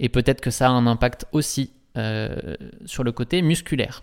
Et 0.00 0.08
peut-être 0.08 0.40
que 0.40 0.50
ça 0.50 0.68
a 0.68 0.70
un 0.70 0.86
impact 0.86 1.26
aussi 1.32 1.72
euh, 1.98 2.56
sur 2.86 3.04
le 3.04 3.12
côté 3.12 3.42
musculaire. 3.42 4.02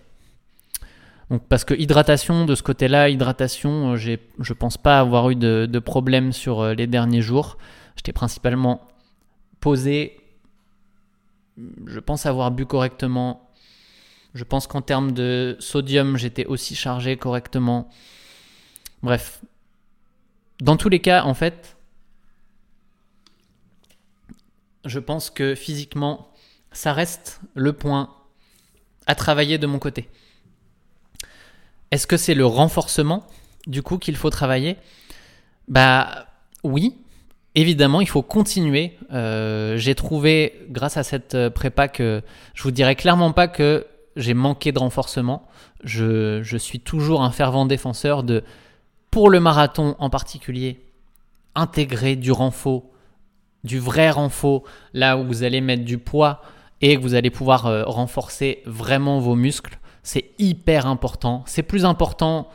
Donc, 1.30 1.46
parce 1.48 1.64
que 1.64 1.74
hydratation, 1.74 2.44
de 2.44 2.56
ce 2.56 2.62
côté-là, 2.62 3.08
hydratation, 3.08 3.92
euh, 3.92 3.96
j'ai, 3.96 4.18
je 4.40 4.52
pense 4.52 4.76
pas 4.76 4.98
avoir 4.98 5.30
eu 5.30 5.36
de, 5.36 5.66
de 5.70 5.78
problème 5.78 6.32
sur 6.32 6.60
euh, 6.60 6.74
les 6.74 6.88
derniers 6.88 7.22
jours. 7.22 7.56
J'étais 7.94 8.12
principalement 8.12 8.88
posé. 9.60 10.18
Je 11.86 12.00
pense 12.00 12.26
avoir 12.26 12.50
bu 12.50 12.66
correctement. 12.66 13.48
Je 14.34 14.42
pense 14.42 14.66
qu'en 14.66 14.82
termes 14.82 15.12
de 15.12 15.56
sodium, 15.60 16.16
j'étais 16.16 16.46
aussi 16.46 16.74
chargé 16.74 17.16
correctement. 17.16 17.88
Bref. 19.02 19.40
Dans 20.60 20.76
tous 20.76 20.88
les 20.88 21.00
cas, 21.00 21.22
en 21.24 21.34
fait, 21.34 21.76
je 24.84 24.98
pense 24.98 25.30
que 25.30 25.54
physiquement, 25.54 26.32
ça 26.72 26.92
reste 26.92 27.40
le 27.54 27.72
point 27.72 28.14
à 29.06 29.14
travailler 29.14 29.58
de 29.58 29.66
mon 29.66 29.78
côté. 29.78 30.08
Est-ce 31.90 32.06
que 32.06 32.16
c'est 32.16 32.34
le 32.34 32.46
renforcement 32.46 33.26
du 33.66 33.82
coup 33.82 33.98
qu'il 33.98 34.16
faut 34.16 34.30
travailler? 34.30 34.76
Bah 35.68 36.26
oui, 36.62 36.94
évidemment, 37.54 38.00
il 38.00 38.08
faut 38.08 38.22
continuer. 38.22 38.96
Euh, 39.12 39.76
j'ai 39.76 39.94
trouvé, 39.94 40.66
grâce 40.70 40.96
à 40.96 41.02
cette 41.02 41.34
euh, 41.34 41.50
prépa, 41.50 41.88
que 41.88 42.22
je 42.54 42.62
vous 42.62 42.70
dirais 42.70 42.94
clairement 42.94 43.32
pas 43.32 43.48
que 43.48 43.86
j'ai 44.16 44.34
manqué 44.34 44.72
de 44.72 44.78
renforcement. 44.78 45.48
Je, 45.82 46.56
suis 46.58 46.80
toujours 46.80 47.22
un 47.22 47.30
fervent 47.30 47.66
défenseur 47.66 48.22
de, 48.22 48.44
pour 49.10 49.30
le 49.30 49.40
marathon 49.40 49.96
en 49.98 50.10
particulier, 50.10 50.84
intégrer 51.54 52.16
du 52.16 52.32
renfort, 52.32 52.84
du 53.64 53.78
vrai 53.78 54.10
renfort, 54.10 54.62
là 54.92 55.16
où 55.16 55.24
vous 55.24 55.42
allez 55.42 55.60
mettre 55.60 55.84
du 55.84 55.98
poids 55.98 56.42
et 56.80 56.96
que 56.96 57.02
vous 57.02 57.14
allez 57.14 57.30
pouvoir 57.30 57.66
euh, 57.66 57.84
renforcer 57.84 58.62
vraiment 58.64 59.18
vos 59.18 59.34
muscles. 59.34 59.78
C'est 60.02 60.30
hyper 60.38 60.86
important. 60.86 61.42
C'est 61.46 61.62
plus 61.62 61.84
important 61.84 62.48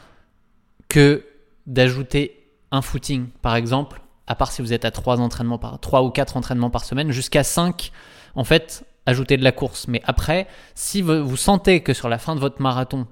que 0.89 1.25
d'ajouter 1.67 2.49
un 2.71 2.81
footing, 2.81 3.27
par 3.41 3.55
exemple, 3.55 4.01
à 4.27 4.35
part 4.35 4.51
si 4.51 4.61
vous 4.61 4.73
êtes 4.73 4.85
à 4.85 4.91
3 4.91 5.19
entraînements 5.19 5.57
par 5.57 5.79
3 5.79 6.03
ou 6.03 6.09
4 6.09 6.37
entraînements 6.37 6.69
par 6.69 6.83
semaine, 6.83 7.11
jusqu'à 7.11 7.43
5, 7.43 7.91
en 8.35 8.43
fait, 8.43 8.85
ajouter 9.05 9.37
de 9.37 9.43
la 9.43 9.51
course. 9.51 9.87
Mais 9.87 10.01
après, 10.05 10.47
si 10.73 11.01
vous, 11.01 11.37
sentez 11.37 11.81
que 11.81 11.93
sur 11.93 12.09
la 12.09 12.17
fin 12.17 12.35
de 12.35 12.39
votre 12.39 12.61
marathon, 12.61 13.07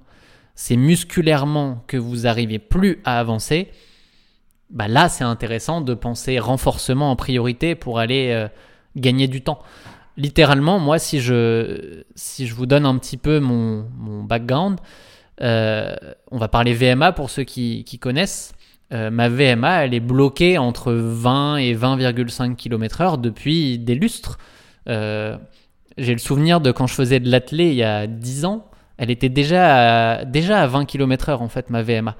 c'est 0.56 0.76
musculairement 0.76 1.84
que 1.88 1.98
vous 1.98 2.22
n'arrivez 2.22 2.60
plus 2.60 3.02
à 3.06 3.20
avancer, 3.20 3.72
bah 4.70 4.88
là, 4.88 5.10
c'est 5.10 5.24
intéressant 5.24 5.82
de 5.82 5.94
penser 5.94 6.40
renforcement 6.40 7.12
en 7.12 7.16
priorité 7.16 7.76
pour 7.76 8.00
aller 8.00 8.32
euh, 8.32 8.48
gagner 8.96 9.28
du 9.28 9.44
temps 9.44 9.60
littéralement, 10.18 10.80
moi, 10.80 11.00
si 11.00 11.20
je, 11.20 12.04
si 12.16 12.48
je 12.48 12.54
vous 12.56 12.66
donne 12.66 12.86
un 12.86 12.98
petit 12.98 13.18
peu 13.18 13.40
mon, 13.40 13.86
mon 13.98 14.24
background, 14.24 14.80
euh, 15.42 15.96
on 16.32 16.38
va 16.38 16.48
parler 16.48 16.74
VMA 16.74 17.12
pour 17.12 17.30
ceux 17.30 17.44
qui, 17.44 18.00
connaissent. 18.00 18.54
Euh, 18.94 19.10
ma 19.10 19.30
VMA, 19.30 19.86
elle 19.86 19.94
est 19.94 20.00
bloquée 20.00 20.58
entre 20.58 20.94
20 20.94 21.58
et 21.58 21.74
20,5 21.74 22.56
km/h 22.56 23.20
depuis 23.20 23.80
des 23.80 23.96
lustres. 23.96 24.38
Euh, 24.88 25.38
j'ai 25.98 26.14
le 26.14 26.20
souvenir 26.20 26.62
de 26.62 26.72
quand 26.72 26.88
je 26.88 26.94
faisais 26.94 27.20
de 27.20 27.30
l'athlé 27.30 27.70
il 27.70 27.76
y 27.76 27.84
a 27.84 28.08
10 28.08 28.46
ans, 28.46 28.70
elle 28.98 29.10
était 29.10 29.30
déjà 29.30 30.18
à, 30.18 30.26
déjà 30.26 30.62
à 30.62 30.68
20 30.68 30.86
km/h 30.86 31.38
en 31.38 31.50
fait, 31.50 31.70
ma 31.70 31.82
VMA. 31.82 32.16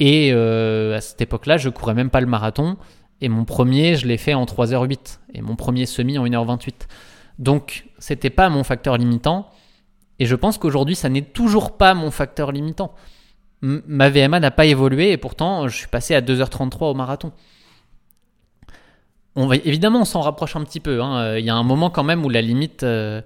Et 0.00 0.32
à 0.32 1.00
cette 1.00 1.20
époque-là, 1.20 1.56
je 1.56 1.68
courais 1.68 1.94
même 1.94 2.10
pas 2.10 2.20
le 2.20 2.26
marathon. 2.26 2.76
Et 3.20 3.28
mon 3.28 3.44
premier, 3.44 3.96
je 3.96 4.06
l'ai 4.06 4.16
fait 4.16 4.34
en 4.34 4.44
3h08. 4.44 5.18
Et 5.34 5.42
mon 5.42 5.56
premier 5.56 5.86
semi 5.86 6.18
en 6.18 6.26
1h28. 6.26 6.72
Donc, 7.38 7.86
c'était 7.98 8.30
pas 8.30 8.48
mon 8.48 8.64
facteur 8.64 8.96
limitant. 8.96 9.50
Et 10.18 10.26
je 10.26 10.34
pense 10.34 10.58
qu'aujourd'hui, 10.58 10.94
ça 10.94 11.08
n'est 11.08 11.22
toujours 11.22 11.76
pas 11.76 11.94
mon 11.94 12.10
facteur 12.10 12.52
limitant. 12.52 12.94
ma 13.60 14.08
VMA 14.08 14.40
n'a 14.40 14.50
pas 14.50 14.66
évolué 14.66 15.12
et 15.12 15.16
pourtant, 15.16 15.68
je 15.68 15.76
suis 15.76 15.88
passé 15.88 16.14
à 16.14 16.20
2h33 16.20 16.90
au 16.90 16.94
marathon. 16.94 17.32
On 19.36 19.46
va, 19.46 19.56
évidemment, 19.56 20.00
on 20.00 20.04
s'en 20.04 20.20
rapproche 20.20 20.56
un 20.56 20.64
petit 20.64 20.80
peu. 20.80 21.00
Hein. 21.02 21.36
Il 21.38 21.44
y 21.44 21.50
a 21.50 21.54
un 21.54 21.62
moment 21.62 21.90
quand 21.90 22.02
même 22.02 22.24
où 22.24 22.28
la 22.28 22.42
limite, 22.42 22.82
euh, 22.82 23.22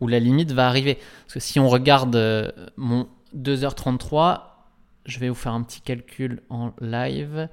va 0.00 0.66
arriver. 0.66 0.98
Parce 1.24 1.34
que 1.34 1.40
si 1.40 1.60
on 1.60 1.68
regarde 1.68 2.16
euh, 2.16 2.50
mon 2.76 3.08
2h33, 3.36 4.40
je 5.06 5.18
vais 5.20 5.28
vous 5.28 5.36
faire 5.36 5.52
un 5.52 5.62
petit 5.62 5.80
calcul 5.80 6.42
en 6.50 6.72
live. 6.80 7.48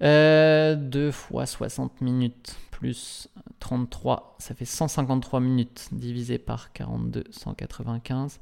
2 0.00 0.06
euh, 0.06 1.12
fois 1.12 1.46
60 1.46 2.00
minutes 2.00 2.56
plus 2.70 3.28
33, 3.60 4.36
ça 4.38 4.54
fait 4.54 4.66
153 4.66 5.40
minutes 5.40 5.88
divisé 5.92 6.38
par 6.38 6.72
42, 6.72 7.24
195. 7.30 8.38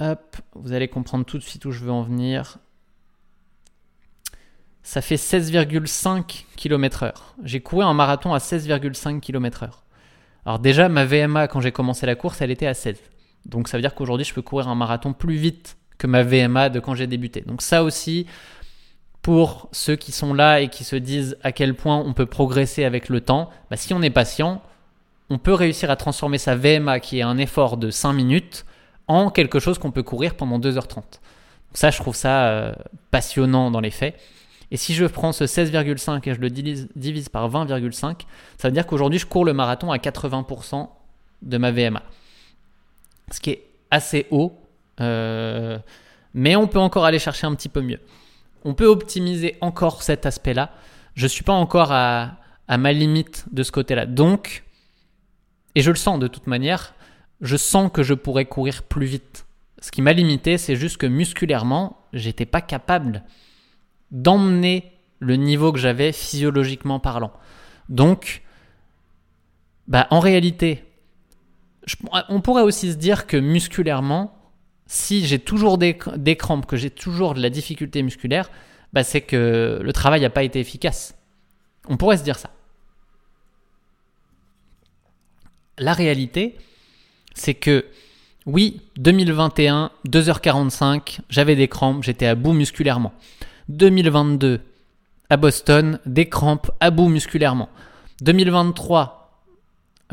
Hop, 0.00 0.36
vous 0.54 0.72
allez 0.72 0.88
comprendre 0.88 1.24
tout 1.24 1.38
de 1.38 1.42
suite 1.42 1.64
où 1.66 1.70
je 1.70 1.84
veux 1.84 1.92
en 1.92 2.02
venir. 2.02 2.58
Ça 4.82 5.02
fait 5.02 5.16
16,5 5.16 6.46
km/h. 6.56 7.12
J'ai 7.44 7.60
couru 7.60 7.84
un 7.84 7.94
marathon 7.94 8.32
à 8.32 8.38
16,5 8.38 9.20
km/h. 9.20 9.70
Alors 10.46 10.58
déjà, 10.58 10.88
ma 10.88 11.04
VMA 11.04 11.48
quand 11.48 11.60
j'ai 11.60 11.70
commencé 11.70 12.06
la 12.06 12.14
course, 12.14 12.40
elle 12.40 12.50
était 12.50 12.66
à 12.66 12.74
16. 12.74 12.98
Donc 13.46 13.68
ça 13.68 13.76
veut 13.76 13.82
dire 13.82 13.94
qu'aujourd'hui, 13.94 14.24
je 14.24 14.34
peux 14.34 14.42
courir 14.42 14.68
un 14.68 14.74
marathon 14.74 15.12
plus 15.12 15.36
vite 15.36 15.76
que 15.98 16.06
ma 16.06 16.22
VMA 16.22 16.70
de 16.70 16.80
quand 16.80 16.94
j'ai 16.94 17.06
débuté. 17.06 17.42
Donc 17.42 17.62
ça 17.62 17.84
aussi, 17.84 18.26
pour 19.22 19.68
ceux 19.72 19.96
qui 19.96 20.12
sont 20.12 20.32
là 20.32 20.60
et 20.60 20.68
qui 20.68 20.84
se 20.84 20.96
disent 20.96 21.36
à 21.42 21.52
quel 21.52 21.74
point 21.74 21.98
on 21.98 22.12
peut 22.12 22.26
progresser 22.26 22.84
avec 22.84 23.08
le 23.08 23.20
temps, 23.20 23.50
bah, 23.70 23.76
si 23.76 23.92
on 23.92 24.02
est 24.02 24.10
patient, 24.10 24.62
on 25.28 25.38
peut 25.38 25.52
réussir 25.52 25.90
à 25.90 25.96
transformer 25.96 26.38
sa 26.38 26.56
VMA, 26.56 27.00
qui 27.00 27.18
est 27.18 27.22
un 27.22 27.38
effort 27.38 27.76
de 27.76 27.90
5 27.90 28.12
minutes, 28.12 28.64
en 29.08 29.30
quelque 29.30 29.60
chose 29.60 29.78
qu'on 29.78 29.90
peut 29.90 30.02
courir 30.02 30.34
pendant 30.34 30.58
2h30. 30.58 30.94
Donc 30.94 31.04
ça, 31.74 31.90
je 31.90 31.98
trouve 31.98 32.16
ça 32.16 32.48
euh, 32.48 32.72
passionnant 33.10 33.70
dans 33.70 33.80
les 33.80 33.90
faits. 33.90 34.18
Et 34.70 34.76
si 34.76 34.94
je 34.94 35.04
prends 35.04 35.32
ce 35.32 35.44
16,5 35.44 36.28
et 36.28 36.34
je 36.34 36.40
le 36.40 36.48
divise, 36.48 37.28
par 37.28 37.50
20,5, 37.50 38.20
ça 38.56 38.68
veut 38.68 38.72
dire 38.72 38.86
qu'aujourd'hui, 38.86 39.18
je 39.18 39.26
cours 39.26 39.44
le 39.44 39.52
marathon 39.52 39.90
à 39.90 39.96
80% 39.98 40.88
de 41.42 41.58
ma 41.58 41.72
VMA. 41.72 42.02
Ce 43.32 43.40
qui 43.40 43.50
est 43.50 43.64
assez 43.90 44.26
haut, 44.30 44.56
euh, 45.00 45.78
mais 46.34 46.54
on 46.56 46.68
peut 46.68 46.78
encore 46.78 47.04
aller 47.04 47.18
chercher 47.18 47.46
un 47.46 47.54
petit 47.54 47.68
peu 47.68 47.80
mieux 47.80 48.00
on 48.64 48.74
peut 48.74 48.86
optimiser 48.86 49.56
encore 49.60 50.02
cet 50.02 50.26
aspect-là. 50.26 50.70
Je 51.14 51.24
ne 51.24 51.28
suis 51.28 51.44
pas 51.44 51.52
encore 51.52 51.92
à, 51.92 52.36
ma 52.68 52.92
limite 52.92 53.46
de 53.52 53.62
ce 53.62 53.72
côté-là. 53.72 54.06
Donc, 54.06 54.64
et 55.74 55.82
je 55.82 55.90
le 55.90 55.96
sens 55.96 56.18
de 56.18 56.28
toute 56.28 56.46
manière, 56.46 56.94
je 57.40 57.56
sens 57.56 57.90
que 57.92 58.02
je 58.02 58.14
pourrais 58.14 58.44
courir 58.44 58.82
plus 58.82 59.06
vite. 59.06 59.46
Ce 59.80 59.90
qui 59.90 60.02
m'a 60.02 60.12
limité, 60.12 60.58
c'est 60.58 60.76
juste 60.76 60.98
que 60.98 61.06
musculairement, 61.06 62.06
j'étais 62.12 62.46
pas 62.46 62.60
capable 62.60 63.24
d'emmener 64.10 64.92
le 65.20 65.36
niveau 65.36 65.72
que 65.72 65.78
j'avais 65.78 66.12
physiologiquement 66.12 67.00
parlant. 67.00 67.32
Donc, 67.88 68.42
bah, 69.88 70.06
en 70.10 70.20
réalité, 70.20 70.84
on 72.28 72.40
pourrait 72.40 72.62
aussi 72.62 72.92
se 72.92 72.96
dire 72.96 73.26
que 73.26 73.36
musculairement, 73.36 74.39
si 74.92 75.24
j'ai 75.24 75.38
toujours 75.38 75.78
des, 75.78 75.94
crampes, 76.36 76.66
que 76.66 76.76
j'ai 76.76 76.90
toujours 76.90 77.34
de 77.34 77.40
la 77.40 77.48
difficulté 77.48 78.02
musculaire, 78.02 78.50
bah 78.92 79.04
c'est 79.04 79.20
que 79.20 79.78
le 79.80 79.92
travail 79.92 80.20
n'a 80.22 80.30
pas 80.30 80.42
été 80.42 80.58
efficace. 80.58 81.14
On 81.88 81.96
pourrait 81.96 82.16
se 82.16 82.24
dire 82.24 82.36
ça. 82.36 82.50
La 85.78 85.92
réalité, 85.92 86.58
c'est 87.34 87.54
que 87.54 87.86
Oui, 88.46 88.80
2021, 88.96 89.92
2h45, 90.08 91.20
j'avais 91.28 91.54
des 91.54 91.68
crampes, 91.68 92.02
j'étais 92.02 92.26
à 92.26 92.34
bout 92.34 92.52
musculairement. 92.52 93.12
2022, 93.68 94.60
à 95.28 95.36
Boston, 95.36 96.00
des 96.04 96.28
crampes 96.28 96.72
à 96.80 96.90
bout 96.90 97.08
musculairement. 97.08 97.68
2023, 98.22 99.40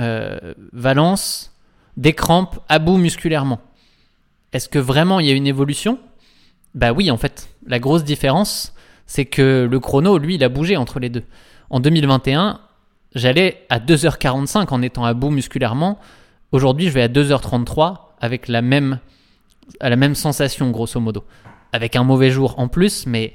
euh, 0.01 0.53
Valence, 0.71 1.51
des 1.95 2.13
crampes 2.13 2.59
à 2.69 2.77
bout 2.77 2.97
musculairement. 2.97 3.59
Est-ce 4.53 4.69
que 4.69 4.79
vraiment 4.79 5.19
il 5.19 5.27
y 5.27 5.31
a 5.31 5.33
une 5.33 5.47
évolution? 5.47 5.99
Bah 6.73 6.91
oui, 6.91 7.11
en 7.11 7.17
fait. 7.17 7.49
La 7.65 7.79
grosse 7.79 8.03
différence, 8.03 8.73
c'est 9.05 9.25
que 9.25 9.67
le 9.69 9.79
chrono, 9.79 10.17
lui, 10.17 10.35
il 10.35 10.43
a 10.43 10.49
bougé 10.49 10.77
entre 10.77 10.99
les 10.99 11.09
deux. 11.09 11.23
En 11.69 11.79
2021, 11.79 12.61
j'allais 13.15 13.65
à 13.69 13.79
2h45 13.79 14.67
en 14.69 14.81
étant 14.81 15.05
à 15.05 15.13
bout 15.13 15.31
musculairement. 15.31 15.99
Aujourd'hui, 16.51 16.87
je 16.87 16.91
vais 16.91 17.01
à 17.01 17.07
2h33 17.07 17.97
avec 18.19 18.47
la 18.47 18.61
même, 18.61 18.99
à 19.79 19.89
la 19.89 19.95
même 19.95 20.15
sensation, 20.15 20.69
grosso 20.71 20.99
modo. 20.99 21.23
Avec 21.73 21.95
un 21.95 22.03
mauvais 22.03 22.31
jour 22.31 22.59
en 22.59 22.67
plus, 22.67 23.05
mais, 23.05 23.33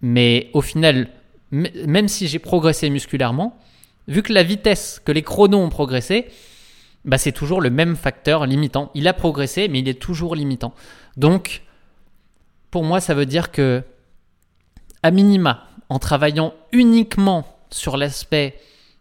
mais 0.00 0.50
au 0.52 0.60
final, 0.60 1.08
même 1.50 2.08
si 2.08 2.28
j'ai 2.28 2.38
progressé 2.38 2.88
musculairement, 2.88 3.58
vu 4.08 4.22
que 4.22 4.32
la 4.32 4.42
vitesse, 4.42 5.00
que 5.04 5.12
les 5.12 5.22
chronos 5.22 5.58
ont 5.58 5.68
progressé, 5.68 6.26
bah 7.04 7.18
c'est 7.18 7.32
toujours 7.32 7.60
le 7.60 7.70
même 7.70 7.96
facteur 7.96 8.46
limitant. 8.46 8.90
Il 8.94 9.08
a 9.08 9.12
progressé, 9.12 9.68
mais 9.68 9.80
il 9.80 9.88
est 9.88 10.00
toujours 10.00 10.34
limitant. 10.34 10.72
Donc, 11.16 11.62
pour 12.70 12.84
moi, 12.84 13.00
ça 13.00 13.14
veut 13.14 13.26
dire 13.26 13.50
que, 13.50 13.82
à 15.02 15.10
minima, 15.10 15.68
en 15.88 15.98
travaillant 15.98 16.54
uniquement 16.72 17.44
sur 17.70 17.96
l'aspect 17.96 18.58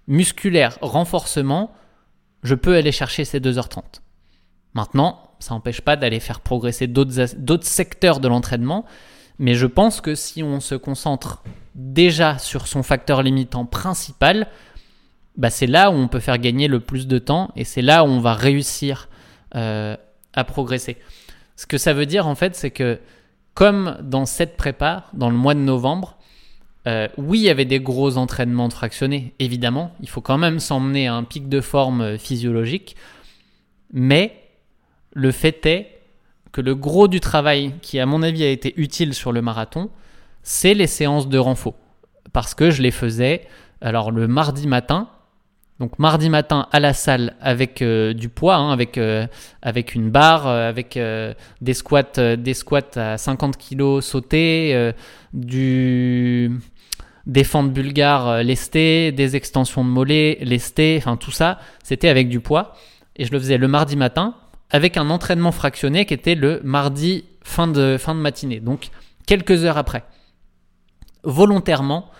musculaire, 0.07 0.77
renforcement, 0.81 1.71
je 2.43 2.55
peux 2.55 2.75
aller 2.75 2.91
chercher 2.91 3.23
ces 3.23 3.39
2h30. 3.39 4.01
Maintenant, 4.73 5.31
ça 5.39 5.53
n'empêche 5.53 5.81
pas 5.81 5.95
d'aller 5.95 6.19
faire 6.19 6.39
progresser 6.39 6.87
d'autres 6.87 7.65
secteurs 7.65 8.19
de 8.19 8.27
l'entraînement, 8.27 8.85
mais 9.37 9.55
je 9.55 9.67
pense 9.67 10.01
que 10.01 10.15
si 10.15 10.43
on 10.43 10.59
se 10.59 10.75
concentre 10.75 11.43
déjà 11.75 12.37
sur 12.37 12.67
son 12.67 12.83
facteur 12.83 13.23
limitant 13.23 13.65
principal, 13.65 14.47
bah 15.37 15.49
c'est 15.49 15.67
là 15.67 15.91
où 15.91 15.93
on 15.93 16.07
peut 16.07 16.19
faire 16.19 16.37
gagner 16.37 16.67
le 16.67 16.79
plus 16.79 17.07
de 17.07 17.17
temps 17.17 17.51
et 17.55 17.63
c'est 17.63 17.81
là 17.81 18.03
où 18.03 18.07
on 18.07 18.19
va 18.19 18.33
réussir 18.33 19.09
euh, 19.55 19.95
à 20.33 20.43
progresser. 20.43 20.97
Ce 21.55 21.65
que 21.65 21.77
ça 21.77 21.93
veut 21.93 22.05
dire 22.05 22.27
en 22.27 22.35
fait, 22.35 22.55
c'est 22.55 22.71
que 22.71 22.99
comme 23.53 23.97
dans 24.01 24.25
cette 24.25 24.57
prépa, 24.57 25.05
dans 25.13 25.29
le 25.29 25.35
mois 25.35 25.53
de 25.53 25.59
novembre, 25.59 26.17
euh, 26.87 27.07
oui, 27.17 27.39
il 27.39 27.43
y 27.43 27.49
avait 27.49 27.65
des 27.65 27.79
gros 27.79 28.17
entraînements 28.17 28.67
de 28.67 28.73
fractionnés, 28.73 29.33
évidemment. 29.39 29.93
Il 30.01 30.09
faut 30.09 30.21
quand 30.21 30.37
même 30.37 30.59
s'emmener 30.59 31.07
à 31.07 31.13
un 31.13 31.23
pic 31.23 31.47
de 31.47 31.61
forme 31.61 32.01
euh, 32.01 32.17
physiologique. 32.17 32.95
Mais 33.93 34.35
le 35.13 35.31
fait 35.31 35.65
est 35.65 36.01
que 36.51 36.61
le 36.61 36.73
gros 36.73 37.07
du 37.07 37.19
travail 37.19 37.73
qui, 37.81 37.99
à 37.99 38.05
mon 38.05 38.23
avis, 38.23 38.43
a 38.43 38.49
été 38.49 38.73
utile 38.77 39.13
sur 39.13 39.31
le 39.31 39.41
marathon, 39.41 39.89
c'est 40.43 40.73
les 40.73 40.87
séances 40.87 41.27
de 41.27 41.37
renfort. 41.37 41.75
Parce 42.33 42.55
que 42.55 42.71
je 42.71 42.81
les 42.81 42.91
faisais 42.91 43.47
alors 43.81 44.11
le 44.11 44.27
mardi 44.27 44.67
matin, 44.67 45.09
donc 45.81 45.97
mardi 45.97 46.29
matin 46.29 46.67
à 46.71 46.79
la 46.79 46.93
salle 46.93 47.33
avec 47.41 47.81
euh, 47.81 48.13
du 48.13 48.29
poids, 48.29 48.55
hein, 48.55 48.71
avec, 48.71 48.99
euh, 48.99 49.25
avec 49.63 49.95
une 49.95 50.11
barre, 50.11 50.47
euh, 50.47 50.69
avec 50.69 50.97
des, 51.61 51.73
squats, 51.73 52.35
des 52.37 52.53
squats 52.53 52.97
à 52.97 53.17
50 53.17 53.57
kg 53.57 53.99
sautés, 53.99 54.93
du, 55.33 56.51
des 57.25 57.43
fentes 57.43 57.73
bulgares 57.73 58.43
lestées, 58.43 59.11
des 59.11 59.35
extensions 59.35 59.83
de 59.83 59.89
mollets 59.89 60.37
lestées, 60.41 60.97
enfin 60.99 61.17
tout 61.17 61.31
ça, 61.31 61.59
c'était 61.83 62.09
avec 62.09 62.29
du 62.29 62.39
poids. 62.39 62.75
Et 63.15 63.25
je 63.25 63.31
le 63.31 63.39
faisais 63.39 63.57
le 63.57 63.67
mardi 63.67 63.95
matin 63.95 64.35
avec 64.69 64.97
un 64.97 65.09
entraînement 65.09 65.51
fractionné 65.51 66.05
qui 66.05 66.13
était 66.13 66.35
le 66.35 66.61
mardi 66.63 67.25
fin 67.43 67.67
de 67.67 68.13
matinée, 68.13 68.59
donc 68.59 68.89
quelques 69.25 69.65
heures 69.65 69.79
après. 69.79 70.03
Volontairement, 71.23 72.11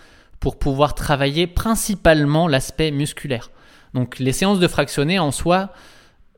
pour 0.41 0.57
pouvoir 0.59 0.95
travailler 0.95 1.47
principalement 1.47 2.49
l'aspect 2.49 2.91
musculaire. 2.91 3.51
Donc 3.93 4.19
les 4.19 4.33
séances 4.33 4.59
de 4.59 4.67
fractionné 4.67 5.19
en 5.19 5.31
soi, 5.31 5.71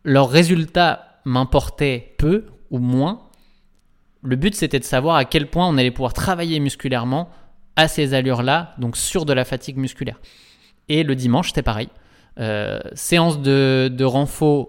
leurs 0.03 0.29
résultats 0.29 1.21
m'importaient 1.25 2.13
peu 2.19 2.45
ou 2.69 2.79
moins. 2.79 3.21
Le 4.21 4.35
but 4.35 4.53
c'était 4.55 4.79
de 4.79 4.83
savoir 4.83 5.15
à 5.15 5.25
quel 5.25 5.49
point 5.49 5.67
on 5.67 5.77
allait 5.77 5.89
pouvoir 5.89 6.13
travailler 6.13 6.59
musculairement 6.59 7.29
à 7.75 7.87
ces 7.87 8.13
allures-là, 8.13 8.75
donc 8.77 8.97
sur 8.97 9.25
de 9.25 9.33
la 9.33 9.45
fatigue 9.45 9.77
musculaire. 9.77 10.19
Et 10.89 11.03
le 11.03 11.15
dimanche 11.15 11.47
c'était 11.47 11.63
pareil. 11.63 11.89
Euh, 12.39 12.79
séance 12.93 13.41
de, 13.41 13.89
de 13.91 14.05
euh, 14.05 14.67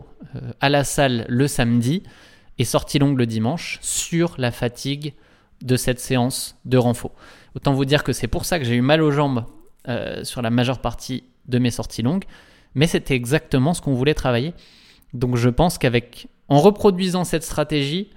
à 0.61 0.69
la 0.69 0.85
salle 0.85 1.25
le 1.29 1.49
samedi 1.49 2.03
et 2.59 2.65
sortie 2.65 3.01
longue 3.01 3.19
le 3.19 3.27
dimanche 3.27 3.79
sur 3.83 4.35
la 4.39 4.53
fatigue 4.53 5.15
de 5.63 5.77
cette 5.77 5.99
séance 5.99 6.57
de 6.67 6.77
renfort. 6.77 7.15
Autant 7.55 7.73
vous 7.73 7.85
dire 7.85 8.03
que 8.03 8.13
c'est 8.13 8.27
pour 8.27 8.45
ça 8.45 8.59
que 8.59 8.65
j'ai 8.65 8.75
eu 8.75 8.81
mal 8.81 9.03
aux 9.03 9.11
jambes 9.11 9.45
euh, 9.89 10.25
sur 10.25 10.43
la 10.43 10.51
majeure 10.51 10.81
partie 10.81 11.25
de 11.47 11.59
mes 11.59 11.71
sorties 11.71 12.03
longues, 12.03 12.25
mais 12.75 12.87
c'était 12.87 13.15
exactement 13.15 13.75
ce 13.75 13.83
qu'on 13.83 13.95
voulait 13.95 14.15
travailler. 14.15 14.55
Donc 15.13 15.37
je 15.37 15.49
pense 15.49 15.79
qu'avec 15.79 16.29
en 16.49 16.61
reproduisant 16.61 17.25
cette 17.25 17.45
stratégie 17.45 18.11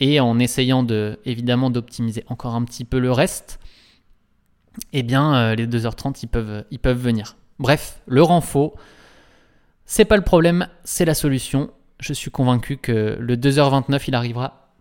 et 0.00 0.20
en 0.20 0.38
essayant 0.38 0.82
de 0.82 1.18
évidemment 1.24 1.70
d'optimiser 1.70 2.24
encore 2.28 2.54
un 2.54 2.64
petit 2.64 2.84
peu 2.84 2.98
le 2.98 3.10
reste, 3.10 3.58
eh 4.92 5.02
bien 5.02 5.34
euh, 5.34 5.54
les 5.54 5.66
2h30 5.66 6.18
ils 6.22 6.28
peuvent 6.28 6.64
ils 6.70 6.78
peuvent 6.78 7.00
venir. 7.00 7.36
Bref, 7.58 8.00
le 8.06 8.22
renfort 8.22 8.74
c'est 9.86 10.04
pas 10.04 10.16
le 10.16 10.22
problème, 10.22 10.68
c'est 10.84 11.04
la 11.04 11.14
solution. 11.14 11.70
Je 12.00 12.12
suis 12.12 12.30
convaincu 12.30 12.76
que 12.76 13.16
le 13.20 13.36
2h29 13.36 14.02
il 14.08 14.14
arrivera 14.14 14.72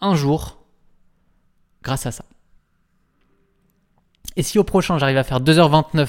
un 0.00 0.14
jour 0.14 0.58
grâce 1.82 2.06
à 2.06 2.10
ça. 2.10 2.24
Et 4.38 4.42
si 4.42 4.58
au 4.58 4.64
prochain 4.64 4.98
j'arrive 4.98 5.16
à 5.18 5.24
faire 5.24 5.40
2h29 5.40 6.08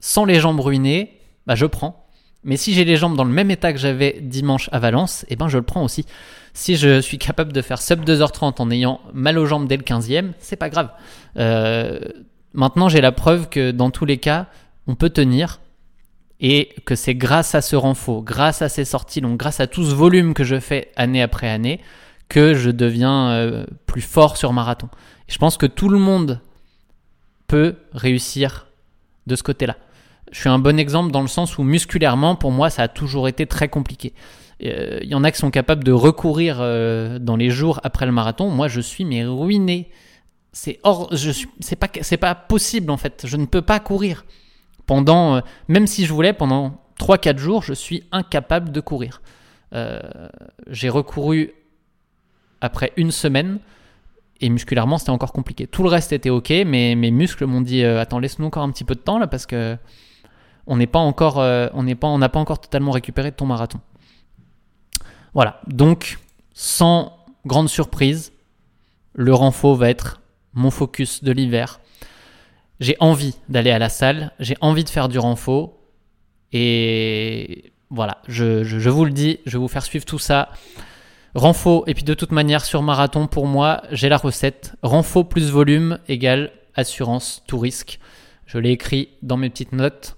sans 0.00 0.24
les 0.24 0.40
jambes 0.40 0.58
ruinées, 0.58 1.20
bah 1.46 1.54
je 1.54 1.66
prends. 1.66 2.08
Mais 2.44 2.56
si 2.56 2.72
j'ai 2.72 2.84
les 2.84 2.96
jambes 2.96 3.14
dans 3.14 3.24
le 3.24 3.30
même 3.30 3.50
état 3.50 3.72
que 3.72 3.78
j'avais 3.78 4.18
dimanche 4.22 4.70
à 4.72 4.78
Valence, 4.78 5.26
eh 5.28 5.36
ben 5.36 5.48
je 5.48 5.58
le 5.58 5.64
prends 5.64 5.84
aussi. 5.84 6.06
Si 6.54 6.76
je 6.76 7.00
suis 7.02 7.18
capable 7.18 7.52
de 7.52 7.60
faire 7.60 7.80
sub 7.80 8.04
2h30 8.04 8.54
en 8.58 8.70
ayant 8.70 9.00
mal 9.12 9.38
aux 9.38 9.44
jambes 9.44 9.68
dès 9.68 9.76
le 9.76 9.82
15e, 9.82 10.32
c'est 10.38 10.56
pas 10.56 10.70
grave. 10.70 10.88
Euh, 11.36 12.00
maintenant, 12.54 12.88
j'ai 12.88 13.02
la 13.02 13.12
preuve 13.12 13.50
que 13.50 13.70
dans 13.70 13.90
tous 13.90 14.06
les 14.06 14.18
cas, 14.18 14.46
on 14.86 14.94
peut 14.94 15.10
tenir 15.10 15.60
et 16.40 16.70
que 16.86 16.94
c'est 16.94 17.14
grâce 17.14 17.54
à 17.54 17.60
ce 17.60 17.76
renfort, 17.76 18.22
grâce 18.22 18.62
à 18.62 18.70
ces 18.70 18.86
sorties 18.86 19.20
longues, 19.20 19.36
grâce 19.36 19.60
à 19.60 19.66
tout 19.66 19.84
ce 19.84 19.94
volume 19.94 20.32
que 20.32 20.44
je 20.44 20.58
fais 20.58 20.90
année 20.96 21.22
après 21.22 21.50
année, 21.50 21.80
que 22.28 22.54
je 22.54 22.70
deviens 22.70 23.30
euh, 23.30 23.66
plus 23.86 24.02
fort 24.02 24.38
sur 24.38 24.54
marathon. 24.54 24.88
Je 25.28 25.38
pense 25.38 25.56
que 25.56 25.66
tout 25.66 25.88
le 25.88 25.98
monde 25.98 26.40
peut 27.46 27.76
réussir 27.92 28.66
de 29.26 29.36
ce 29.36 29.42
côté-là. 29.42 29.76
Je 30.32 30.40
suis 30.40 30.48
un 30.48 30.58
bon 30.58 30.78
exemple 30.78 31.12
dans 31.12 31.22
le 31.22 31.28
sens 31.28 31.58
où 31.58 31.62
musculairement, 31.62 32.36
pour 32.36 32.50
moi, 32.50 32.70
ça 32.70 32.82
a 32.82 32.88
toujours 32.88 33.28
été 33.28 33.46
très 33.46 33.68
compliqué. 33.68 34.12
Euh, 34.62 34.98
il 35.02 35.08
y 35.08 35.14
en 35.14 35.24
a 35.24 35.30
qui 35.30 35.38
sont 35.38 35.50
capables 35.50 35.84
de 35.84 35.92
recourir 35.92 36.58
euh, 36.60 37.18
dans 37.18 37.36
les 37.36 37.50
jours 37.50 37.80
après 37.84 38.06
le 38.06 38.12
marathon. 38.12 38.50
Moi, 38.50 38.68
je 38.68 38.80
suis 38.80 39.04
mais 39.04 39.24
ruiné. 39.24 39.90
C'est 40.52 40.78
hors, 40.82 41.10
c'est 41.60 41.76
pas, 41.76 41.88
c'est 42.00 42.16
pas 42.16 42.34
possible 42.34 42.90
en 42.90 42.96
fait. 42.96 43.24
Je 43.26 43.36
ne 43.36 43.44
peux 43.46 43.62
pas 43.62 43.80
courir 43.80 44.24
pendant, 44.86 45.42
même 45.68 45.86
si 45.86 46.04
je 46.06 46.12
voulais, 46.12 46.32
pendant 46.32 46.80
3-4 47.00 47.38
jours, 47.38 47.62
je 47.62 47.74
suis 47.74 48.04
incapable 48.12 48.70
de 48.70 48.80
courir. 48.80 49.20
j'ai 50.68 50.88
recouru 50.88 51.52
après 52.60 52.92
une 52.96 53.10
semaine. 53.10 53.58
Et 54.40 54.48
musculairement, 54.48 54.98
c'était 54.98 55.10
encore 55.10 55.32
compliqué. 55.32 55.66
Tout 55.66 55.82
le 55.82 55.88
reste 55.88 56.12
était 56.12 56.30
ok, 56.30 56.50
mais 56.66 56.94
mes 56.96 57.10
muscles 57.10 57.46
m'ont 57.46 57.60
dit 57.60 57.84
euh, 57.84 58.00
Attends, 58.00 58.18
laisse-nous 58.18 58.46
encore 58.46 58.62
un 58.62 58.70
petit 58.70 58.84
peu 58.84 58.94
de 58.94 59.00
temps 59.00 59.18
là, 59.18 59.26
parce 59.26 59.46
que 59.46 59.76
on 60.66 60.76
n'est 60.76 60.86
pas 60.86 60.98
encore, 60.98 61.40
euh, 61.40 61.68
on 61.74 61.82
n'est 61.82 61.94
pas, 61.94 62.16
n'a 62.16 62.28
pas 62.28 62.40
encore 62.40 62.60
totalement 62.60 62.90
récupéré 62.90 63.30
de 63.30 63.36
ton 63.36 63.46
marathon. 63.46 63.80
Voilà. 65.34 65.60
Donc, 65.66 66.18
sans 66.52 67.16
grande 67.46 67.68
surprise, 67.68 68.32
le 69.12 69.34
renfort 69.34 69.76
va 69.76 69.90
être 69.90 70.20
mon 70.54 70.70
focus 70.70 71.22
de 71.22 71.32
l'hiver. 71.32 71.80
J'ai 72.80 72.96
envie 73.00 73.36
d'aller 73.48 73.70
à 73.70 73.78
la 73.78 73.88
salle, 73.88 74.32
j'ai 74.40 74.56
envie 74.60 74.84
de 74.84 74.88
faire 74.88 75.08
du 75.08 75.18
renfort. 75.18 75.74
Et 76.52 77.72
voilà, 77.90 78.18
je, 78.28 78.64
je, 78.64 78.90
vous 78.90 79.04
le 79.04 79.10
dis, 79.12 79.40
je 79.46 79.52
vais 79.52 79.58
vous 79.58 79.68
faire 79.68 79.84
suivre 79.84 80.04
tout 80.04 80.18
ça. 80.18 80.50
Renfo, 81.34 81.82
et 81.86 81.94
puis 81.94 82.04
de 82.04 82.14
toute 82.14 82.30
manière, 82.30 82.64
sur 82.64 82.82
marathon, 82.82 83.26
pour 83.26 83.46
moi, 83.46 83.82
j'ai 83.90 84.08
la 84.08 84.16
recette. 84.16 84.74
Renfo 84.82 85.24
plus 85.24 85.50
volume 85.50 85.98
égale 86.08 86.52
assurance 86.76 87.42
tout 87.46 87.58
risque. 87.58 87.98
Je 88.46 88.58
l'ai 88.58 88.70
écrit 88.70 89.08
dans 89.22 89.36
mes 89.36 89.50
petites 89.50 89.72
notes 89.72 90.16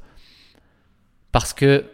parce 1.32 1.52
que 1.52 1.84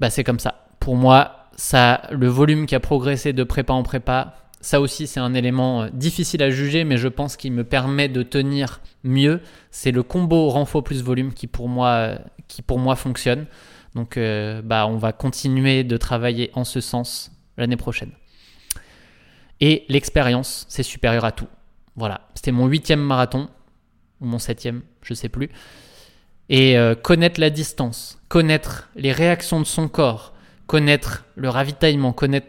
bah, 0.00 0.10
c'est 0.10 0.24
comme 0.24 0.38
ça. 0.38 0.66
Pour 0.80 0.96
moi, 0.96 1.48
ça, 1.56 2.02
le 2.10 2.28
volume 2.28 2.66
qui 2.66 2.74
a 2.74 2.80
progressé 2.80 3.32
de 3.32 3.42
prépa 3.42 3.72
en 3.72 3.82
prépa, 3.82 4.34
ça 4.60 4.80
aussi 4.80 5.06
c'est 5.06 5.20
un 5.20 5.34
élément 5.34 5.82
euh, 5.82 5.88
difficile 5.92 6.42
à 6.42 6.50
juger, 6.50 6.84
mais 6.84 6.96
je 6.96 7.08
pense 7.08 7.36
qu'il 7.36 7.52
me 7.52 7.64
permet 7.64 8.08
de 8.08 8.22
tenir 8.22 8.80
mieux. 9.02 9.40
C'est 9.70 9.92
le 9.92 10.02
combo 10.02 10.48
renfo 10.50 10.82
plus 10.82 11.02
volume 11.02 11.32
qui 11.32 11.46
pour 11.46 11.68
moi, 11.68 12.18
qui 12.48 12.60
pour 12.60 12.78
moi 12.78 12.96
fonctionne. 12.96 13.46
Donc, 13.94 14.16
euh, 14.16 14.60
bah, 14.62 14.86
on 14.86 14.96
va 14.96 15.12
continuer 15.12 15.84
de 15.84 15.96
travailler 15.96 16.50
en 16.54 16.64
ce 16.64 16.80
sens 16.80 17.32
l'année 17.58 17.76
prochaine. 17.76 18.12
Et 19.60 19.84
l'expérience, 19.88 20.66
c'est 20.68 20.82
supérieur 20.82 21.24
à 21.24 21.32
tout. 21.32 21.48
Voilà, 21.96 22.28
c'était 22.34 22.52
mon 22.52 22.66
huitième 22.66 23.00
marathon, 23.00 23.48
ou 24.20 24.26
mon 24.26 24.38
septième, 24.38 24.82
je 25.02 25.14
sais 25.14 25.28
plus. 25.28 25.50
Et 26.48 26.78
euh, 26.78 26.94
connaître 26.94 27.40
la 27.40 27.50
distance, 27.50 28.18
connaître 28.28 28.88
les 28.94 29.12
réactions 29.12 29.60
de 29.60 29.66
son 29.66 29.88
corps, 29.88 30.32
connaître 30.66 31.24
le 31.34 31.48
ravitaillement, 31.48 32.12
connaître, 32.12 32.46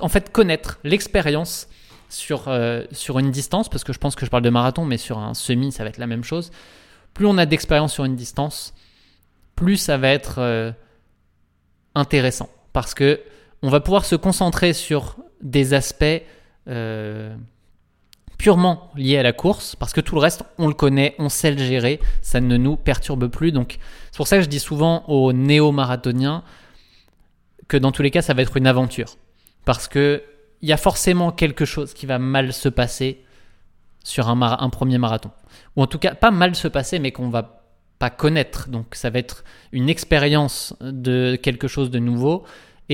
en 0.00 0.08
fait, 0.08 0.30
connaître 0.30 0.78
l'expérience 0.84 1.68
sur, 2.08 2.48
euh, 2.48 2.84
sur 2.92 3.18
une 3.18 3.30
distance, 3.30 3.68
parce 3.68 3.84
que 3.84 3.92
je 3.92 3.98
pense 3.98 4.14
que 4.14 4.26
je 4.26 4.30
parle 4.30 4.42
de 4.42 4.50
marathon, 4.50 4.84
mais 4.84 4.98
sur 4.98 5.18
un 5.18 5.34
semi, 5.34 5.72
ça 5.72 5.82
va 5.82 5.88
être 5.88 5.98
la 5.98 6.06
même 6.06 6.24
chose. 6.24 6.50
Plus 7.14 7.26
on 7.26 7.38
a 7.38 7.46
d'expérience 7.46 7.92
sur 7.94 8.04
une 8.04 8.16
distance, 8.16 8.74
plus 9.56 9.76
ça 9.76 9.96
va 9.96 10.08
être 10.08 10.36
euh, 10.38 10.72
intéressant, 11.94 12.50
parce 12.72 12.94
que 12.94 13.20
on 13.62 13.68
va 13.68 13.80
pouvoir 13.80 14.04
se 14.04 14.16
concentrer 14.16 14.72
sur 14.72 15.16
des 15.40 15.74
aspects 15.74 16.04
euh, 16.68 17.34
purement 18.38 18.90
liés 18.96 19.18
à 19.18 19.22
la 19.22 19.32
course, 19.32 19.76
parce 19.76 19.92
que 19.92 20.00
tout 20.00 20.14
le 20.16 20.20
reste, 20.20 20.44
on 20.58 20.66
le 20.66 20.74
connaît, 20.74 21.14
on 21.18 21.28
sait 21.28 21.52
le 21.52 21.58
gérer, 21.58 22.00
ça 22.22 22.40
ne 22.40 22.56
nous 22.56 22.76
perturbe 22.76 23.28
plus. 23.28 23.52
Donc, 23.52 23.78
c'est 24.10 24.16
pour 24.16 24.26
ça 24.26 24.38
que 24.38 24.42
je 24.42 24.48
dis 24.48 24.58
souvent 24.58 25.04
aux 25.06 25.32
néo-marathoniens 25.32 26.42
que 27.68 27.76
dans 27.76 27.92
tous 27.92 28.02
les 28.02 28.10
cas, 28.10 28.22
ça 28.22 28.34
va 28.34 28.42
être 28.42 28.56
une 28.56 28.66
aventure. 28.66 29.16
Parce 29.64 29.86
que 29.86 30.22
il 30.60 30.68
y 30.68 30.72
a 30.72 30.76
forcément 30.76 31.32
quelque 31.32 31.64
chose 31.64 31.92
qui 31.92 32.06
va 32.06 32.18
mal 32.18 32.52
se 32.52 32.68
passer 32.68 33.24
sur 34.04 34.28
un, 34.28 34.40
un 34.40 34.70
premier 34.70 34.98
marathon. 34.98 35.30
Ou 35.76 35.82
en 35.82 35.86
tout 35.86 35.98
cas, 35.98 36.14
pas 36.14 36.30
mal 36.30 36.54
se 36.54 36.68
passer, 36.68 36.98
mais 36.98 37.10
qu'on 37.10 37.30
va 37.30 37.62
pas 37.98 38.10
connaître. 38.10 38.68
Donc 38.68 38.94
ça 38.94 39.10
va 39.10 39.20
être 39.20 39.44
une 39.70 39.88
expérience 39.88 40.74
de 40.80 41.36
quelque 41.36 41.68
chose 41.68 41.90
de 41.90 41.98
nouveau 41.98 42.44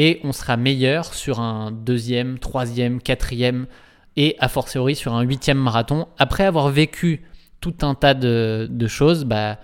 et 0.01 0.21
on 0.23 0.31
sera 0.31 0.57
meilleur 0.57 1.13
sur 1.13 1.41
un 1.41 1.73
deuxième, 1.73 2.39
troisième, 2.39 3.03
quatrième 3.03 3.67
et 4.15 4.37
a 4.39 4.49
fortiori 4.49 4.95
sur 4.95 5.13
un 5.13 5.23
huitième 5.23 5.59
marathon. 5.59 6.07
Après 6.19 6.45
avoir 6.45 6.69
vécu 6.69 7.25
tout 7.61 7.75
un 7.83 7.97
tas 7.97 8.15
de, 8.15 8.87
choses, 8.87 9.25
bah, 9.25 9.59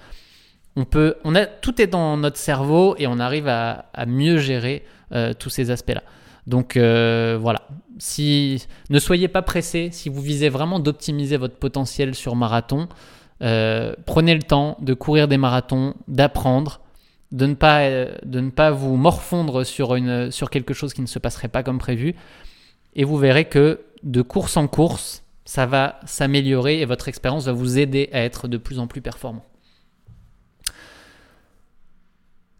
on 0.75 0.85
peut, 0.87 1.15
tout 1.61 1.81
est 1.81 1.87
dans 1.87 2.17
notre 2.17 2.37
cerveau 2.37 2.97
et 2.99 3.07
on 3.07 3.21
arrive 3.21 3.47
à, 3.47 3.87
mieux 4.09 4.39
gérer 4.39 4.85
euh, 5.13 5.35
tous 5.39 5.51
ces 5.51 5.71
aspects-là. 5.71 6.03
Donc 6.49 6.77
euh, 6.77 7.39
voilà, 7.41 7.69
ne 8.91 8.99
soyez 8.99 9.29
pas 9.29 9.43
pressé, 9.43 9.91
si 9.93 10.09
vous 10.09 10.21
visez 10.21 10.49
vraiment 10.49 10.81
d'optimiser 10.81 11.37
votre 11.37 11.59
potentiel 11.59 12.17
sur 12.17 12.35
marathon, 12.35 12.89
euh, 13.41 13.95
prenez 14.05 14.35
le 14.35 14.43
temps 14.43 14.79
de 14.81 14.95
courir 14.95 15.29
des 15.29 15.39
marathons, 15.39 15.95
d'apprendre, 16.09 16.81
de 17.35 17.47
ne 17.47 17.55
pas, 17.55 17.81
euh, 17.81 18.15
de 18.25 18.39
ne 18.39 18.51
pas 18.51 18.71
vous 18.71 18.97
morfondre 18.97 19.67
sur 19.67 20.51
quelque 20.51 20.73
chose 20.73 20.95
qui 20.95 21.03
ne 21.03 21.07
se 21.07 21.19
passerait 21.19 21.49
pas 21.49 21.65
comme 21.65 21.79
prévu. 21.79 22.15
Et 22.95 23.03
vous 23.03 23.19
verrez 23.19 23.47
que 23.47 23.81
de 24.05 24.23
course 24.23 24.57
en 24.57 24.69
course, 24.69 25.25
ça 25.45 25.67
va 25.67 25.99
s'améliorer 26.07 26.81
et 26.81 26.85
votre 26.85 27.09
expérience 27.09 27.47
va 27.47 27.53
vous 27.53 27.77
aider 27.79 28.09
à 28.13 28.21
être 28.21 28.47
de 28.47 28.57
plus 28.57 28.79
en 28.79 28.87
plus 28.87 29.01
performant. 29.01 29.45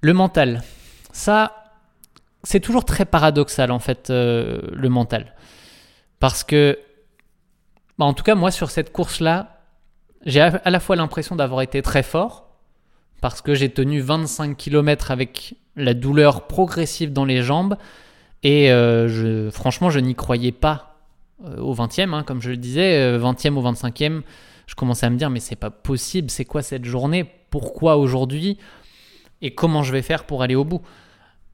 Le 0.01 0.13
mental. 0.13 0.63
Ça, 1.13 1.73
c'est 2.43 2.61
toujours 2.61 2.85
très 2.85 3.05
paradoxal 3.05 3.71
en 3.71 3.79
fait 3.79 4.11
euh, 4.11 4.61
le 4.73 4.89
mental. 4.89 5.35
Parce 6.19 6.43
que, 6.43 6.81
bah, 7.97 8.07
en 8.07 8.13
tout 8.13 8.25
cas 8.25 8.35
moi 8.35 8.51
sur 8.51 8.73
cette 8.73 8.93
course-là, 8.93 9.61
j'ai 10.27 10.41
à 10.41 10.71
la 10.71 10.81
fois 10.81 10.97
l'impression 10.97 11.37
d'avoir 11.37 11.63
été 11.63 11.81
très 11.81 12.03
fort, 12.03 12.44
parce 13.25 13.41
que 13.41 13.55
j'ai 13.55 13.71
tenu 13.71 14.03
25 14.03 14.55
km 14.55 15.11
avec 15.11 15.55
la 15.77 15.95
douleur 15.95 16.47
progressive 16.47 17.11
dans 17.11 17.25
les 17.25 17.43
jambes, 17.43 17.79
et 18.43 18.71
euh, 18.71 19.51
franchement 19.51 19.89
je 19.89 19.99
n'y 19.99 20.15
croyais 20.15 20.53
pas 20.53 20.99
euh, 21.47 21.57
au 21.57 21.75
20e, 21.75 22.13
hein, 22.13 22.23
comme 22.23 22.43
je 22.43 22.51
le 22.51 22.59
disais, 22.59 23.17
20e 23.17 23.55
ou 23.55 23.63
25e, 23.63 24.21
je 24.67 24.75
commençais 24.75 25.07
à 25.07 25.09
me 25.09 25.17
dire 25.17 25.31
mais 25.31 25.41
c'est 25.41 25.57
pas 25.57 25.71
possible, 25.71 26.29
c'est 26.29 26.45
quoi 26.45 26.61
cette 26.61 26.85
journée, 26.85 27.25
pourquoi 27.49 27.97
aujourd'hui, 27.97 28.59
et 29.41 29.55
comment 29.55 29.83
je 29.83 29.93
vais 29.93 30.03
faire 30.03 30.25
pour 30.25 30.43
aller 30.43 30.55
au 30.55 30.67
bout? 30.67 30.83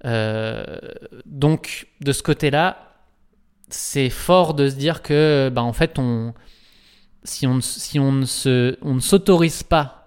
Euh, 0.05 0.65
donc 1.25 1.87
de 2.01 2.11
ce 2.11 2.25
côté-là, 2.25 2.97
c'est 3.69 4.11
fort 4.11 4.55
de 4.55 4.69
se 4.69 4.75
dire 4.75 5.03
que, 5.03 5.53
bah, 5.55 5.63
en 5.63 5.73
fait, 5.73 6.01
on, 6.01 6.35
si 7.23 7.47
on, 7.47 7.61
si 7.61 8.01
on 8.01 8.11
ne 8.11 9.01
s'autorise 9.01 9.63
pas 9.63 10.00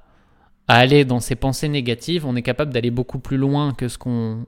à 0.67 0.75
aller 0.77 1.05
dans 1.05 1.19
ces 1.19 1.35
pensées 1.35 1.67
négatives, 1.67 2.25
on 2.25 2.35
est 2.35 2.41
capable 2.41 2.73
d'aller 2.73 2.91
beaucoup 2.91 3.19
plus 3.19 3.37
loin 3.37 3.73
que 3.73 3.87
ce 3.87 3.97
qu'on, 3.97 4.45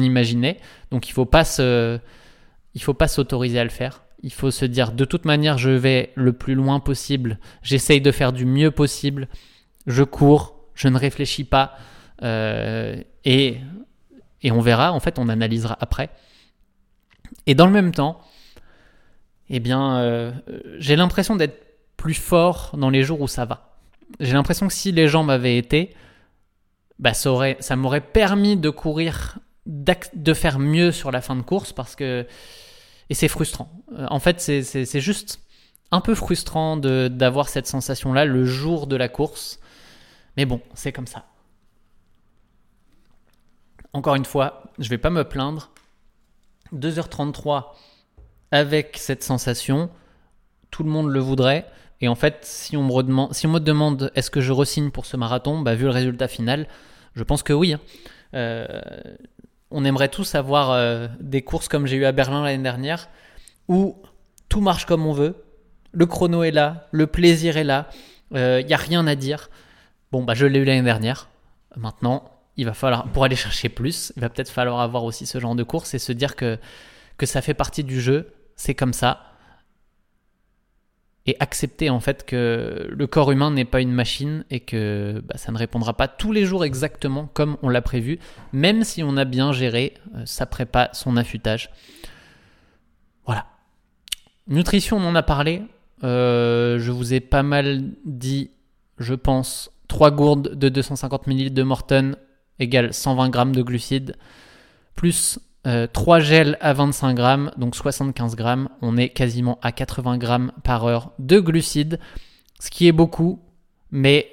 imaginait. 0.00 0.58
Donc 0.90 1.08
il 1.08 1.12
faut 1.12 1.26
pas 1.26 1.44
se, 1.44 1.98
il 2.74 2.82
faut 2.82 2.94
pas 2.94 3.08
s'autoriser 3.08 3.58
à 3.58 3.64
le 3.64 3.70
faire. 3.70 4.02
Il 4.22 4.32
faut 4.32 4.50
se 4.50 4.64
dire 4.64 4.92
de 4.92 5.04
toute 5.04 5.24
manière, 5.24 5.58
je 5.58 5.70
vais 5.70 6.12
le 6.14 6.32
plus 6.32 6.54
loin 6.54 6.80
possible. 6.80 7.38
J'essaye 7.62 8.00
de 8.00 8.12
faire 8.12 8.32
du 8.32 8.46
mieux 8.46 8.70
possible. 8.70 9.28
Je 9.86 10.02
cours, 10.02 10.56
je 10.74 10.88
ne 10.88 10.98
réfléchis 10.98 11.44
pas. 11.44 11.76
Euh, 12.22 13.02
et 13.24 13.58
et 14.42 14.52
on 14.52 14.60
verra, 14.60 14.92
en 14.92 15.00
fait, 15.00 15.18
on 15.18 15.28
analysera 15.28 15.76
après. 15.80 16.10
Et 17.46 17.54
dans 17.54 17.66
le 17.66 17.72
même 17.72 17.92
temps, 17.92 18.20
eh 19.48 19.60
bien, 19.60 19.98
euh, 19.98 20.32
j'ai 20.78 20.96
l'impression 20.96 21.36
d'être 21.36 21.66
plus 21.96 22.14
fort 22.14 22.74
dans 22.76 22.90
les 22.90 23.02
jours 23.02 23.20
où 23.20 23.28
ça 23.28 23.44
va. 23.44 23.69
J'ai 24.18 24.32
l'impression 24.32 24.66
que 24.66 24.72
si 24.72 24.92
les 24.92 25.08
gens 25.08 25.22
m'avaient 25.22 25.56
été, 25.56 25.94
bah, 26.98 27.14
ça 27.14 27.76
m'aurait 27.76 28.00
permis 28.00 28.56
de 28.56 28.70
courir, 28.70 29.38
de 29.66 30.34
faire 30.34 30.58
mieux 30.58 30.92
sur 30.92 31.10
la 31.10 31.20
fin 31.20 31.36
de 31.36 31.42
course 31.42 31.72
parce 31.72 31.96
que. 31.96 32.26
Et 33.08 33.14
c'est 33.14 33.28
frustrant. 33.28 33.70
Euh, 33.96 34.06
en 34.10 34.20
fait, 34.20 34.40
c'est 34.40 35.00
juste 35.00 35.40
un 35.90 36.00
peu 36.00 36.14
frustrant 36.14 36.76
d'avoir 36.76 37.48
cette 37.48 37.66
sensation-là 37.66 38.24
le 38.24 38.44
jour 38.44 38.86
de 38.86 38.96
la 38.96 39.08
course. 39.08 39.58
Mais 40.36 40.44
bon, 40.44 40.60
c'est 40.74 40.92
comme 40.92 41.08
ça. 41.08 41.24
Encore 43.92 44.14
une 44.14 44.24
fois, 44.24 44.62
je 44.78 44.88
vais 44.88 44.98
pas 44.98 45.10
me 45.10 45.24
plaindre. 45.24 45.70
2h33 46.72 47.72
avec 48.52 48.96
cette 48.96 49.24
sensation, 49.24 49.90
tout 50.70 50.84
le 50.84 50.90
monde 50.90 51.08
le 51.08 51.18
voudrait. 51.18 51.66
Et 52.00 52.08
en 52.08 52.14
fait, 52.14 52.38
si 52.42 52.76
on 52.76 52.82
me, 52.82 53.02
demande, 53.02 53.34
si 53.34 53.46
on 53.46 53.50
me 53.50 53.60
demande 53.60 54.10
est-ce 54.14 54.30
que 54.30 54.40
je 54.40 54.52
resigne 54.52 54.90
pour 54.90 55.06
ce 55.06 55.16
marathon, 55.16 55.60
bah, 55.60 55.74
vu 55.74 55.84
le 55.84 55.90
résultat 55.90 56.28
final, 56.28 56.66
je 57.14 57.22
pense 57.22 57.42
que 57.42 57.52
oui. 57.52 57.74
Hein. 57.74 57.80
Euh, 58.34 58.66
on 59.70 59.84
aimerait 59.84 60.08
tous 60.08 60.34
avoir 60.34 60.70
euh, 60.70 61.08
des 61.20 61.42
courses 61.42 61.68
comme 61.68 61.86
j'ai 61.86 61.96
eu 61.96 62.04
à 62.04 62.12
Berlin 62.12 62.42
l'année 62.42 62.62
dernière, 62.62 63.08
où 63.68 63.96
tout 64.48 64.60
marche 64.60 64.86
comme 64.86 65.06
on 65.06 65.12
veut, 65.12 65.44
le 65.92 66.06
chrono 66.06 66.42
est 66.42 66.50
là, 66.50 66.88
le 66.90 67.06
plaisir 67.06 67.56
est 67.56 67.64
là, 67.64 67.88
il 68.32 68.38
euh, 68.38 68.62
n'y 68.62 68.74
a 68.74 68.78
rien 68.78 69.06
à 69.06 69.14
dire. 69.14 69.50
Bon, 70.10 70.24
bah, 70.24 70.34
je 70.34 70.46
l'ai 70.46 70.58
eu 70.58 70.64
l'année 70.64 70.82
dernière. 70.82 71.28
Maintenant, 71.76 72.30
il 72.56 72.64
va 72.64 72.74
falloir, 72.74 73.08
pour 73.08 73.24
aller 73.24 73.36
chercher 73.36 73.68
plus, 73.68 74.12
il 74.16 74.22
va 74.22 74.28
peut-être 74.28 74.50
falloir 74.50 74.80
avoir 74.80 75.04
aussi 75.04 75.26
ce 75.26 75.38
genre 75.38 75.54
de 75.54 75.62
course 75.62 75.94
et 75.94 75.98
se 75.98 76.12
dire 76.12 76.34
que, 76.34 76.58
que 77.16 77.26
ça 77.26 77.42
fait 77.42 77.54
partie 77.54 77.84
du 77.84 78.00
jeu, 78.00 78.32
c'est 78.56 78.74
comme 78.74 78.92
ça. 78.92 79.29
Accepter 81.38 81.90
en 81.90 82.00
fait 82.00 82.24
que 82.24 82.88
le 82.90 83.06
corps 83.06 83.30
humain 83.30 83.50
n'est 83.50 83.64
pas 83.64 83.80
une 83.80 83.92
machine 83.92 84.44
et 84.50 84.60
que 84.60 85.22
bah, 85.24 85.36
ça 85.36 85.52
ne 85.52 85.58
répondra 85.58 85.96
pas 85.96 86.08
tous 86.08 86.32
les 86.32 86.44
jours 86.44 86.64
exactement 86.64 87.30
comme 87.32 87.56
on 87.62 87.68
l'a 87.68 87.82
prévu, 87.82 88.18
même 88.52 88.84
si 88.84 89.02
on 89.02 89.16
a 89.16 89.24
bien 89.24 89.52
géré 89.52 89.94
euh, 90.14 90.22
sa 90.24 90.46
prépa, 90.46 90.90
son 90.92 91.16
affûtage. 91.16 91.70
Voilà. 93.26 93.46
Nutrition, 94.48 94.96
on 94.96 95.04
en 95.04 95.14
a 95.14 95.22
parlé. 95.22 95.62
Euh, 96.02 96.78
je 96.78 96.90
vous 96.90 97.12
ai 97.12 97.20
pas 97.20 97.42
mal 97.42 97.82
dit, 98.04 98.50
je 98.98 99.14
pense, 99.14 99.70
3 99.88 100.10
gourdes 100.10 100.54
de 100.54 100.68
250 100.68 101.26
ml 101.26 101.52
de 101.52 101.62
Morton 101.62 102.16
égale 102.58 102.92
120 102.94 103.34
g 103.34 103.52
de 103.52 103.62
glucides, 103.62 104.16
plus 104.94 105.38
3 105.64 106.16
euh, 106.16 106.20
gels 106.20 106.56
à 106.60 106.72
25 106.72 107.14
grammes, 107.14 107.50
donc 107.56 107.76
75 107.76 108.34
grammes. 108.34 108.68
On 108.80 108.96
est 108.96 109.10
quasiment 109.10 109.58
à 109.62 109.72
80 109.72 110.18
grammes 110.18 110.52
par 110.64 110.84
heure 110.84 111.12
de 111.18 111.38
glucides, 111.38 111.98
ce 112.58 112.70
qui 112.70 112.88
est 112.88 112.92
beaucoup, 112.92 113.40
mais 113.90 114.28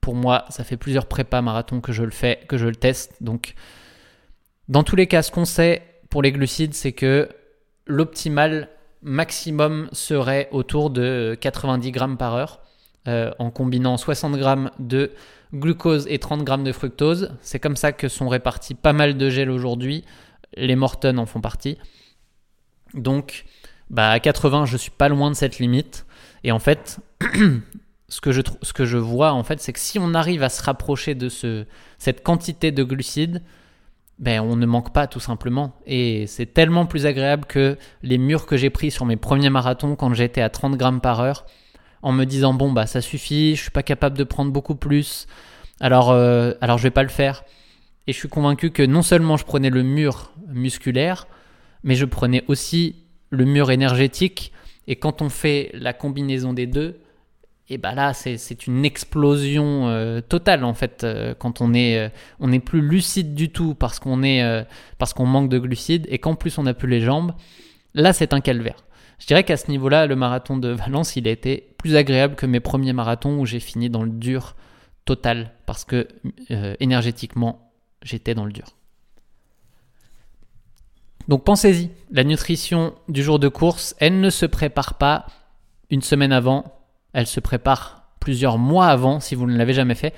pour 0.00 0.14
moi, 0.14 0.44
ça 0.50 0.64
fait 0.64 0.76
plusieurs 0.76 1.06
prépas 1.06 1.40
marathons 1.40 1.80
que 1.80 1.92
je 1.92 2.02
le 2.02 2.10
fais, 2.10 2.40
que 2.48 2.58
je 2.58 2.66
le 2.66 2.76
teste. 2.76 3.22
Donc, 3.22 3.54
dans 4.68 4.82
tous 4.82 4.96
les 4.96 5.06
cas, 5.06 5.22
ce 5.22 5.30
qu'on 5.30 5.44
sait 5.44 5.82
pour 6.10 6.22
les 6.22 6.32
glucides, 6.32 6.74
c'est 6.74 6.92
que 6.92 7.28
l'optimal 7.86 8.68
maximum 9.02 9.88
serait 9.92 10.48
autour 10.52 10.90
de 10.90 11.36
90 11.40 11.90
grammes 11.90 12.16
par 12.16 12.34
heure, 12.34 12.60
euh, 13.08 13.30
en 13.38 13.50
combinant 13.50 13.96
60 13.96 14.36
grammes 14.36 14.70
de 14.78 15.12
glucose 15.54 16.06
et 16.08 16.18
30 16.18 16.42
grammes 16.44 16.64
de 16.64 16.72
fructose. 16.72 17.32
C'est 17.40 17.60
comme 17.60 17.76
ça 17.76 17.92
que 17.92 18.08
sont 18.08 18.28
répartis 18.28 18.74
pas 18.74 18.92
mal 18.92 19.16
de 19.16 19.30
gels 19.30 19.50
aujourd'hui. 19.50 20.04
Les 20.54 20.76
Morton 20.76 21.18
en 21.18 21.26
font 21.26 21.40
partie. 21.40 21.78
Donc, 22.94 23.44
bah, 23.90 24.10
à 24.10 24.20
80, 24.20 24.66
je 24.66 24.76
suis 24.76 24.90
pas 24.90 25.08
loin 25.08 25.30
de 25.30 25.36
cette 25.36 25.58
limite. 25.58 26.06
Et 26.44 26.52
en 26.52 26.58
fait, 26.58 26.98
ce 28.08 28.20
que 28.20 28.84
je, 28.84 28.96
vois, 28.96 29.32
en 29.32 29.42
fait, 29.42 29.60
c'est 29.60 29.72
que 29.72 29.80
si 29.80 29.98
on 29.98 30.14
arrive 30.14 30.42
à 30.42 30.48
se 30.48 30.62
rapprocher 30.62 31.14
de 31.14 31.28
ce, 31.28 31.66
cette 31.98 32.22
quantité 32.22 32.72
de 32.72 32.84
glucides, 32.84 33.42
ben, 34.18 34.40
on 34.40 34.56
ne 34.56 34.66
manque 34.66 34.92
pas 34.92 35.06
tout 35.06 35.20
simplement. 35.20 35.76
Et 35.86 36.26
c'est 36.26 36.46
tellement 36.46 36.86
plus 36.86 37.06
agréable 37.06 37.44
que 37.44 37.76
les 38.02 38.18
murs 38.18 38.46
que 38.46 38.56
j'ai 38.56 38.70
pris 38.70 38.90
sur 38.90 39.04
mes 39.04 39.16
premiers 39.16 39.50
marathons 39.50 39.94
quand 39.94 40.12
j'étais 40.14 40.40
à 40.40 40.48
30 40.48 40.76
grammes 40.76 41.00
par 41.00 41.20
heure, 41.20 41.44
en 42.02 42.12
me 42.12 42.24
disant 42.24 42.54
bon 42.54 42.72
bah 42.72 42.86
ça 42.86 43.00
suffit, 43.00 43.56
je 43.56 43.62
suis 43.62 43.70
pas 43.70 43.82
capable 43.82 44.16
de 44.16 44.24
prendre 44.24 44.52
beaucoup 44.52 44.76
plus, 44.76 45.26
alors 45.80 46.10
euh, 46.10 46.52
alors 46.60 46.78
je 46.78 46.84
vais 46.84 46.90
pas 46.90 47.02
le 47.02 47.08
faire. 47.08 47.44
Et 48.06 48.12
je 48.12 48.18
suis 48.18 48.28
convaincu 48.28 48.70
que 48.70 48.82
non 48.82 49.02
seulement 49.02 49.36
je 49.36 49.44
prenais 49.44 49.70
le 49.70 49.82
mur 49.82 50.32
musculaire, 50.48 51.26
mais 51.82 51.94
je 51.94 52.04
prenais 52.04 52.44
aussi 52.46 52.96
le 53.30 53.44
mur 53.44 53.70
énergétique. 53.70 54.52
Et 54.86 54.96
quand 54.96 55.22
on 55.22 55.28
fait 55.28 55.70
la 55.74 55.92
combinaison 55.92 56.52
des 56.52 56.66
deux, 56.66 57.00
et 57.68 57.78
bah 57.78 57.94
là 57.94 58.12
c'est 58.14 58.66
une 58.66 58.84
explosion 58.84 59.88
euh, 59.88 60.20
totale 60.20 60.64
en 60.64 60.74
fait 60.74 61.02
euh, 61.02 61.34
quand 61.36 61.60
on 61.60 61.74
est 61.74 61.98
euh, 61.98 62.08
on 62.38 62.48
n'est 62.48 62.60
plus 62.60 62.80
lucide 62.80 63.34
du 63.34 63.50
tout 63.50 63.74
parce 63.74 63.98
qu'on 63.98 64.22
est 64.22 64.64
parce 64.98 65.12
qu'on 65.12 65.26
manque 65.26 65.48
de 65.48 65.58
glucides 65.58 66.06
et 66.08 66.18
qu'en 66.18 66.36
plus 66.36 66.58
on 66.58 66.62
n'a 66.62 66.74
plus 66.74 66.88
les 66.88 67.00
jambes 67.00 67.32
là 67.94 68.12
c'est 68.12 68.32
un 68.32 68.40
calvaire 68.40 68.84
je 69.18 69.26
dirais 69.26 69.42
qu'à 69.42 69.56
ce 69.56 69.68
niveau-là 69.70 70.06
le 70.06 70.14
marathon 70.14 70.56
de 70.56 70.68
Valence 70.68 71.16
il 71.16 71.26
a 71.26 71.32
été 71.32 71.74
plus 71.78 71.96
agréable 71.96 72.36
que 72.36 72.46
mes 72.46 72.60
premiers 72.60 72.92
marathons 72.92 73.38
où 73.40 73.46
j'ai 73.46 73.60
fini 73.60 73.90
dans 73.90 74.04
le 74.04 74.10
dur 74.10 74.54
total 75.04 75.50
parce 75.66 75.84
que 75.84 76.06
énergétiquement 76.78 77.65
j'étais 78.02 78.34
dans 78.34 78.44
le 78.44 78.52
dur 78.52 78.66
donc 81.28 81.44
pensez-y 81.44 81.90
la 82.10 82.24
nutrition 82.24 82.94
du 83.08 83.22
jour 83.22 83.38
de 83.38 83.48
course 83.48 83.94
elle 83.98 84.20
ne 84.20 84.30
se 84.30 84.46
prépare 84.46 84.94
pas 84.94 85.26
une 85.90 86.02
semaine 86.02 86.32
avant 86.32 86.64
elle 87.12 87.26
se 87.26 87.40
prépare 87.40 88.06
plusieurs 88.20 88.58
mois 88.58 88.88
avant 88.88 89.20
si 89.20 89.34
vous 89.34 89.46
ne 89.46 89.56
l'avez 89.56 89.72
jamais 89.72 89.94
fait. 89.94 90.12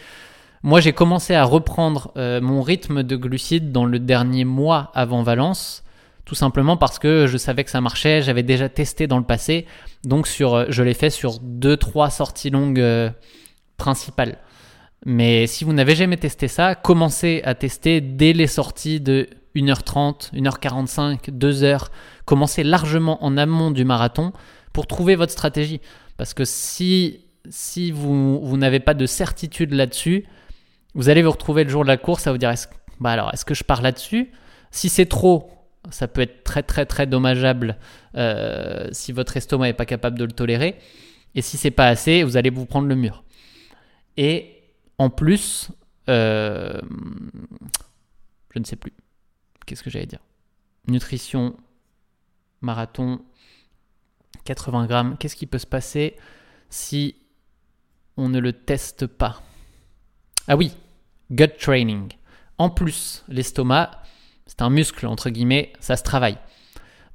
Moi, 0.63 0.81
j'ai 0.81 0.93
commencé 0.93 1.35
à 1.35 1.45
reprendre 1.45 2.11
euh, 2.17 2.41
mon 2.41 2.63
rythme 2.63 3.03
de 3.03 3.17
glucides 3.17 3.71
dans 3.71 3.85
le 3.85 3.99
dernier 3.99 4.45
mois 4.45 4.91
avant 4.95 5.23
Valence, 5.23 5.85
tout 6.25 6.35
simplement 6.35 6.77
parce 6.77 6.99
que 6.99 7.27
je 7.27 7.37
savais 7.37 7.65
que 7.65 7.71
ça 7.71 7.81
marchait, 7.81 8.23
j'avais 8.23 8.43
déjà 8.43 8.69
testé 8.69 9.07
dans 9.07 9.19
le 9.19 9.25
passé, 9.25 9.67
donc 10.05 10.27
sur, 10.27 10.55
euh, 10.55 10.65
je 10.71 10.83
l'ai 10.83 10.95
fait 10.95 11.11
sur 11.11 11.39
2-3 11.41 12.11
sorties 12.11 12.51
longues 12.51 12.81
euh, 12.81 13.11
principales. 13.77 14.39
Mais 15.07 15.47
si 15.47 15.65
vous 15.65 15.73
n'avez 15.73 15.95
jamais 15.95 16.17
testé 16.17 16.49
ça, 16.49 16.75
commencez 16.75 17.41
à 17.45 17.55
tester 17.55 18.01
dès 18.01 18.33
les 18.33 18.47
sorties 18.47 19.01
de 19.01 19.29
1h30, 19.55 20.33
1h45, 20.35 21.31
2h. 21.31 21.87
Commencez 22.25 22.65
largement 22.65 23.23
en 23.25 23.37
amont 23.37 23.71
du 23.71 23.85
marathon 23.85 24.33
pour 24.73 24.87
trouver 24.87 25.17
votre 25.17 25.33
stratégie. 25.33 25.81
Parce 26.17 26.35
que 26.35 26.45
si, 26.45 27.25
si 27.49 27.91
vous, 27.91 28.41
vous 28.45 28.57
n'avez 28.57 28.81
pas 28.81 28.95
de 28.95 29.07
certitude 29.07 29.73
là-dessus, 29.73 30.27
vous 30.95 31.09
allez 31.09 31.23
vous 31.23 31.31
retrouver 31.31 31.65
le 31.65 31.71
jour 31.71 31.85
de 31.85 31.89
la 31.89 31.97
course 31.97 32.27
à 32.27 32.33
vous 32.33 32.39
dire 32.39 32.51
est-ce, 32.51 32.67
bah 33.01 33.11
alors, 33.11 33.33
est-ce 33.33 33.45
que 33.45 33.55
je 33.55 33.65
pars 33.65 33.83
là-dessus? 33.83 34.31
Si 34.71 34.89
c'est 34.89 35.07
trop, 35.07 35.51
ça 35.91 36.09
peut 36.09 36.23
être 36.23 36.45
très 36.45 36.63
très 36.63 36.85
très 36.85 37.07
dommageable 37.07 37.79
euh, 38.17 38.89
si 38.93 39.13
votre 39.13 39.37
estomac 39.37 39.67
n'est 39.69 39.73
pas 39.73 39.87
capable 39.87 40.19
de 40.19 40.25
le 40.25 40.33
tolérer. 40.33 40.77
Et 41.35 41.43
si 41.43 41.57
c'est 41.57 41.71
pas 41.71 41.87
assez, 41.87 42.25
vous 42.25 42.37
allez 42.37 42.51
vous 42.51 42.67
prendre 42.67 42.89
le 42.89 42.95
mur. 42.95 43.23
Et 44.17 44.58
en 44.99 45.11
plus, 45.11 45.71
euh, 46.09 46.81
je 48.53 48.59
ne 48.59 48.65
sais 48.65 48.77
plus. 48.77 48.93
Qu'est-ce 49.67 49.83
que 49.83 49.91
j'allais 49.91 50.07
dire? 50.07 50.21
Nutrition, 50.87 51.57
marathon, 52.61 53.21
80 54.45 54.87
grammes. 54.87 55.17
Qu'est-ce 55.19 55.37
qui 55.37 55.47
peut 55.47 55.59
se 55.59 55.67
passer 55.67 56.17
si 56.71 57.17
on 58.17 58.29
ne 58.29 58.39
le 58.39 58.53
teste 58.53 59.07
pas? 59.07 59.43
Ah 60.49 60.57
oui, 60.57 60.73
gut 61.31 61.51
training. 61.59 62.13
En 62.57 62.71
plus, 62.71 63.25
l'estomac, 63.29 64.03
c'est 64.47 64.63
un 64.63 64.71
muscle, 64.71 65.07
entre 65.07 65.31
guillemets, 65.31 65.73
ça 65.79 65.97
se 65.97 66.03
travaille. 66.03 66.39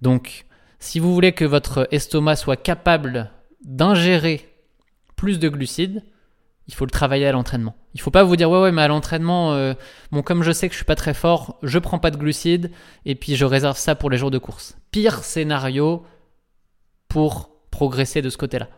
Donc, 0.02 0.46
si 0.80 1.00
vous 1.00 1.14
voulez 1.14 1.34
que 1.34 1.46
votre 1.46 1.88
estomac 1.92 2.36
soit 2.36 2.58
capable 2.58 3.32
d'ingérer 3.64 4.54
plus 5.16 5.40
de 5.40 5.50
glucides, 5.50 6.04
il 6.68 6.74
faut 6.74 6.86
le 6.86 6.92
travailler 6.92 7.28
à 7.28 7.32
l'entraînement. 7.32 7.76
Il 7.94 8.02
faut 8.02 8.12
pas 8.12 8.24
vous 8.24 8.36
dire 8.36 8.50
ouais 8.50 8.62
ouais 8.62 8.72
mais 8.72 8.82
à 8.82 8.88
l'entraînement 8.88 9.54
euh, 9.54 9.74
bon 10.12 10.22
comme 10.22 10.44
je 10.44 10.52
sais 10.52 10.68
que 10.68 10.74
je 10.74 10.78
suis 10.78 10.86
pas 10.86 10.96
très 10.96 11.14
fort, 11.14 11.60
je 11.64 11.80
prends 11.80 12.00
pas 12.00 12.12
de 12.12 12.18
glucides 12.18 12.72
et 13.06 13.16
puis 13.16 13.36
je 13.36 13.46
réserve 13.46 13.78
ça 13.78 13.96
pour 13.96 14.10
les 14.10 14.18
jours 14.18 14.32
de 14.32 14.38
course. 14.38 14.78
Pire 14.92 15.24
scénario, 15.24 16.06
pour 17.14 17.52
progresser 17.70 18.24
de 18.24 18.30
ce 18.32 18.38
côté-là. 18.38 18.70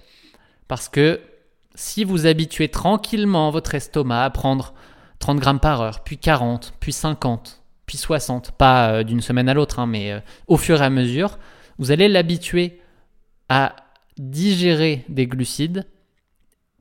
Parce 0.67 0.89
que 0.89 1.21
si 1.73 2.03
vous 2.03 2.25
habituez 2.25 2.67
tranquillement 2.67 3.49
votre 3.49 3.75
estomac 3.75 4.25
à 4.25 4.29
prendre 4.29 4.73
30 5.19 5.39
grammes 5.39 5.61
par 5.61 5.79
heure, 5.79 6.03
puis 6.03 6.17
40, 6.17 6.73
puis 6.81 6.91
50, 6.91 7.63
puis 7.85 7.97
60, 7.97 8.51
pas 8.51 8.89
euh, 8.89 9.03
d'une 9.03 9.21
semaine 9.21 9.47
à 9.47 9.53
l'autre, 9.53 9.79
hein, 9.79 9.85
mais 9.85 10.11
euh, 10.11 10.19
au 10.47 10.57
fur 10.57 10.81
et 10.81 10.85
à 10.85 10.89
mesure, 10.89 11.39
vous 11.77 11.91
allez 11.91 12.09
l'habituer 12.09 12.81
à 13.47 13.77
digérer 14.17 15.05
des 15.07 15.27
glucides 15.27 15.85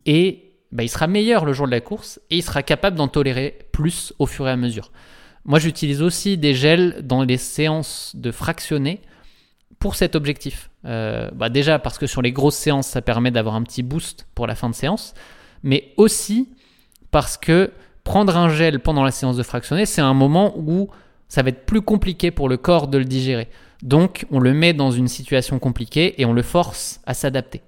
et 0.06 0.43
bah, 0.74 0.82
il 0.82 0.88
sera 0.88 1.06
meilleur 1.06 1.44
le 1.44 1.52
jour 1.52 1.66
de 1.66 1.70
la 1.70 1.80
course 1.80 2.20
et 2.30 2.36
il 2.36 2.42
sera 2.42 2.62
capable 2.62 2.96
d'en 2.96 3.09
tolérer 3.09 3.66
plus 3.72 4.12
au 4.18 4.26
fur 4.26 4.46
et 4.48 4.51
à 4.51 4.56
mesure. 4.56 4.90
Moi, 5.44 5.60
j'utilise 5.60 6.02
aussi 6.02 6.36
des 6.36 6.52
gels 6.52 7.01
dans 7.05 7.22
les 7.22 7.36
séances 7.36 8.12
de 8.16 8.32
fractionnés 8.32 9.01
pour 9.78 9.94
cet 9.94 10.16
objectif. 10.16 10.70
Euh, 10.84 11.30
bah 11.32 11.48
déjà 11.48 11.78
parce 11.78 11.96
que 11.96 12.06
sur 12.06 12.22
les 12.22 12.32
grosses 12.32 12.56
séances, 12.56 12.88
ça 12.88 13.02
permet 13.02 13.30
d'avoir 13.30 13.55
un 13.55 13.62
petit 13.62 13.82
boost 13.82 14.26
pour 14.34 14.46
la 14.46 14.55
fin 14.55 14.68
de 14.68 14.74
séance, 14.74 15.14
mais 15.62 15.92
aussi 15.96 16.48
parce 17.10 17.36
que 17.36 17.70
prendre 18.02 18.36
un 18.36 18.48
gel 18.48 18.80
pendant 18.80 19.05
la 19.05 19.10
séance 19.10 19.36
de 19.36 19.42
fractionner, 19.42 19.86
c'est 19.86 20.01
un 20.01 20.14
moment 20.14 20.55
où 20.56 20.88
ça 21.28 21.42
va 21.42 21.51
être 21.51 21.66
plus 21.66 21.82
compliqué 21.82 22.30
pour 22.30 22.48
le 22.48 22.56
corps 22.56 22.88
de 22.88 22.98
le 22.98 23.05
digérer. 23.05 23.48
Donc 23.82 24.26
on 24.30 24.40
le 24.40 24.55
met 24.55 24.72
dans 24.72 24.90
une 24.90 25.09
situation 25.09 25.59
compliquée 25.59 26.20
et 26.20 26.24
on 26.24 26.32
le 26.32 26.42
force 26.42 27.01
à 27.06 27.14
s'adapter. 27.14 27.62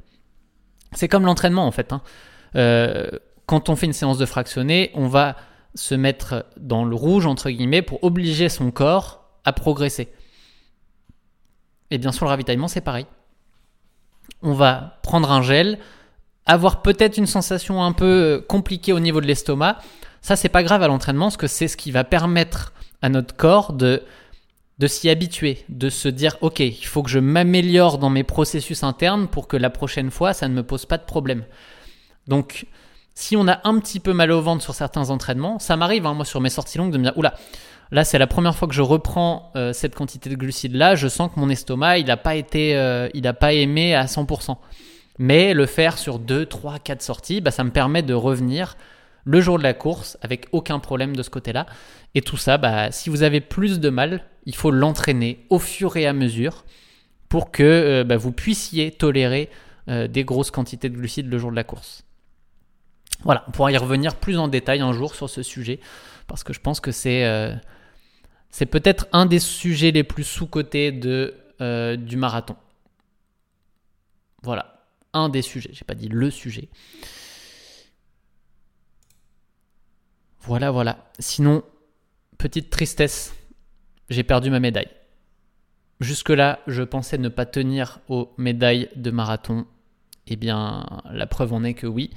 C'est 0.92 1.08
comme 1.08 1.24
l'entraînement 1.24 1.66
en 1.66 1.72
fait. 1.72 1.92
Hein. 1.92 2.02
Euh, 2.56 3.08
quand 3.46 3.68
on 3.68 3.76
fait 3.76 3.86
une 3.86 3.92
séance 3.92 4.18
de 4.18 4.26
fractionner, 4.26 4.90
on 4.94 5.08
va 5.08 5.36
se 5.74 5.94
mettre 5.94 6.46
dans 6.56 6.84
le 6.84 6.96
rouge 6.96 7.26
entre 7.26 7.50
guillemets 7.50 7.82
pour 7.82 8.02
obliger 8.02 8.48
son 8.48 8.70
corps 8.70 9.24
à 9.44 9.52
progresser. 9.52 10.08
Et 11.90 11.98
bien 11.98 12.12
sûr, 12.12 12.24
le 12.24 12.30
ravitaillement, 12.30 12.68
c'est 12.68 12.80
pareil. 12.80 13.06
On 14.42 14.52
va 14.52 14.98
prendre 15.02 15.30
un 15.30 15.42
gel, 15.42 15.78
avoir 16.46 16.82
peut-être 16.82 17.16
une 17.16 17.26
sensation 17.26 17.82
un 17.82 17.92
peu 17.92 18.04
euh, 18.04 18.40
compliquée 18.40 18.92
au 18.92 19.00
niveau 19.00 19.20
de 19.20 19.26
l'estomac. 19.26 19.78
Ça, 20.20 20.34
c'est 20.34 20.48
pas 20.48 20.62
grave 20.62 20.82
à 20.82 20.88
l'entraînement, 20.88 21.26
parce 21.26 21.36
que 21.36 21.46
c'est 21.46 21.68
ce 21.68 21.76
qui 21.76 21.92
va 21.92 22.02
permettre 22.02 22.72
à 23.02 23.08
notre 23.08 23.36
corps 23.36 23.72
de, 23.72 24.02
de 24.78 24.86
s'y 24.86 25.08
habituer, 25.08 25.64
de 25.68 25.88
se 25.88 26.08
dire 26.08 26.36
ok, 26.40 26.60
il 26.60 26.86
faut 26.86 27.02
que 27.02 27.10
je 27.10 27.20
m'améliore 27.20 27.98
dans 27.98 28.10
mes 28.10 28.24
processus 28.24 28.82
internes 28.82 29.28
pour 29.28 29.46
que 29.46 29.56
la 29.56 29.70
prochaine 29.70 30.10
fois, 30.10 30.32
ça 30.32 30.48
ne 30.48 30.54
me 30.54 30.62
pose 30.62 30.86
pas 30.86 30.98
de 30.98 31.04
problème. 31.04 31.44
Donc, 32.28 32.66
si 33.14 33.36
on 33.36 33.48
a 33.48 33.60
un 33.64 33.78
petit 33.78 34.00
peu 34.00 34.12
mal 34.12 34.30
au 34.30 34.40
ventre 34.40 34.62
sur 34.62 34.74
certains 34.74 35.10
entraînements, 35.10 35.58
ça 35.58 35.76
m'arrive, 35.76 36.06
hein, 36.06 36.14
moi, 36.14 36.24
sur 36.24 36.40
mes 36.40 36.50
sorties 36.50 36.78
longues, 36.78 36.92
de 36.92 36.98
me 36.98 37.04
dire 37.04 37.16
oula, 37.16 37.34
Là, 37.92 38.04
c'est 38.04 38.18
la 38.18 38.26
première 38.26 38.56
fois 38.56 38.66
que 38.66 38.74
je 38.74 38.82
reprends 38.82 39.52
euh, 39.54 39.72
cette 39.72 39.94
quantité 39.94 40.28
de 40.28 40.34
glucides 40.34 40.74
là. 40.74 40.96
Je 40.96 41.06
sens 41.06 41.30
que 41.32 41.38
mon 41.38 41.48
estomac, 41.48 41.98
il 41.98 42.06
n'a 42.06 42.16
pas 42.16 42.34
été, 42.34 42.76
euh, 42.76 43.08
il 43.14 43.22
n'a 43.22 43.32
pas 43.32 43.52
aimé 43.52 43.94
à 43.94 44.06
100%. 44.06 44.56
Mais 45.18 45.54
le 45.54 45.66
faire 45.66 45.96
sur 45.96 46.18
2, 46.18 46.46
3, 46.46 46.78
4 46.80 47.02
sorties, 47.02 47.40
bah, 47.40 47.50
ça 47.50 47.64
me 47.64 47.70
permet 47.70 48.02
de 48.02 48.14
revenir 48.14 48.76
le 49.24 49.40
jour 49.40 49.58
de 49.58 49.62
la 49.62 49.72
course 49.72 50.18
avec 50.20 50.46
aucun 50.52 50.78
problème 50.78 51.14
de 51.14 51.22
ce 51.22 51.30
côté-là. 51.30 51.66
Et 52.14 52.22
tout 52.22 52.36
ça, 52.36 52.58
bah, 52.58 52.90
si 52.90 53.08
vous 53.08 53.22
avez 53.22 53.40
plus 53.40 53.78
de 53.78 53.88
mal, 53.88 54.24
il 54.46 54.54
faut 54.54 54.70
l'entraîner 54.70 55.46
au 55.50 55.58
fur 55.58 55.96
et 55.96 56.06
à 56.06 56.12
mesure 56.12 56.64
pour 57.28 57.50
que 57.50 57.62
euh, 57.62 58.04
bah, 58.04 58.16
vous 58.16 58.32
puissiez 58.32 58.90
tolérer 58.90 59.50
des 59.88 60.24
grosses 60.24 60.50
quantités 60.50 60.88
de 60.88 60.96
glucides 60.96 61.30
le 61.30 61.38
jour 61.38 61.52
de 61.52 61.54
la 61.54 61.62
course. 61.62 62.05
Voilà, 63.26 63.44
on 63.48 63.50
pourra 63.50 63.70
y 63.72 63.76
revenir 63.76 64.14
plus 64.14 64.38
en 64.38 64.48
détail 64.48 64.80
un 64.80 64.92
jour 64.92 65.14
sur 65.14 65.28
ce 65.28 65.42
sujet 65.42 65.80
parce 66.26 66.44
que 66.44 66.52
je 66.52 66.60
pense 66.60 66.80
que 66.80 66.92
c'est 66.92 67.24
c'est 68.50 68.64
peut-être 68.64 69.06
un 69.12 69.26
des 69.26 69.38
sujets 69.38 69.90
les 69.90 70.02
plus 70.02 70.24
sous-cotés 70.24 70.98
euh, 71.60 71.96
du 71.96 72.16
marathon. 72.16 72.56
Voilà, 74.42 74.86
un 75.12 75.28
des 75.28 75.42
sujets, 75.42 75.68
j'ai 75.74 75.84
pas 75.84 75.94
dit 75.94 76.08
le 76.08 76.30
sujet. 76.30 76.70
Voilà, 80.40 80.70
voilà. 80.70 81.10
Sinon, 81.18 81.64
petite 82.38 82.70
tristesse, 82.70 83.34
j'ai 84.08 84.22
perdu 84.22 84.48
ma 84.48 84.60
médaille. 84.60 84.88
Jusque-là, 86.00 86.60
je 86.66 86.82
pensais 86.82 87.18
ne 87.18 87.28
pas 87.28 87.44
tenir 87.44 88.00
aux 88.08 88.32
médailles 88.38 88.88
de 88.96 89.10
marathon. 89.10 89.66
Eh 90.28 90.36
bien, 90.36 90.86
la 91.10 91.26
preuve 91.26 91.52
en 91.52 91.62
est 91.62 91.74
que 91.74 91.86
oui 91.86 92.10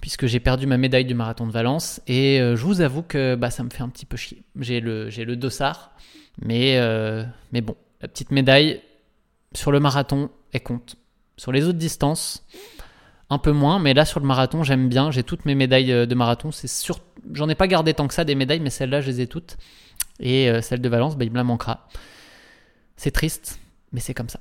puisque 0.00 0.26
j'ai 0.26 0.40
perdu 0.40 0.66
ma 0.66 0.76
médaille 0.76 1.04
du 1.04 1.14
marathon 1.14 1.46
de 1.46 1.52
Valence. 1.52 2.00
Et 2.06 2.40
euh, 2.40 2.56
je 2.56 2.64
vous 2.64 2.80
avoue 2.80 3.02
que 3.02 3.34
bah, 3.34 3.50
ça 3.50 3.62
me 3.62 3.70
fait 3.70 3.82
un 3.82 3.88
petit 3.88 4.06
peu 4.06 4.16
chier. 4.16 4.42
J'ai 4.56 4.80
le, 4.80 5.34
dossard, 5.36 5.92
mais, 6.42 6.76
euh, 6.78 7.24
mais 7.52 7.60
bon, 7.60 7.76
la 8.00 8.08
petite 8.08 8.30
médaille 8.30 8.80
sur 9.54 9.72
le 9.72 9.80
marathon, 9.80 10.30
elle 10.52 10.62
compte. 10.62 10.96
Sur 11.36 11.52
les 11.52 11.64
autres 11.64 11.78
distances, 11.78 12.44
un 13.30 13.38
peu 13.38 13.52
moins, 13.52 13.78
mais 13.78 13.94
là 13.94 14.04
sur 14.04 14.20
le 14.20 14.26
marathon, 14.26 14.62
j'aime 14.62 14.88
bien. 14.88 15.10
J'ai 15.10 15.22
toutes 15.22 15.44
mes 15.44 15.54
médailles 15.54 15.92
euh, 15.92 16.06
de 16.06 16.14
marathon. 16.14 16.50
J'en 17.32 17.48
ai 17.48 17.54
pas 17.54 17.66
gardé 17.66 17.94
tant 17.94 18.08
que 18.08 18.14
ça 18.14 18.24
des 18.24 18.34
médailles, 18.34 18.60
mais 18.60 18.70
celles-là, 18.70 19.00
je 19.00 19.08
les 19.08 19.20
ai 19.22 19.26
toutes. 19.26 19.56
Et 20.20 20.50
celle 20.62 20.80
de 20.80 20.88
Valence, 20.88 21.16
bah, 21.16 21.24
il 21.24 21.30
me 21.30 21.36
la 21.36 21.44
manquera. 21.44 21.86
C'est 22.96 23.12
triste, 23.12 23.60
mais 23.92 24.00
c'est 24.00 24.14
comme 24.14 24.28
ça. 24.28 24.40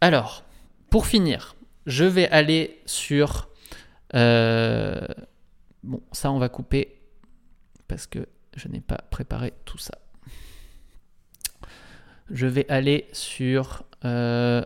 Alors, 0.00 0.42
pour 0.90 1.06
finir, 1.06 1.54
je 1.86 2.04
vais 2.04 2.28
aller 2.30 2.80
sur... 2.86 3.48
bon, 4.14 6.00
ça 6.12 6.30
on 6.30 6.38
va 6.38 6.48
couper 6.48 7.00
parce 7.88 8.06
que 8.06 8.26
je 8.56 8.68
n'ai 8.68 8.80
pas 8.80 8.98
préparé 9.10 9.52
tout 9.64 9.78
ça. 9.78 9.98
Je 12.30 12.46
vais 12.46 12.66
aller 12.70 13.08
sur... 13.12 13.84
on 14.02 14.64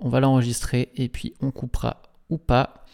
va 0.00 0.20
l'enregistrer 0.20 0.90
et 0.96 1.08
puis 1.08 1.34
on 1.40 1.50
coupera 1.50 2.02
ou 2.30 2.38
pas. 2.38 2.84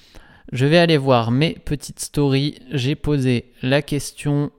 Je 0.52 0.66
vais 0.66 0.78
aller 0.78 0.98
voir 0.98 1.30
mes 1.30 1.54
petites 1.54 2.00
stories. 2.00 2.58
J'ai 2.70 2.94
posé 2.94 3.52
la 3.62 3.80
question 3.80 4.50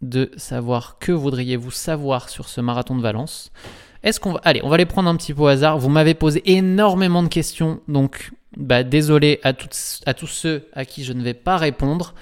de 0.00 0.30
savoir 0.36 0.98
que 0.98 1.12
voudriez-vous 1.12 1.70
savoir 1.70 2.30
sur 2.30 2.48
ce 2.48 2.60
marathon 2.62 2.96
de 2.96 3.02
Valence. 3.02 3.52
Est-ce 4.02 4.20
qu'on 4.20 4.32
va... 4.32 4.40
Allez, 4.44 4.60
on 4.64 4.68
va 4.68 4.76
les 4.76 4.86
prendre 4.86 5.08
un 5.08 5.16
petit 5.16 5.34
peu 5.34 5.42
au 5.42 5.46
hasard. 5.46 5.78
Vous 5.78 5.88
m'avez 5.88 6.14
posé 6.14 6.42
énormément 6.46 7.22
de 7.22 7.28
questions, 7.28 7.80
donc 7.88 8.32
bah, 8.56 8.82
désolé 8.82 9.40
à, 9.42 9.52
tous 9.52 10.26
ceux 10.26 10.68
à 10.72 10.84
qui 10.84 11.04
je 11.04 11.12
ne 11.12 11.22
vais 11.22 11.34
pas 11.34 11.56
répondre, 11.56 12.14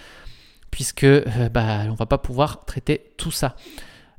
puisque 0.70 1.04
euh, 1.04 1.22
bah, 1.52 1.82
on 1.88 1.94
va 1.94 2.06
pas 2.06 2.18
pouvoir 2.18 2.64
traiter 2.64 3.12
tout 3.16 3.30
ça. 3.30 3.56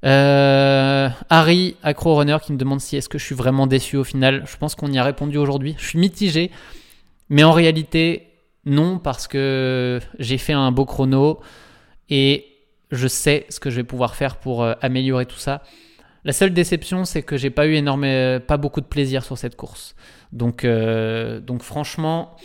Euh, 0.06 1.10
Harry, 1.30 1.76
Acro 1.84 2.15
Runner, 2.15 2.38
qui 2.41 2.53
me 2.53 2.57
demande 2.57 2.80
si 2.80 2.95
est-ce 2.95 3.10
que 3.10 3.18
je 3.18 3.26
suis 3.26 3.36
vraiment 3.36 3.68
déçu 3.68 3.98
au 3.98 4.03
final. 4.03 4.44
Je 4.45 4.57
pense 4.57 4.76
qu'on 4.76 4.91
y 4.91 4.98
a 4.98 5.03
répondu 5.03 5.38
aujourd'hui. 5.38 5.76
Je 5.77 5.86
suis 5.86 5.99
mitigé. 5.99 6.52
Mais 7.30 7.44
en 7.44 7.52
réalité, 7.52 8.27
non, 8.65 8.98
parce 8.98 9.27
que 9.27 9.99
j'ai 10.18 10.38
fait 10.38 10.53
un 10.53 10.72
beau 10.72 10.86
chrono 10.86 11.40
et 12.10 12.45
je 12.91 13.07
sais 13.07 13.45
ce 13.49 13.60
que 13.60 13.69
je 13.69 13.76
vais 13.76 13.84
pouvoir 13.84 14.15
faire 14.15 14.38
pour 14.38 14.64
euh, 14.64 14.73
améliorer 14.81 15.26
tout 15.26 15.38
ça. 15.38 15.61
La 16.26 16.34
seule 16.34 16.54
déception, 16.54 17.06
c'est 17.06 17.24
que 17.24 17.38
j'ai 17.38 17.50
pas 17.50 17.66
eu 17.66 17.76
énormément, 17.76 18.40
pas 18.40 18.58
beaucoup 18.58 18.82
de 18.82 18.86
plaisir 18.86 19.24
sur 19.24 19.38
cette 19.38 19.56
course. 19.56 19.96
Donc, 20.32 20.66
euh, 20.66 21.40
donc 21.40 21.64
franchement, 21.64 22.36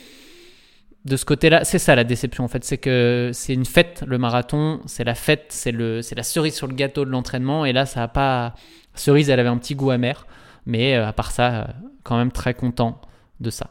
de 1.05 1.17
ce 1.17 1.25
côté-là, 1.25 1.65
c'est 1.65 1.79
ça 1.79 1.95
la 1.95 2.05
déception 2.05 2.45
en 2.45 2.49
fait, 2.49 2.65
c'est 2.65 2.79
que 2.79 3.31
c'est 3.35 3.53
une 3.53 3.67
fête 3.67 4.05
le 4.07 4.17
marathon, 4.17 4.81
c'est 4.87 5.05
la 5.05 5.15
fête, 5.15 5.47
c'est 5.49 5.73
la 5.73 6.23
cerise 6.23 6.55
sur 6.55 6.67
le 6.67 6.75
gâteau 6.75 7.05
de 7.05 7.11
l'entraînement. 7.11 7.65
Et 7.65 7.73
là, 7.73 7.85
ça 7.85 8.03
a 8.03 8.09
pas, 8.09 8.55
cerise, 8.95 9.29
elle 9.29 9.41
avait 9.41 9.49
un 9.49 9.59
petit 9.59 9.75
goût 9.75 9.91
amer, 9.91 10.27
mais 10.67 10.97
euh, 10.97 11.07
à 11.07 11.13
part 11.13 11.31
ça, 11.31 11.75
quand 12.05 12.17
même 12.17 12.33
très 12.33 12.55
content 12.55 13.01
de 13.41 13.51
ça. 13.51 13.71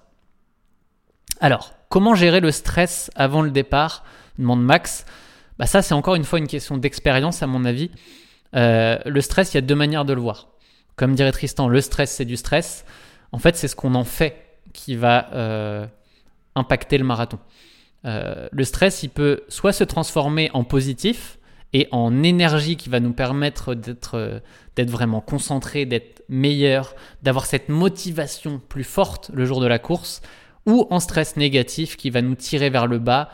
Alors, 1.39 1.73
comment 1.89 2.13
gérer 2.13 2.39
le 2.39 2.51
stress 2.51 3.09
avant 3.15 3.41
le 3.41 3.51
départ? 3.51 4.03
Demande 4.37 4.63
Max. 4.63 5.05
Bah 5.57 5.65
ça, 5.65 5.81
c'est 5.81 5.93
encore 5.93 6.15
une 6.15 6.23
fois 6.23 6.39
une 6.39 6.47
question 6.47 6.77
d'expérience 6.77 7.43
à 7.43 7.47
mon 7.47 7.65
avis. 7.65 7.91
Euh, 8.55 8.97
le 9.05 9.21
stress, 9.21 9.53
il 9.53 9.57
y 9.57 9.59
a 9.59 9.61
deux 9.61 9.75
manières 9.75 10.05
de 10.05 10.13
le 10.13 10.21
voir. 10.21 10.49
Comme 10.95 11.15
dirait 11.15 11.31
Tristan, 11.31 11.67
le 11.67 11.81
stress, 11.81 12.11
c'est 12.11 12.25
du 12.25 12.37
stress. 12.37 12.85
En 13.31 13.39
fait, 13.39 13.55
c'est 13.55 13.67
ce 13.67 13.75
qu'on 13.75 13.95
en 13.95 14.03
fait 14.03 14.35
qui 14.73 14.95
va 14.95 15.29
euh, 15.33 15.87
impacter 16.55 16.97
le 16.97 17.03
marathon. 17.03 17.39
Euh, 18.05 18.47
le 18.51 18.63
stress, 18.63 19.03
il 19.03 19.09
peut 19.09 19.41
soit 19.49 19.73
se 19.73 19.83
transformer 19.83 20.51
en 20.53 20.63
positif 20.63 21.39
et 21.73 21.87
en 21.91 22.21
énergie 22.21 22.77
qui 22.77 22.89
va 22.89 22.99
nous 22.99 23.13
permettre 23.13 23.73
d'être 23.73 24.91
vraiment 24.91 25.21
concentré, 25.21 25.85
d'être 25.85 26.23
meilleur, 26.29 26.95
d'avoir 27.23 27.47
cette 27.47 27.69
motivation 27.69 28.61
plus 28.69 28.83
forte 28.83 29.31
le 29.33 29.45
jour 29.45 29.59
de 29.59 29.65
la 29.65 29.79
course 29.79 30.21
ou 30.67 30.85
en 30.91 30.99
stress 30.99 31.35
négatif 31.35 31.97
qui 31.97 32.11
va 32.11 32.21
nous 32.21 32.35
tirer 32.35 32.69
vers 32.69 32.85
le 32.85 32.99
bas 32.99 33.29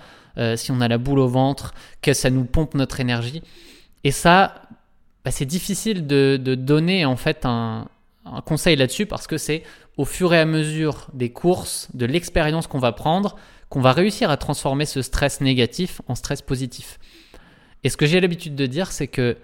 si 0.56 0.72
on 0.72 0.80
a 0.80 0.88
la 0.88 0.98
boule 0.98 1.20
au 1.20 1.28
ventre, 1.28 1.74
que 2.02 2.14
ça 2.14 2.30
nous 2.30 2.46
pompe 2.46 2.74
notre 2.74 3.02
énergie. 3.02 3.44
Et 4.06 4.12
ça, 4.12 4.69
bah, 5.24 5.32
c'est 5.32 5.46
difficile 5.46 6.08
de, 6.08 6.38
donner 6.38 7.06
en 7.06 7.16
fait 7.16 7.46
un, 7.46 7.88
conseil 8.46 8.76
là-dessus 8.76 9.06
parce 9.06 9.26
que 9.26 9.38
c'est 9.38 9.64
au 9.98 10.06
fur 10.06 10.34
et 10.34 10.40
à 10.40 10.46
mesure 10.46 11.08
des 11.14 11.32
courses, 11.32 11.90
de 11.94 12.06
l'expérience 12.06 12.68
qu'on 12.68 12.80
va 12.80 12.92
prendre, 12.92 13.36
qu'on 13.70 13.82
va 13.82 13.92
réussir 13.92 14.30
à 14.30 14.38
transformer 14.38 14.86
ce 14.86 15.02
stress 15.02 15.42
négatif 15.42 16.02
en 16.08 16.16
stress 16.16 16.42
positif. 16.42 17.00
Et 17.84 17.90
ce 17.90 17.98
que 17.98 18.06
j'ai 18.06 18.20
l'habitude 18.20 18.56
de 18.56 18.66
dire, 18.66 18.92
c'est 18.92 19.08
que 19.08 19.38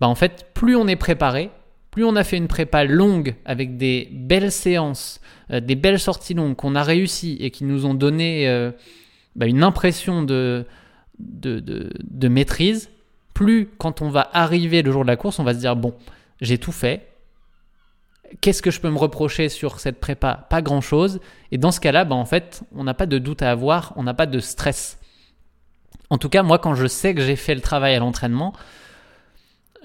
bah, 0.00 0.12
plus 0.54 0.76
on 0.76 0.88
est 0.88 0.96
préparé, 0.96 1.50
plus 1.92 2.04
on 2.04 2.16
a 2.16 2.24
fait 2.24 2.38
une 2.38 2.48
prépa 2.48 2.84
longue 2.84 3.36
avec 3.44 3.76
des 3.76 4.08
belles 4.10 4.50
séances, 4.50 5.20
euh, 5.50 5.60
des 5.60 5.76
belles 5.76 6.00
sorties 6.00 6.34
longues 6.34 6.56
qu'on 6.56 6.74
a 6.74 6.82
réussi 6.82 7.36
et 7.38 7.50
qui 7.50 7.64
nous 7.64 7.86
ont 7.86 7.94
donné 7.94 8.48
euh, 8.48 8.72
bah, 9.36 9.46
une 9.46 9.62
impression 9.62 10.22
de, 10.22 10.66
maîtrise, 12.22 12.90
plus 13.34 13.68
quand 13.78 14.02
on 14.02 14.08
va 14.08 14.28
arriver 14.32 14.82
le 14.82 14.92
jour 14.92 15.02
de 15.02 15.08
la 15.08 15.16
course, 15.16 15.38
on 15.38 15.44
va 15.44 15.54
se 15.54 15.58
dire 15.58 15.76
bon, 15.76 15.94
j'ai 16.40 16.58
tout 16.58 16.72
fait. 16.72 17.08
Qu'est-ce 18.40 18.62
que 18.62 18.70
je 18.70 18.80
peux 18.80 18.90
me 18.90 18.98
reprocher 18.98 19.48
sur 19.48 19.78
cette 19.78 20.00
prépa? 20.00 20.46
Pas 20.48 20.62
grand-chose. 20.62 21.20
Et 21.50 21.58
dans 21.58 21.70
ce 21.70 21.80
cas-là, 21.80 22.04
bah, 22.04 22.14
en 22.14 22.24
fait, 22.24 22.62
on 22.74 22.84
n'a 22.84 22.94
pas 22.94 23.04
de 23.06 23.18
doute 23.18 23.42
à 23.42 23.50
avoir, 23.50 23.92
on 23.96 24.02
n'a 24.02 24.14
pas 24.14 24.26
de 24.26 24.38
stress. 24.38 24.98
En 26.08 26.18
tout 26.18 26.28
cas, 26.28 26.42
moi, 26.42 26.58
quand 26.58 26.74
je 26.74 26.86
sais 26.86 27.14
que 27.14 27.20
j'ai 27.20 27.36
fait 27.36 27.54
le 27.54 27.60
travail 27.60 27.94
à 27.94 27.98
l'entraînement, 27.98 28.54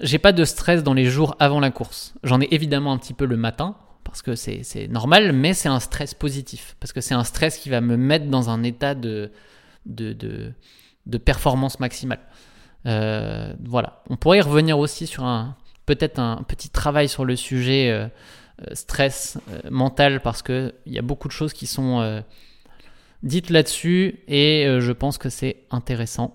j'ai 0.00 0.18
pas 0.18 0.32
de 0.32 0.44
stress 0.44 0.82
dans 0.82 0.94
les 0.94 1.04
jours 1.04 1.36
avant 1.38 1.60
la 1.60 1.70
course. 1.70 2.14
J'en 2.22 2.40
ai 2.40 2.48
évidemment 2.50 2.92
un 2.92 2.98
petit 2.98 3.14
peu 3.14 3.26
le 3.26 3.36
matin, 3.36 3.76
parce 4.04 4.22
que 4.22 4.34
c'est 4.34 4.88
normal, 4.88 5.32
mais 5.32 5.54
c'est 5.54 5.68
un 5.68 5.80
stress 5.80 6.14
positif. 6.14 6.76
Parce 6.80 6.92
que 6.92 7.00
c'est 7.00 7.14
un 7.14 7.24
stress 7.24 7.58
qui 7.58 7.68
va 7.68 7.80
me 7.80 7.96
mettre 7.96 8.26
dans 8.26 8.50
un 8.50 8.62
état 8.62 8.94
de, 8.94 9.30
de, 9.86 10.12
de, 10.12 11.18
performance 11.18 11.80
maximale. 11.80 12.20
Euh, 12.86 13.52
voilà. 13.64 14.02
On 14.08 14.16
pourrait 14.16 14.38
y 14.38 14.40
revenir 14.40 14.78
aussi 14.78 15.06
sur 15.06 15.24
un 15.24 15.56
peut-être 15.86 16.18
un 16.18 16.42
petit 16.46 16.68
travail 16.68 17.08
sur 17.08 17.24
le 17.24 17.34
sujet 17.34 17.90
euh, 17.90 18.08
euh, 18.62 18.74
stress 18.74 19.38
mental, 19.70 20.20
parce 20.20 20.42
qu'il 20.42 20.72
y 20.86 20.98
a 20.98 21.02
beaucoup 21.02 21.28
de 21.28 21.32
choses 21.32 21.52
qui 21.52 21.66
sont 21.66 22.22
dites 23.22 23.50
là-dessus, 23.50 24.20
et 24.28 24.66
je 24.78 24.92
pense 24.92 25.18
que 25.18 25.28
c'est 25.28 25.64
intéressant. 25.70 26.34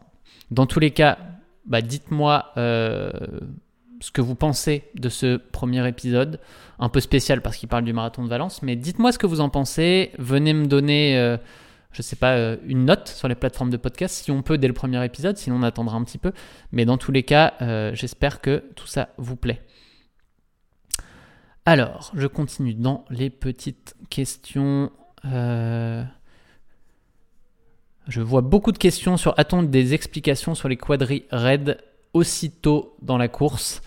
Dans 0.51 0.65
tous 0.65 0.79
les 0.79 0.91
cas, 0.91 1.17
bah, 1.65 1.81
dites-moi 1.81 2.51
ce 2.55 4.11
que 4.11 4.21
vous 4.21 4.35
pensez 4.35 4.83
de 4.95 5.07
ce 5.07 5.37
premier 5.37 5.87
épisode, 5.87 6.39
un 6.79 6.89
peu 6.89 6.99
spécial 6.99 7.41
parce 7.41 7.55
qu'il 7.55 7.69
parle 7.69 7.85
du 7.85 7.93
marathon 7.93 8.23
de 8.23 8.29
Valence, 8.29 8.61
mais 8.61 8.75
dites-moi 8.75 9.11
ce 9.11 9.19
que 9.19 9.27
vous 9.27 9.39
en 9.39 9.49
pensez, 9.49 10.11
venez 10.17 10.53
me 10.53 10.65
donner, 10.65 11.37
je 11.93 12.01
sais 12.01 12.15
pas, 12.15 12.33
euh, 12.33 12.57
une 12.65 12.85
note 12.85 13.07
sur 13.07 13.27
les 13.27 13.35
plateformes 13.35 13.69
de 13.69 13.77
podcast, 13.77 14.15
si 14.23 14.31
on 14.31 14.41
peut 14.41 14.57
dès 14.57 14.67
le 14.67 14.73
premier 14.73 15.03
épisode, 15.05 15.37
sinon 15.37 15.57
on 15.57 15.63
attendra 15.63 15.95
un 15.95 16.03
petit 16.03 16.17
peu, 16.17 16.33
mais 16.71 16.85
dans 16.85 16.97
tous 16.97 17.11
les 17.11 17.23
cas, 17.23 17.53
j'espère 17.93 18.41
que 18.41 18.63
tout 18.75 18.87
ça 18.87 19.09
vous 19.17 19.35
plaît. 19.35 19.61
Alors, 21.65 22.11
je 22.13 22.27
continue 22.27 22.73
dans 22.73 23.05
les 23.09 23.29
petites 23.29 23.95
questions. 24.09 24.91
Je 28.07 28.21
vois 28.21 28.41
beaucoup 28.41 28.71
de 28.71 28.77
questions 28.77 29.15
sur 29.15 29.33
attendre 29.37 29.69
des 29.69 29.93
explications 29.93 30.55
sur 30.55 30.67
les 30.67 30.75
quadris 30.75 31.25
raids 31.31 31.77
aussitôt 32.13 32.95
dans 33.01 33.17
la 33.17 33.27
course. 33.27 33.81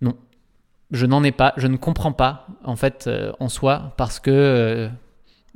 Non, 0.00 0.16
je 0.90 1.06
n'en 1.06 1.24
ai 1.24 1.32
pas, 1.32 1.54
je 1.56 1.66
ne 1.66 1.76
comprends 1.76 2.12
pas 2.12 2.46
en 2.64 2.76
fait 2.76 3.06
euh, 3.06 3.32
en 3.40 3.48
soi 3.48 3.94
parce 3.96 4.20
que 4.20 4.30
euh, 4.30 4.88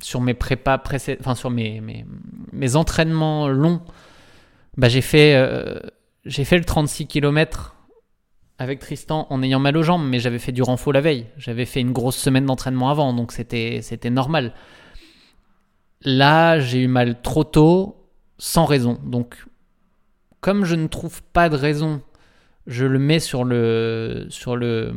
sur 0.03 0.21
mes 0.21 0.35
prépas 0.35 0.79
précédents, 0.79 1.21
enfin 1.21 1.35
sur 1.35 1.51
mes, 1.51 1.81
mes, 2.53 2.77
entraînements 2.77 3.49
longs, 3.49 3.81
bah, 4.77 4.89
j'ai 4.89 5.01
fait, 5.01 5.35
euh, 5.35 5.79
fait 6.29 6.59
le 6.59 6.65
36 6.65 7.07
km 7.07 7.75
avec 8.59 8.79
Tristan 8.79 9.27
en 9.31 9.43
ayant 9.43 9.59
mal 9.59 9.77
aux 9.77 9.83
jambes, 9.83 10.07
mais 10.07 10.19
j'avais 10.19 10.39
fait 10.39 10.53
du 10.53 10.63
renfort 10.63 10.93
la 10.93 11.01
veille. 11.01 11.27
J'avais 11.39 11.65
fait 11.65 11.81
une 11.81 11.93
grosse 11.93 12.17
semaine 12.17 12.45
d'entraînement 12.45 12.91
avant, 12.91 13.15
donc 13.15 13.33
c'était, 13.33 13.81
c'était 13.83 14.11
normal. 14.11 14.53
Là, 16.03 16.61
j'ai 16.61 16.83
eu 16.83 16.87
mal 16.87 17.21
trop 17.23 17.45
tôt, 17.45 18.07
sans 18.39 18.67
raison. 18.67 18.99
Donc, 19.05 19.47
comme 20.41 20.65
je 20.65 20.75
ne 20.75 20.89
trouve 20.89 21.23
pas 21.23 21.49
de 21.49 21.57
raison, 21.57 22.03
je 22.67 22.85
le 22.85 22.99
mets 22.99 23.19
sur 23.19 23.45
le, 23.45 24.27
sur 24.29 24.57
le, 24.57 24.93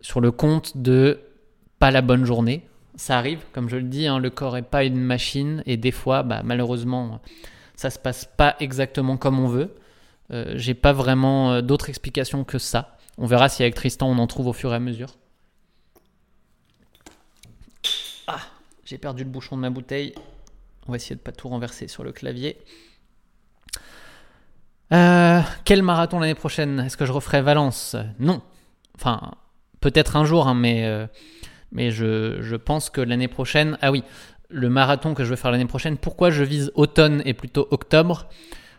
sur 0.00 0.20
le 0.20 0.30
compte 0.30 0.76
de 0.76 1.20
pas 1.78 1.90
la 1.90 2.02
bonne 2.02 2.24
journée. 2.24 2.66
Ça 3.00 3.16
arrive, 3.16 3.40
comme 3.52 3.70
je 3.70 3.76
le 3.76 3.84
dis, 3.84 4.06
hein, 4.06 4.18
le 4.18 4.28
corps 4.28 4.52
n'est 4.52 4.60
pas 4.60 4.84
une 4.84 5.00
machine 5.00 5.62
et 5.64 5.78
des 5.78 5.90
fois, 5.90 6.22
bah, 6.22 6.42
malheureusement, 6.44 7.22
ça 7.74 7.88
se 7.88 7.98
passe 7.98 8.26
pas 8.26 8.56
exactement 8.60 9.16
comme 9.16 9.40
on 9.40 9.48
veut. 9.48 9.74
Euh, 10.30 10.52
j'ai 10.56 10.74
pas 10.74 10.92
vraiment 10.92 11.50
euh, 11.50 11.62
d'autres 11.62 11.88
explications 11.88 12.44
que 12.44 12.58
ça. 12.58 12.98
On 13.16 13.24
verra 13.24 13.48
si 13.48 13.62
avec 13.62 13.74
Tristan 13.74 14.06
on 14.06 14.18
en 14.18 14.26
trouve 14.26 14.48
au 14.48 14.52
fur 14.52 14.70
et 14.74 14.76
à 14.76 14.80
mesure. 14.80 15.14
J'ai 18.84 18.98
perdu 18.98 19.24
le 19.24 19.30
bouchon 19.30 19.56
de 19.56 19.62
ma 19.62 19.70
bouteille. 19.70 20.14
On 20.86 20.92
va 20.92 20.96
essayer 20.96 21.16
de 21.16 21.22
pas 21.22 21.32
tout 21.32 21.48
renverser 21.48 21.88
sur 21.88 22.04
le 22.04 22.12
clavier. 22.12 22.58
Euh, 24.92 25.40
quel 25.64 25.82
marathon 25.82 26.18
l'année 26.18 26.34
prochaine? 26.34 26.80
Est-ce 26.80 26.98
que 26.98 27.06
je 27.06 27.12
referai 27.12 27.40
Valence? 27.40 27.96
Non. 28.18 28.42
Enfin, 28.94 29.30
peut-être 29.80 30.16
un 30.16 30.26
jour, 30.26 30.48
hein, 30.48 30.54
mais, 30.54 31.08
mais 31.72 31.90
je, 31.90 32.56
pense 32.56 32.90
que 32.90 33.00
l'année 33.00 33.28
prochaine. 33.28 33.78
Ah 33.80 33.90
oui, 33.90 34.02
le 34.48 34.68
marathon 34.68 35.14
que 35.14 35.24
je 35.24 35.30
vais 35.30 35.36
faire 35.36 35.50
l'année 35.50 35.66
prochaine, 35.66 35.96
pourquoi 35.96 36.30
je 36.30 36.42
vise 36.42 36.72
automne 36.74 37.22
et 37.24 37.34
plutôt 37.34 37.68
octobre? 37.70 38.28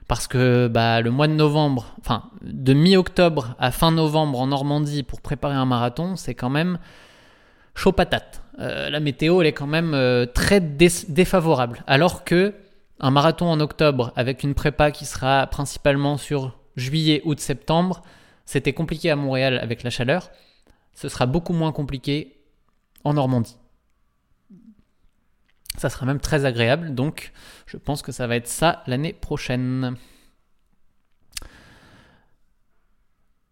Parce 0.07 0.27
que 0.27 0.67
bah, 0.67 0.99
le 0.99 1.09
mois 1.09 1.27
de 1.27 1.33
novembre, 1.33 1.95
enfin 1.99 2.29
de 2.41 2.73
mi-octobre 2.73 3.55
à 3.59 3.71
fin 3.71 3.91
novembre 3.91 4.41
en 4.41 4.47
Normandie 4.47 5.03
pour 5.03 5.21
préparer 5.21 5.55
un 5.55 5.65
marathon, 5.65 6.17
c'est 6.17 6.35
quand 6.35 6.49
même 6.49 6.79
chaud 7.75 7.93
patate. 7.93 8.43
Euh, 8.59 8.89
la 8.89 8.99
météo, 8.99 9.39
elle 9.39 9.47
est 9.47 9.53
quand 9.53 9.67
même 9.67 9.93
euh, 9.93 10.25
très 10.25 10.59
défavorable. 10.59 11.83
Alors 11.87 12.25
que 12.25 12.53
un 12.99 13.09
marathon 13.09 13.47
en 13.47 13.59
octobre 13.61 14.11
avec 14.17 14.43
une 14.43 14.53
prépa 14.53 14.91
qui 14.91 15.05
sera 15.05 15.47
principalement 15.47 16.17
sur 16.17 16.57
juillet, 16.75 17.21
août, 17.23 17.39
septembre, 17.39 18.03
c'était 18.45 18.73
compliqué 18.73 19.09
à 19.09 19.15
Montréal 19.15 19.59
avec 19.61 19.83
la 19.83 19.89
chaleur. 19.89 20.29
Ce 20.93 21.07
sera 21.07 21.25
beaucoup 21.25 21.53
moins 21.53 21.71
compliqué 21.71 22.40
en 23.03 23.13
Normandie. 23.13 23.57
Ça 25.77 25.89
sera 25.89 26.05
même 26.05 26.19
très 26.19 26.45
agréable, 26.45 26.93
donc 26.93 27.31
je 27.65 27.77
pense 27.77 28.01
que 28.01 28.11
ça 28.11 28.27
va 28.27 28.35
être 28.35 28.47
ça 28.47 28.83
l'année 28.87 29.13
prochaine. 29.13 29.95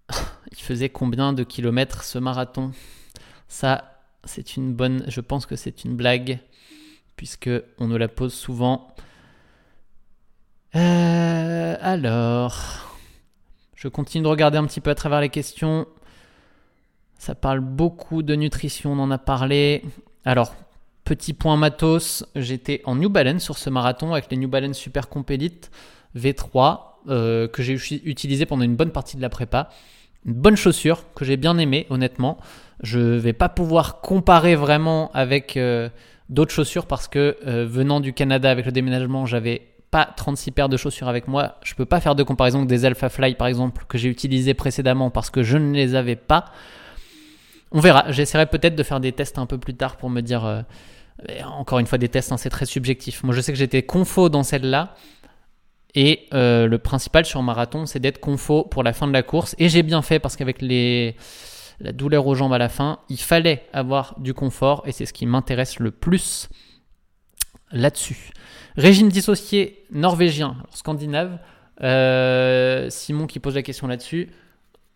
Il 0.51 0.57
faisait 0.57 0.89
combien 0.89 1.33
de 1.33 1.43
kilomètres 1.43 2.03
ce 2.03 2.19
marathon? 2.19 2.71
Ça, 3.47 4.01
c'est 4.25 4.57
une 4.57 4.73
bonne. 4.73 5.03
Je 5.07 5.21
pense 5.21 5.45
que 5.45 5.55
c'est 5.55 5.85
une 5.85 5.95
blague, 5.95 6.39
puisque 7.15 7.49
on 7.77 7.87
nous 7.87 7.97
la 7.97 8.09
pose 8.09 8.33
souvent. 8.33 8.93
Euh, 10.75 11.77
alors, 11.81 12.57
je 13.75 13.87
continue 13.87 14.23
de 14.23 14.27
regarder 14.27 14.57
un 14.57 14.65
petit 14.65 14.81
peu 14.81 14.91
à 14.91 14.95
travers 14.95 15.21
les 15.21 15.29
questions. 15.29 15.87
Ça 17.19 17.35
parle 17.35 17.59
beaucoup 17.59 18.23
de 18.23 18.33
nutrition, 18.33 18.93
on 18.93 18.99
en 18.99 19.11
a 19.11 19.17
parlé. 19.17 19.83
Alors, 20.23 20.55
petit 21.03 21.33
point 21.33 21.57
matos, 21.57 22.25
j'étais 22.33 22.81
en 22.85 22.95
New 22.95 23.09
Balance 23.09 23.43
sur 23.43 23.57
ce 23.57 23.69
marathon 23.69 24.13
avec 24.13 24.31
les 24.31 24.37
New 24.37 24.47
Balance 24.47 24.77
Super 24.77 25.09
Compelite 25.09 25.69
V3 26.15 26.79
euh, 27.09 27.49
que 27.49 27.61
j'ai 27.61 27.73
utilisé 28.05 28.45
pendant 28.45 28.63
une 28.63 28.77
bonne 28.77 28.91
partie 28.91 29.17
de 29.17 29.21
la 29.21 29.27
prépa. 29.27 29.69
Une 30.25 30.33
bonne 30.33 30.55
chaussure 30.55 31.03
que 31.13 31.25
j'ai 31.25 31.35
bien 31.35 31.57
aimée, 31.57 31.87
honnêtement. 31.89 32.37
Je 32.83 32.99
vais 32.99 33.33
pas 33.33 33.49
pouvoir 33.49 33.99
comparer 33.99 34.55
vraiment 34.55 35.11
avec 35.13 35.57
euh, 35.57 35.89
d'autres 36.29 36.53
chaussures 36.53 36.85
parce 36.85 37.09
que 37.09 37.35
venant 37.65 37.99
du 37.99 38.13
Canada 38.13 38.49
avec 38.49 38.65
le 38.65 38.71
déménagement, 38.71 39.25
j'avais 39.25 39.67
pas 39.91 40.05
36 40.05 40.51
paires 40.51 40.69
de 40.69 40.77
chaussures 40.77 41.09
avec 41.09 41.27
moi. 41.27 41.55
Je 41.63 41.75
peux 41.75 41.85
pas 41.85 41.99
faire 41.99 42.15
de 42.15 42.23
comparaison 42.23 42.59
avec 42.59 42.69
des 42.69 42.85
Alpha 42.85 43.09
Fly 43.09 43.35
par 43.35 43.47
exemple 43.47 43.83
que 43.89 43.97
j'ai 43.97 44.07
utilisé 44.07 44.53
précédemment 44.53 45.09
parce 45.09 45.29
que 45.29 45.43
je 45.43 45.57
ne 45.57 45.73
les 45.73 45.95
avais 45.95 46.15
pas. 46.15 46.45
On 47.71 47.79
verra. 47.79 48.11
J'essaierai 48.11 48.47
peut-être 48.47 48.75
de 48.75 48.83
faire 48.83 48.99
des 48.99 49.11
tests 49.11 49.37
un 49.37 49.45
peu 49.45 49.57
plus 49.57 49.75
tard 49.75 49.97
pour 49.97 50.09
me 50.09 50.21
dire. 50.21 50.45
Euh, 50.45 50.61
encore 51.45 51.79
une 51.79 51.87
fois, 51.87 51.97
des 51.97 52.09
tests, 52.09 52.31
hein, 52.31 52.37
c'est 52.37 52.49
très 52.49 52.65
subjectif. 52.65 53.23
Moi, 53.23 53.35
je 53.35 53.41
sais 53.41 53.51
que 53.51 53.57
j'étais 53.57 53.83
confo 53.83 54.29
dans 54.29 54.43
celle-là. 54.43 54.95
Et 55.95 56.27
euh, 56.33 56.67
le 56.67 56.77
principal 56.77 57.25
sur 57.25 57.41
marathon, 57.41 57.85
c'est 57.85 57.99
d'être 57.99 58.19
confo 58.19 58.63
pour 58.63 58.83
la 58.83 58.93
fin 58.93 59.07
de 59.07 59.13
la 59.13 59.23
course. 59.23 59.55
Et 59.57 59.69
j'ai 59.69 59.83
bien 59.83 60.01
fait 60.01 60.19
parce 60.19 60.35
qu'avec 60.35 60.61
les 60.61 61.15
la 61.81 61.93
douleur 61.93 62.27
aux 62.27 62.35
jambes 62.35 62.53
à 62.53 62.57
la 62.57 62.69
fin, 62.69 62.99
il 63.09 63.19
fallait 63.19 63.65
avoir 63.73 64.19
du 64.19 64.33
confort 64.33 64.83
et 64.85 64.91
c'est 64.91 65.05
ce 65.05 65.13
qui 65.13 65.25
m'intéresse 65.25 65.79
le 65.79 65.91
plus 65.91 66.49
là-dessus. 67.71 68.31
Régime 68.75 69.09
dissocié 69.09 69.85
norvégien, 69.91 70.57
scandinave. 70.73 71.39
Euh, 71.81 72.89
Simon 72.89 73.27
qui 73.27 73.39
pose 73.39 73.55
la 73.55 73.63
question 73.63 73.87
là-dessus. 73.87 74.29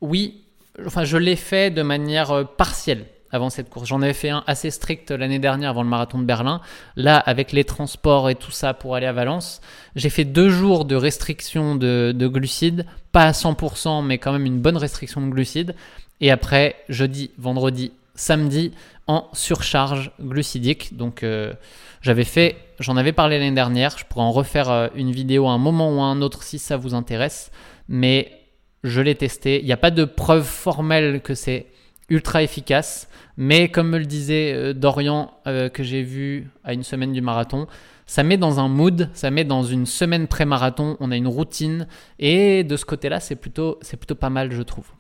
Oui, 0.01 0.42
enfin 0.85 1.03
je 1.03 1.17
l'ai 1.17 1.35
fait 1.35 1.71
de 1.71 1.81
manière 1.81 2.31
euh, 2.31 2.43
partielle 2.43 3.05
avant 3.33 3.49
cette 3.49 3.69
course. 3.69 3.87
J'en 3.87 4.01
avais 4.01 4.13
fait 4.13 4.29
un 4.29 4.43
assez 4.45 4.69
strict 4.69 5.09
l'année 5.11 5.39
dernière 5.39 5.71
avant 5.71 5.81
le 5.81 5.89
marathon 5.89 6.19
de 6.19 6.23
Berlin. 6.23 6.61
Là, 6.95 7.17
avec 7.17 7.51
les 7.51 7.63
transports 7.63 8.29
et 8.29 8.35
tout 8.35 8.51
ça 8.51 8.75
pour 8.75 8.95
aller 8.95 9.07
à 9.07 9.11
Valence, 9.11 9.59
j'ai 9.95 10.11
fait 10.11 10.23
deux 10.23 10.49
jours 10.49 10.85
de 10.85 10.95
restriction 10.95 11.75
de, 11.75 12.13
de, 12.15 12.27
glucides, 12.27 12.85
pas 13.11 13.23
à 13.23 13.31
100%, 13.31 14.05
mais 14.05 14.19
quand 14.19 14.31
même 14.31 14.45
une 14.45 14.59
bonne 14.59 14.77
restriction 14.77 15.19
de 15.19 15.31
glucides. 15.31 15.73
Et 16.21 16.29
après, 16.29 16.75
jeudi, 16.89 17.31
vendredi, 17.39 17.91
samedi, 18.13 18.71
en 19.07 19.27
surcharge 19.33 20.11
glucidique. 20.21 20.95
Donc, 20.95 21.23
euh, 21.23 21.53
j'avais 22.01 22.23
fait, 22.23 22.55
j'en 22.79 22.97
avais 22.97 23.13
parlé 23.13 23.39
l'année 23.39 23.55
dernière. 23.55 23.97
Je 23.97 24.05
pourrais 24.05 24.25
en 24.25 24.31
refaire 24.31 24.69
euh, 24.69 24.87
une 24.95 25.11
vidéo 25.11 25.47
à 25.47 25.51
un 25.51 25.57
moment 25.57 25.91
ou 25.91 26.01
à 26.01 26.05
un 26.05 26.21
autre 26.21 26.43
si 26.43 26.59
ça 26.59 26.77
vous 26.77 26.93
intéresse. 26.93 27.51
Mais 27.89 28.42
je 28.84 29.01
l'ai 29.01 29.15
testé. 29.15 29.60
Il 29.60 29.65
n'y 29.65 29.72
a 29.72 29.77
pas 29.77 29.91
de 29.91 30.05
preuve 30.05 30.45
formelle 30.45 31.22
que 31.22 31.35
c'est 31.35 31.68
ultra 32.10 32.43
efficace. 32.43 33.07
Mais 33.38 33.69
comme 33.69 33.89
me 33.89 33.97
le 33.97 34.05
disait 34.05 34.53
euh, 34.53 34.73
Dorian, 34.73 35.34
que 35.45 35.84
j'ai 35.84 36.03
vu 36.03 36.49
à 36.64 36.73
une 36.73 36.84
semaine 36.84 37.14
du 37.14 37.22
marathon, 37.22 37.68
ça 38.05 38.23
met 38.23 38.38
dans 38.38 38.60
un 38.60 38.68
mood, 38.68 39.10
ça 39.14 39.31
met 39.31 39.45
dans 39.45 39.64
une 39.64 39.85
semaine 39.85 40.27
pré-marathon. 40.27 40.97
On 40.99 41.11
a 41.11 41.15
une 41.15 41.27
routine. 41.27 41.88
Et 42.19 42.64
de 42.64 42.77
ce 42.77 42.85
côté-là, 42.85 43.19
c'est 43.19 43.35
plutôt, 43.35 43.80
c'est 43.81 43.97
plutôt 43.97 44.15
pas 44.15 44.30
mal, 44.30 44.51
je 44.51 44.61
trouve. 44.61 44.91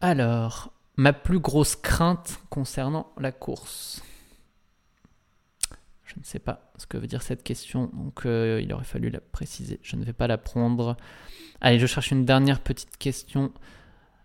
Alors, 0.00 0.72
ma 0.96 1.12
plus 1.12 1.38
grosse 1.40 1.76
crainte 1.76 2.38
concernant 2.50 3.12
la 3.18 3.32
course. 3.32 4.02
Je 6.04 6.14
ne 6.18 6.24
sais 6.24 6.38
pas 6.38 6.63
ce 6.76 6.86
que 6.86 6.96
veut 6.96 7.06
dire 7.06 7.22
cette 7.22 7.42
question, 7.42 7.90
donc 7.92 8.26
euh, 8.26 8.60
il 8.62 8.72
aurait 8.72 8.84
fallu 8.84 9.10
la 9.10 9.20
préciser. 9.20 9.78
Je 9.82 9.96
ne 9.96 10.04
vais 10.04 10.12
pas 10.12 10.26
la 10.26 10.38
prendre. 10.38 10.96
Allez, 11.60 11.78
je 11.78 11.86
cherche 11.86 12.10
une 12.10 12.24
dernière 12.24 12.60
petite 12.60 12.96
question. 12.96 13.52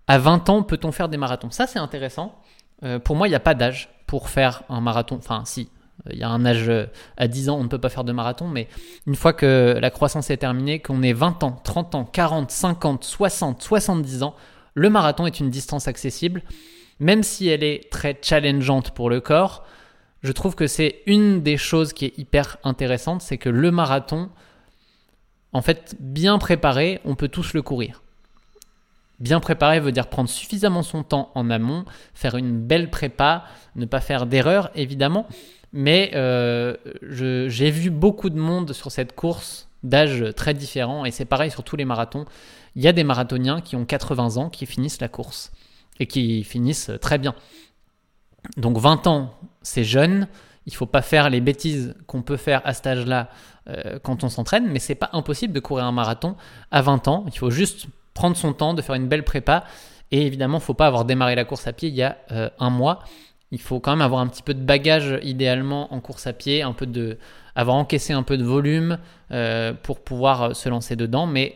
À 0.07 0.17
20 0.17 0.49
ans, 0.49 0.63
peut-on 0.63 0.91
faire 0.91 1.09
des 1.09 1.17
marathons? 1.17 1.51
Ça, 1.51 1.67
c'est 1.67 1.79
intéressant. 1.79 2.35
Euh, 2.83 2.97
pour 2.97 3.15
moi, 3.15 3.27
il 3.27 3.31
n'y 3.31 3.35
a 3.35 3.39
pas 3.39 3.53
d'âge 3.53 3.89
pour 4.07 4.29
faire 4.29 4.63
un 4.69 4.81
marathon. 4.81 5.17
Enfin, 5.17 5.43
si, 5.45 5.69
il 6.09 6.17
y 6.17 6.23
a 6.23 6.29
un 6.29 6.45
âge 6.45 6.69
euh, 6.69 6.87
à 7.17 7.27
10 7.27 7.49
ans, 7.49 7.57
on 7.59 7.63
ne 7.63 7.67
peut 7.67 7.77
pas 7.77 7.89
faire 7.89 8.03
de 8.03 8.11
marathon, 8.11 8.47
mais 8.47 8.67
une 9.05 9.15
fois 9.15 9.33
que 9.33 9.77
la 9.79 9.89
croissance 9.91 10.29
est 10.29 10.37
terminée, 10.37 10.79
qu'on 10.79 11.03
ait 11.03 11.13
20 11.13 11.43
ans, 11.43 11.59
30 11.63 11.95
ans, 11.95 12.05
40, 12.05 12.49
50, 12.49 13.03
60, 13.03 13.61
70 13.61 14.23
ans, 14.23 14.35
le 14.73 14.89
marathon 14.89 15.25
est 15.27 15.39
une 15.39 15.49
distance 15.49 15.87
accessible, 15.87 16.41
même 16.99 17.23
si 17.23 17.47
elle 17.47 17.63
est 17.63 17.91
très 17.91 18.17
challengeante 18.21 18.91
pour 18.91 19.09
le 19.09 19.21
corps. 19.21 19.65
Je 20.21 20.31
trouve 20.31 20.55
que 20.55 20.67
c'est 20.67 21.01
une 21.05 21.41
des 21.41 21.57
choses 21.57 21.93
qui 21.93 22.05
est 22.05 22.17
hyper 22.17 22.57
intéressante, 22.63 23.21
c'est 23.21 23.37
que 23.37 23.49
le 23.49 23.71
marathon, 23.71 24.29
en 25.53 25.61
fait, 25.61 25.95
bien 25.99 26.37
préparé, 26.37 26.99
on 27.05 27.15
peut 27.15 27.29
tous 27.29 27.53
le 27.53 27.61
courir. 27.61 28.03
Bien 29.19 29.39
préparé 29.39 29.79
veut 29.79 29.91
dire 29.91 30.07
prendre 30.07 30.29
suffisamment 30.29 30.83
son 30.83 31.03
temps 31.03 31.31
en 31.35 31.49
amont, 31.49 31.83
faire 32.13 32.35
une 32.35 32.57
belle 32.57 32.89
prépa, 32.89 33.45
ne 33.75 33.85
pas 33.85 33.99
faire 33.99 34.25
d'erreurs 34.25 34.71
évidemment. 34.75 35.27
Mais 35.73 36.11
euh, 36.15 36.75
j'ai 37.01 37.69
vu 37.69 37.89
beaucoup 37.89 38.29
de 38.29 38.39
monde 38.39 38.73
sur 38.73 38.91
cette 38.91 39.13
course 39.13 39.67
d'âges 39.83 40.33
très 40.35 40.53
différents 40.53 41.05
et 41.05 41.11
c'est 41.11 41.25
pareil 41.25 41.51
sur 41.51 41.63
tous 41.63 41.75
les 41.75 41.85
marathons. 41.85 42.25
Il 42.75 42.81
y 42.81 42.87
a 42.87 42.93
des 42.93 43.03
marathoniens 43.03 43.61
qui 43.61 43.75
ont 43.75 43.85
80 43.85 44.37
ans 44.37 44.49
qui 44.49 44.65
finissent 44.65 45.01
la 45.01 45.09
course 45.09 45.51
et 45.99 46.07
qui 46.07 46.43
finissent 46.43 46.91
très 47.01 47.17
bien. 47.17 47.35
Donc 48.57 48.77
20 48.77 49.07
ans, 49.07 49.33
c'est 49.61 49.83
jeune. 49.83 50.27
Il 50.65 50.73
faut 50.73 50.85
pas 50.85 51.01
faire 51.01 51.29
les 51.29 51.41
bêtises 51.41 51.95
qu'on 52.07 52.21
peut 52.21 52.37
faire 52.37 52.61
à 52.65 52.73
cet 52.73 52.87
âge-là 52.87 53.29
euh, 53.67 53.99
quand 54.01 54.23
on 54.23 54.29
s'entraîne, 54.29 54.67
mais 54.67 54.79
c'est 54.79 54.95
pas 54.95 55.09
impossible 55.13 55.53
de 55.53 55.59
courir 55.59 55.85
un 55.85 55.91
marathon 55.91 56.35
à 56.71 56.81
20 56.81 57.07
ans. 57.07 57.23
Il 57.27 57.37
faut 57.37 57.49
juste 57.49 57.87
prendre 58.13 58.35
son 58.35 58.53
temps, 58.53 58.73
de 58.73 58.81
faire 58.81 58.95
une 58.95 59.07
belle 59.07 59.23
prépa. 59.23 59.63
Et 60.11 60.25
évidemment, 60.25 60.57
il 60.57 60.63
faut 60.63 60.73
pas 60.73 60.87
avoir 60.87 61.05
démarré 61.05 61.35
la 61.35 61.45
course 61.45 61.67
à 61.67 61.73
pied 61.73 61.89
il 61.89 61.95
y 61.95 62.03
a 62.03 62.17
euh, 62.31 62.49
un 62.59 62.69
mois. 62.69 62.99
Il 63.51 63.61
faut 63.61 63.79
quand 63.79 63.91
même 63.91 64.01
avoir 64.01 64.21
un 64.21 64.27
petit 64.27 64.43
peu 64.43 64.53
de 64.53 64.61
bagage 64.61 65.19
idéalement 65.23 65.93
en 65.93 65.99
course 66.01 66.27
à 66.27 66.33
pied, 66.33 66.61
un 66.61 66.73
peu 66.73 66.85
de, 66.85 67.17
avoir 67.55 67.75
encaissé 67.77 68.13
un 68.13 68.23
peu 68.23 68.37
de 68.37 68.43
volume 68.43 68.99
euh, 69.31 69.73
pour 69.73 70.01
pouvoir 70.03 70.55
se 70.55 70.69
lancer 70.69 70.95
dedans. 70.95 71.25
Mais 71.25 71.55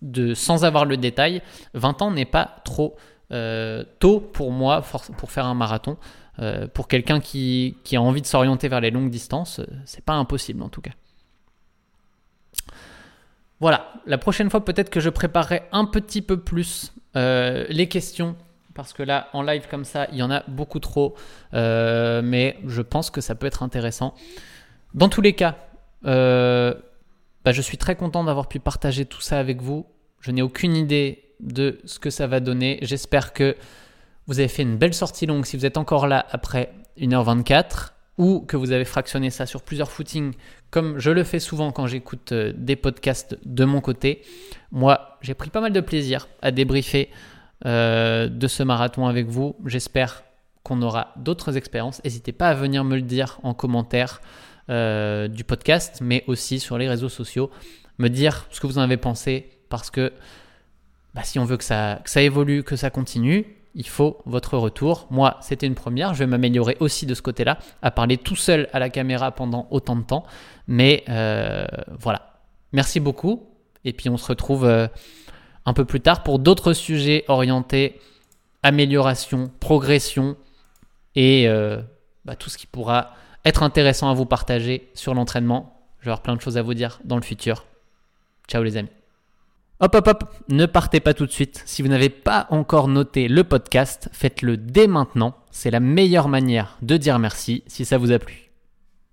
de, 0.00 0.34
sans 0.34 0.64
avoir 0.64 0.84
le 0.84 0.96
détail, 0.96 1.42
20 1.74 2.02
ans 2.02 2.10
n'est 2.10 2.24
pas 2.24 2.56
trop 2.64 2.96
euh, 3.32 3.84
tôt 3.98 4.20
pour 4.20 4.52
moi 4.52 4.82
pour 5.16 5.30
faire 5.30 5.46
un 5.46 5.54
marathon. 5.54 5.96
Euh, 6.38 6.66
pour 6.66 6.88
quelqu'un 6.88 7.20
qui, 7.20 7.76
qui, 7.84 7.94
a 7.94 8.00
envie 8.00 8.22
de 8.22 8.26
s'orienter 8.26 8.68
vers 8.68 8.80
les 8.80 8.90
longues 8.90 9.10
distances, 9.10 9.58
euh, 9.58 9.66
c'est 9.84 10.02
pas 10.02 10.14
impossible 10.14 10.62
en 10.62 10.70
tout 10.70 10.80
cas. 10.80 10.92
Voilà, 13.60 13.92
la 14.06 14.16
prochaine 14.16 14.48
fois 14.48 14.64
peut-être 14.64 14.88
que 14.88 14.98
je 14.98 15.10
préparerai 15.10 15.62
un 15.72 15.84
petit 15.84 16.22
peu 16.22 16.38
plus 16.38 16.92
les 17.14 17.88
questions 17.88 18.34
parce 18.74 18.94
que 18.94 19.02
là 19.02 19.28
en 19.34 19.42
live 19.42 19.66
comme 19.70 19.84
ça 19.84 20.08
il 20.10 20.16
y 20.16 20.22
en 20.22 20.30
a 20.30 20.42
beaucoup 20.48 20.80
trop 20.80 21.14
mais 21.52 22.56
je 22.66 22.80
pense 22.80 23.10
que 23.10 23.20
ça 23.20 23.34
peut 23.34 23.46
être 23.46 23.62
intéressant 23.62 24.14
dans 24.94 25.10
tous 25.10 25.20
les 25.20 25.34
cas 25.34 25.56
bah, 27.44 27.52
je 27.52 27.60
suis 27.60 27.76
très 27.76 27.96
content 27.96 28.24
d'avoir 28.24 28.48
pu 28.48 28.60
partager 28.60 29.04
tout 29.04 29.20
ça 29.20 29.38
avec 29.38 29.60
vous. 29.60 29.86
Je 30.20 30.30
n'ai 30.30 30.42
aucune 30.42 30.76
idée 30.76 31.31
de 31.42 31.78
ce 31.84 31.98
que 31.98 32.10
ça 32.10 32.26
va 32.26 32.40
donner. 32.40 32.78
J'espère 32.82 33.32
que 33.32 33.56
vous 34.26 34.38
avez 34.38 34.48
fait 34.48 34.62
une 34.62 34.76
belle 34.76 34.94
sortie 34.94 35.26
longue 35.26 35.44
si 35.44 35.56
vous 35.56 35.66
êtes 35.66 35.76
encore 35.76 36.06
là 36.06 36.24
après 36.30 36.72
1h24 36.98 37.90
ou 38.18 38.40
que 38.40 38.56
vous 38.56 38.72
avez 38.72 38.84
fractionné 38.84 39.30
ça 39.30 39.46
sur 39.46 39.62
plusieurs 39.62 39.90
footings 39.90 40.34
comme 40.70 40.98
je 40.98 41.10
le 41.10 41.24
fais 41.24 41.40
souvent 41.40 41.72
quand 41.72 41.86
j'écoute 41.86 42.32
euh, 42.32 42.52
des 42.56 42.76
podcasts 42.76 43.38
de 43.44 43.64
mon 43.64 43.80
côté. 43.80 44.22
Moi, 44.70 45.18
j'ai 45.20 45.34
pris 45.34 45.50
pas 45.50 45.60
mal 45.60 45.72
de 45.72 45.80
plaisir 45.80 46.28
à 46.40 46.50
débriefer 46.50 47.10
euh, 47.66 48.28
de 48.28 48.46
ce 48.46 48.62
marathon 48.62 49.06
avec 49.06 49.26
vous. 49.26 49.56
J'espère 49.66 50.22
qu'on 50.62 50.80
aura 50.82 51.12
d'autres 51.16 51.56
expériences. 51.56 52.02
N'hésitez 52.04 52.32
pas 52.32 52.48
à 52.48 52.54
venir 52.54 52.84
me 52.84 52.96
le 52.96 53.02
dire 53.02 53.38
en 53.42 53.54
commentaire. 53.54 54.20
du 54.68 55.44
podcast, 55.44 55.98
mais 56.00 56.24
aussi 56.28 56.60
sur 56.60 56.78
les 56.78 56.88
réseaux 56.88 57.10
sociaux. 57.10 57.50
Me 57.98 58.08
dire 58.08 58.46
ce 58.50 58.60
que 58.60 58.66
vous 58.66 58.78
en 58.78 58.82
avez 58.82 58.96
pensé, 58.96 59.50
parce 59.68 59.90
que 59.90 60.12
bah, 61.14 61.22
si 61.24 61.38
on 61.38 61.44
veut 61.44 61.56
que 61.56 61.64
ça, 61.64 62.00
que 62.04 62.10
ça 62.10 62.22
évolue, 62.22 62.62
que 62.62 62.76
ça 62.76 62.90
continue, 62.90 63.46
il 63.74 63.86
faut 63.86 64.18
votre 64.26 64.56
retour. 64.58 65.06
Moi, 65.10 65.36
c'était 65.40 65.66
une 65.66 65.74
première. 65.74 66.14
Je 66.14 66.20
vais 66.20 66.26
m'améliorer 66.26 66.76
aussi 66.80 67.06
de 67.06 67.14
ce 67.14 67.22
côté-là, 67.22 67.58
à 67.80 67.90
parler 67.90 68.18
tout 68.18 68.36
seul 68.36 68.68
à 68.72 68.78
la 68.78 68.90
caméra 68.90 69.32
pendant 69.32 69.66
autant 69.70 69.96
de 69.96 70.02
temps. 70.02 70.24
Mais 70.66 71.04
euh, 71.08 71.66
voilà. 71.98 72.40
Merci 72.72 73.00
beaucoup. 73.00 73.46
Et 73.84 73.92
puis 73.92 74.08
on 74.08 74.16
se 74.16 74.26
retrouve 74.28 74.64
euh, 74.64 74.86
un 75.66 75.72
peu 75.72 75.84
plus 75.84 76.00
tard 76.00 76.22
pour 76.22 76.38
d'autres 76.38 76.72
sujets 76.72 77.24
orientés 77.28 78.00
amélioration, 78.62 79.50
progression 79.60 80.36
et 81.14 81.48
euh, 81.48 81.80
bah, 82.24 82.36
tout 82.36 82.48
ce 82.48 82.58
qui 82.58 82.66
pourra 82.66 83.14
être 83.44 83.62
intéressant 83.62 84.08
à 84.08 84.14
vous 84.14 84.26
partager 84.26 84.90
sur 84.94 85.14
l'entraînement. 85.14 85.80
Je 85.98 86.06
vais 86.06 86.10
avoir 86.10 86.22
plein 86.22 86.36
de 86.36 86.40
choses 86.40 86.56
à 86.56 86.62
vous 86.62 86.74
dire 86.74 87.00
dans 87.04 87.16
le 87.16 87.22
futur. 87.22 87.64
Ciao 88.48 88.62
les 88.62 88.76
amis. 88.76 89.01
Hop, 89.84 89.96
hop, 89.96 90.06
hop, 90.06 90.24
ne 90.48 90.64
partez 90.66 91.00
pas 91.00 91.12
tout 91.12 91.26
de 91.26 91.32
suite. 91.32 91.64
Si 91.66 91.82
vous 91.82 91.88
n'avez 91.88 92.08
pas 92.08 92.46
encore 92.50 92.86
noté 92.86 93.26
le 93.26 93.42
podcast, 93.42 94.08
faites-le 94.12 94.56
dès 94.56 94.86
maintenant. 94.86 95.34
C'est 95.50 95.72
la 95.72 95.80
meilleure 95.80 96.28
manière 96.28 96.78
de 96.82 96.96
dire 96.96 97.18
merci 97.18 97.64
si 97.66 97.84
ça 97.84 97.98
vous 97.98 98.12
a 98.12 98.20
plu. 98.20 98.41